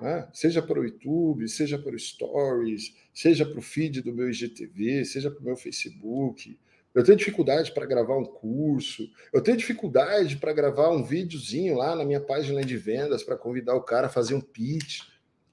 né? 0.00 0.26
seja 0.32 0.62
para 0.62 0.80
o 0.80 0.84
YouTube, 0.84 1.46
seja 1.46 1.78
para 1.78 1.94
o 1.94 1.98
Stories, 1.98 2.96
seja 3.12 3.44
para 3.44 3.58
o 3.58 3.62
feed 3.62 4.00
do 4.00 4.14
meu 4.14 4.30
IGTV, 4.30 5.04
seja 5.04 5.30
para 5.30 5.40
o 5.40 5.44
meu 5.44 5.56
Facebook. 5.56 6.58
Eu 6.94 7.04
tenho 7.04 7.16
dificuldade 7.16 7.72
para 7.72 7.86
gravar 7.86 8.16
um 8.16 8.24
curso, 8.24 9.08
eu 9.32 9.40
tenho 9.40 9.56
dificuldade 9.56 10.36
para 10.36 10.52
gravar 10.52 10.90
um 10.90 11.04
videozinho 11.04 11.76
lá 11.76 11.94
na 11.94 12.04
minha 12.04 12.20
página 12.20 12.62
de 12.62 12.76
vendas 12.76 13.22
para 13.22 13.36
convidar 13.36 13.74
o 13.74 13.82
cara 13.82 14.08
a 14.08 14.10
fazer 14.10 14.34
um 14.34 14.40
pitch. 14.40 15.02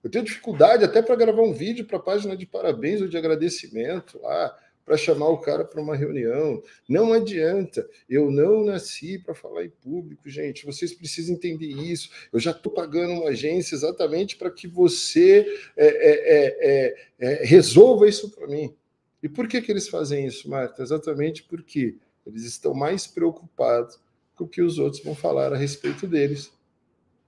Eu 0.04 0.10
tenho 0.10 0.26
dificuldade 0.26 0.84
até 0.84 1.02
para 1.02 1.16
gravar 1.16 1.42
um 1.42 1.54
vídeo 1.54 1.86
para 1.86 1.98
a 1.98 2.02
página 2.02 2.36
de 2.36 2.46
parabéns 2.46 3.02
ou 3.02 3.08
de 3.08 3.18
agradecimento 3.18 4.20
lá 4.22 4.56
para 4.88 4.96
chamar 4.96 5.28
o 5.28 5.40
cara 5.40 5.66
para 5.66 5.82
uma 5.82 5.98
reunião. 5.98 6.64
Não 6.88 7.12
adianta. 7.12 7.86
Eu 8.10 8.32
não 8.32 8.64
nasci 8.64 9.20
para 9.20 9.36
falar 9.36 9.66
em 9.66 9.70
público, 9.70 10.30
gente. 10.30 10.66
Vocês 10.66 10.94
precisam 10.94 11.36
entender 11.36 11.68
isso. 11.68 12.10
Eu 12.32 12.40
já 12.40 12.52
estou 12.52 12.72
pagando 12.72 13.12
uma 13.12 13.30
agência 13.30 13.76
exatamente 13.76 14.38
para 14.38 14.50
que 14.50 14.66
você 14.66 15.46
é, 15.76 15.88
é, 15.88 16.96
é, 17.20 17.44
resolva 17.44 18.08
isso 18.08 18.32
para 18.32 18.48
mim. 18.48 18.74
E 19.22 19.28
por 19.30 19.48
que, 19.48 19.62
que 19.62 19.72
eles 19.72 19.88
fazem 19.88 20.26
isso, 20.26 20.50
Marta? 20.50 20.82
Exatamente 20.82 21.44
porque 21.44 21.98
eles 22.26 22.44
estão 22.44 22.74
mais 22.74 23.08
preocupados 23.08 24.00
com 24.36 24.44
o 24.44 24.48
que 24.48 24.62
os 24.62 24.78
outros 24.78 25.04
vão 25.04 25.16
falar 25.16 25.54
a 25.54 25.58
respeito 25.58 26.06
deles 26.06 26.52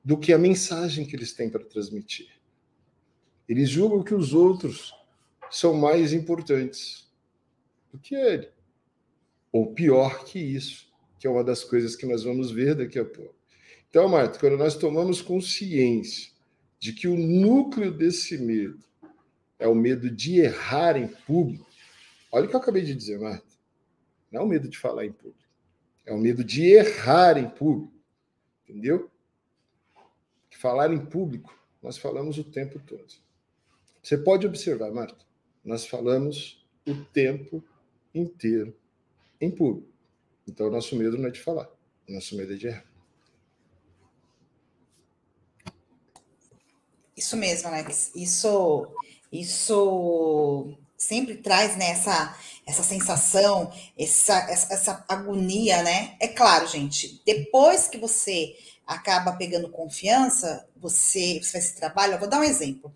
do 0.03 0.17
que 0.17 0.31
a 0.31 0.37
mensagem 0.37 1.05
que 1.05 1.15
eles 1.15 1.33
têm 1.33 1.49
para 1.49 1.63
transmitir. 1.63 2.29
Eles 3.47 3.69
julgam 3.69 4.03
que 4.03 4.13
os 4.13 4.33
outros 4.33 4.93
são 5.49 5.73
mais 5.73 6.13
importantes 6.13 7.09
do 7.91 7.97
que 7.97 8.13
ele. 8.13 8.49
Ou 9.51 9.73
pior 9.73 10.23
que 10.25 10.37
isso, 10.37 10.87
que 11.19 11.25
é 11.25 11.29
uma 11.29 11.43
das 11.43 11.63
coisas 11.63 11.95
que 11.95 12.05
nós 12.05 12.23
vamos 12.23 12.51
ver 12.51 12.75
daqui 12.75 12.99
a 12.99 13.05
pouco. 13.05 13.35
Então, 13.89 14.07
Marta, 14.07 14.37
quando 14.37 14.57
nós 14.57 14.75
tomamos 14.75 15.21
consciência 15.21 16.31
de 16.79 16.93
que 16.93 17.07
o 17.07 17.17
núcleo 17.17 17.91
desse 17.91 18.37
medo 18.37 18.83
é 19.57 19.67
o 19.67 19.73
medo 19.73 20.09
de 20.09 20.39
errar 20.39 20.95
em 20.95 21.07
público, 21.07 21.68
olha 22.31 22.45
o 22.45 22.49
que 22.49 22.55
eu 22.55 22.59
acabei 22.59 22.83
de 22.83 22.95
dizer, 22.95 23.19
Marta. 23.19 23.47
Não 24.31 24.41
é 24.41 24.43
o 24.43 24.47
medo 24.47 24.69
de 24.69 24.77
falar 24.77 25.05
em 25.05 25.11
público, 25.11 25.49
é 26.05 26.13
o 26.13 26.17
medo 26.17 26.43
de 26.43 26.63
errar 26.65 27.37
em 27.37 27.49
público. 27.49 27.93
Entendeu? 28.63 29.09
Falar 30.51 30.91
em 30.93 31.03
público, 31.03 31.57
nós 31.81 31.97
falamos 31.97 32.37
o 32.37 32.43
tempo 32.43 32.79
todo. 32.79 33.07
Você 34.03 34.17
pode 34.17 34.45
observar, 34.45 34.91
Marta, 34.91 35.25
nós 35.63 35.85
falamos 35.85 36.67
o 36.85 36.95
tempo 37.05 37.63
inteiro 38.13 38.75
em 39.39 39.49
público. 39.49 39.89
Então, 40.47 40.67
o 40.67 40.71
nosso 40.71 40.95
medo 40.95 41.17
não 41.17 41.29
é 41.29 41.31
de 41.31 41.39
falar, 41.39 41.69
o 42.07 42.11
nosso 42.11 42.35
medo 42.35 42.53
é 42.53 42.55
de 42.57 42.67
errar. 42.67 42.85
Isso 47.15 47.35
mesmo, 47.37 47.67
Alex. 47.67 48.11
Isso, 48.15 48.87
isso 49.31 50.77
sempre 50.99 51.37
traz 51.37 51.77
né, 51.77 51.91
essa, 51.91 52.37
essa 52.67 52.83
sensação, 52.83 53.71
essa, 53.97 54.37
essa, 54.51 54.73
essa 54.73 55.05
agonia, 55.07 55.81
né? 55.81 56.17
É 56.19 56.27
claro, 56.27 56.67
gente, 56.67 57.21
depois 57.25 57.87
que 57.87 57.97
você 57.97 58.53
acaba 58.85 59.31
pegando 59.31 59.69
confiança, 59.69 60.67
você, 60.75 61.39
você 61.41 61.51
faz 61.51 61.65
esse 61.65 61.75
trabalho. 61.77 62.13
Eu 62.13 62.19
vou 62.19 62.27
dar 62.27 62.39
um 62.39 62.43
exemplo. 62.43 62.93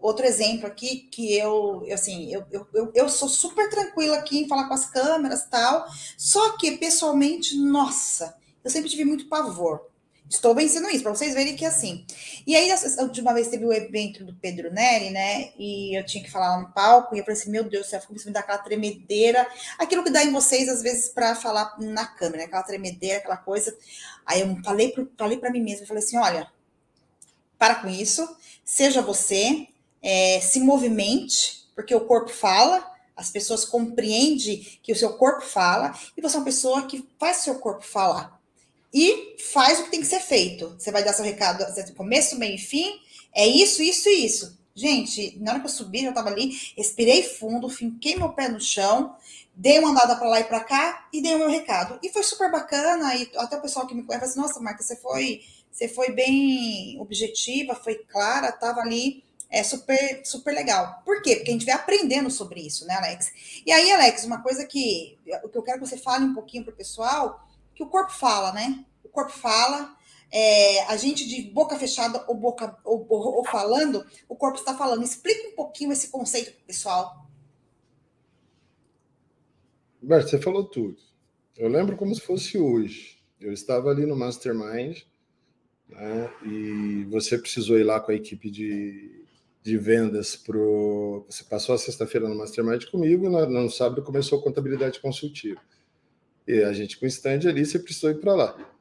Outro 0.00 0.26
exemplo 0.26 0.66
aqui 0.66 1.08
que 1.10 1.32
eu, 1.34 1.86
assim, 1.92 2.30
eu, 2.30 2.44
eu, 2.50 2.92
eu 2.92 3.08
sou 3.08 3.28
super 3.28 3.70
tranquila 3.70 4.16
aqui 4.16 4.38
em 4.38 4.48
falar 4.48 4.66
com 4.66 4.74
as 4.74 4.86
câmeras 4.86 5.46
tal, 5.48 5.86
só 6.18 6.56
que 6.58 6.76
pessoalmente, 6.76 7.56
nossa, 7.56 8.36
eu 8.62 8.70
sempre 8.70 8.90
tive 8.90 9.04
muito 9.04 9.28
pavor. 9.28 9.93
Estou 10.28 10.54
vencendo 10.54 10.88
isso, 10.88 11.02
para 11.02 11.14
vocês 11.14 11.34
verem 11.34 11.54
que 11.54 11.64
é 11.64 11.68
assim. 11.68 12.04
E 12.46 12.56
aí, 12.56 12.70
a 12.72 13.02
última 13.02 13.34
vez 13.34 13.48
teve 13.48 13.64
o 13.64 13.72
evento 13.72 14.24
do 14.24 14.34
Pedro 14.34 14.72
Neri, 14.72 15.10
né? 15.10 15.52
E 15.58 15.98
eu 15.98 16.04
tinha 16.04 16.24
que 16.24 16.30
falar 16.30 16.56
lá 16.56 16.62
no 16.62 16.72
palco, 16.72 17.14
e 17.14 17.18
eu 17.18 17.24
falei 17.24 17.38
assim: 17.38 17.50
meu 17.50 17.64
Deus 17.64 17.86
do 17.86 17.90
céu, 17.90 18.02
começou 18.06 18.28
a 18.28 18.30
me 18.30 18.34
dar 18.34 18.40
aquela 18.40 18.58
tremedeira, 18.58 19.46
aquilo 19.78 20.02
que 20.02 20.10
dá 20.10 20.24
em 20.24 20.32
vocês, 20.32 20.68
às 20.68 20.82
vezes, 20.82 21.10
para 21.10 21.34
falar 21.34 21.76
na 21.78 22.06
câmera, 22.06 22.38
né? 22.38 22.44
aquela 22.44 22.62
tremedeira, 22.62 23.18
aquela 23.18 23.36
coisa. 23.36 23.76
Aí 24.24 24.40
eu 24.40 24.56
falei 24.64 24.92
para 24.92 25.06
falei 25.16 25.40
mim 25.52 25.60
mesma, 25.62 25.86
falei 25.86 26.02
assim: 26.02 26.16
olha, 26.16 26.50
para 27.58 27.76
com 27.76 27.88
isso, 27.88 28.26
seja 28.64 29.02
você, 29.02 29.68
é, 30.02 30.40
se 30.40 30.58
movimente, 30.60 31.66
porque 31.74 31.94
o 31.94 32.00
corpo 32.00 32.30
fala, 32.30 32.94
as 33.14 33.30
pessoas 33.30 33.64
compreendem 33.64 34.58
que 34.82 34.92
o 34.92 34.96
seu 34.96 35.14
corpo 35.14 35.42
fala, 35.42 35.94
e 36.16 36.22
você 36.22 36.36
é 36.36 36.38
uma 36.38 36.44
pessoa 36.44 36.86
que 36.86 37.06
faz 37.18 37.38
seu 37.38 37.56
corpo 37.56 37.84
falar. 37.84 38.40
E 38.94 39.36
faz 39.52 39.80
o 39.80 39.84
que 39.84 39.90
tem 39.90 40.00
que 40.00 40.06
ser 40.06 40.20
feito. 40.20 40.76
Você 40.78 40.92
vai 40.92 41.02
dar 41.02 41.12
seu 41.12 41.24
recado 41.24 41.64
começo, 41.96 42.38
meio 42.38 42.54
e 42.54 42.58
fim. 42.58 43.00
É 43.34 43.44
isso, 43.44 43.82
isso 43.82 44.08
e 44.08 44.24
isso. 44.24 44.56
Gente, 44.72 45.36
na 45.40 45.50
hora 45.50 45.60
que 45.60 45.66
eu 45.66 45.70
subi, 45.70 46.04
eu 46.04 46.14
tava 46.14 46.28
ali, 46.30 46.56
respirei 46.76 47.24
fundo, 47.24 47.68
finquei 47.68 48.14
meu 48.14 48.30
pé 48.30 48.48
no 48.48 48.60
chão, 48.60 49.16
dei 49.54 49.80
uma 49.80 49.90
andada 49.90 50.14
para 50.14 50.28
lá 50.28 50.40
e 50.40 50.44
para 50.44 50.60
cá 50.60 51.08
e 51.12 51.20
dei 51.20 51.34
o 51.34 51.38
meu 51.38 51.50
recado. 51.50 51.98
E 52.02 52.08
foi 52.08 52.22
super 52.22 52.50
bacana. 52.52 53.16
E 53.16 53.28
até 53.36 53.56
o 53.56 53.60
pessoal 53.62 53.86
que 53.86 53.94
me 53.94 54.04
conhece 54.04 54.26
assim: 54.26 54.40
nossa, 54.40 54.60
Marta, 54.60 54.82
você 54.84 54.94
foi, 54.94 55.42
você 55.72 55.88
foi 55.88 56.12
bem 56.12 56.96
objetiva, 57.00 57.74
foi 57.74 57.96
clara, 57.96 58.52
tava 58.52 58.80
ali 58.80 59.24
é 59.54 59.62
super, 59.62 60.22
super 60.24 60.52
legal. 60.52 61.00
Por 61.04 61.22
quê? 61.22 61.36
Porque 61.36 61.50
a 61.50 61.52
gente 61.52 61.64
vai 61.64 61.76
aprendendo 61.76 62.28
sobre 62.28 62.60
isso, 62.60 62.84
né, 62.86 62.94
Alex? 62.94 63.30
E 63.64 63.70
aí, 63.70 63.92
Alex, 63.92 64.24
uma 64.24 64.42
coisa 64.42 64.64
que, 64.64 65.16
que 65.24 65.58
eu 65.58 65.62
quero 65.62 65.78
que 65.80 65.86
você 65.86 65.96
fale 65.96 66.24
um 66.24 66.34
pouquinho 66.34 66.64
para 66.64 66.74
o 66.74 66.76
pessoal, 66.76 67.46
que 67.74 67.82
o 67.82 67.88
corpo 67.88 68.12
fala, 68.12 68.52
né? 68.52 68.84
O 69.02 69.08
corpo 69.08 69.32
fala, 69.32 69.96
é, 70.30 70.84
a 70.84 70.96
gente 70.96 71.26
de 71.26 71.50
boca 71.50 71.78
fechada 71.78 72.24
ou 72.28 72.34
boca 72.34 72.76
ou, 72.84 73.06
ou, 73.08 73.44
falando, 73.44 74.04
o 74.28 74.36
corpo 74.36 74.58
está 74.58 74.74
falando. 74.74 75.02
Explica 75.02 75.48
um 75.48 75.56
pouquinho 75.56 75.92
esse 75.92 76.08
conceito 76.08 76.52
pessoal. 76.66 77.26
Bert, 80.00 80.28
você 80.28 80.40
falou 80.40 80.64
tudo. 80.64 80.96
Eu 81.56 81.68
lembro 81.68 81.96
como 81.96 82.14
se 82.14 82.20
fosse 82.20 82.58
hoje. 82.58 83.18
Eu 83.40 83.52
estava 83.52 83.90
ali 83.90 84.06
no 84.06 84.16
Mastermind 84.16 85.02
né, 85.88 86.30
e 86.44 87.04
você 87.10 87.38
precisou 87.38 87.78
ir 87.78 87.84
lá 87.84 88.00
com 88.00 88.10
a 88.10 88.14
equipe 88.14 88.50
de 88.50 89.24
de 89.64 89.78
vendas 89.78 90.36
pro. 90.36 91.24
Você 91.26 91.42
passou 91.42 91.74
a 91.74 91.78
sexta-feira 91.78 92.28
no 92.28 92.36
Mastermind 92.36 92.84
comigo, 92.84 93.30
no, 93.30 93.48
no 93.48 93.70
sábado 93.70 94.02
começou 94.02 94.42
contabilidade 94.42 95.00
consultiva. 95.00 95.58
E 96.46 96.62
a 96.62 96.72
gente 96.72 96.98
com 96.98 97.06
o 97.06 97.08
stand 97.08 97.48
ali, 97.48 97.64
você 97.64 97.78
precisou 97.78 98.10
ir 98.10 98.20
para 98.20 98.34
lá. 98.34 98.72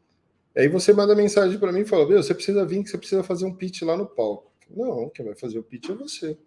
Aí 0.55 0.67
você 0.67 0.93
manda 0.93 1.15
mensagem 1.15 1.57
para 1.57 1.71
mim 1.71 1.81
e 1.81 1.85
fala: 1.85 2.07
Meu, 2.07 2.21
você 2.21 2.33
precisa 2.33 2.65
vir, 2.65 2.83
que 2.83 2.89
você 2.89 2.97
precisa 2.97 3.23
fazer 3.23 3.45
um 3.45 3.55
pitch 3.55 3.81
lá 3.81 3.97
no 3.97 4.05
palco. 4.05 4.51
Não, 4.69 5.09
quem 5.09 5.25
vai 5.25 5.35
fazer 5.35 5.59
o 5.59 5.63
pitch 5.63 5.89
é 5.89 5.93
você. 5.93 6.37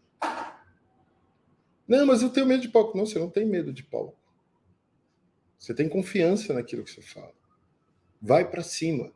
Não, 1.86 2.06
mas 2.06 2.22
eu 2.22 2.30
tenho 2.30 2.46
medo 2.46 2.62
de 2.62 2.68
palco. 2.68 2.96
Não, 2.96 3.06
você 3.06 3.18
não 3.18 3.30
tem 3.30 3.46
medo 3.46 3.72
de 3.72 3.82
palco. 3.82 4.18
Você 5.58 5.74
tem 5.74 5.88
confiança 5.88 6.52
naquilo 6.52 6.84
que 6.84 6.90
você 6.90 7.02
fala. 7.02 7.32
Vai 8.20 8.48
para 8.48 8.62
cima. 8.62 9.12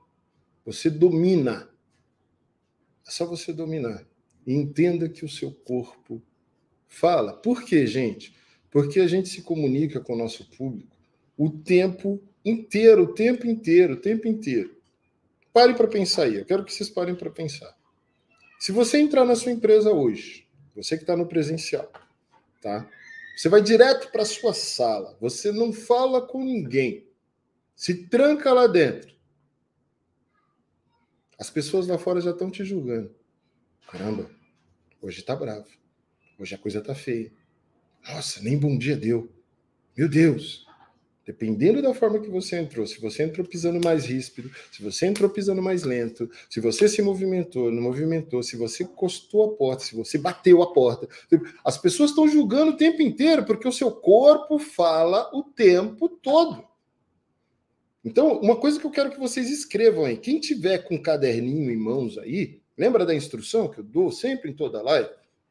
Você 0.65 0.89
domina. 0.89 1.69
É 3.07 3.11
só 3.11 3.27
você 3.27 3.53
dominar 3.53 4.07
entenda 4.47 5.09
que 5.09 5.25
o 5.25 5.29
seu 5.29 5.53
corpo 5.53 6.23
fala. 6.89 7.33
Por 7.33 7.65
quê, 7.65 7.87
gente? 7.87 8.35
Porque 8.71 9.01
a 9.01 9.07
gente 9.07 9.29
se 9.29 9.43
comunica 9.43 10.01
com 10.01 10.15
o 10.15 10.19
nosso 10.19 10.49
público 10.51 10.90
o 11.41 11.49
tempo 11.49 12.23
inteiro, 12.45 13.05
o 13.05 13.15
tempo 13.15 13.47
inteiro, 13.47 13.95
o 13.95 13.97
tempo 13.97 14.29
inteiro. 14.29 14.77
Pare 15.55 15.73
para 15.73 15.89
pensar 15.89 16.25
aí. 16.25 16.35
Eu 16.35 16.45
quero 16.45 16.63
que 16.63 16.71
vocês 16.71 16.91
parem 16.91 17.15
para 17.15 17.31
pensar. 17.31 17.75
Se 18.59 18.71
você 18.73 18.99
entrar 18.99 19.25
na 19.25 19.35
sua 19.35 19.51
empresa 19.51 19.91
hoje, 19.91 20.47
você 20.77 20.99
que 20.99 21.03
está 21.03 21.17
no 21.17 21.27
presencial, 21.27 21.91
tá? 22.61 22.87
Você 23.35 23.49
vai 23.49 23.63
direto 23.63 24.13
para 24.13 24.27
sua 24.27 24.53
sala. 24.53 25.17
Você 25.19 25.51
não 25.51 25.73
fala 25.73 26.21
com 26.21 26.45
ninguém. 26.45 27.09
Se 27.75 28.07
tranca 28.07 28.53
lá 28.53 28.67
dentro. 28.67 29.17
As 31.39 31.49
pessoas 31.49 31.87
lá 31.87 31.97
fora 31.97 32.21
já 32.21 32.33
estão 32.33 32.51
te 32.51 32.67
julgando. 32.67 33.15
Caramba, 33.91 34.31
hoje 35.01 35.23
tá 35.23 35.35
bravo. 35.35 35.69
Hoje 36.39 36.55
a 36.55 36.59
coisa 36.59 36.83
tá 36.83 36.95
feia. 36.95 37.33
Nossa, 38.07 38.43
nem 38.43 38.59
bom 38.59 38.77
dia 38.77 38.95
deu. 38.95 39.33
Meu 39.97 40.07
Deus. 40.07 40.69
Dependendo 41.25 41.83
da 41.83 41.95
forma 41.95 42.19
que 42.19 42.31
você 42.31 42.59
entrou, 42.59 42.87
se 42.87 43.01
você 43.01 43.23
entrou 43.23 43.47
pisando 43.47 43.81
mais 43.85 44.07
ríspido, 44.07 44.51
se 44.73 44.83
você 44.83 45.07
entrou 45.07 45.29
pisando 45.31 45.63
mais 45.63 45.85
lento, 45.85 46.29
se 46.49 46.61
você 46.61 46.89
se 46.89 47.03
movimentou, 47.03 47.71
não 47.71 47.83
movimentou, 47.83 48.43
se 48.43 48.57
você 48.57 48.85
encostou 48.85 49.45
a 49.45 49.57
porta, 49.57 49.85
se 49.85 49.95
você 49.95 50.19
bateu 50.19 50.63
a 50.63 50.73
porta. 50.73 51.09
As 51.65 51.79
pessoas 51.79 52.11
estão 52.11 52.27
julgando 52.27 52.73
o 52.73 52.77
tempo 52.77 53.03
inteiro 53.03 53.45
porque 53.45 53.69
o 53.69 53.73
seu 53.73 53.93
corpo 53.93 54.59
fala 54.59 55.31
o 55.33 55.43
tempo 55.43 56.09
todo. 56.09 56.65
Então, 58.05 58.41
uma 58.41 58.57
coisa 58.57 58.81
que 58.81 58.87
eu 58.87 58.91
quero 58.91 59.11
que 59.11 59.21
vocês 59.21 59.51
escrevam 59.51 60.07
aí, 60.07 60.17
quem 60.17 60.41
tiver 60.41 60.79
com 60.79 60.95
um 60.95 61.03
caderninho 61.03 61.71
em 61.71 61.77
mãos 61.77 62.17
aí, 62.17 62.61
Lembra 62.81 63.05
da 63.05 63.15
instrução 63.15 63.69
que 63.69 63.81
eu 63.81 63.85
dou 63.85 64.11
sempre 64.11 64.51
em 64.51 64.55
toda 64.55 64.81
live? 64.81 65.11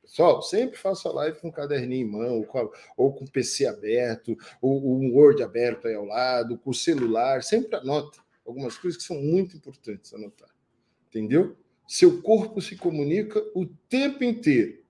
Pessoal, 0.10 0.42
sempre 0.42 0.76
faço 0.76 1.08
a 1.08 1.14
live 1.14 1.40
com 1.40 1.52
caderninho 1.52 2.08
em 2.08 2.10
mão, 2.10 2.38
ou 2.38 2.44
com, 2.44 2.72
ou 2.98 3.14
com 3.14 3.26
o 3.26 3.32
PC 3.32 3.68
aberto, 3.68 4.36
ou, 4.60 5.00
um 5.00 5.14
Word 5.14 5.44
aberto 5.44 5.88
aí 5.88 5.94
ao 5.94 6.04
lado, 6.04 6.58
com 6.58 6.72
o 6.72 6.74
celular, 6.74 7.44
sempre 7.44 7.76
anota 7.76 8.20
algumas 8.44 8.76
coisas 8.76 9.00
que 9.00 9.08
são 9.08 9.22
muito 9.22 9.56
importantes 9.56 10.12
anotar. 10.12 10.50
Entendeu? 11.08 11.56
Seu 11.88 12.24
corpo 12.24 12.60
se 12.60 12.76
comunica 12.76 13.40
o 13.54 13.68
tempo 13.88 14.24
inteiro. 14.24 14.84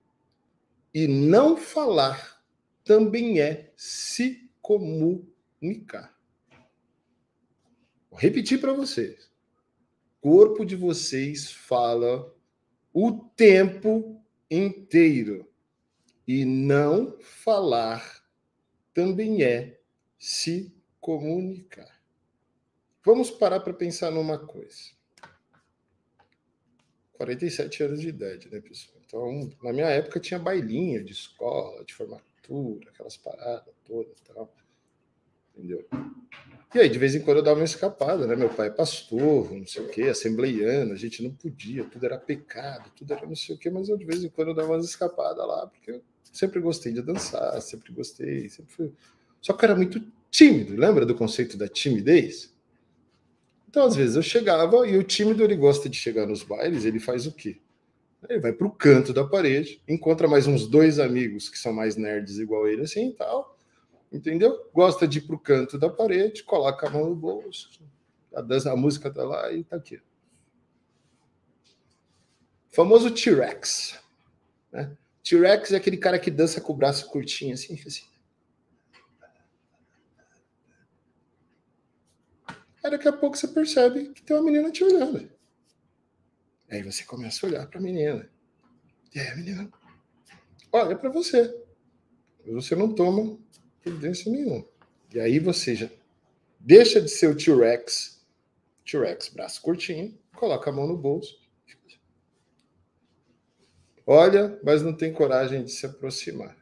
E 0.92 1.06
não 1.06 1.54
falar 1.54 2.42
também 2.82 3.40
é 3.40 3.70
se 3.76 4.50
comunicar. 4.62 6.18
Vou 8.10 8.18
repetir 8.18 8.58
para 8.58 8.72
vocês. 8.72 9.30
O 10.22 10.30
corpo 10.30 10.64
de 10.64 10.76
vocês 10.76 11.52
fala 11.52 12.34
o 12.92 13.12
tempo 13.36 14.19
inteiro. 14.50 15.46
E 16.26 16.44
não 16.44 17.18
falar 17.20 18.24
também 18.92 19.42
é 19.42 19.80
se 20.18 20.74
comunicar. 21.00 22.00
Vamos 23.04 23.30
parar 23.30 23.60
para 23.60 23.72
pensar 23.72 24.10
numa 24.10 24.38
coisa. 24.38 24.90
47 27.14 27.82
anos 27.82 28.00
de 28.00 28.08
idade, 28.08 28.50
né, 28.50 28.60
pessoal? 28.60 29.00
Então, 29.04 29.50
na 29.62 29.72
minha 29.72 29.88
época 29.88 30.20
tinha 30.20 30.38
bailinha 30.38 31.02
de 31.02 31.12
escola, 31.12 31.84
de 31.84 31.92
formatura, 31.92 32.90
aquelas 32.90 33.16
paradas 33.16 33.74
todas 33.84 34.18
e 34.18 34.22
tal. 34.24 34.54
Entendeu? 35.56 35.84
E 36.72 36.78
aí, 36.78 36.88
de 36.88 36.98
vez 36.98 37.16
em 37.16 37.20
quando 37.20 37.38
eu 37.38 37.42
dava 37.42 37.58
uma 37.58 37.64
escapada, 37.64 38.28
né? 38.28 38.36
Meu 38.36 38.48
pai 38.48 38.68
é 38.68 38.70
pastor, 38.70 39.52
não 39.52 39.66
sei 39.66 39.82
o 39.84 39.88
quê, 39.88 40.02
assembleiano, 40.02 40.92
a 40.92 40.96
gente 40.96 41.20
não 41.20 41.32
podia, 41.32 41.84
tudo 41.84 42.06
era 42.06 42.16
pecado, 42.16 42.90
tudo 42.96 43.12
era 43.12 43.26
não 43.26 43.34
sei 43.34 43.56
o 43.56 43.58
quê, 43.58 43.68
mas 43.68 43.88
eu 43.88 43.96
de 43.96 44.04
vez 44.04 44.22
em 44.22 44.28
quando 44.28 44.48
eu 44.48 44.54
dava 44.54 44.72
umas 44.72 44.84
escapadas 44.84 45.44
lá, 45.44 45.66
porque 45.66 45.90
eu 45.90 46.02
sempre 46.32 46.60
gostei 46.60 46.92
de 46.92 47.02
dançar, 47.02 47.60
sempre 47.60 47.92
gostei, 47.92 48.48
sempre 48.48 48.72
fui. 48.72 48.92
Só 49.40 49.52
que 49.52 49.64
eu 49.64 49.68
era 49.68 49.76
muito 49.76 50.00
tímido, 50.30 50.76
lembra 50.76 51.04
do 51.04 51.14
conceito 51.14 51.56
da 51.56 51.66
timidez? 51.66 52.54
Então, 53.68 53.84
às 53.84 53.96
vezes, 53.96 54.14
eu 54.14 54.22
chegava 54.22 54.86
e 54.86 54.96
o 54.96 55.02
tímido 55.02 55.42
ele 55.42 55.56
gosta 55.56 55.88
de 55.88 55.96
chegar 55.96 56.24
nos 56.26 56.44
bailes, 56.44 56.84
ele 56.84 57.00
faz 57.00 57.26
o 57.26 57.32
quê? 57.32 57.56
Ele 58.28 58.38
vai 58.38 58.52
para 58.52 58.66
o 58.66 58.70
canto 58.70 59.12
da 59.12 59.24
parede, 59.24 59.82
encontra 59.88 60.28
mais 60.28 60.46
uns 60.46 60.68
dois 60.68 61.00
amigos 61.00 61.48
que 61.48 61.58
são 61.58 61.72
mais 61.72 61.96
nerds 61.96 62.38
igual 62.38 62.68
ele, 62.68 62.82
assim 62.82 63.08
e 63.10 63.12
tal, 63.14 63.58
entendeu? 64.10 64.70
Gosta 64.72 65.06
de 65.06 65.18
ir 65.18 65.22
para 65.22 65.36
o 65.36 65.38
canto 65.38 65.78
da 65.78 65.88
parede, 65.88 66.42
coloca 66.42 66.86
a 66.86 66.90
mão 66.90 67.08
no 67.08 67.14
bolso, 67.14 67.70
a, 68.34 68.40
dança, 68.40 68.72
a 68.72 68.76
música 68.76 69.10
tá 69.10 69.24
lá 69.24 69.52
e 69.52 69.64
tá 69.64 69.76
aqui. 69.76 70.00
famoso 72.70 73.10
T-Rex. 73.10 73.98
Né? 74.72 74.96
T-Rex 75.22 75.72
é 75.72 75.76
aquele 75.76 75.96
cara 75.96 76.18
que 76.18 76.30
dança 76.30 76.60
com 76.60 76.72
o 76.72 76.76
braço 76.76 77.08
curtinho, 77.10 77.54
assim, 77.54 77.74
assim. 77.86 78.10
Aí 82.82 82.90
daqui 82.90 83.08
a 83.08 83.12
pouco 83.12 83.36
você 83.36 83.46
percebe 83.46 84.08
que 84.14 84.22
tem 84.22 84.36
uma 84.36 84.42
menina 84.42 84.70
te 84.70 84.82
olhando. 84.82 85.30
Aí 86.70 86.82
você 86.82 87.04
começa 87.04 87.44
a 87.44 87.48
olhar 87.48 87.66
para 87.66 87.78
a 87.78 87.82
menina. 87.82 88.30
E 89.14 89.18
aí 89.18 89.28
a 89.28 89.36
menina 89.36 89.70
olha 90.72 90.96
para 90.96 91.10
você. 91.10 91.54
Você 92.46 92.74
não 92.74 92.94
toma 92.94 93.38
providência 93.82 94.30
nenhuma. 94.30 94.64
E 95.12 95.20
aí 95.20 95.38
você 95.38 95.74
já 95.74 95.90
deixa 96.58 97.00
de 97.00 97.08
ser 97.08 97.28
o 97.28 97.36
T-Rex, 97.36 98.24
T-Rex, 98.84 99.28
braço 99.30 99.60
curtinho, 99.62 100.16
coloca 100.34 100.70
a 100.70 100.72
mão 100.72 100.86
no 100.86 100.96
bolso. 100.96 101.40
Olha, 104.06 104.58
mas 104.64 104.82
não 104.82 104.92
tem 104.92 105.12
coragem 105.12 105.64
de 105.64 105.70
se 105.70 105.86
aproximar. 105.86 106.56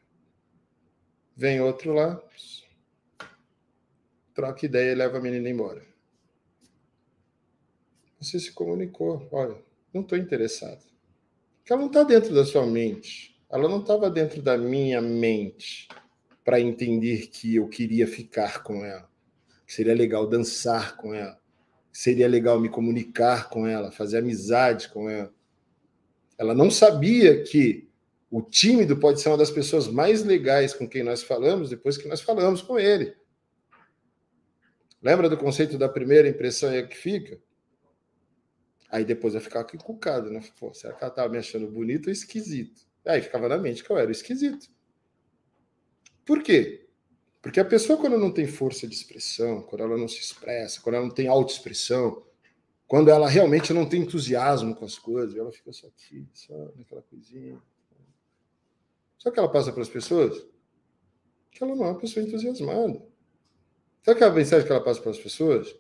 Vem 1.36 1.61
outro 1.61 1.93
lá, 1.93 2.23
troca 4.35 4.66
ideia 4.66 4.93
e 4.93 4.95
leva 4.95 5.19
a 5.19 5.20
menina 5.20 5.49
embora. 5.49 5.82
Você 8.20 8.40
se 8.40 8.53
comunicou. 8.53 9.28
Olha, 9.31 9.57
não 9.95 10.03
estou 10.03 10.19
interessado. 10.19 10.82
Porque 11.59 11.73
ela 11.73 11.81
não 11.81 11.89
está 11.89 12.03
dentro 12.03 12.35
da 12.35 12.45
sua 12.45 12.66
mente. 12.66 13.40
Ela 13.49 13.69
não 13.69 13.81
estava 13.81 14.11
dentro 14.11 14.43
da 14.43 14.59
minha 14.59 15.01
mente 15.01 15.89
para 16.48 16.62
entender 16.62 17.26
que 17.26 17.56
eu 17.56 17.68
queria 17.68 18.06
ficar 18.06 18.62
com 18.62 18.82
ela. 18.82 19.06
Que 19.66 19.74
seria 19.74 19.94
legal 19.94 20.26
dançar 20.26 20.96
com 20.96 21.12
ela. 21.12 21.38
Que 21.92 21.98
seria 21.98 22.26
legal 22.26 22.58
me 22.58 22.70
comunicar 22.70 23.50
com 23.50 23.66
ela, 23.66 23.92
fazer 23.92 24.16
amizade 24.16 24.88
com 24.88 25.10
ela. 25.10 25.30
Ela 26.38 26.54
não 26.54 26.70
sabia 26.70 27.42
que 27.42 27.86
o 28.30 28.40
tímido 28.40 28.96
pode 28.96 29.20
ser 29.20 29.28
uma 29.28 29.36
das 29.36 29.50
pessoas 29.50 29.88
mais 29.88 30.24
legais 30.24 30.72
com 30.72 30.88
quem 30.88 31.02
nós 31.02 31.22
falamos 31.22 31.68
depois 31.68 31.98
que 31.98 32.08
nós 32.08 32.22
falamos 32.22 32.62
com 32.62 32.78
ele. 32.78 33.14
Lembra 35.02 35.28
do 35.28 35.36
conceito 35.36 35.76
da 35.76 35.86
primeira 35.86 36.30
impressão 36.30 36.72
é 36.72 36.82
que 36.82 36.96
fica? 36.96 37.38
Aí 38.90 39.04
depois 39.04 39.34
eu 39.34 39.40
ficava 39.42 39.68
encucado, 39.74 40.30
né? 40.30 40.42
Pô, 40.58 40.72
será 40.72 40.94
que 40.94 41.04
ela 41.04 41.12
tava 41.12 41.28
me 41.28 41.36
achando 41.36 41.70
bonito 41.70 42.06
ou 42.06 42.12
esquisito? 42.12 42.88
Aí 43.06 43.20
ficava 43.20 43.50
na 43.50 43.58
mente 43.58 43.84
que 43.84 43.90
eu 43.90 43.98
era 43.98 44.10
esquisito. 44.10 44.77
Por 46.28 46.42
quê? 46.42 46.86
Porque 47.40 47.59
a 47.59 47.64
pessoa, 47.64 47.98
quando 47.98 48.18
não 48.18 48.30
tem 48.30 48.46
força 48.46 48.86
de 48.86 48.94
expressão, 48.94 49.62
quando 49.62 49.82
ela 49.82 49.96
não 49.96 50.06
se 50.06 50.20
expressa, 50.20 50.78
quando 50.82 50.96
ela 50.96 51.06
não 51.06 51.14
tem 51.14 51.26
autoexpressão, 51.26 52.22
quando 52.86 53.09
ela 53.09 53.26
realmente 53.26 53.72
não 53.72 53.88
tem 53.88 54.02
entusiasmo 54.02 54.76
com 54.76 54.84
as 54.84 54.98
coisas, 54.98 55.34
ela 55.34 55.50
fica 55.50 55.72
só 55.72 55.86
aqui, 55.86 56.28
só 56.34 56.70
naquela 56.76 57.00
coisinha. 57.00 57.59
Só 59.16 59.30
que 59.30 59.38
ela 59.38 59.50
passa 59.50 59.72
para 59.72 59.80
as 59.80 59.88
pessoas 59.88 60.46
que 61.50 61.64
ela 61.64 61.74
não 61.74 61.86
é 61.86 61.88
uma 61.92 61.98
pessoa 61.98 62.22
entusiasmada. 62.22 63.02
Qual 64.05 64.16
é 64.16 64.24
a 64.24 64.30
mensagem 64.30 64.66
que 64.66 64.72
ela 64.72 64.84
passa 64.84 65.00
para 65.00 65.12
as 65.12 65.18
pessoas? 65.18 65.74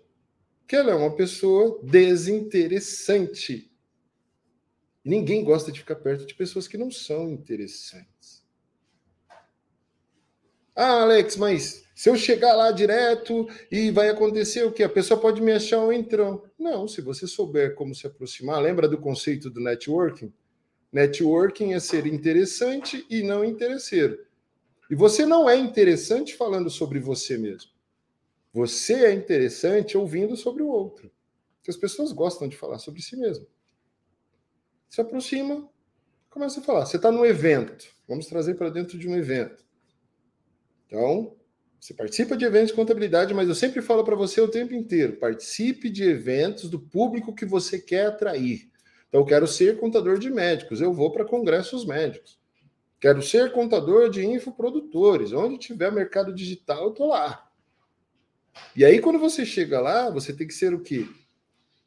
que 0.66 0.76
ela 0.76 0.92
é 0.92 0.94
uma 0.94 1.14
pessoa 1.16 1.80
desinteressante. 1.82 3.72
Ninguém 5.02 5.42
gosta 5.42 5.72
de 5.72 5.80
ficar 5.80 5.96
perto 5.96 6.26
de 6.26 6.34
pessoas 6.34 6.68
que 6.68 6.76
não 6.76 6.90
são 6.90 7.30
interessantes. 7.30 8.17
Ah, 10.80 11.02
Alex, 11.02 11.36
mas 11.36 11.84
se 11.92 12.08
eu 12.08 12.14
chegar 12.14 12.54
lá 12.54 12.70
direto 12.70 13.48
e 13.68 13.90
vai 13.90 14.10
acontecer 14.10 14.62
o 14.62 14.70
quê? 14.70 14.84
A 14.84 14.88
pessoa 14.88 15.20
pode 15.20 15.42
me 15.42 15.50
achar 15.50 15.80
um 15.80 15.92
entrão. 15.92 16.44
Não, 16.56 16.86
se 16.86 17.00
você 17.00 17.26
souber 17.26 17.74
como 17.74 17.96
se 17.96 18.06
aproximar, 18.06 18.62
lembra 18.62 18.86
do 18.86 18.96
conceito 18.96 19.50
do 19.50 19.60
networking? 19.60 20.32
Networking 20.92 21.74
é 21.74 21.80
ser 21.80 22.06
interessante 22.06 23.04
e 23.10 23.24
não 23.24 23.44
interesseiro. 23.44 24.24
E 24.88 24.94
você 24.94 25.26
não 25.26 25.50
é 25.50 25.56
interessante 25.56 26.36
falando 26.36 26.70
sobre 26.70 27.00
você 27.00 27.36
mesmo. 27.36 27.72
Você 28.52 29.04
é 29.04 29.12
interessante 29.12 29.98
ouvindo 29.98 30.36
sobre 30.36 30.62
o 30.62 30.68
outro. 30.68 31.10
Porque 31.56 31.72
as 31.72 31.76
pessoas 31.76 32.12
gostam 32.12 32.46
de 32.46 32.56
falar 32.56 32.78
sobre 32.78 33.02
si 33.02 33.16
mesmo. 33.16 33.48
Se 34.88 35.00
aproxima, 35.00 35.68
começa 36.30 36.60
a 36.60 36.62
falar. 36.62 36.86
Você 36.86 36.98
está 36.98 37.10
no 37.10 37.26
evento. 37.26 37.88
Vamos 38.06 38.26
trazer 38.26 38.54
para 38.54 38.70
dentro 38.70 38.96
de 38.96 39.08
um 39.08 39.16
evento. 39.16 39.66
Então, 40.88 41.36
você 41.78 41.94
participa 41.94 42.36
de 42.36 42.44
eventos 42.44 42.70
de 42.70 42.74
contabilidade, 42.74 43.32
mas 43.32 43.48
eu 43.48 43.54
sempre 43.54 43.80
falo 43.80 44.02
para 44.02 44.16
você 44.16 44.40
o 44.40 44.48
tempo 44.48 44.74
inteiro: 44.74 45.16
participe 45.16 45.88
de 45.88 46.02
eventos 46.02 46.68
do 46.68 46.80
público 46.80 47.32
que 47.32 47.46
você 47.46 47.78
quer 47.78 48.06
atrair. 48.06 48.68
Então, 49.08 49.20
eu 49.20 49.26
quero 49.26 49.46
ser 49.46 49.78
contador 49.78 50.18
de 50.18 50.28
médicos, 50.28 50.80
eu 50.80 50.92
vou 50.92 51.12
para 51.12 51.24
congressos 51.24 51.86
médicos. 51.86 52.36
Quero 53.00 53.22
ser 53.22 53.52
contador 53.52 54.10
de 54.10 54.26
infoprodutores. 54.26 55.32
Onde 55.32 55.56
tiver 55.58 55.92
mercado 55.92 56.34
digital, 56.34 56.82
eu 56.84 56.90
estou 56.90 57.06
lá. 57.06 57.48
E 58.74 58.84
aí, 58.84 59.00
quando 59.00 59.20
você 59.20 59.46
chega 59.46 59.80
lá, 59.80 60.10
você 60.10 60.32
tem 60.32 60.48
que 60.48 60.54
ser 60.54 60.74
o 60.74 60.80
quê? 60.80 61.06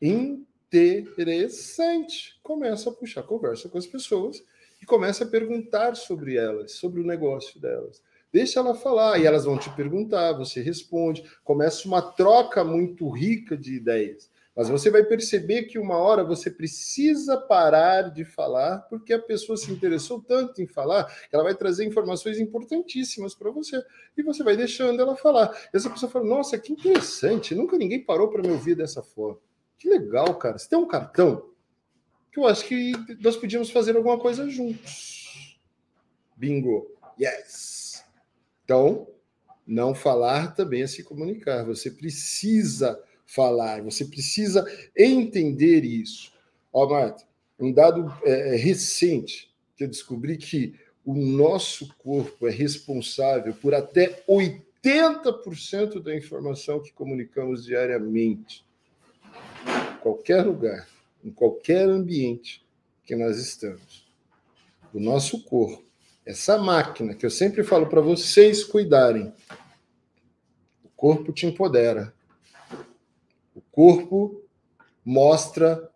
Interessante. 0.01 2.39
Começa 2.41 2.89
a 2.89 2.93
puxar 2.93 3.23
conversa 3.23 3.67
com 3.67 3.77
as 3.77 3.85
pessoas 3.85 4.41
e 4.81 4.85
começa 4.85 5.25
a 5.25 5.27
perguntar 5.27 5.95
sobre 5.95 6.37
elas, 6.37 6.71
sobre 6.73 7.01
o 7.01 7.05
negócio 7.05 7.59
delas. 7.59 8.01
Deixa 8.31 8.59
ela 8.59 8.73
falar 8.73 9.19
e 9.19 9.25
elas 9.25 9.45
vão 9.45 9.57
te 9.57 9.69
perguntar, 9.71 10.33
você 10.33 10.61
responde. 10.61 11.23
Começa 11.43 11.87
uma 11.87 12.01
troca 12.01 12.63
muito 12.63 13.09
rica 13.09 13.57
de 13.57 13.75
ideias. 13.75 14.29
Mas 14.55 14.67
você 14.67 14.89
vai 14.89 15.03
perceber 15.03 15.63
que 15.63 15.79
uma 15.79 15.97
hora 15.97 16.23
você 16.23 16.51
precisa 16.51 17.37
parar 17.37 18.09
de 18.09 18.25
falar, 18.25 18.79
porque 18.89 19.13
a 19.13 19.19
pessoa 19.19 19.55
se 19.55 19.71
interessou 19.71 20.21
tanto 20.21 20.61
em 20.61 20.67
falar, 20.67 21.05
que 21.05 21.33
ela 21.33 21.43
vai 21.43 21.55
trazer 21.55 21.85
informações 21.85 22.37
importantíssimas 22.37 23.33
para 23.33 23.49
você. 23.49 23.81
E 24.17 24.21
você 24.21 24.43
vai 24.43 24.57
deixando 24.57 25.01
ela 25.01 25.15
falar. 25.15 25.57
E 25.73 25.77
essa 25.77 25.89
pessoa 25.89 26.11
fala: 26.11 26.25
Nossa, 26.25 26.59
que 26.59 26.73
interessante, 26.73 27.55
nunca 27.55 27.77
ninguém 27.77 28.03
parou 28.03 28.29
para 28.29 28.41
me 28.41 28.51
ouvir 28.51 28.75
dessa 28.75 29.01
forma. 29.01 29.39
Que 29.77 29.89
legal, 29.89 30.35
cara. 30.35 30.57
Você 30.57 30.69
tem 30.69 30.77
um 30.77 30.87
cartão? 30.87 31.49
Que 32.31 32.39
eu 32.39 32.45
acho 32.45 32.65
que 32.65 32.91
nós 33.21 33.35
podíamos 33.35 33.71
fazer 33.71 33.95
alguma 33.95 34.19
coisa 34.19 34.49
juntos. 34.49 35.59
Bingo. 36.35 36.87
Yes. 37.19 37.90
Então, 38.63 39.07
não 39.65 39.93
falar 39.93 40.53
também 40.55 40.81
é 40.81 40.87
se 40.87 41.03
comunicar. 41.03 41.63
Você 41.65 41.91
precisa 41.91 43.01
falar, 43.25 43.81
você 43.81 44.05
precisa 44.05 44.65
entender 44.95 45.83
isso. 45.85 46.33
Ó, 46.73 46.89
Marta, 46.89 47.23
um 47.59 47.71
dado 47.71 48.13
é, 48.23 48.53
é, 48.53 48.57
recente 48.57 49.53
que 49.75 49.83
eu 49.83 49.87
descobri 49.87 50.37
que 50.37 50.75
o 51.05 51.15
nosso 51.15 51.93
corpo 51.97 52.47
é 52.47 52.51
responsável 52.51 53.53
por 53.53 53.73
até 53.73 54.23
80% 54.27 56.01
da 56.01 56.15
informação 56.15 56.81
que 56.81 56.91
comunicamos 56.91 57.63
diariamente. 57.65 58.65
Qualquer 60.01 60.45
lugar. 60.45 60.87
em 61.23 61.29
qualquer 61.29 61.87
ambiente 61.87 62.65
que 63.05 63.15
nós 63.15 63.37
estamos. 63.37 64.09
O 64.91 64.99
nosso 64.99 65.43
corpo, 65.43 65.85
essa 66.25 66.57
máquina 66.57 67.13
que 67.13 67.25
eu 67.25 67.29
sempre 67.29 67.63
falo 67.63 67.87
para 67.87 68.01
vocês 68.01 68.63
cuidarem. 68.63 69.33
O 70.83 70.89
corpo 70.95 71.31
te 71.33 71.45
empodera. 71.45 72.13
O 73.55 73.61
corpo 73.61 74.43
mostra 75.03 75.89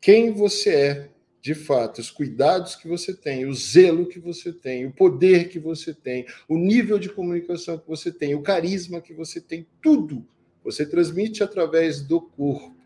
quem 0.00 0.32
você 0.32 0.74
é 0.74 1.10
de 1.40 1.54
fato, 1.54 2.00
os 2.00 2.10
cuidados 2.10 2.76
que 2.76 2.86
você 2.86 3.14
tem, 3.14 3.46
o 3.46 3.54
zelo 3.54 4.06
que 4.06 4.18
você 4.18 4.52
tem, 4.52 4.84
o 4.84 4.92
poder 4.92 5.48
que 5.48 5.58
você 5.58 5.94
tem, 5.94 6.26
o 6.46 6.58
nível 6.58 6.98
de 6.98 7.08
comunicação 7.08 7.78
que 7.78 7.88
você 7.88 8.12
tem, 8.12 8.34
o 8.34 8.42
carisma 8.42 9.00
que 9.00 9.14
você 9.14 9.40
tem, 9.40 9.66
tudo 9.80 10.26
você 10.62 10.84
transmite 10.84 11.42
através 11.42 12.02
do 12.02 12.20
corpo. 12.20 12.76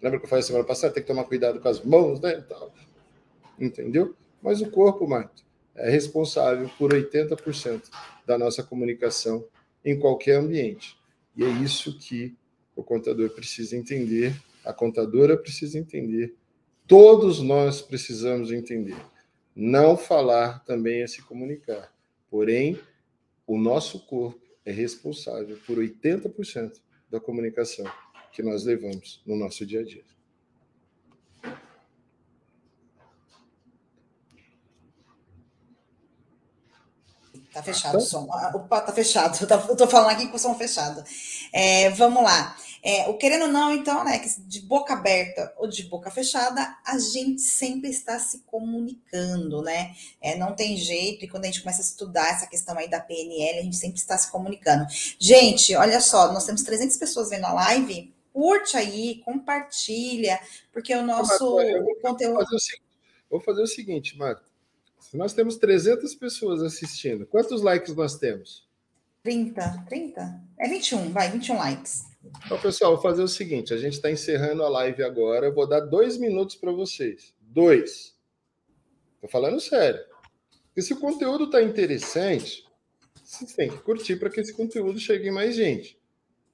Lembra 0.00 0.18
que 0.18 0.24
eu 0.24 0.28
falei 0.30 0.42
semana 0.42 0.64
passada? 0.64 0.94
Tem 0.94 1.02
que 1.02 1.06
tomar 1.06 1.24
cuidado 1.24 1.60
com 1.60 1.68
as 1.68 1.82
mãos, 1.84 2.20
né? 2.20 2.44
Entendeu? 3.58 4.14
Mas 4.42 4.60
o 4.60 4.70
corpo, 4.70 5.06
Marta, 5.06 5.42
é 5.76 5.90
responsável 5.90 6.70
por 6.78 6.92
80% 6.92 7.82
da 8.26 8.38
nossa 8.38 8.62
comunicação 8.62 9.46
em 9.84 9.98
qualquer 9.98 10.36
ambiente. 10.36 10.96
E 11.36 11.44
é 11.44 11.48
isso 11.48 11.98
que 11.98 12.36
o 12.74 12.82
contador 12.82 13.30
precisa 13.30 13.76
entender, 13.76 14.34
a 14.64 14.72
contadora 14.72 15.36
precisa 15.36 15.78
entender 15.78 16.34
Todos 16.86 17.40
nós 17.40 17.82
precisamos 17.82 18.52
entender. 18.52 18.96
Não 19.56 19.96
falar 19.96 20.64
também 20.64 21.02
é 21.02 21.06
se 21.08 21.20
comunicar. 21.20 21.92
Porém, 22.30 22.78
o 23.44 23.58
nosso 23.58 24.06
corpo 24.06 24.40
é 24.64 24.70
responsável 24.70 25.58
por 25.66 25.78
80% 25.78 26.80
da 27.10 27.18
comunicação 27.18 27.84
que 28.30 28.40
nós 28.40 28.64
levamos 28.64 29.20
no 29.26 29.34
nosso 29.34 29.66
dia 29.66 29.80
a 29.80 29.84
dia. 29.84 30.04
Tá 37.56 37.62
fechado 37.62 37.96
o 37.96 38.00
som. 38.02 38.28
Ah, 38.30 38.52
opa, 38.54 38.82
tá 38.82 38.92
fechado. 38.92 39.38
Eu 39.66 39.76
tô 39.76 39.86
falando 39.86 40.10
aqui 40.10 40.28
com 40.28 40.36
o 40.36 40.38
som 40.38 40.54
fechado. 40.54 41.02
É, 41.50 41.88
vamos 41.88 42.22
lá. 42.22 42.54
É, 42.82 43.08
o 43.08 43.16
querendo 43.16 43.46
ou 43.46 43.48
não, 43.48 43.72
então, 43.72 44.04
né, 44.04 44.18
que 44.18 44.28
de 44.42 44.60
boca 44.60 44.92
aberta 44.92 45.54
ou 45.56 45.66
de 45.66 45.84
boca 45.84 46.10
fechada, 46.10 46.76
a 46.84 46.98
gente 46.98 47.40
sempre 47.40 47.88
está 47.88 48.18
se 48.18 48.40
comunicando, 48.40 49.62
né? 49.62 49.94
É, 50.20 50.36
não 50.36 50.54
tem 50.54 50.76
jeito, 50.76 51.24
e 51.24 51.28
quando 51.28 51.44
a 51.44 51.46
gente 51.46 51.62
começa 51.62 51.80
a 51.80 51.84
estudar 51.84 52.28
essa 52.28 52.46
questão 52.46 52.76
aí 52.76 52.88
da 52.88 53.00
PNL, 53.00 53.58
a 53.58 53.62
gente 53.62 53.76
sempre 53.76 53.98
está 53.98 54.18
se 54.18 54.30
comunicando. 54.30 54.86
Gente, 55.18 55.74
olha 55.74 55.98
só, 55.98 56.32
nós 56.32 56.44
temos 56.44 56.62
300 56.62 56.96
pessoas 56.98 57.30
vendo 57.30 57.46
a 57.46 57.54
live, 57.54 58.14
curte 58.34 58.76
aí, 58.76 59.22
compartilha, 59.24 60.38
porque 60.70 60.94
o 60.94 61.02
nosso 61.02 61.56
Marco, 61.56 62.00
conteúdo... 62.02 62.44
Fazer 62.44 62.56
o, 62.56 63.30
vou 63.30 63.40
fazer 63.40 63.62
o 63.62 63.66
seguinte, 63.66 64.16
Marco, 64.16 64.42
se 65.16 65.18
nós 65.18 65.32
temos 65.32 65.56
300 65.56 66.14
pessoas 66.14 66.62
assistindo, 66.62 67.26
quantos 67.26 67.62
likes 67.62 67.96
nós 67.96 68.18
temos? 68.18 68.68
30, 69.22 69.84
30? 69.88 70.42
É 70.58 70.68
21, 70.68 71.10
vai, 71.10 71.30
21 71.30 71.56
likes. 71.56 72.04
Então, 72.44 72.60
pessoal, 72.60 72.92
vou 72.92 73.02
fazer 73.02 73.22
o 73.22 73.28
seguinte: 73.28 73.72
a 73.72 73.78
gente 73.78 73.94
está 73.94 74.10
encerrando 74.10 74.62
a 74.62 74.68
live 74.68 75.02
agora. 75.02 75.46
Eu 75.46 75.54
vou 75.54 75.66
dar 75.66 75.80
dois 75.80 76.18
minutos 76.18 76.56
para 76.56 76.70
vocês. 76.70 77.34
Dois. 77.40 78.14
Estou 79.14 79.30
falando 79.30 79.58
sério. 79.58 80.00
Porque 80.66 80.82
se 80.82 80.92
o 80.92 81.00
conteúdo 81.00 81.44
está 81.44 81.62
interessante, 81.62 82.66
vocês 83.24 83.54
têm 83.54 83.70
que 83.70 83.78
curtir 83.78 84.16
para 84.16 84.28
que 84.28 84.40
esse 84.40 84.52
conteúdo 84.52 85.00
chegue 85.00 85.28
em 85.28 85.32
mais 85.32 85.56
gente. 85.56 85.98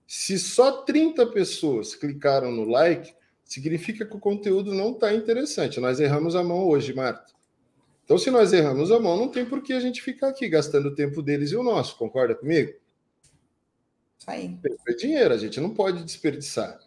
Se 0.07 0.39
só 0.39 0.83
30 0.83 1.27
pessoas 1.29 1.97
clicaram 1.97 2.53
no 2.53 2.65
like, 2.65 3.13
significa 3.45 4.07
que 4.07 4.17
o 4.17 4.21
conteúdo 4.21 4.73
não 4.73 4.93
está 4.93 5.13
interessante. 5.13 5.81
Nós 5.81 5.99
erramos 5.99 6.37
a 6.37 6.45
mão 6.45 6.69
hoje, 6.69 6.95
Marta. 6.95 7.33
Então, 8.13 8.19
se 8.19 8.31
nós 8.31 8.53
erramos 8.53 8.93
a 8.93 9.01
mão, 9.01 9.17
não 9.17 9.29
tem 9.29 9.43
por 9.43 9.63
que 9.63 9.73
a 9.73 9.81
gente 9.81 10.03
ficar 10.03 10.29
aqui 10.29 10.47
gastando 10.47 10.91
o 10.91 10.95
tempo 10.95 11.23
deles 11.23 11.51
e 11.51 11.57
o 11.57 11.63
nosso. 11.63 11.97
Concorda 11.97 12.35
comigo? 12.35 12.75
Aí. 14.27 14.55
É 14.87 14.93
dinheiro, 14.93 15.33
a 15.33 15.39
gente 15.39 15.59
não 15.59 15.71
pode 15.71 16.05
desperdiçar, 16.05 16.79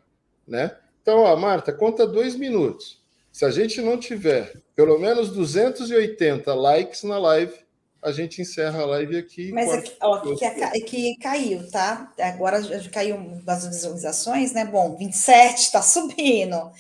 né? 0.48 0.78
Então, 1.02 1.22
ó, 1.22 1.36
Marta, 1.36 1.74
conta 1.74 2.06
dois 2.06 2.36
minutos. 2.36 3.02
Se 3.32 3.44
a 3.44 3.50
gente 3.50 3.82
não 3.82 3.98
tiver 3.98 4.54
pelo 4.76 5.00
menos 5.00 5.32
280 5.32 6.54
likes 6.54 7.02
na 7.02 7.18
live, 7.18 7.56
a 8.04 8.12
gente 8.12 8.40
encerra 8.44 8.84
a 8.84 8.86
live 8.86 9.18
aqui. 9.18 9.52
Mas 9.52 9.74
aqui, 9.74 9.94
ó, 10.02 10.20
que, 10.20 10.46
é 10.46 10.80
que 10.80 11.18
caiu, 11.18 11.68
tá? 11.72 12.14
Agora 12.20 12.62
caiu 12.94 13.42
das 13.44 13.66
visualizações, 13.66 14.54
né? 14.54 14.64
Bom, 14.64 14.96
27, 14.96 15.72
tá 15.72 15.82
subindo. 15.84 16.72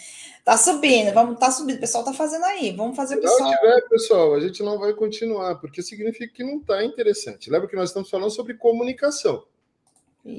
Tá 0.45 0.57
subindo, 0.57 1.11
vamos, 1.11 1.39
tá 1.39 1.49
subindo. 1.49 1.77
O 1.77 1.79
pessoal 1.79 2.03
tá 2.03 2.13
fazendo 2.13 2.45
aí. 2.45 2.71
Vamos 2.71 2.95
fazer 2.95 3.15
o 3.15 3.19
pessoal. 3.19 3.37
Se 3.37 3.43
não 3.43 3.51
tiver, 3.51 3.89
pessoal, 3.89 4.35
a 4.35 4.39
gente 4.39 4.61
não 4.61 4.77
vai 4.77 4.93
continuar, 4.93 5.55
porque 5.55 5.81
significa 5.81 6.31
que 6.31 6.43
não 6.43 6.59
tá 6.59 6.85
interessante. 6.85 7.49
Lembra 7.49 7.67
que 7.67 7.75
nós 7.75 7.89
estamos 7.89 8.11
falando 8.11 8.29
sobre 8.29 8.53
comunicação. 8.53 9.43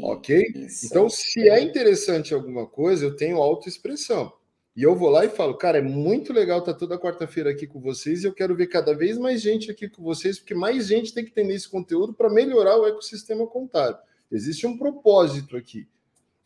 Ok? 0.03 0.41
Isso. 0.55 0.87
Então, 0.87 1.11
se 1.11 1.49
é 1.49 1.61
interessante 1.61 2.33
alguma 2.33 2.69
coisa, 2.69 3.05
eu 3.05 3.17
tenho 3.17 3.43
autoexpressão. 3.43 4.33
E 4.77 4.83
eu 4.85 4.95
vou 4.95 5.11
lá 5.11 5.25
e 5.25 5.29
falo, 5.29 5.57
cara, 5.57 5.79
é 5.79 5.83
muito 5.83 6.33
legal 6.33 6.61
estar 6.61 6.75
toda 6.75 6.99
quarta-feira 6.99 7.51
aqui 7.51 7.67
com 7.67 7.81
vocês 7.81 8.23
e 8.23 8.27
eu 8.29 8.33
quero 8.33 8.55
ver 8.55 8.69
cada 8.69 8.95
vez 8.95 9.19
mais 9.19 9.41
gente 9.41 9.73
aqui 9.73 9.89
com 9.89 10.05
vocês, 10.05 10.39
porque 10.39 10.55
mais 10.55 10.87
gente 10.87 11.13
tem 11.13 11.25
que 11.25 11.31
entender 11.31 11.55
esse 11.55 11.69
conteúdo 11.69 12.13
para 12.13 12.31
melhorar 12.31 12.77
o 12.77 12.87
ecossistema 12.87 13.45
contábil. 13.45 14.01
Existe 14.31 14.69
um 14.69 14.79
propósito 14.79 15.57
aqui. 15.57 15.89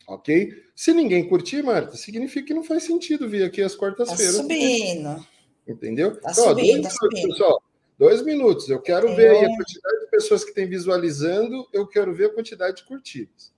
Ok? 0.07 0.51
Se 0.75 0.93
ninguém 0.93 1.27
curtir, 1.27 1.63
Marta, 1.63 1.95
significa 1.95 2.47
que 2.47 2.53
não 2.53 2.63
faz 2.63 2.83
sentido 2.83 3.29
vir 3.29 3.43
aqui 3.43 3.61
às 3.61 3.75
quartas-feiras. 3.75 4.35
Tá 4.37 4.41
subindo. 4.41 5.27
Entendeu? 5.67 6.19
Tá 6.19 6.31
então, 6.31 6.43
subindo, 6.49 6.83
tá 6.83 6.89
subindo. 6.89 7.29
Pessoal, 7.29 7.63
Dois 8.01 8.23
minutos. 8.23 8.67
Eu 8.67 8.81
quero 8.81 9.09
eu... 9.09 9.15
ver 9.15 9.29
aí 9.29 9.45
a 9.45 9.55
quantidade 9.55 9.99
de 9.99 10.09
pessoas 10.09 10.43
que 10.43 10.51
tem 10.55 10.67
visualizando, 10.67 11.67
eu 11.71 11.87
quero 11.87 12.11
ver 12.15 12.25
a 12.25 12.33
quantidade 12.33 12.77
de 12.77 12.83
curtidas. 12.83 13.53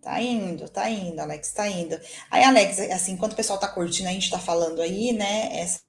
Tá 0.00 0.22
indo, 0.22 0.68
tá 0.68 0.88
indo, 0.88 1.18
Alex, 1.18 1.50
tá 1.50 1.66
indo. 1.66 1.98
Aí, 2.30 2.44
Alex, 2.44 2.78
assim, 2.78 3.14
enquanto 3.14 3.32
o 3.32 3.36
pessoal 3.36 3.58
tá 3.58 3.66
curtindo, 3.66 4.08
a 4.08 4.12
gente 4.12 4.30
tá 4.30 4.38
falando 4.38 4.80
aí, 4.80 5.12
né, 5.12 5.48
essa, 5.58 5.80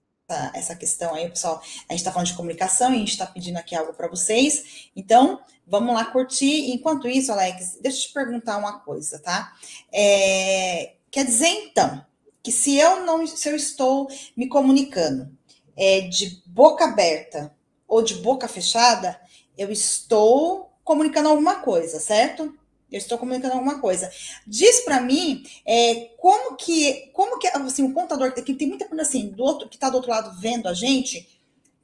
essa 0.55 0.75
questão 0.75 1.13
aí, 1.13 1.29
pessoal, 1.29 1.61
a 1.87 1.93
gente 1.93 2.03
tá 2.03 2.11
falando 2.11 2.25
de 2.25 2.33
comunicação, 2.33 2.87
a 2.87 2.95
gente 2.95 3.15
tá 3.15 3.27
pedindo 3.27 3.57
aqui 3.57 3.75
algo 3.75 3.93
para 3.93 4.07
vocês. 4.07 4.89
Então, 4.95 5.39
vamos 5.67 5.93
lá 5.93 6.05
curtir. 6.05 6.71
Enquanto 6.71 7.07
isso, 7.07 7.31
Alex, 7.31 7.77
deixa 7.81 7.99
eu 7.99 8.07
te 8.07 8.13
perguntar 8.13 8.57
uma 8.57 8.79
coisa, 8.79 9.19
tá? 9.19 9.53
É, 9.91 10.93
quer 11.11 11.25
dizer, 11.25 11.47
então, 11.47 12.03
que 12.41 12.51
se 12.51 12.77
eu 12.77 13.05
não, 13.05 13.27
se 13.27 13.49
eu 13.49 13.55
estou 13.55 14.07
me 14.35 14.47
comunicando 14.47 15.29
é, 15.75 16.01
de 16.01 16.41
boca 16.45 16.85
aberta 16.85 17.53
ou 17.87 18.01
de 18.01 18.15
boca 18.15 18.47
fechada, 18.47 19.19
eu 19.57 19.69
estou 19.69 20.71
comunicando 20.83 21.29
alguma 21.29 21.55
coisa, 21.55 21.99
certo? 21.99 22.53
Eu 22.89 22.97
estou 22.97 23.17
comunicando 23.17 23.53
alguma 23.53 23.79
coisa. 23.79 24.09
Diz 24.45 24.79
para 24.81 25.01
mim 25.01 25.43
é, 25.65 26.11
como 26.17 26.55
que, 26.55 27.11
como 27.11 27.37
que 27.37 27.47
assim, 27.47 27.83
o 27.83 27.93
contador 27.93 28.33
que 28.33 28.53
tem 28.53 28.67
muita 28.67 28.87
coisa 28.87 29.01
assim 29.01 29.27
do 29.27 29.43
outro 29.43 29.67
que 29.67 29.75
está 29.75 29.89
do 29.89 29.95
outro 29.95 30.11
lado 30.11 30.39
vendo 30.39 30.69
a 30.69 30.73
gente, 30.73 31.36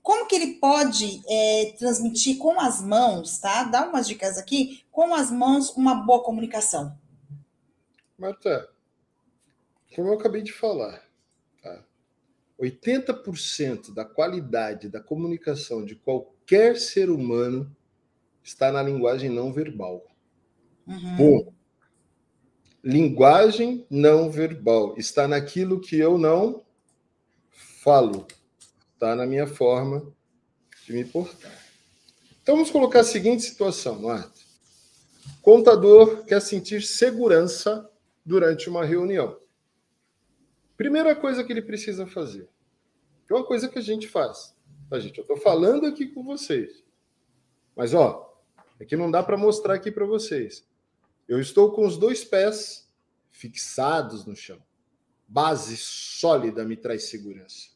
como 0.03 0.27
que 0.27 0.35
ele 0.35 0.55
pode 0.55 1.23
é, 1.27 1.73
transmitir 1.79 2.37
com 2.37 2.59
as 2.59 2.79
mãos, 2.81 3.39
tá? 3.39 3.63
Dá 3.63 3.87
umas 3.87 4.07
dicas 4.07 4.37
aqui 4.37 4.83
com 4.91 5.15
as 5.15 5.31
mãos 5.31 5.71
uma 5.71 5.95
boa 5.95 6.21
comunicação. 6.21 6.95
Marta, 8.17 8.69
como 9.95 10.09
eu 10.09 10.13
acabei 10.13 10.43
de 10.43 10.51
falar, 10.51 11.03
80% 12.59 13.93
da 13.93 14.05
qualidade 14.05 14.87
da 14.87 15.01
comunicação 15.01 15.83
de 15.83 15.95
qualquer 15.95 16.77
ser 16.77 17.09
humano 17.09 17.75
está 18.43 18.71
na 18.71 18.81
linguagem 18.81 19.29
não 19.29 19.51
verbal. 19.51 20.05
Uhum. 20.87 21.15
Bom, 21.15 21.53
linguagem 22.83 23.85
não 23.89 24.29
verbal 24.29 24.95
está 24.97 25.27
naquilo 25.27 25.79
que 25.79 25.97
eu 25.97 26.17
não 26.17 26.63
falo, 27.51 28.27
está 29.03 29.17
na 29.17 29.25
minha 29.25 29.45
forma 29.45 30.15
de 30.85 30.93
me 30.93 31.03
portar. 31.03 31.51
Então 32.41 32.55
vamos 32.55 32.71
colocar 32.71 33.01
a 33.01 33.03
seguinte 33.03 33.43
situação, 33.43 34.01
Marta. 34.01 34.39
Contador 35.41 36.23
quer 36.23 36.41
sentir 36.41 36.81
segurança 36.81 37.89
durante 38.25 38.69
uma 38.69 38.85
reunião. 38.85 39.37
Primeira 40.77 41.13
coisa 41.13 41.43
que 41.43 41.51
ele 41.51 41.61
precisa 41.61 42.07
fazer. 42.07 42.47
é 43.29 43.33
uma 43.33 43.45
coisa 43.45 43.67
que 43.67 43.77
a 43.77 43.81
gente 43.81 44.07
faz. 44.07 44.55
A 44.89 44.99
gente, 44.99 45.17
eu 45.17 45.23
estou 45.23 45.37
falando 45.37 45.85
aqui 45.85 46.07
com 46.07 46.23
vocês. 46.23 46.81
Mas, 47.75 47.93
ó, 47.93 48.41
é 48.79 48.85
que 48.85 48.95
não 48.95 49.11
dá 49.11 49.21
para 49.21 49.35
mostrar 49.35 49.73
aqui 49.73 49.91
para 49.91 50.05
vocês. 50.05 50.65
Eu 51.27 51.41
estou 51.41 51.73
com 51.73 51.85
os 51.85 51.97
dois 51.97 52.23
pés 52.23 52.89
fixados 53.31 54.25
no 54.25 54.35
chão. 54.35 54.63
Base 55.27 55.75
sólida 55.75 56.63
me 56.63 56.77
traz 56.77 57.09
segurança. 57.09 57.72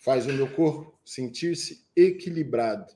Faz 0.00 0.26
o 0.26 0.32
meu 0.32 0.48
corpo 0.48 0.98
sentir-se 1.04 1.86
equilibrado. 1.94 2.92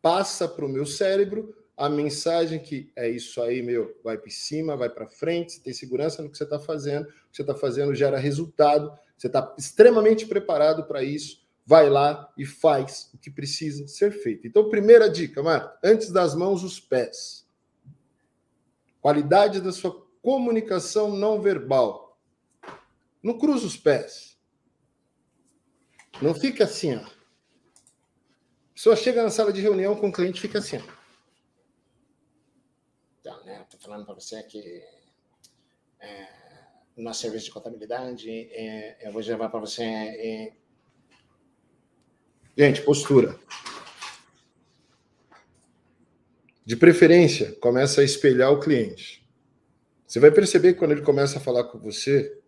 Passa 0.00 0.48
para 0.48 0.64
o 0.64 0.68
meu 0.68 0.86
cérebro 0.86 1.54
a 1.76 1.88
mensagem 1.88 2.60
que 2.60 2.92
é 2.96 3.08
isso 3.08 3.42
aí, 3.42 3.62
meu, 3.62 3.96
vai 4.02 4.16
para 4.16 4.30
cima, 4.30 4.76
vai 4.76 4.88
para 4.88 5.08
frente, 5.08 5.52
você 5.52 5.60
tem 5.60 5.72
segurança 5.72 6.22
no 6.22 6.30
que 6.30 6.36
você 6.36 6.44
está 6.44 6.58
fazendo, 6.58 7.04
o 7.04 7.06
que 7.30 7.36
você 7.36 7.42
está 7.42 7.54
fazendo 7.54 7.94
gera 7.94 8.18
resultado, 8.18 8.90
você 9.16 9.28
está 9.28 9.54
extremamente 9.56 10.26
preparado 10.26 10.84
para 10.86 11.04
isso, 11.04 11.46
vai 11.64 11.88
lá 11.88 12.32
e 12.36 12.44
faz 12.44 13.10
o 13.14 13.18
que 13.18 13.30
precisa 13.30 13.86
ser 13.86 14.10
feito. 14.10 14.46
Então, 14.46 14.70
primeira 14.70 15.08
dica, 15.08 15.42
Marta, 15.42 15.78
antes 15.84 16.10
das 16.10 16.34
mãos, 16.34 16.64
os 16.64 16.80
pés. 16.80 17.46
Qualidade 19.00 19.60
da 19.60 19.70
sua 19.70 20.04
comunicação 20.20 21.16
não 21.16 21.40
verbal. 21.40 22.18
Não 23.22 23.38
cruza 23.38 23.66
os 23.66 23.76
pés. 23.76 24.27
Não 26.20 26.34
fica 26.34 26.64
assim, 26.64 26.96
ó. 26.96 27.00
A 27.00 28.74
pessoa 28.74 28.96
chega 28.96 29.22
na 29.22 29.30
sala 29.30 29.52
de 29.52 29.60
reunião 29.60 29.96
com 29.96 30.08
o 30.08 30.12
cliente 30.12 30.40
fica 30.40 30.58
assim, 30.58 30.78
ó. 30.78 30.98
Então, 33.20 33.44
né, 33.44 33.64
tô 33.70 33.78
falando 33.78 34.04
para 34.04 34.14
você 34.14 34.42
que 34.42 34.82
é, 36.00 36.28
no 36.96 37.04
nosso 37.04 37.20
serviço 37.20 37.46
de 37.46 37.52
contabilidade, 37.52 38.28
é, 38.30 39.06
eu 39.06 39.12
vou 39.12 39.22
levar 39.22 39.48
para 39.48 39.60
você. 39.60 39.82
É... 39.82 40.52
Gente, 42.56 42.82
postura. 42.82 43.38
De 46.64 46.76
preferência, 46.76 47.52
começa 47.60 48.00
a 48.00 48.04
espelhar 48.04 48.52
o 48.52 48.60
cliente. 48.60 49.26
Você 50.06 50.18
vai 50.18 50.30
perceber 50.30 50.72
que 50.72 50.78
quando 50.78 50.92
ele 50.92 51.02
começa 51.02 51.38
a 51.38 51.40
falar 51.40 51.64
com 51.64 51.78
você, 51.78 52.40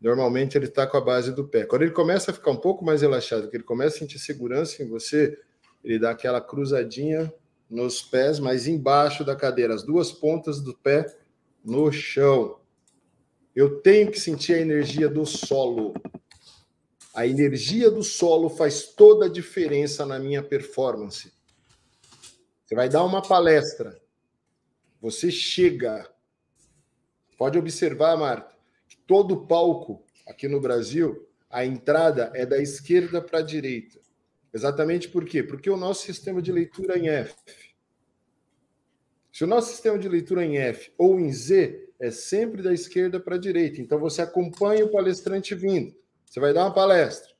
normalmente 0.00 0.56
ele 0.56 0.66
está 0.66 0.86
com 0.86 0.96
a 0.96 1.00
base 1.00 1.32
do 1.32 1.46
pé. 1.46 1.64
Quando 1.64 1.82
ele 1.82 1.90
começa 1.90 2.30
a 2.30 2.34
ficar 2.34 2.50
um 2.50 2.56
pouco 2.56 2.84
mais 2.84 3.02
relaxado, 3.02 3.48
que 3.50 3.56
ele 3.56 3.64
começa 3.64 3.96
a 3.96 3.98
sentir 3.98 4.18
segurança 4.18 4.82
em 4.82 4.88
você, 4.88 5.38
ele 5.84 5.98
dá 5.98 6.10
aquela 6.10 6.40
cruzadinha 6.40 7.32
nos 7.68 8.02
pés, 8.02 8.38
mas 8.38 8.66
embaixo 8.66 9.24
da 9.24 9.36
cadeira, 9.36 9.74
as 9.74 9.82
duas 9.82 10.10
pontas 10.10 10.60
do 10.60 10.74
pé 10.74 11.06
no 11.64 11.92
chão. 11.92 12.58
Eu 13.54 13.80
tenho 13.80 14.10
que 14.10 14.18
sentir 14.18 14.54
a 14.54 14.60
energia 14.60 15.08
do 15.08 15.26
solo. 15.26 15.94
A 17.14 17.26
energia 17.26 17.90
do 17.90 18.02
solo 18.02 18.48
faz 18.48 18.86
toda 18.86 19.26
a 19.26 19.28
diferença 19.28 20.06
na 20.06 20.18
minha 20.18 20.42
performance. 20.42 21.32
Você 22.64 22.74
vai 22.74 22.88
dar 22.88 23.04
uma 23.04 23.20
palestra. 23.20 24.00
Você 25.00 25.30
chega. 25.30 26.08
Pode 27.36 27.58
observar, 27.58 28.16
Marta, 28.16 28.54
todo 29.10 29.44
palco 29.44 30.04
aqui 30.24 30.46
no 30.46 30.60
Brasil, 30.60 31.28
a 31.50 31.64
entrada 31.64 32.30
é 32.32 32.46
da 32.46 32.58
esquerda 32.62 33.20
para 33.20 33.40
a 33.40 33.42
direita. 33.42 33.98
Exatamente 34.54 35.08
por 35.08 35.24
quê? 35.24 35.42
Porque 35.42 35.68
o 35.68 35.76
nosso 35.76 36.04
sistema 36.04 36.40
de 36.40 36.52
leitura 36.52 36.96
em 36.96 37.08
F. 37.08 37.34
Se 39.32 39.42
o 39.42 39.48
nosso 39.48 39.72
sistema 39.72 39.98
de 39.98 40.08
leitura 40.08 40.44
em 40.44 40.58
F 40.58 40.92
ou 40.96 41.18
em 41.18 41.32
Z, 41.32 41.88
é 41.98 42.12
sempre 42.12 42.62
da 42.62 42.72
esquerda 42.72 43.18
para 43.18 43.34
a 43.34 43.38
direita. 43.38 43.80
Então 43.80 43.98
você 43.98 44.22
acompanha 44.22 44.84
o 44.84 44.92
palestrante 44.92 45.56
vindo. 45.56 45.92
Você 46.24 46.38
vai 46.38 46.54
dar 46.54 46.66
uma 46.66 46.72
palestra. 46.72 47.32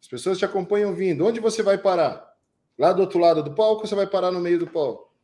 As 0.00 0.08
pessoas 0.08 0.38
te 0.38 0.46
acompanham 0.46 0.94
vindo. 0.94 1.26
Onde 1.26 1.40
você 1.40 1.62
vai 1.62 1.76
parar? 1.76 2.34
Lá 2.78 2.94
do 2.94 3.02
outro 3.02 3.18
lado 3.18 3.42
do 3.42 3.54
palco, 3.54 3.86
você 3.86 3.94
vai 3.94 4.06
parar 4.06 4.30
no 4.30 4.40
meio 4.40 4.58
do 4.58 4.66
palco? 4.66 5.14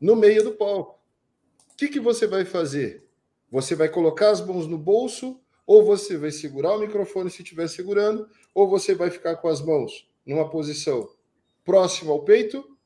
No 0.00 0.16
meio 0.16 0.42
do 0.42 0.50
palco. 0.50 1.00
O 1.72 1.76
que, 1.76 1.86
que 1.86 2.00
você 2.00 2.26
vai 2.26 2.44
fazer? 2.44 3.07
Você 3.50 3.74
vai 3.74 3.88
colocar 3.88 4.30
as 4.30 4.44
mãos 4.44 4.66
no 4.66 4.78
bolso, 4.78 5.40
ou 5.66 5.84
você 5.84 6.16
vai 6.16 6.30
segurar 6.30 6.76
o 6.76 6.80
microfone 6.80 7.30
se 7.30 7.42
estiver 7.42 7.68
segurando, 7.68 8.28
ou 8.54 8.68
você 8.68 8.94
vai 8.94 9.10
ficar 9.10 9.36
com 9.36 9.48
as 9.48 9.60
mãos 9.60 10.08
numa 10.24 10.48
posição 10.48 11.08
próxima 11.64 12.12
ao 12.12 12.24
peito, 12.24 12.76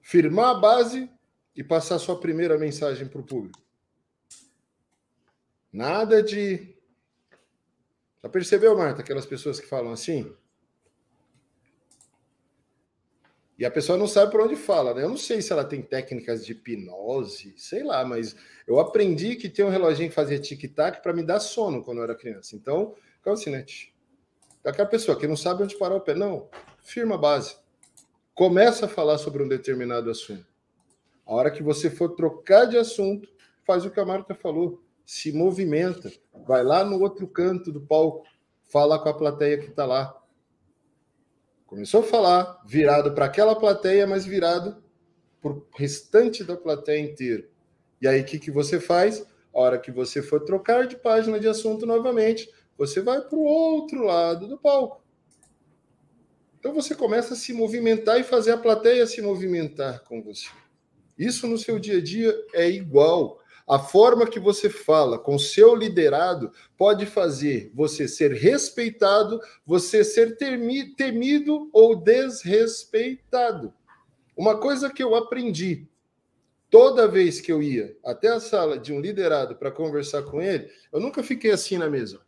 firmar 0.00 0.50
a 0.50 0.60
base 0.60 1.10
e 1.54 1.62
passar 1.62 1.98
sua 1.98 2.18
primeira 2.18 2.58
mensagem 2.58 3.06
para 3.06 3.20
o 3.20 3.24
público. 3.24 3.62
Nada 5.72 6.22
de. 6.22 6.74
Já 8.22 8.28
percebeu, 8.28 8.76
Marta, 8.76 9.00
aquelas 9.00 9.26
pessoas 9.26 9.58
que 9.58 9.66
falam 9.66 9.92
assim? 9.92 10.34
E 13.58 13.64
a 13.64 13.70
pessoa 13.70 13.98
não 13.98 14.06
sabe 14.06 14.32
por 14.32 14.40
onde 14.40 14.56
fala, 14.56 14.94
né? 14.94 15.04
Eu 15.04 15.08
não 15.08 15.16
sei 15.16 15.42
se 15.42 15.52
ela 15.52 15.64
tem 15.64 15.82
técnicas 15.82 16.44
de 16.44 16.52
hipnose, 16.52 17.54
sei 17.56 17.82
lá, 17.82 18.04
mas 18.04 18.34
eu 18.66 18.80
aprendi 18.80 19.36
que 19.36 19.48
tem 19.48 19.64
um 19.64 19.68
reloginho 19.68 20.08
que 20.08 20.14
fazia 20.14 20.38
tic-tac 20.38 21.02
para 21.02 21.12
me 21.12 21.22
dar 21.22 21.38
sono 21.38 21.84
quando 21.84 21.98
eu 21.98 22.04
era 22.04 22.14
criança. 22.14 22.56
Então, 22.56 22.94
né? 23.46 23.64
Aquela 24.64 24.88
pessoa 24.88 25.18
que 25.18 25.26
não 25.26 25.36
sabe 25.36 25.64
onde 25.64 25.76
parar 25.76 25.96
o 25.96 26.00
pé. 26.00 26.14
Não, 26.14 26.48
firma 26.82 27.16
a 27.16 27.18
base. 27.18 27.56
Começa 28.34 28.86
a 28.86 28.88
falar 28.88 29.18
sobre 29.18 29.42
um 29.42 29.48
determinado 29.48 30.10
assunto. 30.10 30.46
A 31.26 31.34
hora 31.34 31.50
que 31.50 31.62
você 31.62 31.90
for 31.90 32.10
trocar 32.10 32.64
de 32.66 32.78
assunto, 32.78 33.28
faz 33.64 33.84
o 33.84 33.90
que 33.90 34.00
a 34.00 34.04
Marta 34.04 34.34
falou. 34.34 34.82
Se 35.04 35.32
movimenta. 35.32 36.10
Vai 36.46 36.62
lá 36.64 36.84
no 36.84 37.00
outro 37.00 37.26
canto 37.26 37.70
do 37.70 37.80
palco. 37.80 38.24
Fala 38.64 38.98
com 38.98 39.08
a 39.08 39.14
plateia 39.14 39.58
que 39.58 39.66
está 39.66 39.84
lá 39.84 40.21
Começou 41.72 42.00
a 42.00 42.04
falar, 42.04 42.62
virado 42.66 43.14
para 43.14 43.24
aquela 43.24 43.56
plateia, 43.56 44.06
mas 44.06 44.26
virado 44.26 44.76
para 45.40 45.52
o 45.52 45.66
restante 45.74 46.44
da 46.44 46.54
plateia 46.54 47.00
inteira. 47.00 47.48
E 47.98 48.06
aí, 48.06 48.20
o 48.20 48.24
que, 48.26 48.38
que 48.38 48.50
você 48.50 48.78
faz? 48.78 49.26
A 49.54 49.58
hora 49.58 49.78
que 49.78 49.90
você 49.90 50.20
for 50.20 50.44
trocar 50.44 50.86
de 50.86 50.96
página 50.96 51.40
de 51.40 51.48
assunto 51.48 51.86
novamente, 51.86 52.46
você 52.76 53.00
vai 53.00 53.22
para 53.22 53.38
o 53.38 53.42
outro 53.42 54.02
lado 54.02 54.46
do 54.46 54.58
palco. 54.58 55.02
Então 56.58 56.74
você 56.74 56.94
começa 56.94 57.32
a 57.32 57.36
se 57.38 57.54
movimentar 57.54 58.20
e 58.20 58.22
fazer 58.22 58.50
a 58.50 58.58
plateia 58.58 59.06
se 59.06 59.22
movimentar 59.22 60.04
com 60.04 60.22
você. 60.22 60.50
Isso 61.16 61.46
no 61.46 61.56
seu 61.56 61.78
dia 61.78 61.96
a 61.96 62.02
dia 62.02 62.36
é 62.52 62.68
igual. 62.68 63.41
A 63.68 63.78
forma 63.78 64.26
que 64.26 64.40
você 64.40 64.68
fala 64.68 65.18
com 65.18 65.38
seu 65.38 65.74
liderado 65.74 66.52
pode 66.76 67.06
fazer 67.06 67.70
você 67.74 68.08
ser 68.08 68.32
respeitado, 68.32 69.40
você 69.64 70.04
ser 70.04 70.36
temido 70.36 71.70
ou 71.72 71.96
desrespeitado. 71.96 73.72
Uma 74.36 74.58
coisa 74.58 74.90
que 74.90 75.02
eu 75.02 75.14
aprendi 75.14 75.88
toda 76.68 77.06
vez 77.06 77.40
que 77.40 77.52
eu 77.52 77.62
ia 77.62 77.96
até 78.02 78.28
a 78.28 78.40
sala 78.40 78.78
de 78.78 78.92
um 78.92 79.00
liderado 79.00 79.54
para 79.56 79.70
conversar 79.70 80.22
com 80.22 80.40
ele, 80.40 80.70
eu 80.90 80.98
nunca 80.98 81.22
fiquei 81.22 81.50
assim 81.50 81.76
na 81.76 81.88
mesa 81.88 82.20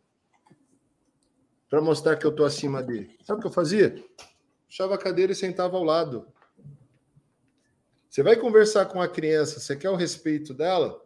para 1.67 1.81
mostrar 1.81 2.15
que 2.15 2.25
eu 2.25 2.31
estou 2.31 2.45
acima 2.45 2.81
dele. 2.81 3.17
Sabe 3.23 3.39
o 3.39 3.41
que 3.41 3.47
eu 3.47 3.51
fazia? 3.51 4.03
Puxava 4.67 4.95
a 4.95 4.99
cadeira 4.99 5.31
e 5.31 5.35
sentava 5.35 5.75
ao 5.75 5.83
lado. 5.83 6.27
Você 8.07 8.23
vai 8.23 8.35
conversar 8.37 8.85
com 8.85 9.01
a 9.01 9.07
criança, 9.07 9.59
você 9.59 9.75
quer 9.75 9.89
o 9.89 9.95
respeito 9.95 10.53
dela? 10.53 11.04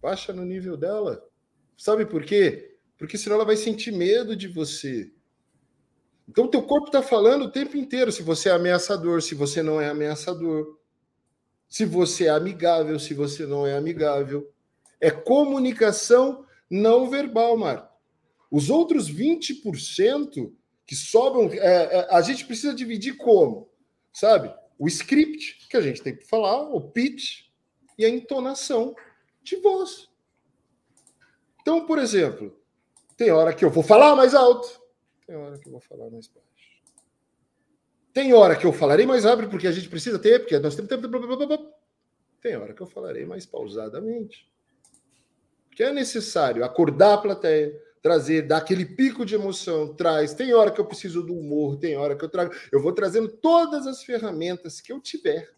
Baixa 0.00 0.32
no 0.32 0.44
nível 0.44 0.76
dela. 0.76 1.22
Sabe 1.76 2.06
por 2.06 2.24
quê? 2.24 2.76
Porque 2.96 3.16
senão 3.16 3.36
ela 3.36 3.44
vai 3.44 3.56
sentir 3.56 3.92
medo 3.92 4.36
de 4.36 4.48
você. 4.48 5.12
Então, 6.28 6.48
teu 6.48 6.62
corpo 6.62 6.86
está 6.86 7.02
falando 7.02 7.46
o 7.46 7.50
tempo 7.50 7.76
inteiro 7.76 8.12
se 8.12 8.22
você 8.22 8.48
é 8.50 8.52
ameaçador, 8.52 9.20
se 9.20 9.34
você 9.34 9.62
não 9.62 9.80
é 9.80 9.88
ameaçador, 9.88 10.78
se 11.68 11.84
você 11.84 12.26
é 12.26 12.30
amigável, 12.30 12.98
se 12.98 13.14
você 13.14 13.46
não 13.46 13.66
é 13.66 13.76
amigável. 13.76 14.48
É 15.00 15.10
comunicação 15.10 16.44
não 16.70 17.08
verbal, 17.08 17.56
Marco. 17.56 17.90
Os 18.50 18.70
outros 18.70 19.10
20% 19.10 20.52
que 20.86 20.96
sobram, 20.96 21.48
é, 21.52 21.58
é, 21.58 22.08
a 22.10 22.20
gente 22.20 22.44
precisa 22.44 22.74
dividir 22.74 23.16
como? 23.16 23.70
Sabe? 24.12 24.52
O 24.78 24.88
script, 24.88 25.68
que 25.68 25.76
a 25.76 25.80
gente 25.80 26.02
tem 26.02 26.16
que 26.16 26.26
falar, 26.26 26.62
o 26.74 26.80
pitch 26.80 27.44
e 27.96 28.04
a 28.04 28.08
entonação 28.08 28.94
de 29.42 29.56
voz. 29.56 30.08
Então, 31.60 31.86
por 31.86 31.98
exemplo, 31.98 32.56
tem 33.16 33.30
hora 33.30 33.54
que 33.54 33.64
eu 33.64 33.70
vou 33.70 33.82
falar 33.82 34.16
mais 34.16 34.34
alto, 34.34 34.80
tem 35.26 35.36
hora 35.36 35.58
que 35.58 35.68
eu 35.68 35.72
vou 35.72 35.80
falar 35.80 36.10
mais 36.10 36.26
baixo. 36.26 36.50
Tem 38.12 38.32
hora 38.32 38.56
que 38.56 38.66
eu 38.66 38.72
falarei 38.72 39.06
mais 39.06 39.24
rápido, 39.24 39.48
porque 39.48 39.68
a 39.68 39.72
gente 39.72 39.88
precisa 39.88 40.18
ter, 40.18 40.40
porque 40.40 40.58
nós 40.58 40.74
temos 40.74 40.88
tempo. 40.88 41.08
Tem 42.40 42.56
hora 42.56 42.74
que 42.74 42.80
eu 42.80 42.86
falarei 42.86 43.24
mais 43.24 43.46
pausadamente. 43.46 44.50
Que 45.70 45.84
é 45.84 45.92
necessário 45.92 46.64
acordar 46.64 47.14
a 47.14 47.18
plateia, 47.18 47.72
trazer, 48.02 48.42
dar 48.42 48.56
aquele 48.56 48.84
pico 48.84 49.24
de 49.24 49.36
emoção, 49.36 49.94
traz. 49.94 50.34
Tem 50.34 50.52
hora 50.52 50.72
que 50.72 50.80
eu 50.80 50.84
preciso 50.84 51.22
do 51.22 51.34
humor, 51.34 51.76
tem 51.78 51.96
hora 51.96 52.16
que 52.16 52.24
eu 52.24 52.28
trago. 52.28 52.52
Eu 52.72 52.82
vou 52.82 52.92
trazendo 52.92 53.28
todas 53.28 53.86
as 53.86 54.02
ferramentas 54.02 54.80
que 54.80 54.92
eu 54.92 55.00
tiver 55.00 55.48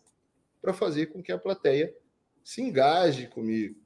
para 0.61 0.75
fazer 0.75 1.07
com 1.07 1.23
que 1.23 1.33
a 1.33 1.39
plateia 1.39 1.95
se 2.45 2.63
engaje 2.63 3.27
comigo. 3.29 3.81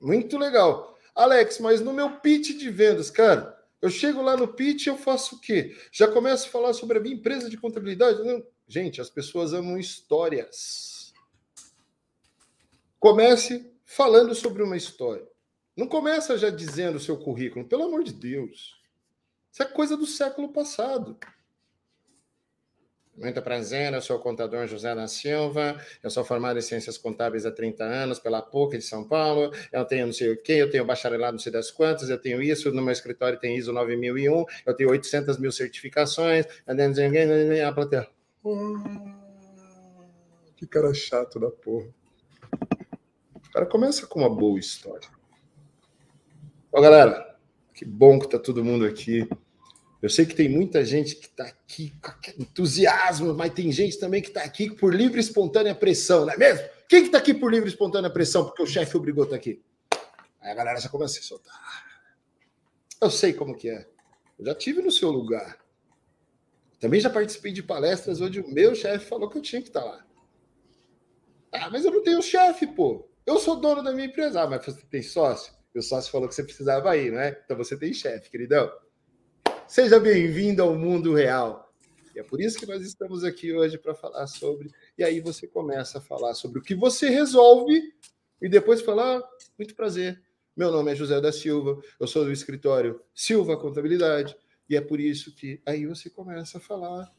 Muito 0.00 0.38
legal. 0.38 0.96
Alex, 1.14 1.58
mas 1.58 1.80
no 1.80 1.92
meu 1.92 2.20
pitch 2.20 2.56
de 2.56 2.70
vendas, 2.70 3.10
cara, 3.10 3.58
eu 3.80 3.90
chego 3.90 4.22
lá 4.22 4.36
no 4.36 4.48
pitch 4.48 4.86
eu 4.86 4.96
faço 4.96 5.36
o 5.36 5.40
quê? 5.40 5.76
Já 5.92 6.08
começo 6.08 6.46
a 6.46 6.50
falar 6.50 6.72
sobre 6.72 6.98
a 6.98 7.00
minha 7.00 7.14
empresa 7.14 7.48
de 7.48 7.56
contabilidade? 7.56 8.22
Não. 8.22 8.44
Gente, 8.66 9.00
as 9.00 9.08
pessoas 9.08 9.52
amam 9.52 9.78
histórias. 9.78 11.12
Comece 12.98 13.72
falando 13.84 14.34
sobre 14.34 14.62
uma 14.62 14.76
história. 14.76 15.26
Não 15.76 15.86
começa 15.86 16.36
já 16.36 16.50
dizendo 16.50 16.96
o 16.96 17.00
seu 17.00 17.16
currículo, 17.16 17.64
pelo 17.64 17.84
amor 17.84 18.02
de 18.02 18.12
Deus. 18.12 18.76
Isso 19.50 19.62
é 19.62 19.66
coisa 19.66 19.96
do 19.96 20.06
século 20.06 20.52
passado. 20.52 21.18
Muito 23.20 23.42
prazer, 23.42 23.92
eu 23.92 24.00
sou 24.00 24.16
o 24.16 24.20
contador 24.20 24.68
José 24.68 24.94
da 24.94 25.08
Silva, 25.08 25.76
eu 26.00 26.08
sou 26.08 26.24
formado 26.24 26.56
em 26.56 26.62
Ciências 26.62 26.96
Contábeis 26.96 27.44
há 27.44 27.50
30 27.50 27.82
anos 27.82 28.20
pela 28.20 28.40
PUC 28.40 28.78
de 28.78 28.84
São 28.84 29.02
Paulo, 29.02 29.50
eu 29.72 29.84
tenho 29.84 30.06
não 30.06 30.12
sei 30.12 30.32
o 30.32 30.40
quê, 30.40 30.52
eu 30.52 30.70
tenho 30.70 30.84
bacharelado 30.84 31.32
não 31.32 31.38
sei 31.40 31.50
das 31.50 31.68
quantas, 31.68 32.10
eu 32.10 32.18
tenho 32.18 32.40
isso, 32.40 32.70
no 32.70 32.80
meu 32.80 32.92
escritório 32.92 33.36
tem 33.36 33.56
ISO 33.56 33.72
9001, 33.72 34.44
eu 34.64 34.74
tenho 34.74 34.90
800 34.90 35.36
mil 35.36 35.50
certificações, 35.50 36.46
a 36.64 37.72
plateia... 37.72 38.08
Que 40.56 40.66
cara 40.66 40.94
chato 40.94 41.40
da 41.40 41.50
porra. 41.50 41.88
O 43.34 43.50
cara 43.52 43.66
começa 43.66 44.06
com 44.06 44.20
uma 44.20 44.30
boa 44.30 44.60
história. 44.60 45.08
Ó, 46.70 46.80
galera, 46.80 47.36
que 47.74 47.84
bom 47.84 48.18
que 48.18 48.28
tá 48.28 48.38
todo 48.38 48.64
mundo 48.64 48.84
aqui. 48.84 49.28
Eu 50.00 50.08
sei 50.08 50.24
que 50.24 50.34
tem 50.34 50.48
muita 50.48 50.84
gente 50.84 51.16
que 51.16 51.26
está 51.26 51.44
aqui 51.44 51.92
com 52.00 52.42
entusiasmo, 52.42 53.34
mas 53.34 53.52
tem 53.52 53.70
gente 53.72 53.98
também 53.98 54.22
que 54.22 54.28
está 54.28 54.42
aqui 54.42 54.70
por 54.70 54.94
livre 54.94 55.16
e 55.16 55.20
espontânea 55.20 55.74
pressão, 55.74 56.24
não 56.24 56.32
é 56.32 56.36
mesmo? 56.36 56.68
Quem 56.88 57.00
que 57.00 57.08
está 57.08 57.18
aqui 57.18 57.34
por 57.34 57.52
livre 57.52 57.68
e 57.68 57.72
espontânea 57.72 58.08
pressão 58.08 58.44
porque 58.44 58.62
o 58.62 58.66
chefe 58.66 58.96
obrigou 58.96 59.24
a 59.24 59.26
estar 59.26 59.36
tá 59.36 59.40
aqui? 59.40 59.62
Aí 60.40 60.52
a 60.52 60.54
galera 60.54 60.80
já 60.80 60.88
começa 60.88 61.18
a 61.18 61.20
se 61.20 61.26
soltar. 61.26 61.58
Eu 63.00 63.10
sei 63.10 63.32
como 63.32 63.56
que 63.56 63.68
é. 63.68 63.88
Eu 64.38 64.46
já 64.46 64.54
tive 64.54 64.80
no 64.80 64.90
seu 64.92 65.10
lugar. 65.10 65.58
Também 66.78 67.00
já 67.00 67.10
participei 67.10 67.52
de 67.52 67.62
palestras 67.62 68.20
onde 68.20 68.40
o 68.40 68.48
meu 68.48 68.74
chefe 68.74 69.04
falou 69.06 69.28
que 69.28 69.38
eu 69.38 69.42
tinha 69.42 69.60
que 69.60 69.68
estar 69.68 69.80
tá 69.80 69.86
lá. 69.86 70.06
Ah, 71.50 71.70
mas 71.70 71.84
eu 71.84 71.90
não 71.90 72.02
tenho 72.02 72.22
chefe, 72.22 72.68
pô. 72.68 73.08
Eu 73.26 73.38
sou 73.38 73.56
dono 73.56 73.82
da 73.82 73.92
minha 73.92 74.06
empresa. 74.06 74.42
Ah, 74.42 74.46
mas 74.46 74.64
você 74.64 74.80
tem 74.88 75.02
sócio? 75.02 75.52
E 75.74 75.78
o 75.78 75.82
sócio 75.82 76.10
falou 76.10 76.28
que 76.28 76.34
você 76.34 76.44
precisava 76.44 76.96
ir, 76.96 77.12
não 77.12 77.20
é? 77.20 77.40
Então 77.44 77.56
você 77.56 77.76
tem 77.76 77.92
chefe, 77.92 78.30
queridão. 78.30 78.70
Seja 79.68 80.00
bem-vindo 80.00 80.62
ao 80.62 80.74
mundo 80.74 81.12
real. 81.12 81.70
E 82.16 82.18
é 82.18 82.22
por 82.22 82.40
isso 82.40 82.58
que 82.58 82.64
nós 82.64 82.80
estamos 82.80 83.22
aqui 83.22 83.52
hoje 83.52 83.76
para 83.76 83.94
falar 83.94 84.26
sobre. 84.26 84.70
E 84.96 85.04
aí 85.04 85.20
você 85.20 85.46
começa 85.46 85.98
a 85.98 86.00
falar 86.00 86.32
sobre 86.32 86.58
o 86.58 86.62
que 86.62 86.74
você 86.74 87.10
resolve 87.10 87.78
e 88.40 88.48
depois 88.48 88.80
falar: 88.80 89.18
ah, 89.18 89.28
muito 89.58 89.74
prazer. 89.74 90.22
Meu 90.56 90.72
nome 90.72 90.90
é 90.90 90.94
José 90.94 91.20
da 91.20 91.30
Silva, 91.30 91.78
eu 92.00 92.06
sou 92.06 92.24
do 92.24 92.32
escritório 92.32 92.98
Silva 93.14 93.58
Contabilidade. 93.58 94.34
E 94.70 94.74
é 94.74 94.80
por 94.80 94.98
isso 94.98 95.34
que 95.34 95.60
aí 95.66 95.84
você 95.84 96.08
começa 96.08 96.56
a 96.56 96.62
falar 96.62 97.14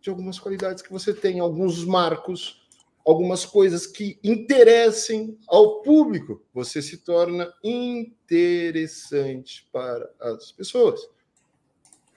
de 0.00 0.10
algumas 0.10 0.40
qualidades 0.40 0.82
que 0.82 0.90
você 0.90 1.14
tem, 1.14 1.38
alguns 1.38 1.84
marcos, 1.84 2.66
algumas 3.06 3.46
coisas 3.46 3.86
que 3.86 4.18
interessem 4.24 5.38
ao 5.46 5.80
público. 5.80 6.44
Você 6.52 6.82
se 6.82 7.04
torna 7.04 7.54
interessante 7.62 9.68
para 9.72 10.10
as 10.20 10.50
pessoas. 10.50 11.13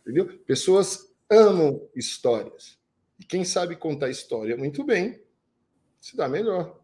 Entendeu? 0.08 0.40
Pessoas 0.46 1.14
amam 1.30 1.86
histórias. 1.94 2.80
E 3.20 3.26
quem 3.26 3.44
sabe 3.44 3.76
contar 3.76 4.10
história 4.10 4.56
muito 4.56 4.86
bem, 4.86 5.22
se 6.00 6.16
dá 6.16 6.30
melhor. 6.30 6.80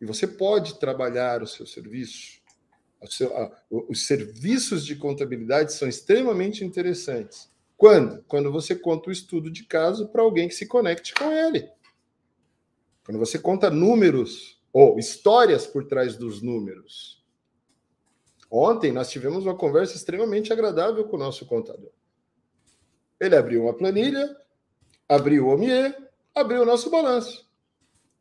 E 0.00 0.06
você 0.06 0.26
pode 0.26 0.78
trabalhar 0.78 1.42
o 1.42 1.46
seu 1.46 1.66
serviço. 1.66 2.40
O 2.98 3.06
seu, 3.08 3.36
a, 3.36 3.62
os 3.70 4.06
serviços 4.06 4.86
de 4.86 4.96
contabilidade 4.96 5.74
são 5.74 5.86
extremamente 5.86 6.64
interessantes. 6.64 7.50
Quando? 7.76 8.24
Quando 8.26 8.50
você 8.50 8.74
conta 8.74 9.10
o 9.10 9.12
estudo 9.12 9.50
de 9.50 9.64
caso 9.64 10.08
para 10.08 10.22
alguém 10.22 10.48
que 10.48 10.54
se 10.54 10.66
conecte 10.66 11.12
com 11.12 11.30
ele. 11.30 11.68
Quando 13.04 13.18
você 13.18 13.38
conta 13.38 13.68
números 13.68 14.62
ou 14.72 14.98
histórias 14.98 15.66
por 15.66 15.86
trás 15.86 16.16
dos 16.16 16.40
números. 16.40 17.22
Ontem 18.50 18.92
nós 18.92 19.10
tivemos 19.10 19.44
uma 19.44 19.56
conversa 19.56 19.94
extremamente 19.94 20.54
agradável 20.54 21.04
com 21.04 21.16
o 21.16 21.18
nosso 21.18 21.44
contador. 21.44 21.92
Ele 23.20 23.36
abriu 23.36 23.64
uma 23.64 23.74
planilha, 23.74 24.36
abriu 25.08 25.46
o 25.46 25.54
OMIE, 25.54 25.94
abriu 26.34 26.62
o 26.62 26.66
nosso 26.66 26.90
balanço 26.90 27.46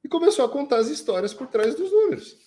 e 0.03 0.07
começou 0.07 0.45
a 0.45 0.49
contar 0.49 0.77
as 0.77 0.88
histórias 0.88 1.34
por 1.34 1.47
trás 1.47 1.76
dos 1.76 1.91
números. 1.91 2.38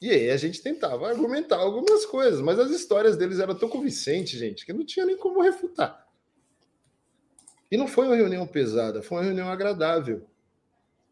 E 0.00 0.10
aí 0.10 0.30
a 0.30 0.36
gente 0.36 0.62
tentava 0.62 1.08
argumentar 1.08 1.58
algumas 1.58 2.04
coisas, 2.04 2.40
mas 2.40 2.58
as 2.58 2.70
histórias 2.70 3.16
deles 3.16 3.38
eram 3.38 3.54
tão 3.54 3.68
convincentes, 3.68 4.38
gente, 4.38 4.66
que 4.66 4.72
não 4.72 4.84
tinha 4.84 5.06
nem 5.06 5.16
como 5.16 5.40
refutar. 5.40 6.08
E 7.70 7.76
não 7.76 7.86
foi 7.86 8.06
uma 8.06 8.16
reunião 8.16 8.46
pesada, 8.46 9.00
foi 9.02 9.18
uma 9.18 9.24
reunião 9.24 9.48
agradável. 9.48 10.26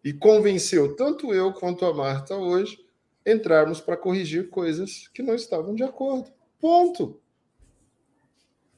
E 0.03 0.13
convenceu 0.13 0.97
tanto 0.97 1.33
eu 1.33 1.53
quanto 1.53 1.85
a 1.85 1.95
Marta 1.95 2.35
hoje 2.35 2.85
entrarmos 3.25 3.81
para 3.81 3.97
corrigir 3.97 4.49
coisas 4.49 5.07
que 5.09 5.23
não 5.23 5.35
estavam 5.35 5.75
de 5.75 5.83
acordo. 5.83 6.33
Ponto. 6.59 7.21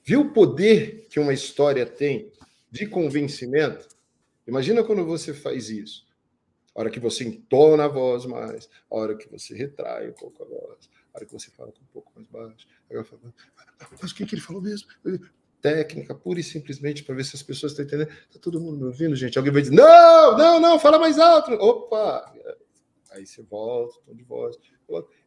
Viu 0.05 0.23
o 0.23 0.33
poder 0.33 1.07
que 1.09 1.20
uma 1.20 1.33
história 1.33 1.87
tem 1.87 2.33
de 2.70 2.87
convencimento? 2.87 3.87
Imagina 4.47 4.83
quando 4.83 5.05
você 5.05 5.33
faz 5.33 5.70
isso. 5.70 6.05
A 6.74 6.81
hora 6.81 6.91
que 6.91 6.99
você 6.99 7.23
entona 7.23 7.85
a 7.85 7.89
voz 7.89 8.27
mais, 8.27 8.69
a 8.91 8.97
hora 8.97 9.16
que 9.16 9.31
você 9.31 9.55
retrai 9.55 10.09
um 10.09 10.12
pouco 10.12 10.43
a 10.43 10.47
voz, 10.47 10.91
a 11.12 11.19
hora 11.19 11.27
que 11.27 11.33
você 11.33 11.51
fala 11.51 11.69
um 11.69 11.93
pouco 11.93 12.11
mais 12.16 12.27
baixo. 12.29 12.66
mas 14.01 14.11
o 14.11 14.15
que, 14.15 14.27
que 14.27 14.35
ele 14.35 14.43
falou 14.43 14.61
mesmo? 14.61 14.89
Técnica, 15.61 16.15
pura 16.15 16.41
e 16.41 16.43
simplesmente 16.43 17.05
para 17.05 17.15
ver 17.15 17.24
se 17.24 17.37
as 17.37 17.43
pessoas 17.43 17.70
estão 17.70 17.85
entendendo. 17.85 18.11
Está 18.27 18.41
todo 18.41 18.61
mundo 18.61 18.79
me 18.79 18.85
ouvindo, 18.85 19.15
gente? 19.15 19.39
Alguém 19.39 19.53
vai 19.53 19.62
dizer: 19.62 19.77
não, 19.77 20.37
não, 20.37 20.59
não, 20.59 20.79
fala 20.81 20.99
mais 20.99 21.19
alto. 21.19 21.53
Opa! 21.53 22.35
Aí 23.12 23.24
você 23.24 23.43
volta, 23.43 24.01
tom 24.05 24.15
de 24.15 24.24
voz. 24.24 24.57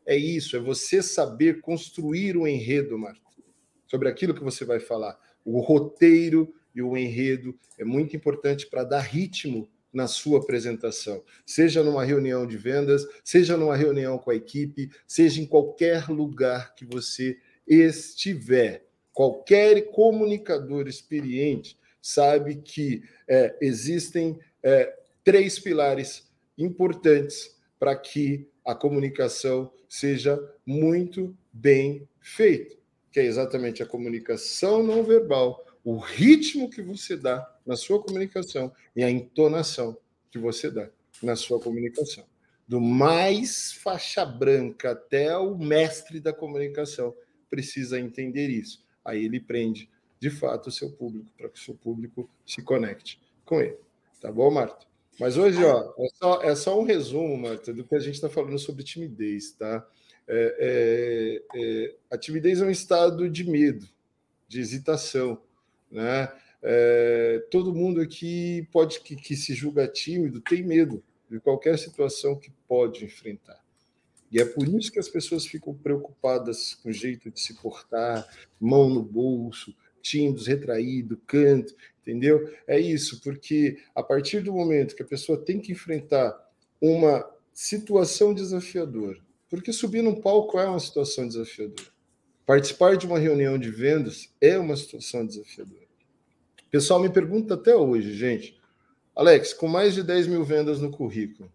É 0.06 0.18
isso, 0.18 0.58
é 0.58 0.60
você 0.60 1.02
saber 1.02 1.62
construir 1.62 2.36
um 2.36 2.46
enredo, 2.46 2.98
Marta 2.98 3.26
sobre 3.88 4.10
aquilo 4.10 4.34
que 4.34 4.44
você 4.44 4.66
vai 4.66 4.80
falar. 4.80 5.20
O 5.44 5.60
roteiro 5.60 6.54
e 6.74 6.82
o 6.82 6.98
enredo 6.98 7.58
é 7.78 7.86
muito 7.86 8.16
importante 8.16 8.68
para 8.68 8.84
dar 8.84 9.00
ritmo 9.00 9.70
na 9.94 10.08
sua 10.08 10.40
apresentação, 10.40 11.24
seja 11.46 11.82
numa 11.82 12.04
reunião 12.04 12.46
de 12.46 12.58
vendas, 12.58 13.08
seja 13.24 13.56
numa 13.56 13.78
reunião 13.78 14.18
com 14.18 14.30
a 14.30 14.36
equipe, 14.36 14.92
seja 15.08 15.42
em 15.42 15.46
qualquer 15.46 16.10
lugar 16.10 16.76
que 16.76 16.86
você 16.86 17.40
estiver. 17.66 18.86
Qualquer 19.14 19.92
comunicador 19.92 20.90
experiente 20.90 21.80
sabe 22.02 22.56
que 22.58 23.04
é, 23.26 23.56
existem 23.62 24.38
é, 24.62 24.94
três 25.24 25.58
pilares 25.60 26.30
importantes 26.58 27.56
para 27.80 27.96
que 27.96 28.50
a 28.66 28.76
comunicação 28.76 29.72
seja 29.88 30.38
muito 30.66 31.34
bem 31.54 32.06
feita 32.20 32.85
que 33.16 33.20
é 33.22 33.24
exatamente 33.24 33.82
a 33.82 33.86
comunicação 33.86 34.84
não 34.84 35.02
verbal, 35.02 35.66
o 35.86 35.98
ritmo 35.98 36.70
que 36.70 36.82
você 36.82 37.16
dá 37.16 37.50
na 37.66 37.78
sua 37.78 38.04
comunicação 38.04 38.74
e 38.94 39.02
a 39.02 39.10
entonação 39.10 39.98
que 40.30 40.38
você 40.38 40.70
dá 40.70 40.90
na 41.24 41.38
sua 41.38 41.58
comunicação. 41.58 42.26
Do 42.68 42.82
mais 42.82 43.72
faixa 43.72 44.26
branca 44.26 44.92
até 44.92 45.38
o 45.38 45.58
mestre 45.58 46.20
da 46.20 46.34
comunicação 46.34 47.16
precisa 47.50 47.98
entender 47.98 48.50
isso. 48.50 48.86
Aí 49.06 49.24
ele 49.24 49.40
prende, 49.40 49.90
de 50.20 50.30
fato, 50.30 50.68
o 50.68 50.72
seu 50.72 50.92
público, 50.92 51.32
para 51.38 51.48
que 51.48 51.58
o 51.58 51.64
seu 51.64 51.74
público 51.74 52.30
se 52.46 52.62
conecte 52.64 53.22
com 53.46 53.62
ele. 53.62 53.78
Tá 54.20 54.30
bom, 54.30 54.52
Marta? 54.52 54.86
Mas 55.18 55.38
hoje, 55.38 55.64
ó, 55.64 55.94
é 55.98 56.08
só, 56.16 56.42
é 56.42 56.54
só 56.54 56.78
um 56.78 56.84
resumo, 56.84 57.38
Marta, 57.38 57.74
do 57.74 57.86
que 57.86 57.96
a 57.96 58.00
gente 58.00 58.16
está 58.16 58.28
falando 58.28 58.60
sobre 58.60 58.84
timidez, 58.84 59.54
tá? 59.54 59.88
É, 60.28 61.42
é, 61.56 61.60
é, 61.62 61.96
a 62.12 62.18
timidez 62.18 62.62
é 62.62 62.66
um 62.66 62.70
estado 62.70 63.30
de 63.30 63.44
medo, 63.44 63.88
de 64.48 64.60
hesitação. 64.60 65.42
Né? 65.92 66.32
É, 66.62 67.46
todo 67.52 67.74
mundo 67.74 68.02
aqui 68.02 68.68
pode 68.72 69.00
que, 69.02 69.16
que 69.16 69.36
se 69.36 69.54
julga 69.54 69.88
tímido 69.88 70.42
tem 70.42 70.64
medo 70.64 71.04
de 71.30 71.40
qualquer 71.40 71.78
situação 71.78 72.36
que 72.36 72.52
pode 72.68 73.06
enfrentar. 73.06 73.64
E 74.32 74.40
é 74.40 74.46
por 74.46 74.68
isso 74.68 74.92
que 74.92 75.00
as 75.00 75.08
pessoas 75.08 75.46
ficam 75.46 75.74
preocupadas 75.74 76.74
com 76.76 76.90
o 76.90 76.94
jeito 76.94 77.32
de 77.32 77.40
se 77.40 77.54
portar, 77.62 78.28
mão 78.60 78.90
no 78.90 79.02
bolso, 79.02 79.76
tímidos, 80.02 80.48
retraído, 80.48 81.18
canto, 81.26 81.76
entendeu? 82.02 82.54
É 82.68 82.80
isso, 82.80 83.22
porque 83.22 83.78
a 83.94 84.04
partir 84.04 84.42
do 84.42 84.54
momento 84.54 84.96
que 84.96 85.02
a 85.02 85.08
pessoa 85.08 85.38
tem 85.38 85.60
que 85.60 85.72
enfrentar 85.72 86.38
uma 86.82 87.28
situação 87.54 88.34
desafiadora, 88.34 89.20
porque 89.50 89.72
subir 89.72 90.02
num 90.02 90.22
palco 90.22 90.60
é 90.60 90.68
uma 90.68 90.80
situação 90.80 91.28
desafiadora. 91.28 91.88
Participar 92.46 92.96
de 92.96 93.08
uma 93.08 93.18
reunião 93.18 93.58
de 93.58 93.72
vendas 93.72 94.34
é 94.40 94.58
uma 94.58 94.76
situação 94.76 95.26
desafiadora. 95.26 95.86
O 96.68 96.70
pessoal 96.70 97.00
me 97.00 97.10
pergunta 97.10 97.56
até 97.56 97.76
hoje, 97.76 98.14
gente, 98.14 98.60
Alex, 99.16 99.54
com 99.54 99.68
mais 99.68 99.94
de 99.94 100.04
10 100.04 100.28
mil 100.28 100.44
vendas 100.44 100.80
no 100.80 100.92
currículo, 100.92 101.52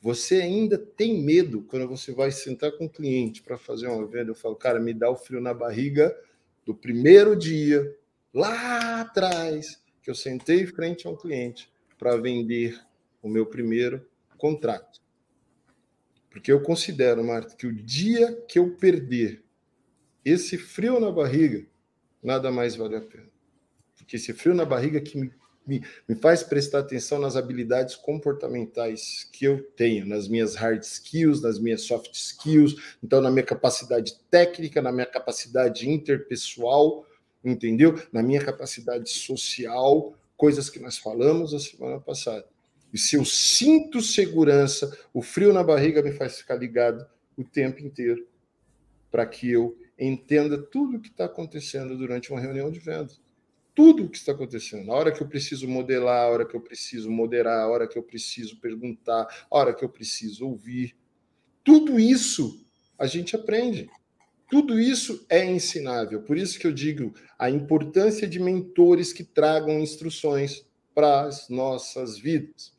você 0.00 0.36
ainda 0.36 0.78
tem 0.78 1.20
medo 1.20 1.62
quando 1.62 1.88
você 1.88 2.12
vai 2.12 2.30
sentar 2.30 2.70
com 2.72 2.84
um 2.84 2.88
cliente 2.88 3.42
para 3.42 3.58
fazer 3.58 3.88
uma 3.88 4.06
venda? 4.06 4.30
Eu 4.30 4.36
falo, 4.36 4.54
cara, 4.54 4.78
me 4.78 4.94
dá 4.94 5.10
o 5.10 5.16
frio 5.16 5.40
na 5.40 5.52
barriga 5.52 6.16
do 6.64 6.74
primeiro 6.74 7.34
dia, 7.34 7.96
lá 8.32 9.00
atrás, 9.00 9.82
que 10.02 10.08
eu 10.08 10.14
sentei 10.14 10.64
frente 10.66 11.06
a 11.06 11.10
um 11.10 11.16
cliente 11.16 11.68
para 11.98 12.16
vender 12.16 12.80
o 13.20 13.28
meu 13.28 13.46
primeiro 13.46 14.06
contrato. 14.38 15.00
Porque 16.36 16.52
eu 16.52 16.60
considero, 16.60 17.24
Marta, 17.24 17.56
que 17.56 17.66
o 17.66 17.72
dia 17.72 18.30
que 18.46 18.58
eu 18.58 18.76
perder 18.76 19.42
esse 20.22 20.58
frio 20.58 21.00
na 21.00 21.10
barriga, 21.10 21.64
nada 22.22 22.52
mais 22.52 22.76
vale 22.76 22.94
a 22.94 23.00
pena. 23.00 23.30
Porque 23.96 24.16
esse 24.16 24.34
frio 24.34 24.54
na 24.54 24.66
barriga 24.66 25.00
que 25.00 25.16
me 25.16 25.32
me, 25.66 25.82
me 26.08 26.14
faz 26.14 26.42
prestar 26.42 26.80
atenção 26.80 27.18
nas 27.18 27.34
habilidades 27.36 27.96
comportamentais 27.96 29.28
que 29.32 29.46
eu 29.46 29.62
tenho, 29.76 30.06
nas 30.06 30.28
minhas 30.28 30.54
hard 30.54 30.82
skills, 30.84 31.42
nas 31.42 31.58
minhas 31.58 31.82
soft 31.82 32.14
skills, 32.14 32.76
então 33.02 33.20
na 33.20 33.30
minha 33.30 33.44
capacidade 33.44 34.14
técnica, 34.30 34.80
na 34.80 34.92
minha 34.92 35.06
capacidade 35.06 35.90
interpessoal, 35.90 37.04
entendeu? 37.44 38.00
Na 38.12 38.22
minha 38.22 38.44
capacidade 38.44 39.10
social, 39.10 40.14
coisas 40.36 40.70
que 40.70 40.78
nós 40.78 40.98
falamos 40.98 41.52
a 41.52 41.58
semana 41.58 41.98
passada. 41.98 42.46
E 42.92 42.98
se 42.98 43.16
eu 43.16 43.24
sinto 43.24 44.00
segurança, 44.00 44.96
o 45.12 45.22
frio 45.22 45.52
na 45.52 45.62
barriga 45.62 46.02
me 46.02 46.12
faz 46.12 46.38
ficar 46.38 46.56
ligado 46.56 47.06
o 47.36 47.44
tempo 47.44 47.80
inteiro 47.80 48.26
para 49.10 49.26
que 49.26 49.50
eu 49.50 49.76
entenda 49.98 50.56
tudo 50.58 50.96
o 50.96 51.00
que 51.00 51.08
está 51.08 51.24
acontecendo 51.24 51.96
durante 51.96 52.30
uma 52.30 52.40
reunião 52.40 52.70
de 52.70 52.78
vendas 52.78 53.20
tudo 53.76 54.04
o 54.04 54.08
que 54.08 54.16
está 54.16 54.32
acontecendo. 54.32 54.90
A 54.90 54.96
hora 54.96 55.12
que 55.12 55.22
eu 55.22 55.28
preciso 55.28 55.68
modelar, 55.68 56.24
a 56.24 56.28
hora 56.28 56.46
que 56.46 56.56
eu 56.56 56.60
preciso 56.62 57.10
moderar, 57.10 57.60
a 57.60 57.68
hora 57.68 57.86
que 57.86 57.98
eu 57.98 58.02
preciso 58.02 58.58
perguntar, 58.58 59.28
a 59.50 59.56
hora 59.56 59.74
que 59.74 59.84
eu 59.84 59.88
preciso 59.90 60.46
ouvir. 60.46 60.96
Tudo 61.62 62.00
isso 62.00 62.66
a 62.98 63.06
gente 63.06 63.36
aprende. 63.36 63.90
Tudo 64.48 64.80
isso 64.80 65.26
é 65.28 65.44
ensinável. 65.44 66.22
Por 66.22 66.38
isso 66.38 66.58
que 66.58 66.66
eu 66.66 66.72
digo 66.72 67.12
a 67.38 67.50
importância 67.50 68.26
de 68.26 68.40
mentores 68.40 69.12
que 69.12 69.22
tragam 69.22 69.78
instruções 69.78 70.64
para 70.94 71.26
as 71.26 71.50
nossas 71.50 72.18
vidas. 72.18 72.72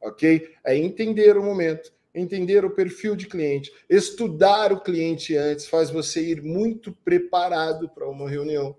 Ok? 0.00 0.54
É 0.64 0.76
entender 0.76 1.36
o 1.36 1.42
momento, 1.42 1.92
entender 2.14 2.64
o 2.64 2.70
perfil 2.70 3.16
de 3.16 3.26
cliente, 3.26 3.72
estudar 3.88 4.72
o 4.72 4.80
cliente 4.80 5.36
antes, 5.36 5.66
faz 5.66 5.90
você 5.90 6.22
ir 6.22 6.42
muito 6.42 6.92
preparado 6.92 7.88
para 7.88 8.08
uma 8.08 8.28
reunião. 8.28 8.76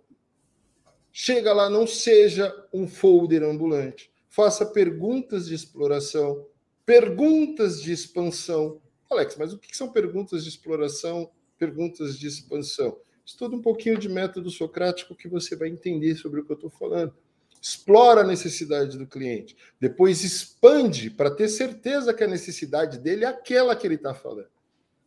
Chega 1.12 1.54
lá, 1.54 1.70
não 1.70 1.86
seja 1.86 2.54
um 2.74 2.88
folder 2.88 3.44
ambulante. 3.44 4.12
Faça 4.30 4.66
perguntas 4.66 5.48
de 5.48 5.56
exploração, 5.56 6.46
perguntas 6.86 7.82
de 7.82 7.91
expansão. 7.91 8.80
Alex, 9.10 9.36
mas 9.38 9.52
o 9.52 9.58
que 9.58 9.76
são 9.76 9.91
perguntas 9.91 10.44
de 10.44 10.50
exploração, 10.50 11.30
perguntas 11.58 12.18
de 12.18 12.28
expansão? 12.28 12.98
Estuda 13.26 13.56
um 13.56 13.62
pouquinho 13.62 13.98
de 13.98 14.08
método 14.08 14.50
socrático 14.50 15.16
que 15.16 15.28
você 15.28 15.56
vai 15.56 15.70
entender 15.70 16.16
sobre 16.16 16.40
o 16.40 16.46
que 16.46 16.52
eu 16.52 16.56
estou 16.56 16.70
falando. 16.70 17.14
Explora 17.61 18.22
a 18.22 18.27
necessidade 18.27 18.98
do 18.98 19.06
cliente. 19.06 19.56
Depois 19.80 20.23
expande 20.23 21.10
para 21.10 21.30
ter 21.30 21.49
certeza 21.49 22.14
que 22.14 22.23
a 22.23 22.27
necessidade 22.27 22.99
dele 22.99 23.26
é 23.26 23.27
aquela 23.27 23.76
que 23.76 23.86
ele 23.86 23.95
está 23.95 24.14
falando. 24.14 24.48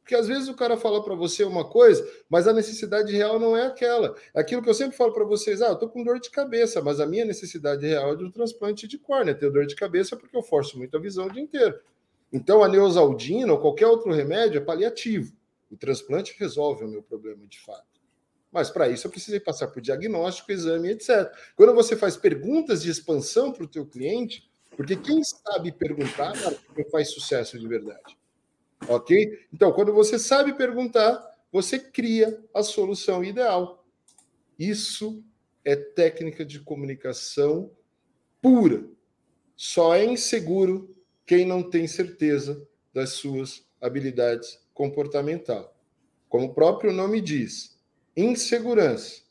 Porque 0.03 0.17
às 0.17 0.27
vezes 0.27 0.49
o 0.49 0.55
cara 0.55 0.77
fala 0.77 1.03
para 1.03 1.15
você 1.15 1.45
uma 1.45 1.65
coisa, 1.65 2.07
mas 2.29 2.49
a 2.49 2.53
necessidade 2.53 3.13
real 3.13 3.39
não 3.39 3.57
é 3.57 3.67
aquela. 3.67 4.17
É 4.35 4.41
aquilo 4.41 4.61
que 4.61 4.69
eu 4.69 4.75
sempre 4.75 4.97
falo 4.97 5.13
para 5.13 5.25
vocês: 5.25 5.63
ah, 5.63 5.69
eu 5.69 5.77
tô 5.77 5.89
com 5.89 6.03
dor 6.03 6.19
de 6.19 6.29
cabeça, 6.29 6.83
mas 6.83 7.01
a 7.01 7.07
minha 7.07 7.25
necessidade 7.25 7.87
real 7.87 8.13
é 8.13 8.17
de 8.17 8.25
um 8.25 8.31
transplante 8.31 8.89
de 8.89 8.99
córnea. 8.99 9.35
Tenho 9.35 9.53
dor 9.53 9.65
de 9.65 9.77
cabeça 9.77 10.17
porque 10.17 10.37
eu 10.37 10.43
forço 10.43 10.77
muito 10.77 10.97
a 10.97 11.01
visão 11.01 11.27
o 11.27 11.33
dia 11.33 11.43
inteiro. 11.43 11.79
Então 12.33 12.65
a 12.65 12.69
neosaldina 12.69 13.53
ou 13.53 13.61
qualquer 13.61 13.87
outro 13.87 14.13
remédio 14.13 14.59
é 14.59 14.61
paliativo. 14.65 15.33
O 15.71 15.77
transplante 15.77 16.35
resolve 16.39 16.85
o 16.85 16.89
meu 16.89 17.03
problema 17.03 17.47
de 17.47 17.61
fato. 17.61 17.92
Mas 18.53 18.71
para 18.71 18.89
isso 18.89 19.07
eu 19.07 19.11
precisei 19.11 19.41
passar 19.41 19.69
por 19.69 19.81
diagnóstico, 19.81 20.53
exame, 20.53 20.91
etc. 20.91 21.33
Quando 21.57 21.75
você 21.75 21.97
faz 21.97 22.17
perguntas 22.17 22.83
de 22.83 22.91
expansão 22.91 23.51
para 23.51 23.65
o 23.65 23.69
teu 23.69 23.87
cliente, 23.87 24.51
porque 24.77 24.95
quem 24.97 25.23
sabe 25.25 25.73
perguntar, 25.73 26.35
faz 26.91 27.11
sucesso 27.11 27.59
de 27.59 27.67
verdade. 27.67 28.17
Ok? 28.89 29.47
Então, 29.53 29.73
quando 29.73 29.93
você 29.93 30.19
sabe 30.19 30.55
perguntar, 30.55 31.23
você 31.51 31.79
cria 31.79 32.43
a 32.55 32.63
solução 32.63 33.23
ideal. 33.23 33.87
Isso 34.59 35.25
é 35.65 35.77
técnica 35.77 36.45
de 36.45 36.61
comunicação 36.61 37.71
pura. 38.41 38.85
Só 39.57 39.95
é 39.95 40.05
inseguro 40.05 40.95
quem 41.25 41.47
não 41.47 41.63
tem 41.63 41.87
certeza 41.87 42.67
das 42.93 43.11
suas 43.11 43.65
habilidades 43.81 44.61
comportamental. 44.75 45.77
Como 46.29 46.47
o 46.47 46.55
próprio 46.55 46.93
nome 46.93 47.21
diz, 47.21 47.72
insegurança 48.17 49.23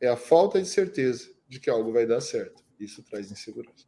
é 0.00 0.08
a 0.08 0.16
falta 0.16 0.60
de 0.60 0.68
certeza 0.68 1.30
de 1.48 1.60
que 1.60 1.70
algo 1.70 1.92
vai 1.92 2.06
dar 2.06 2.20
certo. 2.20 2.62
Isso 2.78 3.02
traz 3.02 3.30
insegurança. 3.30 3.86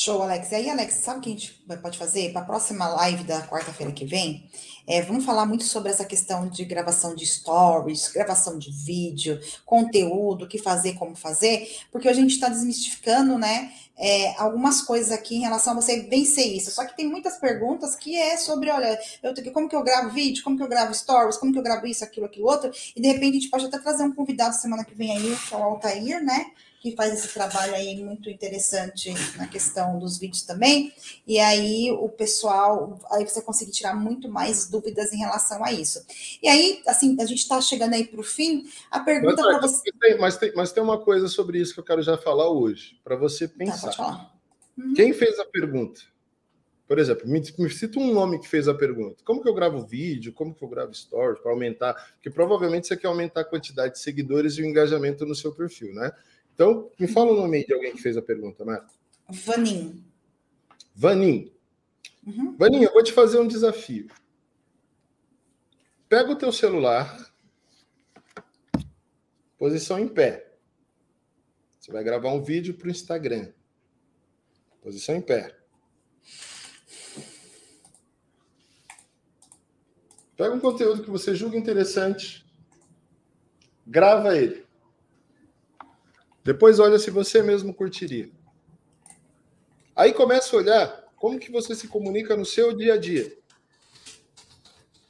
Show, 0.00 0.22
Alex. 0.22 0.52
E 0.52 0.54
aí, 0.54 0.70
Alex, 0.70 0.94
sabe 0.94 1.18
o 1.18 1.22
que 1.22 1.28
a 1.28 1.32
gente 1.32 1.60
pode 1.82 1.98
fazer? 1.98 2.30
Para 2.30 2.42
a 2.42 2.44
próxima 2.44 2.86
live 2.86 3.24
da 3.24 3.42
quarta-feira 3.48 3.90
que 3.90 4.04
vem, 4.04 4.48
é, 4.86 5.02
vamos 5.02 5.24
falar 5.24 5.44
muito 5.44 5.64
sobre 5.64 5.90
essa 5.90 6.04
questão 6.04 6.48
de 6.48 6.64
gravação 6.64 7.16
de 7.16 7.26
stories, 7.26 8.06
gravação 8.06 8.60
de 8.60 8.70
vídeo, 8.70 9.40
conteúdo, 9.66 10.44
o 10.44 10.48
que 10.48 10.56
fazer, 10.56 10.94
como 10.94 11.16
fazer, 11.16 11.68
porque 11.90 12.08
a 12.08 12.12
gente 12.12 12.30
está 12.30 12.48
desmistificando, 12.48 13.36
né, 13.36 13.72
é, 13.96 14.40
algumas 14.40 14.82
coisas 14.82 15.10
aqui 15.10 15.34
em 15.34 15.40
relação 15.40 15.72
a 15.72 15.80
você 15.82 16.02
vencer 16.02 16.46
isso. 16.46 16.70
Só 16.70 16.86
que 16.86 16.96
tem 16.96 17.08
muitas 17.08 17.36
perguntas 17.36 17.96
que 17.96 18.16
é 18.16 18.36
sobre, 18.36 18.70
olha, 18.70 18.96
eu, 19.20 19.52
como 19.52 19.68
que 19.68 19.74
eu 19.74 19.82
gravo 19.82 20.10
vídeo, 20.10 20.44
como 20.44 20.56
que 20.56 20.62
eu 20.62 20.68
gravo 20.68 20.94
stories, 20.94 21.36
como 21.38 21.52
que 21.52 21.58
eu 21.58 21.62
gravo 21.64 21.84
isso, 21.88 22.04
aquilo, 22.04 22.26
aquilo 22.26 22.46
outro, 22.46 22.70
e 22.94 23.00
de 23.02 23.08
repente 23.08 23.30
a 23.30 23.40
gente 23.40 23.50
pode 23.50 23.66
até 23.66 23.80
trazer 23.80 24.04
um 24.04 24.14
convidado 24.14 24.54
semana 24.54 24.84
que 24.84 24.94
vem 24.94 25.10
aí, 25.10 25.36
que 25.48 25.52
é 25.52 25.56
o 25.56 25.62
Altair, 25.64 26.24
né, 26.24 26.52
que 26.80 26.94
faz 26.94 27.12
esse 27.12 27.34
trabalho 27.34 27.74
aí 27.74 28.02
muito 28.02 28.30
interessante 28.30 29.12
na 29.36 29.46
questão 29.46 29.98
dos 29.98 30.18
vídeos 30.18 30.42
também. 30.42 30.92
E 31.26 31.38
aí 31.38 31.90
o 31.90 32.08
pessoal, 32.08 32.98
aí 33.10 33.26
você 33.26 33.42
consegue 33.42 33.70
tirar 33.70 33.94
muito 33.94 34.28
mais 34.28 34.68
dúvidas 34.68 35.12
em 35.12 35.18
relação 35.18 35.64
a 35.64 35.72
isso. 35.72 36.04
E 36.42 36.48
aí, 36.48 36.82
assim, 36.86 37.16
a 37.20 37.26
gente 37.26 37.40
está 37.40 37.60
chegando 37.60 37.94
aí 37.94 38.04
para 38.04 38.20
o 38.20 38.24
fim. 38.24 38.64
A 38.90 39.00
pergunta 39.00 39.42
para 39.42 39.60
você. 39.60 39.90
Tem, 40.00 40.18
mas, 40.18 40.36
tem, 40.36 40.52
mas 40.54 40.72
tem 40.72 40.82
uma 40.82 40.98
coisa 40.98 41.28
sobre 41.28 41.60
isso 41.60 41.74
que 41.74 41.80
eu 41.80 41.84
quero 41.84 42.02
já 42.02 42.16
falar 42.16 42.48
hoje, 42.48 42.98
para 43.02 43.16
você 43.16 43.48
tá, 43.48 43.54
pensar. 43.58 43.94
Tá, 43.94 44.32
uhum. 44.76 44.94
Quem 44.94 45.12
fez 45.12 45.38
a 45.38 45.44
pergunta? 45.44 46.00
Por 46.88 46.98
exemplo, 46.98 47.28
me, 47.28 47.42
me 47.58 47.70
cita 47.70 47.98
um 47.98 48.14
nome 48.14 48.38
que 48.38 48.48
fez 48.48 48.66
a 48.66 48.72
pergunta. 48.72 49.22
Como 49.22 49.42
que 49.42 49.48
eu 49.48 49.52
gravo 49.52 49.86
vídeo? 49.86 50.32
Como 50.32 50.54
que 50.54 50.64
eu 50.64 50.68
gravo 50.68 50.94
stories 50.94 51.38
para 51.38 51.52
aumentar? 51.52 51.92
Porque 52.14 52.30
provavelmente 52.30 52.86
você 52.86 52.96
quer 52.96 53.08
aumentar 53.08 53.42
a 53.42 53.44
quantidade 53.44 53.94
de 53.94 53.98
seguidores 53.98 54.54
e 54.54 54.62
o 54.62 54.64
engajamento 54.64 55.26
no 55.26 55.34
seu 55.34 55.52
perfil, 55.52 55.92
né? 55.92 56.10
Então, 56.58 56.90
me 56.98 57.06
fala 57.06 57.30
o 57.30 57.36
nome 57.36 57.64
de 57.64 57.72
alguém 57.72 57.92
que 57.92 58.02
fez 58.02 58.16
a 58.16 58.20
pergunta, 58.20 58.64
Marta. 58.64 58.92
Vanim. 59.28 60.04
Vanim. 60.92 61.52
Uhum. 62.26 62.56
Vanim, 62.56 62.82
eu 62.82 62.92
vou 62.92 63.04
te 63.04 63.12
fazer 63.12 63.38
um 63.38 63.46
desafio. 63.46 64.08
Pega 66.08 66.32
o 66.32 66.34
teu 66.34 66.50
celular, 66.50 67.32
posição 69.56 70.00
em 70.00 70.08
pé. 70.08 70.52
Você 71.78 71.92
vai 71.92 72.02
gravar 72.02 72.32
um 72.32 72.42
vídeo 72.42 72.74
para 72.74 72.88
o 72.88 72.90
Instagram. 72.90 73.52
Posição 74.82 75.14
em 75.14 75.22
pé. 75.22 75.56
Pega 80.36 80.52
um 80.52 80.58
conteúdo 80.58 81.04
que 81.04 81.10
você 81.10 81.36
julga 81.36 81.56
interessante, 81.56 82.44
grava 83.86 84.36
ele. 84.36 84.66
Depois 86.48 86.78
olha 86.78 86.98
se 86.98 87.10
você 87.10 87.42
mesmo 87.42 87.74
curtiria. 87.74 88.30
Aí 89.94 90.14
começa 90.14 90.56
a 90.56 90.58
olhar 90.58 91.04
como 91.14 91.38
que 91.38 91.52
você 91.52 91.74
se 91.74 91.86
comunica 91.88 92.34
no 92.34 92.46
seu 92.46 92.74
dia 92.74 92.94
a 92.94 92.96
dia. 92.96 93.36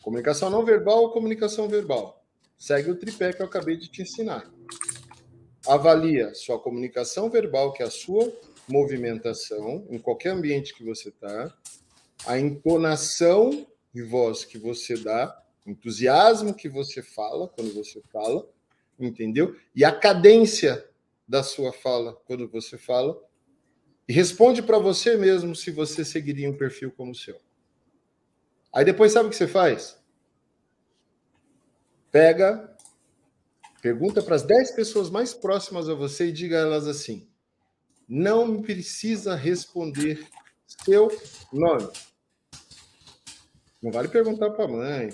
Comunicação 0.02 0.51
não 0.51 0.65
verbal 0.65 0.98
ou 0.98 1.12
comunicação 1.12 1.69
verbal. 1.69 2.27
Segue 2.59 2.90
o 2.90 2.97
tripé 2.97 3.32
que 3.32 3.40
eu 3.40 3.47
acabei 3.47 3.77
de 3.77 3.86
te 3.86 4.02
ensinar. 4.02 4.51
Avalia 5.65 6.35
sua 6.35 6.59
comunicação 6.59 7.31
verbal, 7.31 7.73
que 7.73 7.85
é 7.85 7.86
a 7.86 7.90
sua 7.90 8.36
movimentação, 8.69 9.86
em 9.90 9.98
qualquer 10.01 10.31
ambiente 10.31 10.74
que 10.74 10.82
você 10.82 11.09
está, 11.09 11.56
a 12.27 12.36
entonação 12.36 13.65
de 13.94 14.02
voz 14.02 14.44
que 14.44 14.59
você 14.59 14.97
dá, 14.97 15.40
entusiasmo 15.65 16.52
que 16.52 16.69
você 16.69 17.01
fala 17.01 17.47
quando 17.47 17.73
você 17.73 18.02
fala, 18.12 18.44
entendeu? 18.98 19.55
E 19.73 19.85
a 19.85 19.93
cadência 19.93 20.88
da 21.29 21.43
sua 21.43 21.73
fala 21.73 22.15
quando 22.25 22.49
você 22.49 22.79
fala 22.79 23.21
e 24.09 24.13
responde 24.13 24.63
para 24.63 24.79
você 24.79 25.17
mesmo 25.17 25.55
se 25.55 25.71
você 25.71 26.05
seguiria 26.05 26.49
um 26.49 26.57
perfil 26.57 26.91
como 26.91 27.13
o 27.13 27.15
seu. 27.15 27.39
Aí 28.73 28.85
depois 28.85 29.13
sabe 29.13 29.27
o 29.27 29.31
que 29.31 29.37
você 29.37 29.47
faz? 29.47 29.99
Pega, 32.11 32.75
pergunta 33.83 34.23
para 34.23 34.35
as 34.35 34.43
10 34.43 34.71
pessoas 34.73 35.11
mais 35.11 35.35
próximas 35.35 35.89
a 35.89 35.95
você 35.95 36.29
e 36.29 36.33
diga 36.33 36.57
a 36.57 36.63
elas 36.63 36.87
assim: 36.87 37.29
não 38.09 38.63
precisa 38.63 39.35
responder 39.35 40.27
seu 40.67 41.09
nome. 41.53 41.89
Não 43.83 43.93
vale 43.93 44.09
perguntar 44.09 44.51
para 44.51 44.65
a 44.65 44.69
mãe, 44.69 45.11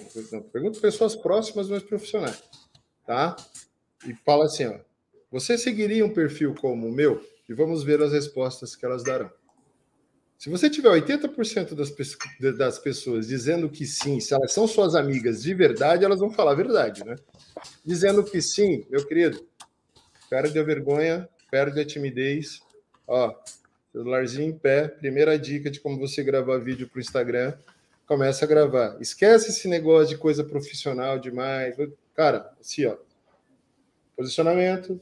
pergunta 0.52 0.80
pessoas 0.80 1.14
próximas, 1.14 1.68
mas 1.68 1.82
profissionais, 1.82 2.42
tá? 3.04 3.36
E 4.06 4.14
fala 4.14 4.44
assim, 4.44 4.66
ó, 4.66 4.78
você 5.34 5.58
seguiria 5.58 6.06
um 6.06 6.14
perfil 6.14 6.54
como 6.54 6.86
o 6.86 6.92
meu? 6.92 7.20
E 7.48 7.52
vamos 7.52 7.82
ver 7.82 8.00
as 8.00 8.12
respostas 8.12 8.76
que 8.76 8.86
elas 8.86 9.02
darão. 9.02 9.28
Se 10.38 10.48
você 10.48 10.70
tiver 10.70 10.90
80% 10.90 11.74
das, 11.74 12.56
das 12.56 12.78
pessoas 12.78 13.26
dizendo 13.26 13.68
que 13.68 13.84
sim, 13.84 14.20
se 14.20 14.32
elas 14.32 14.52
são 14.52 14.68
suas 14.68 14.94
amigas 14.94 15.42
de 15.42 15.52
verdade, 15.52 16.04
elas 16.04 16.20
vão 16.20 16.30
falar 16.30 16.52
a 16.52 16.54
verdade, 16.54 17.04
né? 17.04 17.16
Dizendo 17.84 18.22
que 18.22 18.40
sim, 18.40 18.86
meu 18.88 19.04
querido, 19.04 19.44
cara 20.30 20.48
deu 20.48 20.64
vergonha, 20.64 21.28
perde 21.50 21.80
a 21.80 21.84
timidez. 21.84 22.60
Ó, 23.04 23.34
celularzinho 23.90 24.50
em 24.50 24.56
pé, 24.56 24.86
primeira 24.86 25.36
dica 25.36 25.68
de 25.68 25.80
como 25.80 25.98
você 25.98 26.22
gravar 26.22 26.58
vídeo 26.58 26.88
para 26.88 26.98
o 26.98 27.00
Instagram. 27.00 27.58
Começa 28.06 28.44
a 28.44 28.48
gravar. 28.48 28.96
Esquece 29.00 29.50
esse 29.50 29.66
negócio 29.66 30.10
de 30.10 30.16
coisa 30.16 30.44
profissional 30.44 31.18
demais. 31.18 31.74
Cara, 32.14 32.52
assim, 32.60 32.86
ó. 32.86 32.96
Posicionamento. 34.16 35.00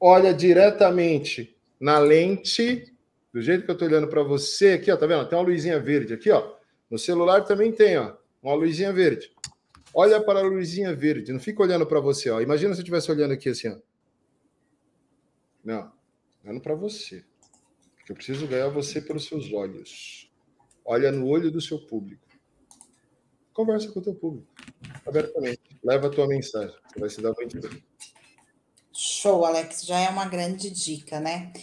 Olha 0.00 0.32
diretamente 0.32 1.54
na 1.78 1.98
lente, 1.98 2.90
do 3.32 3.42
jeito 3.42 3.64
que 3.64 3.70
eu 3.70 3.74
estou 3.74 3.86
olhando 3.86 4.08
para 4.08 4.22
você 4.22 4.70
aqui, 4.70 4.90
ó, 4.90 4.96
tá 4.96 5.06
vendo? 5.06 5.28
Tem 5.28 5.38
uma 5.38 5.44
luzinha 5.44 5.78
verde 5.78 6.14
aqui, 6.14 6.30
ó. 6.30 6.54
No 6.90 6.98
celular 6.98 7.42
também 7.44 7.70
tem, 7.70 7.98
ó, 7.98 8.16
uma 8.42 8.54
luzinha 8.54 8.92
verde. 8.92 9.30
Olha 9.92 10.20
para 10.22 10.40
a 10.40 10.42
luzinha 10.42 10.94
verde, 10.94 11.32
não 11.32 11.40
fica 11.40 11.62
olhando 11.62 11.86
para 11.86 12.00
você, 12.00 12.30
ó. 12.30 12.40
Imagina 12.40 12.72
se 12.72 12.80
eu 12.80 12.82
estivesse 12.82 13.10
olhando 13.10 13.32
aqui 13.32 13.50
assim, 13.50 13.68
ó. 13.68 13.76
Não, 15.62 15.92
olhando 16.42 16.60
para 16.60 16.74
você. 16.74 17.22
Eu 18.08 18.14
preciso 18.14 18.46
ganhar 18.46 18.68
você 18.68 19.00
pelos 19.00 19.26
seus 19.26 19.52
olhos. 19.52 20.32
Olha 20.84 21.12
no 21.12 21.26
olho 21.26 21.50
do 21.50 21.60
seu 21.60 21.78
público. 21.78 22.26
Conversa 23.52 23.92
com 23.92 24.00
o 24.00 24.02
teu 24.02 24.14
público, 24.14 24.48
abertamente. 25.06 25.60
Leva 25.84 26.06
a 26.06 26.10
tua 26.10 26.26
mensagem, 26.26 26.74
você 26.88 26.98
vai 26.98 27.10
se 27.10 27.20
dar 27.20 27.32
muito 27.34 27.60
bem. 27.60 27.82
Show, 29.02 29.46
Alex, 29.46 29.86
já 29.86 29.98
é 29.98 30.10
uma 30.10 30.26
grande 30.26 30.68
dica, 30.68 31.18
né? 31.18 31.54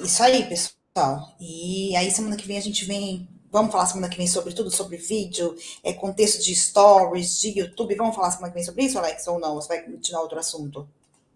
Isso 0.00 0.22
aí, 0.22 0.48
pessoal. 0.48 1.34
E 1.40 1.96
aí, 1.96 2.08
semana 2.12 2.36
que 2.36 2.46
vem 2.46 2.56
a 2.56 2.60
gente 2.60 2.84
vem. 2.84 3.28
Vamos 3.50 3.72
falar 3.72 3.86
semana 3.86 4.08
que 4.08 4.16
vem 4.16 4.28
sobre 4.28 4.54
tudo, 4.54 4.70
sobre 4.70 4.96
vídeo, 4.96 5.56
é, 5.82 5.92
contexto 5.92 6.40
de 6.40 6.54
stories, 6.54 7.40
de 7.40 7.58
YouTube. 7.58 7.96
Vamos 7.96 8.14
falar 8.14 8.30
semana 8.30 8.52
que 8.52 8.54
vem 8.54 8.64
sobre 8.64 8.84
isso, 8.84 8.96
Alex, 8.96 9.26
ou 9.26 9.40
não? 9.40 9.56
Você 9.56 9.66
vai 9.66 9.82
continuar 9.82 10.22
outro 10.22 10.38
assunto? 10.38 10.88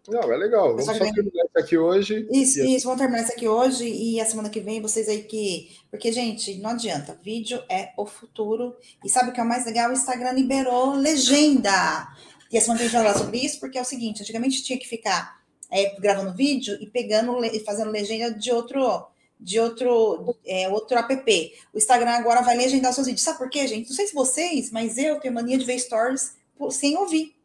Não, 0.06 0.32
é 0.32 0.36
legal. 0.36 0.68
Vamos 0.68 0.84
só 0.84 0.92
terminar 0.92 1.44
isso 1.46 1.58
aqui 1.58 1.76
hoje. 1.76 2.28
Isso, 2.30 2.60
e... 2.60 2.76
isso, 2.76 2.84
vamos 2.84 3.00
terminar 3.00 3.24
isso 3.24 3.32
aqui 3.32 3.48
hoje 3.48 3.88
e 3.88 4.20
a 4.20 4.24
semana 4.24 4.48
que 4.48 4.60
vem 4.60 4.80
vocês 4.80 5.08
aí 5.08 5.24
que. 5.24 5.76
Porque, 5.90 6.12
gente, 6.12 6.58
não 6.58 6.70
adianta. 6.70 7.18
Vídeo 7.24 7.60
é 7.68 7.90
o 7.96 8.06
futuro. 8.06 8.76
E 9.04 9.10
sabe 9.10 9.30
o 9.30 9.32
que 9.32 9.40
é 9.40 9.42
o 9.42 9.48
mais 9.48 9.66
legal? 9.66 9.90
O 9.90 9.94
Instagram 9.94 10.30
liberou 10.30 10.94
legenda. 10.94 12.06
E 12.50 12.56
a 12.56 12.60
semana 12.60 12.80
a 12.80 12.82
gente 12.82 12.92
vai 12.92 13.02
falar 13.04 13.18
sobre 13.18 13.38
isso, 13.38 13.60
porque 13.60 13.78
é 13.78 13.82
o 13.82 13.84
seguinte: 13.84 14.22
antigamente 14.22 14.62
tinha 14.62 14.78
que 14.78 14.88
ficar 14.88 15.40
é, 15.70 15.98
gravando 16.00 16.34
vídeo 16.34 16.76
e 16.80 16.86
pegando 16.86 17.44
e 17.44 17.60
fazendo 17.60 17.90
legenda 17.90 18.32
de 18.32 18.50
outro 18.50 19.06
de 19.40 19.60
outro 19.60 20.36
é, 20.44 20.68
outro 20.68 20.98
app. 20.98 21.52
O 21.72 21.78
Instagram 21.78 22.10
agora 22.10 22.42
vai 22.42 22.56
legendar 22.56 22.92
seus 22.92 23.06
vídeos. 23.06 23.22
Sabe 23.22 23.38
por 23.38 23.48
quê, 23.48 23.66
gente? 23.66 23.88
Não 23.88 23.96
sei 23.96 24.06
se 24.06 24.14
vocês, 24.14 24.70
mas 24.70 24.98
eu 24.98 25.20
tenho 25.20 25.34
mania 25.34 25.58
de 25.58 25.64
ver 25.64 25.78
stories 25.78 26.34
sem 26.70 26.96
ouvir. 26.96 27.36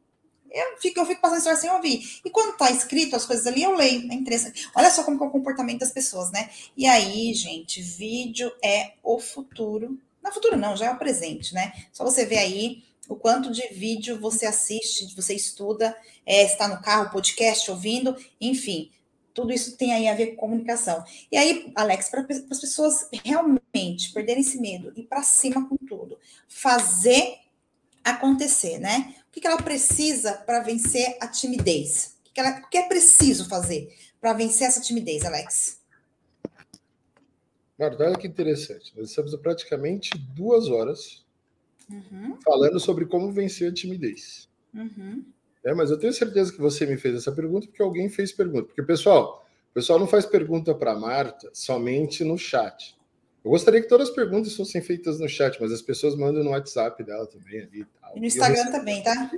Eu 0.49 0.77
fico, 0.79 0.99
eu 0.99 1.05
fico 1.05 1.19
passando 1.19 1.39
história 1.39 1.59
sem 1.59 1.71
ouvir. 1.71 2.21
E 2.23 2.29
quando 2.29 2.55
tá 2.55 2.69
escrito 2.69 3.15
as 3.15 3.25
coisas 3.25 3.45
ali, 3.47 3.63
eu 3.63 3.75
leio. 3.75 4.11
É 4.11 4.15
interessante. 4.15 4.69
Olha 4.75 4.89
só 4.91 5.03
como 5.03 5.23
é 5.23 5.27
o 5.27 5.31
comportamento 5.31 5.79
das 5.79 5.91
pessoas, 5.91 6.31
né? 6.31 6.49
E 6.77 6.85
aí, 6.85 7.33
gente, 7.33 7.81
vídeo 7.81 8.51
é 8.63 8.93
o 9.03 9.19
futuro. 9.19 9.99
Não 10.21 10.29
é 10.29 10.33
futuro, 10.33 10.55
não, 10.55 10.77
já 10.77 10.85
é 10.85 10.91
o 10.91 10.97
presente, 10.97 11.53
né? 11.55 11.73
Só 11.91 12.03
você 12.03 12.23
ver 12.23 12.37
aí 12.37 12.83
o 13.07 13.15
quanto 13.15 13.51
de 13.51 13.67
vídeo 13.69 14.19
você 14.19 14.45
assiste, 14.45 15.13
você 15.15 15.33
estuda, 15.33 15.95
é, 16.25 16.43
está 16.43 16.67
no 16.67 16.81
carro, 16.81 17.11
podcast, 17.11 17.69
ouvindo, 17.69 18.15
enfim. 18.39 18.91
Tudo 19.33 19.51
isso 19.51 19.75
tem 19.75 19.93
aí 19.93 20.07
a 20.07 20.13
ver 20.13 20.27
com 20.27 20.47
comunicação. 20.47 21.03
E 21.31 21.37
aí, 21.37 21.71
Alex, 21.75 22.09
para 22.09 22.25
as 22.51 22.59
pessoas 22.59 23.07
realmente 23.23 24.13
perderem 24.13 24.41
esse 24.41 24.59
medo 24.59 24.93
e 24.95 25.03
para 25.03 25.23
cima 25.23 25.67
com 25.67 25.75
tudo, 25.75 26.17
fazer 26.47 27.39
acontecer, 28.03 28.79
né? 28.79 29.15
O 29.27 29.31
que, 29.31 29.41
que 29.41 29.47
ela 29.47 29.57
precisa 29.57 30.33
para 30.33 30.59
vencer 30.59 31.17
a 31.19 31.27
timidez? 31.27 32.17
O 32.19 32.23
que, 32.25 32.33
que, 32.33 32.39
ela, 32.39 32.59
o 32.59 32.69
que 32.69 32.77
é 32.77 32.87
preciso 32.87 33.49
fazer 33.49 33.91
para 34.21 34.33
vencer 34.33 34.67
essa 34.67 34.79
timidez, 34.79 35.25
Alex? 35.25 35.81
Marta, 37.77 38.03
olha 38.03 38.17
que 38.17 38.27
interessante. 38.27 38.93
Nós 38.95 39.09
estamos 39.09 39.35
praticamente 39.37 40.11
duas 40.15 40.67
horas 40.67 41.22
uhum. 41.89 42.37
falando 42.43 42.79
sobre 42.79 43.05
como 43.05 43.31
vencer 43.31 43.69
a 43.69 43.73
timidez. 43.73 44.49
Uhum. 44.73 45.23
É, 45.63 45.73
mas 45.73 45.89
eu 45.89 45.97
tenho 45.97 46.11
certeza 46.11 46.51
que 46.51 46.59
você 46.59 46.85
me 46.85 46.97
fez 46.97 47.15
essa 47.15 47.31
pergunta 47.31 47.67
porque 47.67 47.81
alguém 47.81 48.09
fez 48.09 48.31
pergunta. 48.31 48.63
Porque, 48.65 48.83
pessoal, 48.83 49.45
o 49.71 49.73
pessoal 49.73 49.97
não 49.97 50.07
faz 50.07 50.25
pergunta 50.25 50.75
para 50.75 50.95
Marta 50.95 51.49
somente 51.53 52.23
no 52.23 52.37
chat. 52.37 52.97
Eu 53.43 53.51
gostaria 53.51 53.81
que 53.81 53.87
todas 53.87 54.09
as 54.09 54.15
perguntas 54.15 54.55
fossem 54.55 54.81
feitas 54.81 55.19
no 55.19 55.27
chat, 55.27 55.59
mas 55.59 55.71
as 55.71 55.81
pessoas 55.81 56.15
mandam 56.15 56.43
no 56.43 56.51
WhatsApp 56.51 57.03
dela 57.03 57.25
também 57.27 57.61
ali 57.61 57.81
e 57.81 57.85
tal. 57.85 58.15
E 58.15 58.19
no 58.19 58.25
Instagram 58.25 58.71
também, 58.71 59.03
tá? 59.03 59.31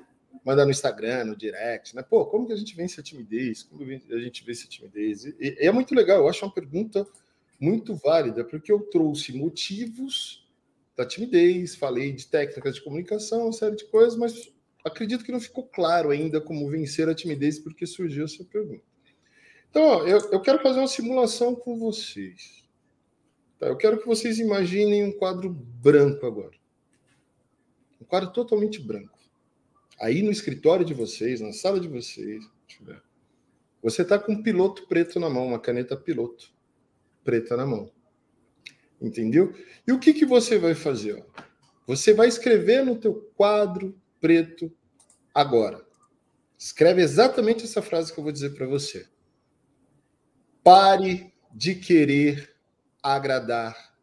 Manda 0.44 0.64
no 0.64 0.70
Instagram, 0.70 1.26
no 1.26 1.36
direct, 1.36 1.96
né? 1.96 2.04
Pô, 2.04 2.26
como 2.26 2.46
que 2.46 2.54
a 2.54 2.56
gente 2.56 2.76
vence 2.76 3.00
a 3.00 3.04
timidez? 3.04 3.64
Como 3.64 3.84
a 3.84 4.20
gente 4.20 4.46
vence 4.46 4.66
a 4.66 4.70
timidez? 4.70 5.26
E, 5.26 5.36
e 5.40 5.66
é 5.66 5.72
muito 5.72 5.96
legal, 5.96 6.20
eu 6.20 6.30
acho 6.30 6.46
uma 6.46 6.54
pergunta 6.54 7.06
muito 7.60 7.96
válida, 7.96 8.44
porque 8.44 8.72
eu 8.72 8.80
trouxe 8.80 9.34
motivos 9.34 10.45
da 10.96 11.06
timidez, 11.06 11.76
falei 11.76 12.12
de 12.14 12.28
técnicas 12.28 12.76
de 12.76 12.84
comunicação, 12.84 13.44
uma 13.44 13.54
série 13.54 13.76
de 13.76 13.86
coisas, 13.86 14.18
mas 14.18 14.54
acredito 14.84 15.24
que 15.24 15.32
não 15.32 15.40
ficou 15.40 15.66
claro 15.68 16.10
ainda 16.10 16.40
como 16.40 16.70
vencer 16.70 17.10
a 17.10 17.16
timidez, 17.16 17.60
porque 17.60 17.86
surgiu 17.86 18.26
essa 18.26 18.44
pergunta. 18.46 18.84
Então, 19.70 19.84
ó, 19.84 20.08
eu, 20.08 20.20
eu 20.32 20.42
quero 20.42 20.62
fazer 20.62 20.80
uma 20.80 20.88
simulação 20.88 21.54
com 21.54 21.78
vocês. 21.78 22.64
Tá, 23.60 23.68
eu 23.68 23.76
quero 23.76 24.00
que 24.00 24.08
vocês 24.08 24.40
imaginem 24.40 25.04
um 25.04 25.12
quadro 25.12 25.50
branco 25.50 26.26
agora. 26.26 26.56
Um 28.02 28.06
quadro 28.06 28.32
totalmente 28.32 28.80
branco. 28.82 29.18
Aí 30.00 30.22
no 30.22 30.32
escritório 30.32 30.86
de 30.86 30.94
vocês, 30.94 31.42
na 31.42 31.52
sala 31.52 31.80
de 31.80 31.88
vocês, 31.88 32.44
você 33.82 34.02
está 34.02 34.18
com 34.18 34.34
um 34.34 34.44
piloto 34.44 34.88
preto 34.88 35.20
na 35.20 35.30
mão, 35.30 35.48
uma 35.48 35.60
caneta 35.60 35.96
piloto 35.96 36.54
preta 37.24 37.58
na 37.58 37.66
mão. 37.66 37.92
Entendeu? 39.06 39.54
E 39.88 39.92
o 39.92 40.00
que, 40.00 40.12
que 40.14 40.26
você 40.26 40.58
vai 40.58 40.74
fazer? 40.74 41.14
Ó? 41.14 41.44
Você 41.86 42.12
vai 42.12 42.28
escrever 42.28 42.84
no 42.84 42.98
teu 42.98 43.32
quadro 43.36 43.96
preto 44.20 44.76
agora. 45.32 45.86
Escreve 46.58 47.04
exatamente 47.04 47.66
essa 47.66 47.84
frase 47.84 48.12
que 48.12 48.20
eu 48.20 48.24
vou 48.24 48.34
dizer 48.34 48.56
para 48.56 48.66
você. 48.66 49.08
Pare 50.64 51.32
de 51.54 51.76
querer 51.76 52.56
agradar 53.04 53.96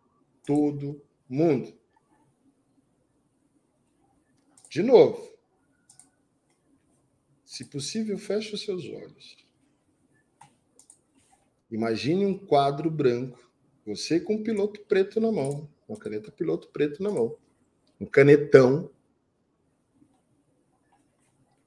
todo 0.47 1.05
mundo. 1.29 1.77
De 4.71 4.85
novo, 4.85 5.37
se 7.45 7.65
possível, 7.65 8.17
feche 8.17 8.55
os 8.55 8.63
seus 8.63 8.85
olhos. 8.85 9.37
Imagine 11.73 12.25
um 12.25 12.39
quadro 12.39 12.89
branco, 12.89 13.52
você 13.85 14.21
com 14.21 14.35
um 14.35 14.43
piloto 14.43 14.81
preto 14.85 15.21
na 15.21 15.33
mão, 15.33 15.69
uma 15.89 15.99
caneta 15.99 16.31
piloto 16.31 16.69
preto 16.69 17.03
na 17.03 17.11
mão, 17.11 17.37
um 18.01 18.07
canetão. 18.07 18.91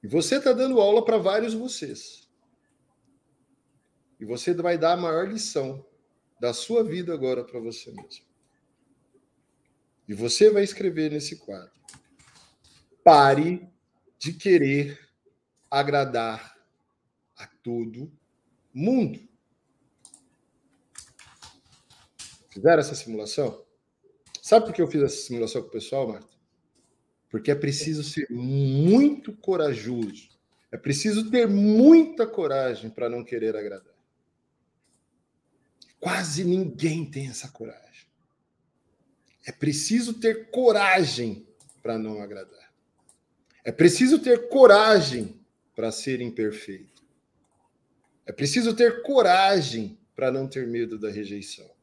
E 0.02 0.08
você 0.08 0.36
está 0.36 0.52
dando 0.52 0.80
aula 0.80 1.04
para 1.04 1.18
vários 1.18 1.54
vocês. 1.54 2.28
E 4.18 4.24
você 4.24 4.54
vai 4.54 4.78
dar 4.78 4.92
a 4.92 4.96
maior 4.96 5.28
lição 5.28 5.84
da 6.40 6.52
sua 6.52 6.82
vida 6.82 7.12
agora 7.12 7.44
para 7.44 7.60
você 7.60 7.90
mesmo. 7.90 8.24
E 10.08 10.14
você 10.14 10.50
vai 10.50 10.62
escrever 10.62 11.10
nesse 11.10 11.36
quadro. 11.36 11.72
Pare 13.02 13.68
de 14.18 14.32
querer 14.32 14.98
agradar 15.70 16.56
a 17.36 17.46
todo 17.46 18.10
mundo. 18.72 19.25
Fizeram 22.56 22.80
essa 22.80 22.94
simulação? 22.94 23.62
Sabe 24.40 24.64
por 24.64 24.74
que 24.74 24.80
eu 24.80 24.88
fiz 24.88 25.02
essa 25.02 25.26
simulação 25.26 25.60
com 25.60 25.68
o 25.68 25.72
pessoal, 25.72 26.08
Marta? 26.08 26.34
Porque 27.28 27.50
é 27.50 27.54
preciso 27.54 28.02
ser 28.02 28.30
muito 28.30 29.30
corajoso. 29.36 30.30
É 30.72 30.78
preciso 30.78 31.30
ter 31.30 31.46
muita 31.46 32.26
coragem 32.26 32.88
para 32.88 33.10
não 33.10 33.22
querer 33.22 33.54
agradar. 33.54 33.94
Quase 36.00 36.44
ninguém 36.44 37.04
tem 37.04 37.28
essa 37.28 37.46
coragem. 37.48 38.06
É 39.44 39.52
preciso 39.52 40.14
ter 40.14 40.48
coragem 40.50 41.46
para 41.82 41.98
não 41.98 42.22
agradar. 42.22 42.72
É 43.62 43.70
preciso 43.70 44.18
ter 44.18 44.48
coragem 44.48 45.38
para 45.74 45.92
ser 45.92 46.22
imperfeito. 46.22 47.04
É 48.24 48.32
preciso 48.32 48.74
ter 48.74 49.02
coragem 49.02 49.98
para 50.14 50.32
não 50.32 50.48
ter 50.48 50.66
medo 50.66 50.98
da 50.98 51.10
rejeição. 51.10 51.75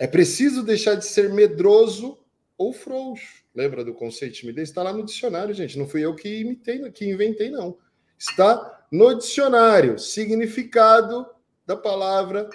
É 0.00 0.06
preciso 0.06 0.62
deixar 0.62 0.94
de 0.94 1.04
ser 1.04 1.28
medroso 1.28 2.18
ou 2.56 2.72
frouxo. 2.72 3.44
Lembra 3.54 3.84
do 3.84 3.92
conceito 3.92 4.32
de 4.32 4.40
timidez? 4.40 4.70
Está 4.70 4.82
lá 4.82 4.94
no 4.94 5.04
dicionário, 5.04 5.52
gente. 5.52 5.78
Não 5.78 5.86
fui 5.86 6.02
eu 6.02 6.14
que 6.16 6.40
imitei, 6.40 6.90
que 6.90 7.04
inventei, 7.04 7.50
não. 7.50 7.76
Está 8.18 8.86
no 8.90 9.12
dicionário. 9.12 9.98
Significado 9.98 11.26
da 11.66 11.76
palavra 11.76 12.48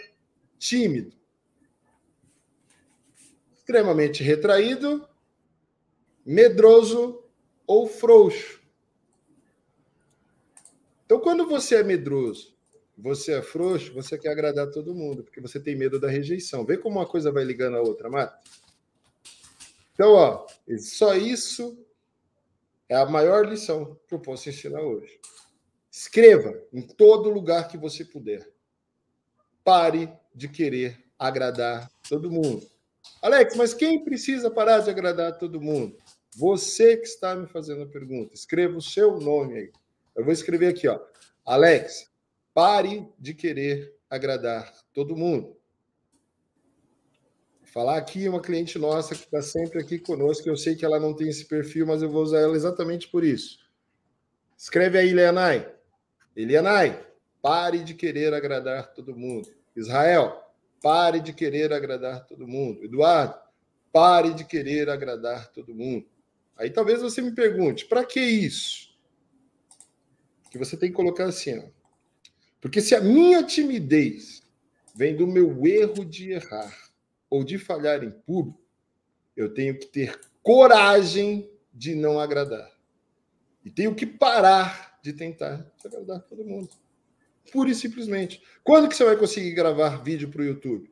tímido. 0.57 1.15
Extremamente 3.55 4.23
retraído, 4.23 5.07
medroso 6.25 7.23
ou 7.67 7.85
frouxo. 7.85 8.59
Então, 11.05 11.19
quando 11.19 11.45
você 11.45 11.75
é 11.75 11.83
medroso 11.83 12.54
você 12.97 13.33
é 13.33 13.41
frouxo, 13.41 13.93
você 13.93 14.17
quer 14.17 14.29
agradar 14.29 14.71
todo 14.71 14.95
mundo, 14.95 15.23
porque 15.23 15.41
você 15.41 15.59
tem 15.59 15.75
medo 15.75 15.99
da 15.99 16.09
rejeição. 16.09 16.65
Vê 16.65 16.77
como 16.77 16.99
uma 16.99 17.05
coisa 17.05 17.31
vai 17.31 17.43
ligando 17.43 17.77
a 17.77 17.81
outra, 17.81 18.09
Marta. 18.09 18.39
Então, 19.93 20.13
ó, 20.13 20.45
só 20.79 21.15
isso 21.15 21.77
é 22.87 22.95
a 22.95 23.05
maior 23.05 23.45
lição 23.45 23.97
que 24.07 24.13
eu 24.13 24.19
posso 24.19 24.49
ensinar 24.49 24.81
hoje. 24.81 25.19
Escreva 25.91 26.61
em 26.73 26.81
todo 26.81 27.29
lugar 27.29 27.67
que 27.67 27.77
você 27.77 28.03
puder. 28.03 28.49
Pare 29.63 30.11
de 30.33 30.47
querer 30.47 30.97
agradar 31.17 31.89
todo 32.09 32.29
mundo. 32.29 32.65
Alex, 33.21 33.55
mas 33.55 33.73
quem 33.73 34.03
precisa 34.03 34.51
parar 34.51 34.79
de 34.79 34.89
agradar 34.89 35.37
todo 35.37 35.61
mundo? 35.61 35.97
Você 36.35 36.97
que 36.97 37.07
está 37.07 37.33
me 37.33 37.47
fazendo 37.47 37.83
a 37.83 37.87
pergunta. 37.87 38.33
Escreva 38.33 38.77
o 38.77 38.81
seu 38.81 39.19
nome 39.19 39.57
aí. 39.57 39.71
Eu 40.15 40.23
vou 40.23 40.33
escrever 40.33 40.67
aqui, 40.67 40.87
ó. 40.87 40.99
Alex, 41.45 42.11
pare 42.55 43.05
de 43.19 43.33
querer 43.33 43.93
agradar 44.09 44.73
todo 44.93 45.17
mundo. 45.17 45.57
Falar 47.65 47.97
aqui 47.97 48.29
uma 48.29 48.41
cliente 48.41 48.79
nossa 48.79 49.13
que 49.13 49.25
está 49.25 49.41
sempre 49.41 49.81
aqui 49.81 49.99
conosco. 49.99 50.47
Eu 50.47 50.55
sei 50.55 50.73
que 50.73 50.85
ela 50.85 50.97
não 50.97 51.13
tem 51.13 51.27
esse 51.27 51.45
perfil, 51.49 51.85
mas 51.85 52.01
eu 52.01 52.09
vou 52.09 52.23
usar 52.23 52.39
ela 52.39 52.55
exatamente 52.55 53.09
por 53.09 53.25
isso. 53.25 53.59
Escreve 54.57 54.97
aí, 54.97 55.11
Leanai. 55.11 55.69
Elianai, 56.33 57.05
pare 57.41 57.83
de 57.83 57.93
querer 57.93 58.33
agradar 58.33 58.93
todo 58.93 59.17
mundo. 59.17 59.53
Israel, 59.75 60.41
pare 60.81 61.19
de 61.19 61.33
querer 61.33 61.73
agradar 61.73 62.25
todo 62.25 62.47
mundo. 62.47 62.85
Eduardo, 62.85 63.37
pare 63.91 64.33
de 64.33 64.45
querer 64.45 64.89
agradar 64.89 65.51
todo 65.51 65.75
mundo. 65.75 66.07
Aí 66.55 66.69
talvez 66.69 67.01
você 67.01 67.21
me 67.21 67.35
pergunte, 67.35 67.85
para 67.85 68.05
que 68.05 68.21
isso? 68.21 68.95
Que 70.49 70.57
você 70.57 70.77
tem 70.77 70.89
que 70.89 70.95
colocar 70.95 71.25
assim, 71.25 71.59
ó. 71.59 71.74
Porque 72.65 72.81
se 72.81 72.95
a 72.95 72.99
minha 72.99 73.43
timidez 73.43 74.41
vem 74.95 75.15
do 75.15 75.27
meu 75.27 75.67
erro 75.67 76.03
de 76.03 76.31
errar 76.31 76.75
ou 77.29 77.43
de 77.43 77.59
falhar 77.59 78.03
em 78.03 78.09
público, 78.09 78.59
eu 79.37 79.53
tenho 79.53 79.77
que 79.77 79.85
ter 79.85 80.19
coragem 80.41 81.47
de 81.71 81.93
não 81.93 82.19
agradar. 82.19 82.67
E 83.63 83.69
tenho 83.69 83.93
que 83.93 84.07
parar 84.07 84.97
de 85.03 85.13
tentar 85.13 85.71
agradar 85.85 86.21
todo 86.21 86.43
mundo. 86.43 86.67
Pura 87.51 87.69
e 87.69 87.75
simplesmente. 87.75 88.41
Quando 88.63 88.89
que 88.89 88.95
você 88.95 89.05
vai 89.05 89.15
conseguir 89.15 89.51
gravar 89.51 90.01
vídeo 90.01 90.29
para 90.29 90.41
o 90.41 90.45
YouTube? 90.45 90.91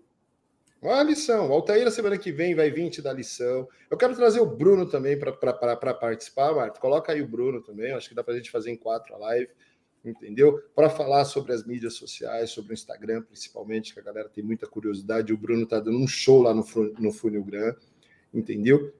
Uma 0.80 1.02
lição. 1.02 1.50
O 1.50 1.54
Altair, 1.54 1.90
semana 1.90 2.20
que 2.20 2.32
vem, 2.32 2.54
vai 2.54 2.70
vir 2.70 2.92
te 2.92 3.02
dar 3.02 3.14
lição. 3.14 3.68
Eu 3.90 3.98
quero 3.98 4.16
trazer 4.16 4.42
o 4.42 4.46
Bruno 4.46 4.86
também 4.88 5.18
para 5.18 5.96
participar, 5.96 6.54
Marta. 6.54 6.80
Coloca 6.80 7.14
aí 7.14 7.22
o 7.24 7.28
Bruno 7.28 7.64
também. 7.64 7.94
Acho 7.94 8.10
que 8.10 8.14
dá 8.14 8.24
para 8.24 8.36
a 8.36 8.38
gente 8.38 8.52
fazer 8.52 8.70
em 8.70 8.78
quatro 8.78 9.16
a 9.16 9.18
live, 9.18 9.50
entendeu? 10.04 10.60
Para 10.76 10.90
falar 10.90 11.26
sobre 11.26 11.54
as 11.54 11.66
mídias 11.66 11.96
sociais, 11.96 12.50
sobre 12.50 12.72
o 12.72 12.76
Instagram, 12.76 13.22
principalmente, 13.22 13.94
que 13.94 14.00
a 14.00 14.04
galera 14.04 14.30
tem 14.30 14.44
muita 14.44 14.68
curiosidade. 14.68 15.34
O 15.34 15.38
Bruno 15.38 15.64
está 15.64 15.80
dando 15.80 15.98
um 15.98 16.08
show 16.08 16.42
lá 16.42 16.54
no, 16.54 16.66
no 17.00 17.12
Funilgram, 17.12 17.76
entendeu? 18.34 18.94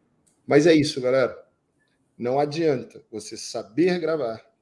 Mas 0.46 0.68
é 0.68 0.74
isso, 0.74 1.02
galera. 1.02 1.38
Não 2.18 2.40
adianta 2.40 3.04
você 3.12 3.36
saber 3.36 4.00
gravar 4.00 4.54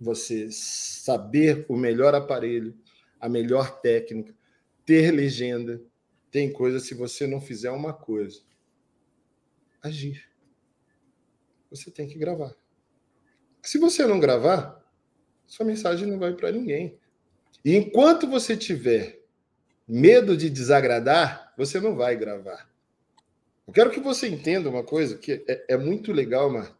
você 0.00 0.50
saber 0.50 1.64
o 1.68 1.76
melhor 1.76 2.14
aparelho, 2.14 2.76
a 3.20 3.28
melhor 3.28 3.80
técnica, 3.80 4.34
ter 4.84 5.10
legenda. 5.10 5.80
Tem 6.30 6.52
coisa, 6.52 6.80
se 6.80 6.94
você 6.94 7.26
não 7.26 7.40
fizer 7.40 7.70
uma 7.70 7.92
coisa, 7.92 8.42
agir. 9.82 10.28
Você 11.70 11.90
tem 11.90 12.06
que 12.06 12.18
gravar. 12.18 12.54
Se 13.62 13.78
você 13.78 14.06
não 14.06 14.20
gravar, 14.20 14.83
sua 15.46 15.66
mensagem 15.66 16.08
não 16.08 16.18
vai 16.18 16.32
para 16.32 16.52
ninguém. 16.52 16.98
E 17.64 17.76
enquanto 17.76 18.26
você 18.26 18.56
tiver 18.56 19.20
medo 19.86 20.36
de 20.36 20.50
desagradar, 20.50 21.52
você 21.56 21.80
não 21.80 21.94
vai 21.94 22.16
gravar. 22.16 22.68
Eu 23.66 23.72
quero 23.72 23.90
que 23.90 24.00
você 24.00 24.28
entenda 24.28 24.68
uma 24.68 24.82
coisa 24.82 25.16
que 25.16 25.44
é, 25.48 25.64
é 25.70 25.76
muito 25.76 26.12
legal, 26.12 26.50
Mar, 26.50 26.76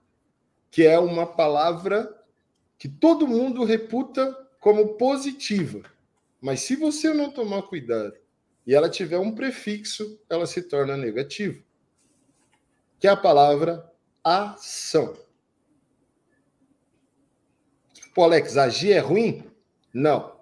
que 0.71 0.85
é 0.87 0.99
uma 0.99 1.27
palavra 1.27 2.15
que 2.79 2.89
todo 2.89 3.27
mundo 3.27 3.65
reputa 3.65 4.33
como 4.61 4.95
positiva. 4.95 5.83
Mas 6.41 6.61
se 6.61 6.77
você 6.77 7.15
não 7.15 7.31
tomar 7.31 7.63
cuidado 7.63 8.15
e 8.67 8.75
ela 8.75 8.91
tiver 8.91 9.19
um 9.19 9.35
prefixo, 9.35 10.21
ela 10.29 10.47
se 10.47 10.63
torna 10.63 10.97
negativa. 10.97 11.63
Que 12.99 13.07
é 13.07 13.11
a 13.11 13.17
palavra 13.17 13.91
ação. 14.23 15.17
Pô, 18.15 18.23
Alex, 18.25 18.57
agir 18.57 18.93
é 18.93 19.01
ruim? 19.01 19.51
Não. 19.93 20.41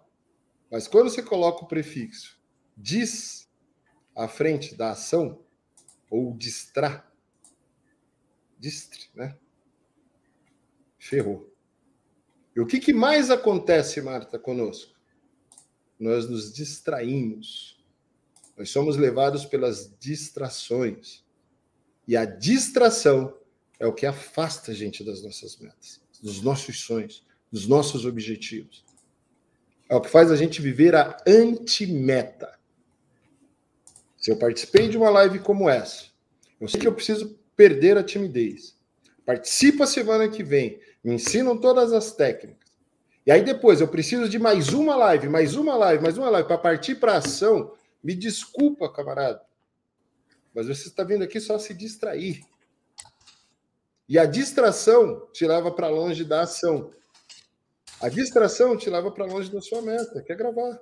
Mas 0.71 0.87
quando 0.87 1.11
você 1.11 1.23
coloca 1.23 1.65
o 1.65 1.69
prefixo 1.69 2.43
diz 2.77 3.49
à 4.15 4.29
frente 4.29 4.75
da 4.75 4.91
ação, 4.91 5.41
ou 6.11 6.37
distra, 6.37 7.07
distre, 8.59 9.09
né? 9.15 9.39
Ferrou. 10.99 11.51
E 12.55 12.61
o 12.61 12.67
que, 12.67 12.79
que 12.79 12.93
mais 12.93 13.31
acontece, 13.31 14.01
Marta, 14.03 14.39
conosco? 14.39 14.95
Nós 15.99 16.29
nos 16.29 16.53
distraímos. 16.53 17.83
Nós 18.57 18.69
somos 18.69 18.97
levados 18.97 19.47
pelas 19.47 19.97
distrações. 19.99 21.25
E 22.07 22.15
a 22.15 22.27
distração 22.27 23.39
é 23.79 23.87
o 23.87 23.95
que 23.95 24.05
afasta 24.05 24.73
a 24.73 24.75
gente 24.75 25.03
das 25.03 25.23
nossas 25.23 25.57
metas, 25.57 26.03
dos 26.21 26.43
nossos 26.43 26.81
sonhos, 26.81 27.25
dos 27.53 27.69
nossos 27.69 28.07
objetivos. 28.07 28.83
É 29.89 29.95
o 29.95 30.01
que 30.01 30.09
faz 30.09 30.31
a 30.31 30.37
gente 30.37 30.63
viver 30.63 30.95
a 30.95 31.17
antimeta. 31.27 32.59
Se 34.17 34.31
eu 34.31 34.37
participei 34.37 34.89
de 34.89 34.97
uma 34.97 35.11
live 35.11 35.39
como 35.41 35.69
essa, 35.69 36.07
eu 36.59 36.67
sei 36.67 36.81
que 36.81 36.89
eu 36.89 36.95
preciso 36.95 37.39
perder 37.55 37.99
a 37.99 38.03
timidez. 38.03 38.75
Participa 39.27 39.87
semana 39.87 40.29
que 40.29 40.43
vem 40.43 40.81
me 41.05 41.15
ensinam 41.15 41.59
todas 41.59 41.93
as 41.93 42.13
técnicas. 42.13 42.73
E 43.27 43.31
aí 43.31 43.45
depois 43.45 43.81
eu 43.81 43.89
preciso 43.89 44.29
de 44.29 44.39
mais 44.39 44.71
uma 44.71 44.97
live, 44.97 45.29
mais 45.29 45.55
uma 45.55 45.77
live, 45.77 46.03
mais 46.03 46.17
uma 46.17 46.31
live 46.31 46.47
para 46.49 46.59
partir 46.59 46.97
para 46.97 47.17
ação. 47.17 47.73
Me 48.03 48.15
desculpa, 48.15 48.91
camarada. 48.91 49.43
Mas 50.55 50.67
você 50.67 50.89
está 50.89 51.05
vindo 51.05 51.23
aqui 51.23 51.41
só 51.41 51.59
se 51.59 51.73
distrair. 51.73 52.43
E 54.09 54.19
a 54.19 54.27
distração 54.27 55.29
te 55.33 55.47
leva 55.47 55.71
para 55.71 55.89
longe 55.89 56.25
da 56.25 56.43
ação. 56.43 56.91
A 58.03 58.09
distração 58.09 58.77
te 58.77 58.91
leva 58.91 59.13
para 59.13 59.25
longe 59.25 59.49
da 59.49 59.61
sua 59.61 59.81
meta, 59.81 60.21
que 60.23 60.33
é 60.33 60.35
gravar. 60.35 60.81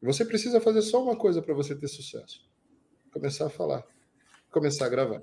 Você 0.00 0.24
precisa 0.24 0.60
fazer 0.60 0.80
só 0.80 1.02
uma 1.02 1.14
coisa 1.14 1.42
para 1.42 1.52
você 1.52 1.74
ter 1.74 1.88
sucesso: 1.88 2.42
começar 3.12 3.46
a 3.46 3.50
falar, 3.50 3.84
começar 4.50 4.86
a 4.86 4.88
gravar. 4.88 5.22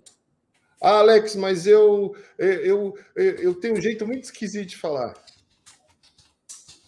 Ah, 0.80 1.00
Alex, 1.00 1.36
mas 1.36 1.66
eu, 1.66 2.16
eu, 2.38 2.96
eu, 3.16 3.26
eu 3.38 3.56
tenho 3.56 3.74
um 3.76 3.82
jeito 3.82 4.06
muito 4.06 4.26
esquisito 4.26 4.70
de 4.70 4.78
falar. 4.78 5.16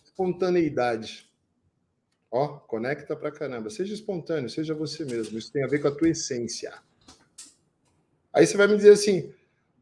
Espontaneidade. 0.05 1.27
Ó, 2.30 2.59
conecta 2.59 3.15
pra 3.15 3.31
caramba. 3.31 3.72
Seja 3.72 3.93
espontâneo, 3.93 4.49
seja 4.49 4.76
você 4.76 5.03
mesmo. 5.03 5.38
Isso 5.39 5.51
tem 5.51 5.64
a 5.64 5.68
ver 5.68 5.80
com 5.80 5.88
a 5.88 5.95
tua 5.95 6.09
essência. 6.09 6.73
Aí 8.31 8.45
você 8.45 8.55
vai 8.55 8.68
me 8.68 8.76
dizer 8.76 8.91
assim, 8.91 9.34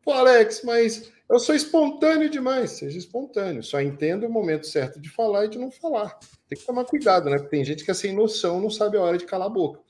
pô, 0.01 0.13
Alex, 0.13 0.61
mas 0.63 1.11
eu 1.29 1.39
sou 1.39 1.55
espontâneo 1.55 2.29
demais. 2.29 2.71
Seja 2.71 2.97
espontâneo. 2.97 3.63
Só 3.63 3.81
entenda 3.81 4.27
o 4.27 4.31
momento 4.31 4.67
certo 4.67 4.99
de 4.99 5.09
falar 5.09 5.45
e 5.45 5.49
de 5.49 5.57
não 5.57 5.71
falar. 5.71 6.17
Tem 6.47 6.57
que 6.57 6.65
tomar 6.65 6.85
cuidado, 6.85 7.29
né? 7.29 7.37
Porque 7.37 7.55
tem 7.55 7.65
gente 7.65 7.83
que 7.83 7.91
é 7.91 7.93
sem 7.93 8.13
noção, 8.13 8.61
não 8.61 8.69
sabe 8.69 8.97
a 8.97 9.01
hora 9.01 9.17
de 9.17 9.25
calar 9.25 9.47
a 9.47 9.51
boca. 9.51 9.81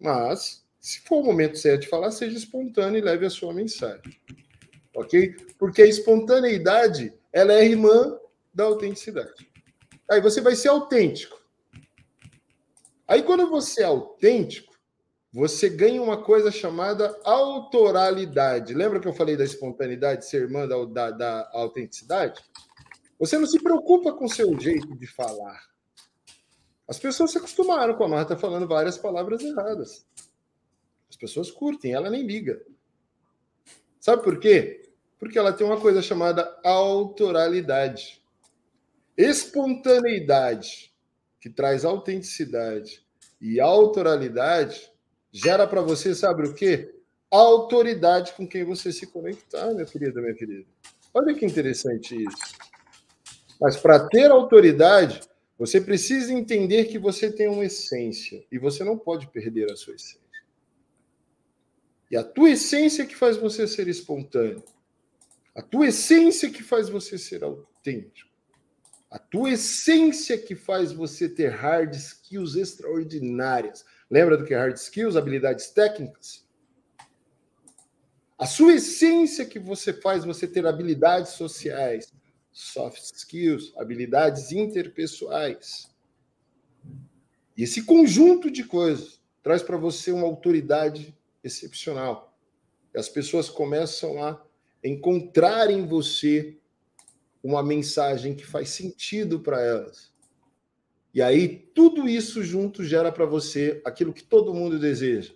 Mas 0.00 0.64
se 0.80 1.00
for 1.00 1.20
o 1.20 1.24
momento 1.24 1.58
certo 1.58 1.82
de 1.82 1.88
falar, 1.88 2.10
seja 2.10 2.36
espontâneo 2.36 2.98
e 2.98 3.02
leve 3.02 3.24
a 3.24 3.30
sua 3.30 3.54
mensagem. 3.54 4.02
Ok? 4.94 5.34
Porque 5.58 5.82
a 5.82 5.86
espontaneidade 5.86 7.14
ela 7.32 7.52
é 7.52 7.64
irmã 7.64 8.18
da 8.52 8.64
autenticidade. 8.64 9.48
Aí 10.10 10.20
você 10.20 10.40
vai 10.40 10.54
ser 10.54 10.68
autêntico. 10.68 11.40
Aí 13.06 13.22
quando 13.22 13.48
você 13.48 13.82
é 13.82 13.86
autêntico, 13.86 14.71
você 15.32 15.70
ganha 15.70 16.02
uma 16.02 16.22
coisa 16.22 16.50
chamada 16.50 17.18
autoralidade. 17.24 18.74
Lembra 18.74 19.00
que 19.00 19.08
eu 19.08 19.14
falei 19.14 19.34
da 19.34 19.44
espontaneidade 19.44 20.26
ser 20.26 20.42
irmã 20.42 20.68
da, 20.68 20.84
da, 20.84 21.10
da 21.10 21.50
autenticidade? 21.54 22.42
Você 23.18 23.38
não 23.38 23.46
se 23.46 23.58
preocupa 23.62 24.12
com 24.12 24.26
o 24.26 24.28
seu 24.28 24.58
jeito 24.60 24.94
de 24.94 25.06
falar. 25.06 25.58
As 26.86 26.98
pessoas 26.98 27.30
se 27.30 27.38
acostumaram 27.38 27.94
com 27.94 28.04
a 28.04 28.08
Marta 28.08 28.36
falando 28.36 28.68
várias 28.68 28.98
palavras 28.98 29.42
erradas. 29.42 30.06
As 31.08 31.16
pessoas 31.16 31.50
curtem, 31.50 31.94
ela 31.94 32.10
nem 32.10 32.26
liga. 32.26 32.62
Sabe 33.98 34.22
por 34.22 34.38
quê? 34.38 34.90
Porque 35.18 35.38
ela 35.38 35.52
tem 35.52 35.66
uma 35.66 35.80
coisa 35.80 36.02
chamada 36.02 36.58
autoralidade. 36.62 38.22
Espontaneidade, 39.16 40.92
que 41.40 41.48
traz 41.48 41.86
autenticidade 41.86 43.06
e 43.40 43.60
autoralidade, 43.60 44.91
gera 45.32 45.66
para 45.66 45.80
você, 45.80 46.14
sabe 46.14 46.46
o 46.46 46.54
quê? 46.54 46.94
Autoridade 47.30 48.32
com 48.34 48.46
quem 48.46 48.64
você 48.64 48.92
se 48.92 49.06
conectar, 49.06 49.72
minha 49.72 49.86
querida, 49.86 50.20
minha 50.20 50.34
querida. 50.34 50.68
Olha 51.14 51.34
que 51.34 51.46
interessante 51.46 52.14
isso. 52.14 52.56
Mas 53.60 53.76
para 53.76 54.08
ter 54.08 54.30
autoridade, 54.30 55.20
Você 55.62 55.80
precisa 55.80 56.32
entender 56.32 56.86
que 56.86 56.98
você 56.98 57.30
tem 57.30 57.46
uma 57.46 57.64
essência 57.64 58.44
e 58.50 58.58
você 58.58 58.82
não 58.82 58.98
pode 58.98 59.28
perder 59.28 59.70
a 59.70 59.76
sua 59.76 59.94
essência. 59.94 60.20
E 62.10 62.16
a 62.16 62.24
tua 62.24 62.50
essência 62.50 63.06
que 63.06 63.14
faz 63.14 63.36
você 63.36 63.68
ser 63.68 63.86
espontâneo. 63.86 64.60
A 65.54 65.62
tua 65.62 65.86
essência 65.86 66.50
que 66.50 66.64
faz 66.64 66.88
você 66.88 67.16
ser 67.16 67.44
autêntico. 67.44 68.28
A 69.08 69.20
tua 69.20 69.50
essência 69.50 70.36
que 70.36 70.56
faz 70.56 70.90
você 70.90 71.28
ter 71.28 71.50
hard 71.50 71.94
skills 71.94 72.56
extraordinárias. 72.56 73.84
Lembra 74.12 74.36
do 74.36 74.44
que 74.44 74.52
é 74.52 74.58
hard 74.58 74.76
skills? 74.76 75.16
Habilidades 75.16 75.70
técnicas? 75.70 76.44
A 78.38 78.44
sua 78.44 78.74
essência 78.74 79.46
que 79.46 79.58
você 79.58 79.90
faz 79.90 80.22
você 80.22 80.46
ter 80.46 80.66
habilidades 80.66 81.32
sociais, 81.32 82.12
soft 82.52 83.02
skills, 83.14 83.72
habilidades 83.74 84.52
interpessoais. 84.52 85.90
E 87.56 87.62
esse 87.62 87.84
conjunto 87.84 88.50
de 88.50 88.64
coisas 88.64 89.18
traz 89.42 89.62
para 89.62 89.78
você 89.78 90.12
uma 90.12 90.26
autoridade 90.26 91.16
excepcional. 91.42 92.36
E 92.94 92.98
as 92.98 93.08
pessoas 93.08 93.48
começam 93.48 94.22
a 94.22 94.38
encontrar 94.84 95.70
em 95.70 95.86
você 95.86 96.58
uma 97.42 97.62
mensagem 97.62 98.34
que 98.34 98.44
faz 98.44 98.68
sentido 98.68 99.40
para 99.40 99.62
elas. 99.62 100.11
E 101.14 101.20
aí, 101.20 101.48
tudo 101.74 102.08
isso 102.08 102.42
junto 102.42 102.84
gera 102.84 103.12
para 103.12 103.26
você 103.26 103.82
aquilo 103.84 104.12
que 104.12 104.22
todo 104.22 104.54
mundo 104.54 104.78
deseja: 104.78 105.34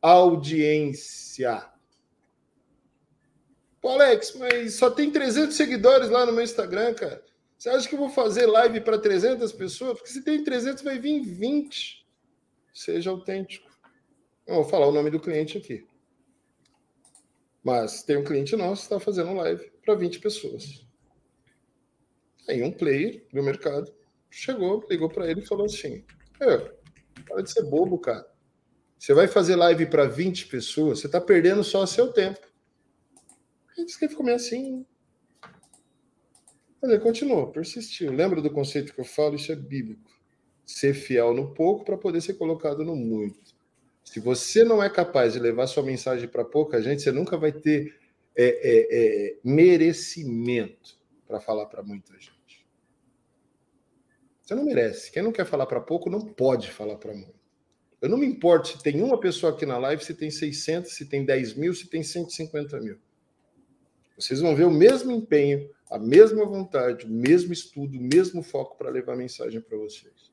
audiência. 0.00 1.68
Pô, 3.80 3.90
Alex, 3.90 4.36
mas 4.36 4.74
só 4.74 4.90
tem 4.90 5.10
300 5.10 5.54
seguidores 5.54 6.08
lá 6.08 6.24
no 6.24 6.32
meu 6.32 6.44
Instagram, 6.44 6.94
cara. 6.94 7.22
Você 7.58 7.68
acha 7.68 7.88
que 7.88 7.94
eu 7.94 7.98
vou 7.98 8.08
fazer 8.08 8.46
live 8.46 8.80
para 8.80 8.98
300 8.98 9.52
pessoas? 9.52 9.98
Porque 9.98 10.12
se 10.12 10.22
tem 10.22 10.42
300, 10.42 10.82
vai 10.82 10.98
vir 10.98 11.20
20. 11.20 12.06
Seja 12.72 13.10
autêntico. 13.10 13.70
Eu 14.46 14.56
vou 14.56 14.64
falar 14.64 14.86
o 14.86 14.92
nome 14.92 15.10
do 15.10 15.20
cliente 15.20 15.58
aqui. 15.58 15.86
Mas 17.62 18.02
tem 18.02 18.16
um 18.16 18.24
cliente 18.24 18.56
nosso 18.56 18.82
que 18.82 18.94
está 18.94 18.98
fazendo 18.98 19.32
live 19.34 19.70
para 19.84 19.94
20 19.94 20.18
pessoas. 20.18 20.84
Aí 22.48 22.62
um 22.62 22.72
player 22.72 23.24
do 23.32 23.42
mercado 23.42 23.92
chegou, 24.32 24.84
ligou 24.90 25.08
para 25.08 25.30
ele 25.30 25.40
e 25.40 25.46
falou 25.46 25.66
assim: 25.66 26.04
é, 26.40 26.72
para 27.28 27.42
de 27.42 27.50
ser 27.50 27.62
bobo, 27.64 27.98
cara. 27.98 28.26
Você 28.98 29.12
vai 29.14 29.26
fazer 29.26 29.56
live 29.56 29.86
para 29.86 30.06
20 30.06 30.46
pessoas, 30.46 31.00
você 31.00 31.06
está 31.06 31.20
perdendo 31.20 31.64
só 31.64 31.84
seu 31.86 32.12
tempo. 32.12 32.40
Ele 33.76 33.86
disse 33.86 33.98
que 33.98 34.08
ficou 34.08 34.24
meio 34.24 34.36
assim. 34.36 34.86
Mas 36.80 36.90
ele 36.90 37.00
continuou, 37.00 37.48
persistiu. 37.48 38.12
Lembra 38.12 38.40
do 38.40 38.50
conceito 38.50 38.94
que 38.94 39.00
eu 39.00 39.04
falo? 39.04 39.34
Isso 39.34 39.50
é 39.50 39.56
bíblico. 39.56 40.10
Ser 40.64 40.94
fiel 40.94 41.34
no 41.34 41.52
pouco 41.52 41.84
para 41.84 41.96
poder 41.96 42.20
ser 42.20 42.34
colocado 42.34 42.84
no 42.84 42.94
muito. 42.94 43.56
Se 44.04 44.20
você 44.20 44.64
não 44.64 44.82
é 44.82 44.90
capaz 44.90 45.32
de 45.32 45.38
levar 45.38 45.66
sua 45.66 45.82
mensagem 45.82 46.28
para 46.28 46.44
pouca 46.44 46.80
gente, 46.80 47.02
você 47.02 47.10
nunca 47.10 47.36
vai 47.36 47.52
ter 47.52 47.98
é, 48.36 48.44
é, 48.44 48.86
é, 48.90 49.38
merecimento 49.44 50.96
para 51.26 51.40
falar 51.40 51.66
para 51.66 51.82
muita 51.82 52.12
gente. 52.14 52.41
Você 54.52 54.54
não 54.54 54.64
merece. 54.64 55.10
Quem 55.10 55.22
não 55.22 55.32
quer 55.32 55.46
falar 55.46 55.64
para 55.64 55.80
pouco 55.80 56.10
não 56.10 56.20
pode 56.20 56.70
falar 56.70 56.96
para 56.96 57.14
muito. 57.14 57.40
Eu 58.02 58.08
não 58.10 58.18
me 58.18 58.26
importo 58.26 58.68
se 58.68 58.82
tem 58.82 59.00
uma 59.00 59.18
pessoa 59.18 59.52
aqui 59.52 59.64
na 59.64 59.78
live, 59.78 60.04
se 60.04 60.12
tem 60.12 60.30
600, 60.30 60.92
se 60.92 61.06
tem 61.06 61.24
10 61.24 61.54
mil, 61.54 61.72
se 61.74 61.88
tem 61.88 62.02
150 62.02 62.78
mil. 62.80 62.98
Vocês 64.14 64.40
vão 64.40 64.54
ver 64.54 64.64
o 64.64 64.70
mesmo 64.70 65.10
empenho, 65.10 65.70
a 65.88 65.98
mesma 65.98 66.44
vontade, 66.44 67.06
o 67.06 67.08
mesmo 67.08 67.52
estudo, 67.52 67.96
o 67.96 68.02
mesmo 68.02 68.42
foco 68.42 68.76
para 68.76 68.90
levar 68.90 69.14
a 69.14 69.16
mensagem 69.16 69.60
para 69.60 69.78
vocês. 69.78 70.30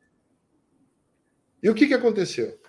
E 1.64 1.70
o 1.70 1.74
que, 1.76 1.88
que 1.88 1.94
aconteceu? 1.94 2.60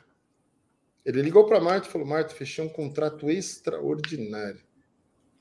Ele 1.05 1.20
ligou 1.20 1.47
para 1.47 1.60
Marta 1.60 1.89
e 1.89 1.90
falou: 1.90 2.06
Marta, 2.06 2.35
fechei 2.35 2.64
um 2.64 2.68
contrato 2.68 3.28
extraordinário. 3.28 4.60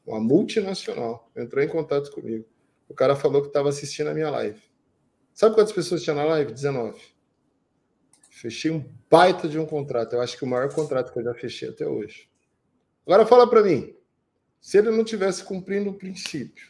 Uma 0.08 0.20
multinacional 0.20 1.30
entrou 1.36 1.64
em 1.64 1.68
contato 1.68 2.10
comigo. 2.12 2.46
O 2.88 2.96
cara 2.96 3.16
falou 3.16 3.42
que 3.42 3.50
estava 3.50 3.70
assistindo 3.70 4.08
a 4.08 4.14
minha 4.14 4.32
live. 4.32 4.69
Sabe 5.40 5.56
quantas 5.56 5.72
pessoas 5.72 6.04
tinha 6.04 6.14
na 6.14 6.26
live? 6.26 6.52
19. 6.52 7.00
Fechei 8.30 8.72
um 8.72 8.84
baita 9.10 9.48
de 9.48 9.58
um 9.58 9.66
contrato. 9.66 10.12
Eu 10.12 10.22
acho 10.22 10.38
que 10.38 10.44
o 10.44 10.48
maior 10.48 10.70
contrato 10.74 11.14
que 11.14 11.20
eu 11.20 11.24
já 11.24 11.34
fechei 11.34 11.70
até 11.70 11.88
hoje. 11.88 12.30
Agora 13.06 13.26
fala 13.26 13.50
para 13.50 13.64
mim. 13.64 13.96
Se 14.60 14.78
ele 14.78 14.92
não 14.92 15.02
tivesse 15.02 15.42
cumprindo 15.46 15.92
o 15.92 15.94
princípio, 15.94 16.70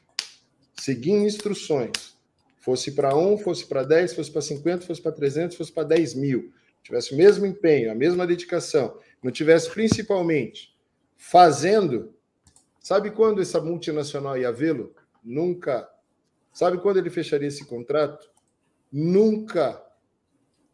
seguindo 0.80 1.26
instruções, 1.26 2.16
fosse 2.60 2.92
para 2.92 3.18
um, 3.18 3.40
fosse 3.40 3.66
para 3.66 3.82
10, 3.82 4.14
fosse 4.14 4.32
para 4.32 4.42
50, 4.44 4.86
fosse 4.86 5.02
para 5.02 5.14
300, 5.14 5.58
fosse 5.58 5.72
para 5.72 5.88
10 5.88 6.14
mil, 6.14 6.54
tivesse 6.84 7.16
o 7.16 7.18
mesmo 7.18 7.48
empenho, 7.48 7.92
a 7.92 7.96
mesma 7.96 8.28
dedicação, 8.28 9.00
não 9.24 9.32
tivesse 9.32 9.68
principalmente 9.72 10.78
fazendo, 11.18 12.14
sabe 12.80 13.10
quando 13.10 13.42
essa 13.42 13.60
multinacional 13.60 14.38
ia 14.38 14.52
vê-lo? 14.52 14.94
Nunca. 15.24 15.90
Sabe 16.54 16.78
quando 16.78 16.98
ele 16.98 17.10
fecharia 17.10 17.48
esse 17.48 17.66
contrato? 17.66 18.30
Nunca. 18.92 19.84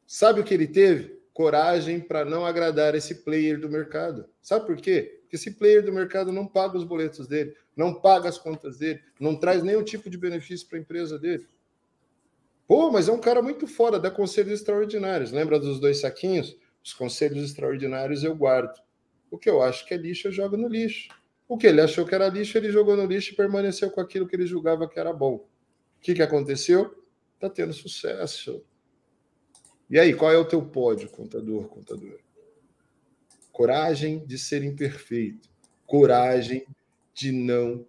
Sabe 0.07 0.39
o 0.39 0.43
que 0.43 0.53
ele 0.53 0.67
teve? 0.67 1.19
Coragem 1.33 1.99
para 1.99 2.23
não 2.23 2.45
agradar 2.45 2.95
esse 2.95 3.23
player 3.23 3.59
do 3.59 3.69
mercado. 3.69 4.25
Sabe 4.41 4.65
por 4.65 4.77
quê? 4.77 5.19
Porque 5.21 5.35
esse 5.35 5.51
player 5.51 5.83
do 5.83 5.91
mercado 5.91 6.31
não 6.31 6.47
paga 6.47 6.77
os 6.77 6.83
boletos 6.83 7.27
dele, 7.27 7.53
não 7.75 7.93
paga 7.93 8.29
as 8.29 8.37
contas 8.37 8.77
dele, 8.77 9.01
não 9.19 9.35
traz 9.35 9.63
nenhum 9.63 9.83
tipo 9.83 10.09
de 10.09 10.17
benefício 10.17 10.67
para 10.67 10.77
a 10.77 10.81
empresa 10.81 11.19
dele. 11.19 11.47
Pô, 12.67 12.89
mas 12.89 13.09
é 13.09 13.11
um 13.11 13.19
cara 13.19 13.41
muito 13.41 13.67
fora, 13.67 13.99
dá 13.99 14.09
conselhos 14.09 14.53
extraordinários. 14.53 15.31
Lembra 15.31 15.59
dos 15.59 15.79
dois 15.79 15.99
saquinhos? 15.99 16.57
Os 16.83 16.93
conselhos 16.93 17.43
extraordinários 17.43 18.23
eu 18.23 18.35
guardo. 18.35 18.79
O 19.29 19.37
que 19.37 19.49
eu 19.49 19.61
acho 19.61 19.85
que 19.85 19.93
é 19.93 19.97
lixo, 19.97 20.27
eu 20.27 20.31
jogo 20.31 20.55
no 20.55 20.67
lixo. 20.67 21.09
O 21.47 21.57
que 21.57 21.67
ele 21.67 21.81
achou 21.81 22.05
que 22.05 22.15
era 22.15 22.27
lixo, 22.27 22.57
ele 22.57 22.71
jogou 22.71 22.95
no 22.95 23.05
lixo 23.05 23.33
e 23.33 23.35
permaneceu 23.35 23.91
com 23.91 24.01
aquilo 24.01 24.27
que 24.27 24.35
ele 24.35 24.47
julgava 24.47 24.87
que 24.87 24.99
era 24.99 25.11
bom. 25.11 25.35
O 25.35 25.47
que, 26.01 26.13
que 26.13 26.21
aconteceu? 26.21 27.04
Está 27.45 27.49
tendo 27.49 27.73
sucesso. 27.73 28.65
E 29.87 29.99
aí, 29.99 30.15
qual 30.15 30.31
é 30.31 30.37
o 30.37 30.45
teu 30.45 30.65
pódio, 30.65 31.07
contador, 31.09 31.67
contador? 31.67 32.19
Coragem 33.51 34.25
de 34.25 34.39
ser 34.39 34.63
imperfeito. 34.63 35.47
Coragem 35.85 36.65
de 37.13 37.31
não 37.31 37.87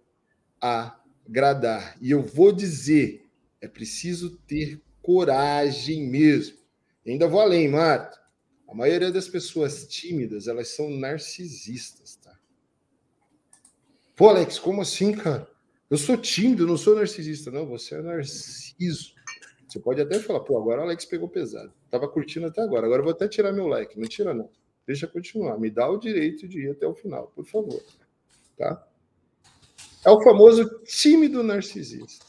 agradar. 0.61 1.97
E 1.99 2.11
eu 2.11 2.21
vou 2.21 2.51
dizer, 2.51 3.27
é 3.59 3.67
preciso 3.67 4.37
ter 4.47 4.79
coragem 5.01 6.07
mesmo. 6.07 6.59
E 7.03 7.11
ainda 7.11 7.27
vou 7.27 7.41
além, 7.41 7.67
Marta. 7.67 8.21
A 8.67 8.75
maioria 8.75 9.11
das 9.11 9.27
pessoas 9.27 9.87
tímidas, 9.87 10.47
elas 10.47 10.69
são 10.69 10.91
narcisistas, 10.91 12.15
tá? 12.17 12.37
Pô, 14.15 14.29
Alex, 14.29 14.59
como 14.59 14.81
assim, 14.81 15.13
cara? 15.13 15.49
Eu 15.89 15.97
sou 15.97 16.15
tímido, 16.15 16.67
não 16.67 16.77
sou 16.77 16.95
narcisista. 16.95 17.49
Não, 17.49 17.65
você 17.65 17.95
é 17.95 18.01
narciso. 18.01 19.16
Você 19.67 19.79
pode 19.79 20.01
até 20.01 20.17
falar, 20.19 20.39
pô, 20.39 20.57
agora 20.57 20.81
o 20.81 20.83
Alex 20.83 21.05
pegou 21.05 21.27
pesado. 21.27 21.73
Tava 21.89 22.07
curtindo 22.07 22.47
até 22.47 22.61
agora. 22.61 22.85
Agora 22.85 23.01
eu 23.01 23.03
vou 23.03 23.13
até 23.13 23.27
tirar 23.27 23.51
meu 23.51 23.67
like. 23.67 23.99
Não 23.99 24.07
tira, 24.07 24.33
não. 24.33 24.49
Deixa 24.85 25.05
continuar. 25.05 25.59
Me 25.59 25.69
dá 25.69 25.89
o 25.89 25.97
direito 25.97 26.47
de 26.47 26.61
ir 26.61 26.71
até 26.71 26.87
o 26.87 26.95
final, 26.95 27.31
por 27.35 27.45
favor. 27.45 27.83
Tá? 28.57 28.87
É 30.05 30.09
o 30.09 30.21
famoso 30.21 30.81
tímido 30.85 31.43
narcisista. 31.43 32.25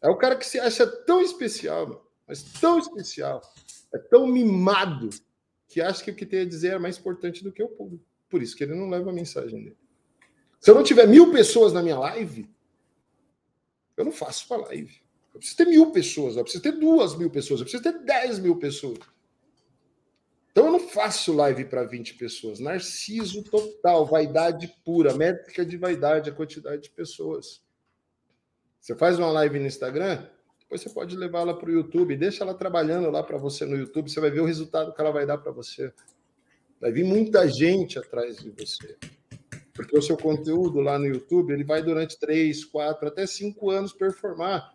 É 0.00 0.08
o 0.08 0.16
cara 0.16 0.34
que 0.34 0.46
se 0.46 0.58
acha 0.58 0.86
tão 0.86 1.20
especial, 1.20 2.10
mas 2.26 2.42
tão 2.42 2.78
especial, 2.78 3.42
é 3.94 3.98
tão 3.98 4.26
mimado, 4.26 5.10
que 5.68 5.80
acha 5.80 6.02
que 6.02 6.10
o 6.10 6.14
que 6.16 6.26
tem 6.26 6.40
a 6.40 6.44
dizer 6.44 6.72
é 6.72 6.78
mais 6.78 6.98
importante 6.98 7.44
do 7.44 7.52
que 7.52 7.62
o 7.62 7.68
público. 7.68 8.04
Por 8.28 8.42
isso 8.42 8.56
que 8.56 8.64
ele 8.64 8.74
não 8.74 8.88
leva 8.88 9.10
a 9.10 9.12
mensagem 9.12 9.62
dele. 9.62 9.76
Se 10.58 10.70
eu 10.70 10.74
não 10.74 10.82
tiver 10.82 11.06
mil 11.06 11.30
pessoas 11.30 11.72
na 11.72 11.82
minha 11.82 11.98
live, 11.98 12.48
eu 13.96 14.04
não 14.04 14.12
faço 14.12 14.48
para 14.48 14.62
live. 14.68 15.01
Eu 15.32 15.38
preciso 15.38 15.56
ter 15.56 15.66
mil 15.66 15.90
pessoas, 15.90 16.36
eu 16.36 16.42
preciso 16.42 16.62
ter 16.62 16.72
duas 16.72 17.16
mil 17.16 17.30
pessoas, 17.30 17.60
eu 17.60 17.64
preciso 17.64 17.82
ter 17.82 18.04
dez 18.04 18.38
mil 18.38 18.56
pessoas. 18.56 18.98
Então 20.52 20.66
eu 20.66 20.72
não 20.72 20.80
faço 20.80 21.32
live 21.32 21.64
para 21.64 21.82
20 21.82 22.14
pessoas. 22.14 22.60
Narciso 22.60 23.42
total, 23.42 24.04
vaidade 24.04 24.68
pura, 24.84 25.14
métrica 25.14 25.64
de 25.64 25.78
vaidade, 25.78 26.28
a 26.28 26.34
quantidade 26.34 26.82
de 26.82 26.90
pessoas. 26.90 27.62
Você 28.78 28.94
faz 28.94 29.18
uma 29.18 29.30
live 29.30 29.58
no 29.58 29.66
Instagram, 29.66 30.26
depois 30.60 30.82
você 30.82 30.90
pode 30.90 31.16
levá-la 31.16 31.54
para 31.54 31.70
o 31.70 31.72
YouTube, 31.72 32.16
deixa 32.16 32.44
ela 32.44 32.52
trabalhando 32.52 33.10
lá 33.10 33.22
para 33.22 33.38
você 33.38 33.64
no 33.64 33.76
YouTube, 33.76 34.10
você 34.10 34.20
vai 34.20 34.30
ver 34.30 34.40
o 34.40 34.44
resultado 34.44 34.92
que 34.92 35.00
ela 35.00 35.10
vai 35.10 35.24
dar 35.24 35.38
para 35.38 35.52
você. 35.52 35.92
Vai 36.80 36.90
vir 36.92 37.04
muita 37.04 37.48
gente 37.48 37.98
atrás 37.98 38.38
de 38.38 38.50
você. 38.50 38.98
Porque 39.72 39.96
o 39.96 40.02
seu 40.02 40.16
conteúdo 40.16 40.80
lá 40.80 40.98
no 40.98 41.06
YouTube, 41.06 41.52
ele 41.52 41.64
vai 41.64 41.82
durante 41.82 42.18
três, 42.18 42.64
quatro, 42.64 43.08
até 43.08 43.26
cinco 43.26 43.70
anos 43.70 43.92
performar. 43.92 44.71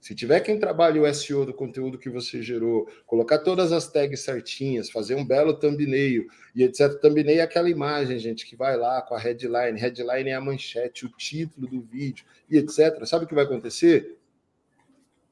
Se 0.00 0.14
tiver 0.14 0.40
quem 0.40 0.58
trabalhe 0.58 0.98
o 0.98 1.14
SEO 1.14 1.44
do 1.44 1.52
conteúdo 1.52 1.98
que 1.98 2.08
você 2.08 2.42
gerou, 2.42 2.88
colocar 3.06 3.38
todas 3.38 3.70
as 3.70 3.86
tags 3.86 4.20
certinhas, 4.20 4.90
fazer 4.90 5.14
um 5.14 5.24
belo 5.24 5.52
thumbnail 5.52 6.26
e 6.54 6.62
etc. 6.62 6.98
Thumbnail 7.00 7.40
é 7.40 7.42
aquela 7.42 7.68
imagem, 7.68 8.18
gente, 8.18 8.46
que 8.46 8.56
vai 8.56 8.76
lá 8.76 9.02
com 9.02 9.14
a 9.14 9.18
headline. 9.18 9.78
Headline 9.78 10.30
é 10.30 10.34
a 10.34 10.40
manchete, 10.40 11.04
o 11.04 11.10
título 11.10 11.66
do 11.66 11.82
vídeo 11.82 12.24
e 12.48 12.56
etc. 12.56 13.04
Sabe 13.04 13.26
o 13.26 13.28
que 13.28 13.34
vai 13.34 13.44
acontecer? 13.44 14.16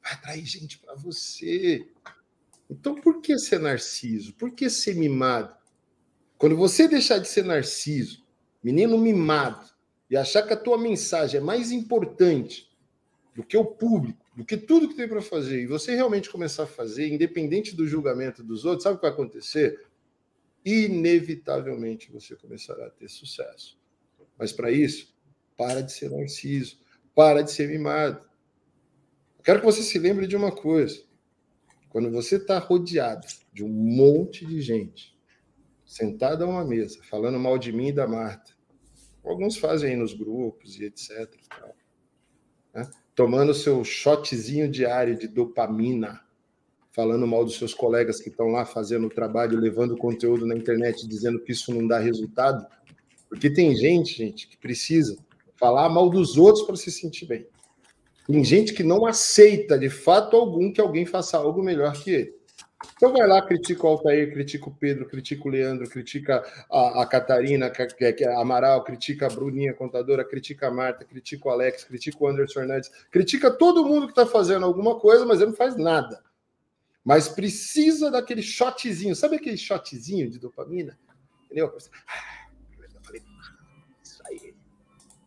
vai 0.09 0.12
atrair 0.12 0.45
gente 0.45 0.78
para 0.78 0.95
você. 0.95 1.86
Então, 2.70 2.95
por 2.95 3.20
que 3.20 3.39
ser 3.39 3.61
narciso? 3.61 4.35
Por 4.35 4.51
que 4.53 4.69
ser 4.70 4.95
mimado? 4.95 5.55
Quando 6.36 6.57
você 6.57 6.89
deixar 6.89 7.19
de 7.19 7.28
ser 7.28 7.45
narciso, 7.45 8.24
menino 8.62 8.97
mimado, 8.97 9.69
e 10.11 10.16
achar 10.16 10.43
que 10.43 10.53
a 10.53 10.57
tua 10.57 10.78
mensagem 10.78 11.39
é 11.39 11.43
mais 11.43 11.70
importante 11.70 12.70
do 13.35 13.45
que 13.45 13.57
o 13.57 13.65
público, 13.65 14.24
do 14.39 14.44
que 14.44 14.56
tudo 14.56 14.89
que 14.89 14.94
tem 14.94 15.09
para 15.09 15.20
fazer, 15.20 15.62
e 15.62 15.66
você 15.66 15.97
realmente 15.97 16.31
começar 16.31 16.62
a 16.62 16.66
fazer, 16.66 17.09
independente 17.09 17.74
do 17.74 17.89
julgamento 17.89 18.40
dos 18.40 18.65
outros, 18.65 18.85
sabe 18.85 18.94
o 18.94 18.98
que 19.01 19.02
vai 19.02 19.10
acontecer? 19.10 19.85
Inevitavelmente 20.65 22.12
você 22.12 22.36
começará 22.36 22.86
a 22.86 22.90
ter 22.90 23.09
sucesso. 23.09 23.77
Mas 24.39 24.52
para 24.52 24.70
isso, 24.70 25.12
para 25.56 25.81
de 25.81 25.90
ser 25.90 26.12
narciso, 26.12 26.78
para 27.16 27.43
de 27.43 27.51
ser 27.51 27.69
mimado. 27.69 28.24
Quero 29.43 29.59
que 29.59 29.66
você 29.66 29.82
se 29.82 29.98
lembre 29.98 30.28
de 30.28 30.36
uma 30.36 30.52
coisa. 30.52 31.02
Quando 31.89 32.09
você 32.09 32.36
está 32.36 32.60
rodeado 32.60 33.27
de 33.52 33.65
um 33.65 33.69
monte 33.69 34.47
de 34.47 34.60
gente, 34.60 35.19
sentado 35.85 36.44
a 36.44 36.47
uma 36.47 36.65
mesa, 36.65 37.01
falando 37.02 37.40
mal 37.40 37.59
de 37.59 37.73
mim 37.73 37.89
e 37.89 37.93
da 37.93 38.06
Marta, 38.06 38.52
alguns 39.24 39.56
fazem 39.56 39.90
aí 39.90 39.97
nos 39.97 40.15
grupos 40.15 40.78
e 40.78 40.85
etc. 40.85 41.28
Né? 42.73 42.89
Tomando 43.19 43.53
seu 43.53 43.82
shotzinho 43.82 44.70
diário 44.70 45.19
de 45.19 45.27
dopamina, 45.27 46.20
falando 46.93 47.27
mal 47.27 47.45
dos 47.45 47.57
seus 47.57 47.74
colegas 47.74 48.20
que 48.20 48.28
estão 48.28 48.47
lá 48.47 48.65
fazendo 48.65 49.09
o 49.09 49.11
trabalho, 49.11 49.59
levando 49.59 49.97
conteúdo 49.97 50.47
na 50.47 50.55
internet, 50.55 51.05
dizendo 51.05 51.40
que 51.40 51.51
isso 51.51 51.74
não 51.74 51.85
dá 51.85 51.99
resultado. 51.99 52.65
Porque 53.28 53.51
tem 53.51 53.74
gente, 53.74 54.16
gente, 54.16 54.47
que 54.47 54.57
precisa 54.57 55.19
falar 55.57 55.89
mal 55.89 56.09
dos 56.09 56.39
outros 56.39 56.65
para 56.65 56.77
se 56.77 56.93
sentir 56.93 57.27
bem. 57.27 57.45
Tem 58.24 58.45
gente 58.45 58.73
que 58.73 58.85
não 58.85 59.05
aceita 59.05 59.77
de 59.77 59.90
fato 59.90 60.36
algum 60.36 60.73
que 60.73 60.81
alguém 60.81 61.05
faça 61.05 61.39
algo 61.39 61.61
melhor 61.61 62.01
que 62.01 62.12
ele. 62.12 62.38
Então 62.96 63.12
vai 63.12 63.26
lá, 63.26 63.42
critica 63.42 63.84
o 63.84 63.88
Altair, 63.88 64.32
critica 64.32 64.68
o 64.68 64.74
Pedro, 64.74 65.09
critica 65.09 65.48
o 65.48 65.50
Leandro, 65.50 65.88
critica 65.88 66.44
a, 66.70 67.02
a 67.02 67.06
Catarina 67.06 67.68
que, 67.70 68.05
é, 68.05 68.34
Amaral, 68.36 68.84
critica 68.84 69.26
a 69.26 69.28
Bruninha, 69.28 69.74
contadora, 69.74 70.24
critica 70.24 70.68
a 70.68 70.70
Marta, 70.70 71.05
critica 71.05 71.48
o 71.48 71.50
Alex, 71.50 71.84
critica 71.84 72.18
o 72.20 72.28
Anderson 72.28 72.60
Fernandes, 72.60 72.90
critica 73.10 73.50
todo 73.50 73.84
mundo 73.84 74.06
que 74.06 74.12
está 74.12 74.24
fazendo 74.26 74.64
alguma 74.64 74.98
coisa, 75.00 75.26
mas 75.26 75.40
ele 75.40 75.50
não 75.50 75.56
faz 75.56 75.76
nada. 75.76 76.22
Mas 77.05 77.28
precisa 77.28 78.10
daquele 78.10 78.42
shotzinho, 78.42 79.16
sabe 79.16 79.36
aquele 79.36 79.56
shotzinho 79.56 80.30
de 80.30 80.38
dopamina? 80.38 80.96
Entendeu? 81.46 81.76
Ah, 82.06 82.38
isso 84.05 84.22
aí. 84.26 84.55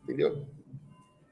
Entendeu? 0.03 0.47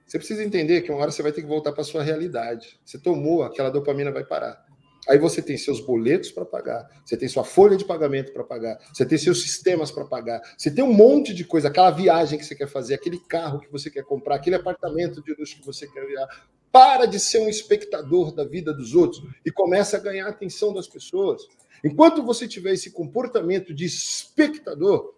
Você 0.06 0.18
precisa 0.18 0.44
entender 0.44 0.82
que 0.82 0.92
uma 0.92 1.00
hora 1.02 1.12
você 1.12 1.22
vai 1.22 1.32
ter 1.32 1.42
que 1.42 1.48
voltar 1.48 1.72
para 1.72 1.84
sua 1.84 2.04
realidade. 2.04 2.80
Você 2.84 2.98
tomou, 2.98 3.44
aquela 3.44 3.70
dopamina 3.70 4.12
vai 4.12 4.26
parar. 4.26 4.69
Aí 5.10 5.18
você 5.18 5.42
tem 5.42 5.58
seus 5.58 5.82
boletos 5.82 6.32
para 6.32 6.46
pagar, 6.46 6.88
você 7.04 7.18
tem 7.18 7.28
sua 7.28 7.44
folha 7.44 7.76
de 7.76 7.84
pagamento 7.84 8.32
para 8.32 8.44
pagar, 8.44 8.78
você 8.94 9.04
tem 9.04 9.18
seus 9.18 9.42
sistemas 9.42 9.90
para 9.90 10.06
pagar, 10.06 10.40
você 10.56 10.70
tem 10.70 10.84
um 10.84 10.94
monte 10.94 11.34
de 11.34 11.44
coisa, 11.44 11.68
aquela 11.68 11.90
viagem 11.90 12.38
que 12.38 12.46
você 12.46 12.54
quer 12.54 12.68
fazer, 12.68 12.94
aquele 12.94 13.20
carro 13.20 13.60
que 13.60 13.72
você 13.72 13.90
quer 13.90 14.04
comprar, 14.04 14.36
aquele 14.36 14.56
apartamento 14.56 15.24
de 15.24 15.34
luxo 15.34 15.56
que 15.56 15.66
você 15.66 15.88
quer 15.88 16.06
viajar. 16.06 16.28
Para 16.72 17.08
de 17.08 17.20
ser 17.20 17.40
um 17.40 17.50
espectador 17.50 18.32
da 18.32 18.46
vida 18.46 18.72
dos 18.72 18.94
outros 18.94 19.24
e 19.44 19.50
começa 19.50 19.98
a 19.98 20.00
ganhar 20.00 20.28
a 20.28 20.30
atenção 20.30 20.72
das 20.72 20.88
pessoas. 20.88 21.48
Enquanto 21.84 22.22
você 22.22 22.48
tiver 22.48 22.74
esse 22.74 22.92
comportamento 22.92 23.74
de 23.74 23.86
espectador, 23.86 25.16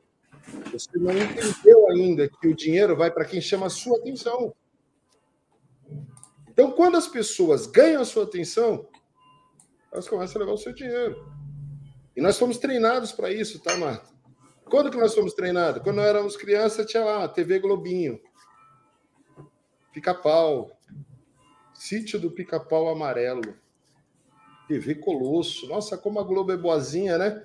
você 0.71 0.89
não 0.95 1.11
entendeu 1.11 1.89
ainda 1.89 2.29
que 2.29 2.47
o 2.47 2.55
dinheiro 2.55 2.95
vai 2.95 3.11
para 3.11 3.25
quem 3.25 3.41
chama 3.41 3.65
a 3.65 3.69
sua 3.69 3.97
atenção. 3.97 4.53
Então, 6.47 6.71
quando 6.71 6.95
as 6.95 7.09
pessoas 7.09 7.65
ganham 7.65 8.01
a 8.01 8.05
sua 8.05 8.23
atenção, 8.23 8.87
elas 9.91 10.07
começam 10.07 10.41
a 10.41 10.45
levar 10.45 10.53
o 10.55 10.57
seu 10.57 10.73
dinheiro. 10.73 11.31
E 12.15 12.21
nós 12.21 12.37
fomos 12.37 12.57
treinados 12.57 13.11
para 13.11 13.31
isso, 13.31 13.61
tá, 13.61 13.75
Marta? 13.77 14.09
Quando 14.65 14.89
que 14.89 14.97
nós 14.97 15.13
fomos 15.13 15.33
treinados? 15.33 15.83
Quando 15.83 15.97
nós 15.97 16.05
éramos 16.05 16.37
crianças, 16.37 16.85
tinha 16.85 17.03
lá 17.03 17.27
TV 17.27 17.59
Globinho, 17.59 18.19
Pica-Pau, 19.91 20.71
Sítio 21.73 22.19
do 22.19 22.31
Pica-Pau 22.31 22.87
Amarelo, 22.87 23.55
TV 24.67 24.95
Colosso. 24.95 25.67
Nossa, 25.67 25.97
como 25.97 26.19
a 26.19 26.23
Globo 26.23 26.51
é 26.51 26.57
boazinha, 26.57 27.17
né? 27.17 27.43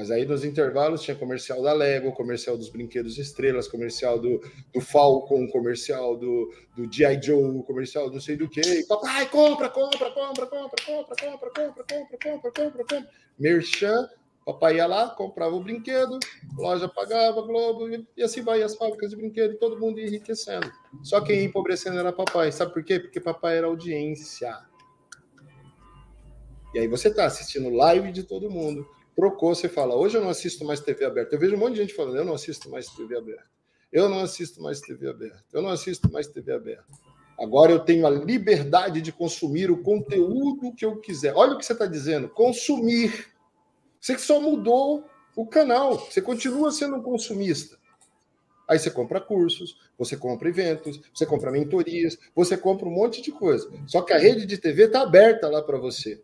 Mas 0.00 0.10
aí 0.10 0.24
nos 0.24 0.46
intervalos 0.46 1.02
tinha 1.02 1.14
comercial 1.14 1.60
da 1.60 1.74
Lego, 1.74 2.12
comercial 2.12 2.56
dos 2.56 2.70
Brinquedos 2.70 3.18
Estrelas, 3.18 3.68
comercial 3.68 4.18
do, 4.18 4.40
do 4.72 4.80
Falcon, 4.80 5.46
comercial 5.48 6.16
do, 6.16 6.50
do 6.74 6.90
G.I. 6.90 7.20
Joe, 7.22 7.62
comercial 7.64 8.08
do 8.08 8.18
sei 8.18 8.34
do 8.34 8.48
que. 8.48 8.82
Papai, 8.86 9.28
compra, 9.28 9.68
compra, 9.68 10.10
compra, 10.10 10.46
compra, 10.46 10.80
compra, 10.86 11.16
compra, 11.22 11.50
compra, 11.50 11.50
compra, 11.50 11.84
compra, 11.84 12.50
compra, 12.50 12.84
compra. 12.84 13.10
Merchan, 13.38 14.08
papai 14.42 14.76
ia 14.76 14.86
lá, 14.86 15.10
comprava 15.10 15.54
o 15.54 15.62
brinquedo, 15.62 16.18
loja 16.56 16.88
pagava, 16.88 17.42
Globo, 17.42 17.86
e 18.16 18.22
assim 18.22 18.40
vai 18.40 18.62
as 18.62 18.76
fábricas 18.76 19.10
de 19.10 19.16
brinquedo, 19.16 19.58
todo 19.58 19.78
mundo 19.78 20.00
enriquecendo. 20.00 20.72
Só 21.02 21.20
quem 21.20 21.40
ia 21.40 21.44
empobrecendo 21.44 21.98
era 21.98 22.10
papai. 22.10 22.50
Sabe 22.52 22.72
por 22.72 22.82
quê? 22.82 22.98
Porque 22.98 23.20
papai 23.20 23.58
era 23.58 23.66
audiência. 23.66 24.58
E 26.72 26.78
aí 26.78 26.88
você 26.88 27.12
tá 27.12 27.26
assistindo 27.26 27.68
live 27.68 28.10
de 28.12 28.22
todo 28.22 28.50
mundo 28.50 28.88
trocou, 29.20 29.54
você 29.54 29.68
fala, 29.68 29.94
hoje 29.94 30.16
eu 30.16 30.22
não 30.22 30.30
assisto 30.30 30.64
mais 30.64 30.80
TV 30.80 31.04
aberta. 31.04 31.34
Eu 31.34 31.38
vejo 31.38 31.54
um 31.54 31.58
monte 31.58 31.74
de 31.74 31.82
gente 31.82 31.94
falando, 31.94 32.16
eu 32.16 32.24
não 32.24 32.32
assisto 32.32 32.70
mais 32.70 32.86
TV 32.86 33.18
aberta. 33.18 33.44
Eu 33.92 34.08
não 34.08 34.20
assisto 34.20 34.62
mais 34.62 34.80
TV 34.80 35.10
aberta. 35.10 35.44
Eu 35.52 35.60
não 35.60 35.68
assisto 35.68 36.10
mais 36.10 36.26
TV 36.26 36.52
aberta. 36.52 36.86
Agora 37.38 37.70
eu 37.70 37.80
tenho 37.80 38.06
a 38.06 38.10
liberdade 38.10 39.02
de 39.02 39.12
consumir 39.12 39.70
o 39.70 39.82
conteúdo 39.82 40.72
que 40.74 40.86
eu 40.86 40.96
quiser. 40.96 41.34
Olha 41.36 41.52
o 41.52 41.58
que 41.58 41.66
você 41.66 41.74
está 41.74 41.84
dizendo, 41.84 42.30
consumir. 42.30 43.28
Você 44.00 44.14
que 44.14 44.22
só 44.22 44.40
mudou 44.40 45.04
o 45.36 45.46
canal, 45.46 45.98
você 45.98 46.22
continua 46.22 46.72
sendo 46.72 46.96
um 46.96 47.02
consumista. 47.02 47.78
Aí 48.66 48.78
você 48.78 48.90
compra 48.90 49.20
cursos, 49.20 49.76
você 49.98 50.16
compra 50.16 50.48
eventos, 50.48 50.98
você 51.12 51.26
compra 51.26 51.50
mentorias, 51.50 52.16
você 52.34 52.56
compra 52.56 52.88
um 52.88 52.92
monte 52.92 53.20
de 53.20 53.32
coisa. 53.32 53.70
Só 53.86 54.00
que 54.00 54.14
a 54.14 54.18
rede 54.18 54.46
de 54.46 54.56
TV 54.56 54.84
está 54.84 55.02
aberta 55.02 55.46
lá 55.48 55.60
para 55.60 55.76
você 55.76 56.22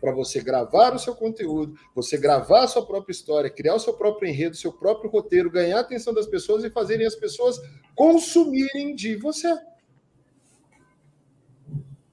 para 0.00 0.12
você 0.12 0.40
gravar 0.40 0.94
o 0.94 0.98
seu 0.98 1.14
conteúdo, 1.14 1.78
você 1.94 2.16
gravar 2.16 2.64
a 2.64 2.68
sua 2.68 2.84
própria 2.84 3.12
história, 3.12 3.50
criar 3.50 3.74
o 3.74 3.80
seu 3.80 3.94
próprio 3.94 4.28
enredo, 4.28 4.56
seu 4.56 4.72
próprio 4.72 5.10
roteiro, 5.10 5.50
ganhar 5.50 5.78
a 5.78 5.80
atenção 5.80 6.12
das 6.12 6.26
pessoas 6.26 6.64
e 6.64 6.70
fazerem 6.70 7.06
as 7.06 7.14
pessoas 7.14 7.60
consumirem 7.94 8.94
de 8.94 9.16
você. 9.16 9.52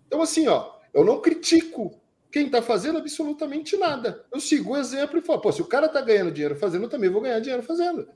Então, 0.07 0.22
assim, 0.22 0.47
ó, 0.47 0.73
eu 0.93 1.03
não 1.03 1.22
critico 1.22 1.99
quem 2.31 2.47
está 2.47 2.61
fazendo 2.61 2.97
absolutamente 2.97 3.77
nada. 3.77 4.26
Eu 4.34 4.39
sigo 4.39 4.73
o 4.73 4.77
exemplo 4.77 5.19
e 5.19 5.22
falo, 5.22 5.41
pô, 5.41 5.51
se 5.51 5.61
o 5.61 5.68
cara 5.68 5.85
está 5.85 6.01
ganhando 6.01 6.31
dinheiro 6.31 6.55
fazendo, 6.55 6.84
eu 6.84 6.89
também 6.89 7.10
vou 7.10 7.22
ganhar 7.22 7.39
dinheiro 7.39 7.64
fazendo. 7.64 8.07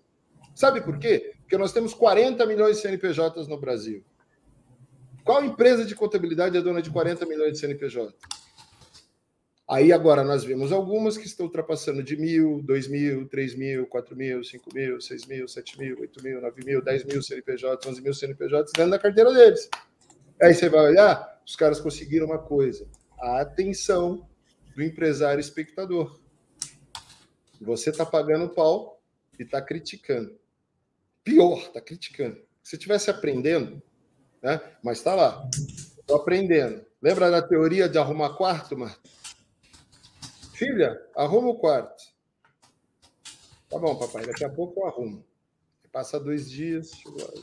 Sabe 0.56 0.81
por 0.81 0.98
quê? 0.98 1.34
Porque 1.41 1.57
nós 1.57 1.72
temos 1.72 1.94
40 1.94 2.44
milhões 2.45 2.77
de 2.77 2.81
CNPJs 2.81 3.48
no 3.48 3.60
Brasil. 3.60 4.03
Qual 5.23 5.44
empresa 5.44 5.85
de 5.85 5.94
contabilidade 5.94 6.57
é 6.57 6.61
dona 6.61 6.81
de 6.81 6.89
40 6.89 7.26
milhões 7.26 7.53
de 7.53 7.60
CNPJ? 7.60 8.15
Aí 9.69 9.91
agora 9.91 10.23
nós 10.23 10.45
vemos 10.45 10.72
algumas 10.72 11.18
que 11.18 11.26
estão 11.26 11.45
ultrapassando 11.45 12.02
de 12.02 12.15
mil, 12.15 12.61
dois 12.64 12.88
mil, 12.88 13.27
três 13.27 13.53
mil, 13.53 13.85
quatro 13.85 14.15
mil, 14.15 14.41
cinco 14.41 14.73
mil, 14.73 15.02
seis 15.02 15.26
mil, 15.26 15.45
sete 15.45 15.77
mil, 15.77 15.99
oito 15.99 16.23
mil, 16.23 16.39
nove 16.39 16.64
mil, 16.64 16.81
dez 16.81 17.03
mil 17.03 17.22
CNPJs, 17.22 17.85
onze 17.85 18.02
mil 18.02 18.14
CNPJs 18.14 18.72
dentro 18.72 18.91
da 18.91 18.99
carteira 18.99 19.34
deles. 19.34 19.69
Aí 20.41 20.53
você 20.53 20.69
vai 20.69 20.85
olhar, 20.85 21.41
os 21.45 21.56
caras 21.57 21.81
conseguiram 21.81 22.27
uma 22.27 22.39
coisa: 22.39 22.88
a 23.19 23.41
atenção 23.41 24.26
do 24.73 24.81
empresário 24.81 25.41
espectador. 25.41 26.18
Você 27.60 27.89
está 27.89 28.06
pagando 28.06 28.49
pau 28.49 29.02
e 29.38 29.44
está 29.44 29.61
criticando. 29.61 30.34
Pior, 31.26 31.57
está 31.60 31.81
criticando. 31.81 32.38
Se 32.64 32.77
estivesse 32.77 33.10
aprendendo, 33.10 33.81
né? 34.41 34.61
Mas 34.81 34.99
está 34.99 35.14
lá. 35.14 35.49
Estou 35.99 36.15
aprendendo. 36.15 36.85
Lembra 37.02 37.30
da 37.30 37.41
teoria 37.41 37.89
de 37.89 37.98
arrumar 37.98 38.38
quarto, 38.38 38.77
Marta? 38.77 39.16
Filha, 40.58 41.00
arruma 41.16 41.50
o 41.50 41.60
quarto. 41.60 42.04
Tá 43.70 43.78
bom, 43.78 43.96
papai, 43.96 44.26
daqui 44.26 44.44
a 44.44 44.50
pouco 44.50 44.80
eu 44.80 44.88
arrumo. 44.88 45.24
Passa 45.92 46.20
dois 46.20 46.50
dias. 46.50 46.94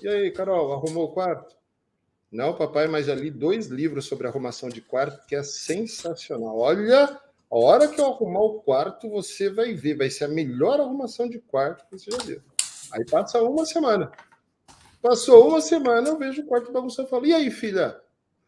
E 0.03 0.09
aí, 0.09 0.33
Carol, 0.33 0.73
arrumou 0.73 1.05
o 1.05 1.13
quarto? 1.13 1.55
Não, 2.31 2.57
papai, 2.57 2.89
mas 2.89 3.07
já 3.07 3.15
li 3.15 3.31
dois 3.31 3.69
livros 3.69 4.07
sobre 4.07 4.27
arrumação 4.27 4.69
de 4.69 4.81
quarto, 4.81 5.25
que 5.29 5.37
é 5.37 5.45
sensacional. 5.45 6.59
Olha, 6.59 7.05
a 7.05 7.57
hora 7.57 7.87
que 7.87 8.01
eu 8.01 8.07
arrumar 8.07 8.41
o 8.41 8.61
quarto, 8.63 9.09
você 9.09 9.49
vai 9.49 9.75
ver. 9.75 9.97
Vai 9.97 10.11
ser 10.11 10.25
a 10.25 10.29
melhor 10.29 10.81
arrumação 10.81 11.29
de 11.29 11.39
quarto 11.39 11.87
que 11.87 11.97
você 11.97 12.11
já 12.11 12.19
viu. 12.19 12.43
Aí 12.91 13.05
passa 13.09 13.41
uma 13.41 13.65
semana. 13.65 14.11
Passou 15.01 15.51
uma 15.51 15.61
semana, 15.61 16.09
eu 16.09 16.19
vejo 16.19 16.43
o 16.43 16.47
quarto 16.47 16.73
bagunçado 16.73 17.07
e 17.07 17.11
falo: 17.11 17.27
E 17.27 17.33
aí, 17.33 17.49
filha? 17.49 17.97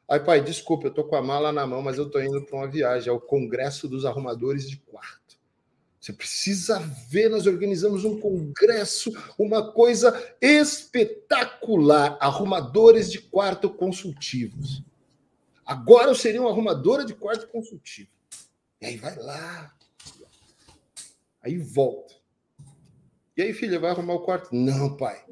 Aí, 0.08 0.20
pai, 0.20 0.40
desculpa, 0.40 0.86
eu 0.86 0.94
tô 0.94 1.04
com 1.04 1.16
a 1.16 1.22
mala 1.22 1.52
na 1.52 1.66
mão, 1.66 1.82
mas 1.82 1.98
eu 1.98 2.08
tô 2.08 2.20
indo 2.20 2.42
para 2.44 2.56
uma 2.56 2.68
viagem, 2.68 3.08
é 3.08 3.12
o 3.12 3.20
Congresso 3.20 3.88
dos 3.88 4.04
Arrumadores 4.04 4.68
de 4.68 4.76
Quarto. 4.76 5.26
Você 6.06 6.12
precisa 6.12 6.78
ver, 7.08 7.28
nós 7.28 7.48
organizamos 7.48 8.04
um 8.04 8.20
congresso, 8.20 9.10
uma 9.36 9.72
coisa 9.72 10.14
espetacular, 10.40 12.16
arrumadores 12.20 13.10
de 13.10 13.20
quarto 13.20 13.68
consultivos. 13.68 14.84
Agora 15.64 16.08
eu 16.08 16.14
seria 16.14 16.40
uma 16.40 16.50
arrumadora 16.50 17.04
de 17.04 17.12
quarto 17.12 17.48
consultivo. 17.48 18.08
E 18.80 18.86
aí 18.86 18.96
vai 18.96 19.16
lá. 19.16 19.74
Aí 21.42 21.58
volta. 21.58 22.14
E 23.36 23.42
aí, 23.42 23.52
filha, 23.52 23.80
vai 23.80 23.90
arrumar 23.90 24.14
o 24.14 24.20
quarto? 24.20 24.54
Não, 24.54 24.96
pai. 24.96 25.24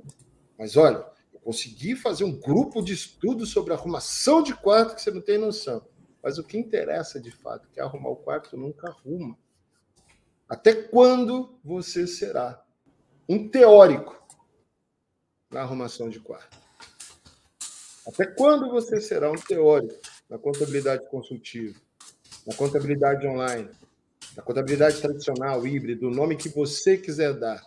Mas 0.59 0.77
olha, 0.77 1.07
consegui 1.45 1.95
fazer 1.95 2.25
um 2.25 2.33
grupo 2.33 2.83
de 2.83 2.95
estudo 2.95 3.45
sobre 3.45 3.75
arrumação 3.75 4.43
de 4.43 4.55
quarto 4.55 4.95
que 4.95 5.03
você 5.03 5.11
não 5.11 5.21
tem 5.21 5.37
noção. 5.37 5.87
Mas 6.23 6.39
o 6.39 6.43
que 6.43 6.57
interessa 6.57 7.21
de 7.21 7.31
fato, 7.31 7.69
que 7.69 7.79
é 7.79 7.83
arrumar 7.83 8.09
o 8.09 8.17
quarto, 8.17 8.57
nunca 8.57 8.89
arruma. 8.89 9.37
Até 10.49 10.73
quando 10.73 11.59
você 11.63 12.07
será 12.07 12.65
um 13.29 13.47
teórico 13.47 14.27
na 15.51 15.61
arrumação 15.61 16.09
de 16.09 16.19
quarto? 16.19 16.57
Até 18.07 18.25
quando 18.25 18.71
você 18.71 19.01
será 19.01 19.31
um 19.31 19.37
teórico 19.37 20.01
na 20.31 20.39
contabilidade 20.39 21.07
consultiva, 21.11 21.79
na 22.47 22.55
contabilidade 22.55 23.27
online, 23.27 23.69
na 24.35 24.43
contabilidade 24.43 25.01
tradicional, 25.01 25.67
híbrido, 25.67 26.09
o 26.09 26.11
nome 26.11 26.37
que 26.37 26.49
você 26.49 26.97
quiser 26.97 27.35
dar? 27.35 27.63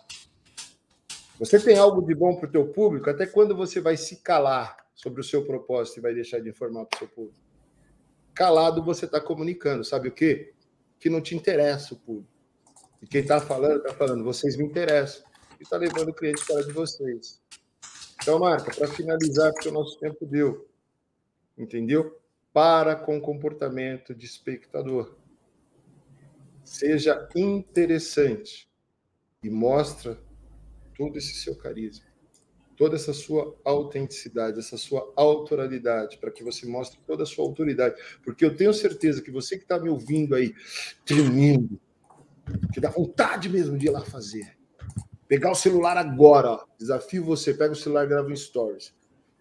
Você 1.38 1.60
tem 1.60 1.78
algo 1.78 2.02
de 2.02 2.14
bom 2.14 2.34
para 2.34 2.48
o 2.48 2.50
teu 2.50 2.66
público? 2.66 3.08
Até 3.08 3.24
quando 3.24 3.54
você 3.54 3.80
vai 3.80 3.96
se 3.96 4.16
calar 4.16 4.76
sobre 4.94 5.20
o 5.20 5.24
seu 5.24 5.44
propósito 5.44 5.98
e 5.98 6.02
vai 6.02 6.12
deixar 6.12 6.40
de 6.40 6.48
informar 6.48 6.84
para 6.86 6.96
o 6.96 6.98
seu 6.98 7.08
público? 7.08 7.38
Calado 8.34 8.82
você 8.82 9.04
está 9.04 9.20
comunicando, 9.20 9.84
sabe 9.84 10.08
o 10.08 10.12
quê? 10.12 10.52
Que 10.98 11.08
não 11.08 11.20
te 11.20 11.36
interessa 11.36 11.94
o 11.94 11.96
público. 11.96 12.32
E 13.00 13.06
quem 13.06 13.20
está 13.20 13.40
falando, 13.40 13.78
está 13.78 13.94
falando, 13.94 14.24
vocês 14.24 14.56
me 14.56 14.64
interessam. 14.64 15.24
E 15.60 15.62
está 15.62 15.76
levando 15.76 16.08
o 16.08 16.14
cliente 16.14 16.44
para 16.44 16.64
de 16.64 16.72
vocês. 16.72 17.40
Então, 18.20 18.40
Marca, 18.40 18.74
para 18.74 18.88
finalizar, 18.88 19.52
porque 19.52 19.68
o 19.68 19.72
nosso 19.72 19.98
tempo 19.98 20.26
deu. 20.26 20.68
Entendeu? 21.56 22.20
Para 22.52 22.96
com 22.96 23.16
o 23.16 23.20
comportamento 23.20 24.12
de 24.12 24.26
espectador. 24.26 25.14
Seja 26.64 27.28
interessante 27.34 28.68
e 29.42 29.48
mostra 29.48 30.18
todo 30.98 31.16
esse 31.16 31.34
seu 31.34 31.54
carisma, 31.54 32.04
toda 32.76 32.96
essa 32.96 33.12
sua 33.12 33.56
autenticidade, 33.64 34.58
essa 34.58 34.76
sua 34.76 35.12
autoralidade, 35.16 36.18
para 36.18 36.30
que 36.30 36.42
você 36.42 36.66
mostre 36.66 37.00
toda 37.06 37.22
a 37.22 37.26
sua 37.26 37.44
autoridade. 37.44 37.94
Porque 38.22 38.44
eu 38.44 38.54
tenho 38.54 38.74
certeza 38.74 39.22
que 39.22 39.30
você 39.30 39.56
que 39.56 39.62
está 39.62 39.78
me 39.78 39.88
ouvindo 39.88 40.34
aí, 40.34 40.52
tremendo, 41.06 41.80
que 42.72 42.80
dá 42.80 42.90
vontade 42.90 43.48
mesmo 43.48 43.78
de 43.78 43.86
ir 43.86 43.90
lá 43.90 44.00
fazer. 44.00 44.58
Pegar 45.28 45.52
o 45.52 45.54
celular 45.54 45.96
agora, 45.96 46.50
ó. 46.50 46.66
desafio 46.76 47.24
você, 47.24 47.54
pega 47.54 47.72
o 47.72 47.76
celular 47.76 48.04
e 48.04 48.08
grava 48.08 48.28
um 48.28 48.36
stories. 48.36 48.94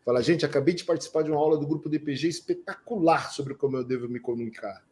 Fala, 0.05 0.21
gente, 0.21 0.45
acabei 0.45 0.73
de 0.73 0.85
participar 0.85 1.23
de 1.23 1.31
uma 1.31 1.39
aula 1.39 1.57
do 1.57 1.67
grupo 1.67 1.89
DPG 1.89 2.27
espetacular 2.27 3.31
sobre 3.31 3.55
como 3.55 3.77
eu 3.77 3.83
devo 3.83 4.07
me 4.07 4.19
comunicar. 4.19 4.85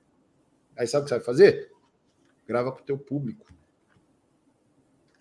Aí 0.77 0.87
sabe 0.87 1.03
o 1.03 1.05
que 1.05 1.09
você 1.09 1.15
vai 1.15 1.23
fazer? 1.23 1.71
Grava 2.47 2.71
para 2.71 2.81
o 2.81 2.85
teu 2.85 2.97
público. 2.97 3.54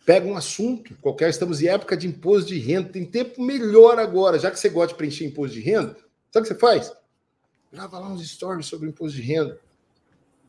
Pega 0.05 0.27
um 0.27 0.37
assunto 0.37 0.95
qualquer, 1.01 1.31
estamos 1.31 1.63
em 1.63 1.69
época 1.69 1.97
de 1.97 2.07
imposto 2.07 2.49
de 2.49 2.59
renda, 2.59 2.91
tem 2.91 3.05
tempo 3.05 3.43
melhor 3.43 3.99
agora, 3.99 4.39
já 4.39 4.51
que 4.51 4.59
você 4.59 4.69
gosta 4.69 4.89
de 4.89 4.99
preencher 4.99 5.25
imposto 5.25 5.55
de 5.55 5.63
renda, 5.63 5.97
sabe 6.31 6.41
o 6.41 6.43
que 6.43 6.49
você 6.49 6.55
faz? 6.55 6.93
Grava 7.73 7.99
lá 7.99 8.09
uns 8.09 8.27
stories 8.29 8.67
sobre 8.67 8.89
imposto 8.89 9.17
de 9.17 9.23
renda. 9.23 9.59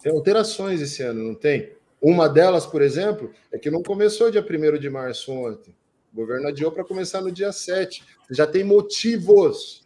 Tem 0.01 0.11
alterações 0.11 0.81
esse 0.81 1.01
ano, 1.01 1.23
não 1.23 1.35
tem? 1.35 1.71
Uma 2.01 2.27
delas, 2.27 2.65
por 2.65 2.81
exemplo, 2.81 3.31
é 3.51 3.57
que 3.57 3.71
não 3.71 3.81
começou 3.81 4.29
dia 4.29 4.45
1 4.45 4.77
de 4.77 4.89
março 4.89 5.31
ontem. 5.31 5.73
O 6.13 6.15
governo 6.17 6.47
adiou 6.47 6.71
para 6.71 6.83
começar 6.83 7.21
no 7.21 7.31
dia 7.31 7.51
7. 7.51 8.03
Você 8.27 8.35
já 8.35 8.45
tem 8.45 8.63
motivos 8.63 9.83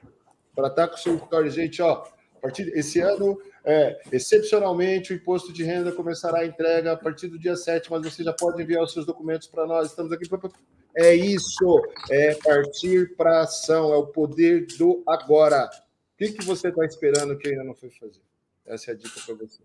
para 0.55 0.67
estar 0.67 0.87
com 0.87 0.95
o 0.95 0.97
seu 0.97 1.15
story. 1.15 1.49
Gente, 1.49 1.81
ó, 1.81 2.05
a 2.39 2.41
partir 2.41 2.71
esse 2.73 3.01
ano 3.01 3.37
é, 3.65 3.99
excepcionalmente, 4.13 5.11
o 5.11 5.15
imposto 5.15 5.51
de 5.51 5.61
renda 5.61 5.91
começará 5.91 6.39
a 6.39 6.45
entrega 6.45 6.93
a 6.93 6.97
partir 6.97 7.27
do 7.27 7.37
dia 7.37 7.55
7, 7.55 7.91
mas 7.91 8.01
você 8.01 8.23
já 8.23 8.31
pode 8.31 8.61
enviar 8.61 8.81
os 8.81 8.93
seus 8.93 9.05
documentos 9.05 9.47
para 9.47 9.67
nós. 9.67 9.89
Estamos 9.89 10.11
aqui 10.13 10.27
para. 10.27 10.49
É 10.95 11.13
isso, 11.13 11.81
é 12.09 12.33
partir 12.35 13.15
para 13.15 13.41
ação, 13.41 13.93
é 13.93 13.97
o 13.97 14.07
poder 14.07 14.65
do 14.77 15.03
agora. 15.05 15.65
O 15.65 16.17
que, 16.17 16.31
que 16.31 16.45
você 16.45 16.69
está 16.69 16.85
esperando 16.85 17.37
que 17.37 17.49
ainda 17.49 17.63
não 17.63 17.75
foi 17.75 17.89
fazer? 17.89 18.21
Essa 18.65 18.91
é 18.91 18.93
a 18.93 18.97
dica 18.97 19.19
para 19.25 19.35
você. 19.35 19.61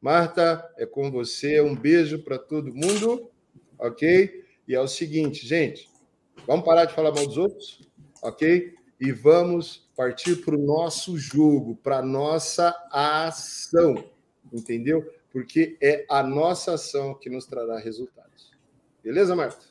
Marta, 0.00 0.70
é 0.76 0.86
com 0.86 1.10
você. 1.10 1.60
Um 1.60 1.74
beijo 1.74 2.18
para 2.20 2.38
todo 2.38 2.74
mundo, 2.74 3.30
ok? 3.78 4.44
E 4.68 4.74
é 4.74 4.80
o 4.80 4.86
seguinte, 4.86 5.46
gente, 5.46 5.88
vamos 6.46 6.64
parar 6.64 6.84
de 6.84 6.94
falar 6.94 7.10
mal 7.10 7.26
dos 7.26 7.38
outros, 7.38 7.80
ok? 8.22 8.77
E 9.00 9.12
vamos 9.12 9.88
partir 9.96 10.36
para 10.36 10.56
o 10.56 10.58
nosso 10.58 11.16
jogo, 11.16 11.76
para 11.76 11.98
a 11.98 12.02
nossa 12.02 12.74
ação, 12.90 14.04
entendeu? 14.52 15.08
Porque 15.30 15.76
é 15.80 16.04
a 16.08 16.22
nossa 16.22 16.74
ação 16.74 17.14
que 17.14 17.30
nos 17.30 17.46
trará 17.46 17.78
resultados. 17.78 18.52
Beleza, 19.02 19.36
Marta? 19.36 19.64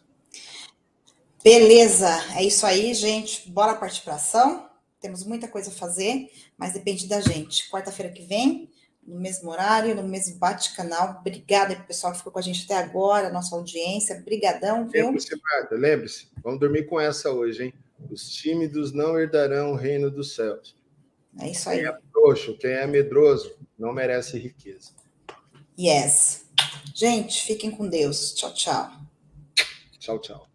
Beleza, 1.44 2.10
é 2.36 2.44
isso 2.44 2.66
aí, 2.66 2.94
gente. 2.94 3.50
Bora 3.50 3.76
partir 3.76 4.02
para 4.04 4.16
ação. 4.16 4.70
Temos 5.00 5.24
muita 5.26 5.48
coisa 5.48 5.70
a 5.70 5.74
fazer, 5.74 6.30
mas 6.58 6.74
depende 6.74 7.08
da 7.08 7.22
gente. 7.22 7.70
Quarta-feira 7.70 8.12
que 8.12 8.24
vem, 8.24 8.70
no 9.06 9.20
mesmo 9.20 9.50
horário, 9.50 9.96
no 9.96 10.04
mesmo 10.04 10.38
bate-canal. 10.38 11.18
Obrigada 11.20 11.76
para 11.76 11.84
o 11.84 11.88
pessoal 11.88 12.12
que 12.12 12.18
ficou 12.18 12.34
com 12.34 12.40
a 12.40 12.42
gente 12.42 12.66
até 12.66 12.76
agora, 12.76 13.30
nossa 13.30 13.56
audiência. 13.56 14.22
Brigadão, 14.26 14.88
viu? 14.88 15.06
Lembre-se, 15.06 15.42
Marta, 15.42 15.76
lembre-se. 15.76 16.28
Vamos 16.44 16.60
dormir 16.60 16.86
com 16.88 17.00
essa 17.00 17.32
hoje, 17.32 17.66
hein? 17.66 17.74
Os 18.10 18.30
tímidos 18.30 18.92
não 18.92 19.20
herdarão 19.20 19.72
o 19.72 19.76
reino 19.76 20.10
dos 20.10 20.36
céus. 20.36 20.76
É 21.40 21.50
isso 21.52 21.70
aí. 21.70 21.80
Quem 21.80 21.88
é 21.88 21.98
frouxo, 22.12 22.58
quem 22.58 22.72
é 22.72 22.88
medroso, 22.88 23.56
não 23.78 23.94
merece 23.94 24.38
riqueza. 24.38 24.92
Yes. 25.80 26.46
Gente, 26.96 27.44
fiquem 27.44 27.70
com 27.70 27.88
Deus. 27.88 28.34
Tchau, 28.34 28.54
tchau. 28.54 28.92
Tchau, 30.00 30.20
tchau. 30.20 30.47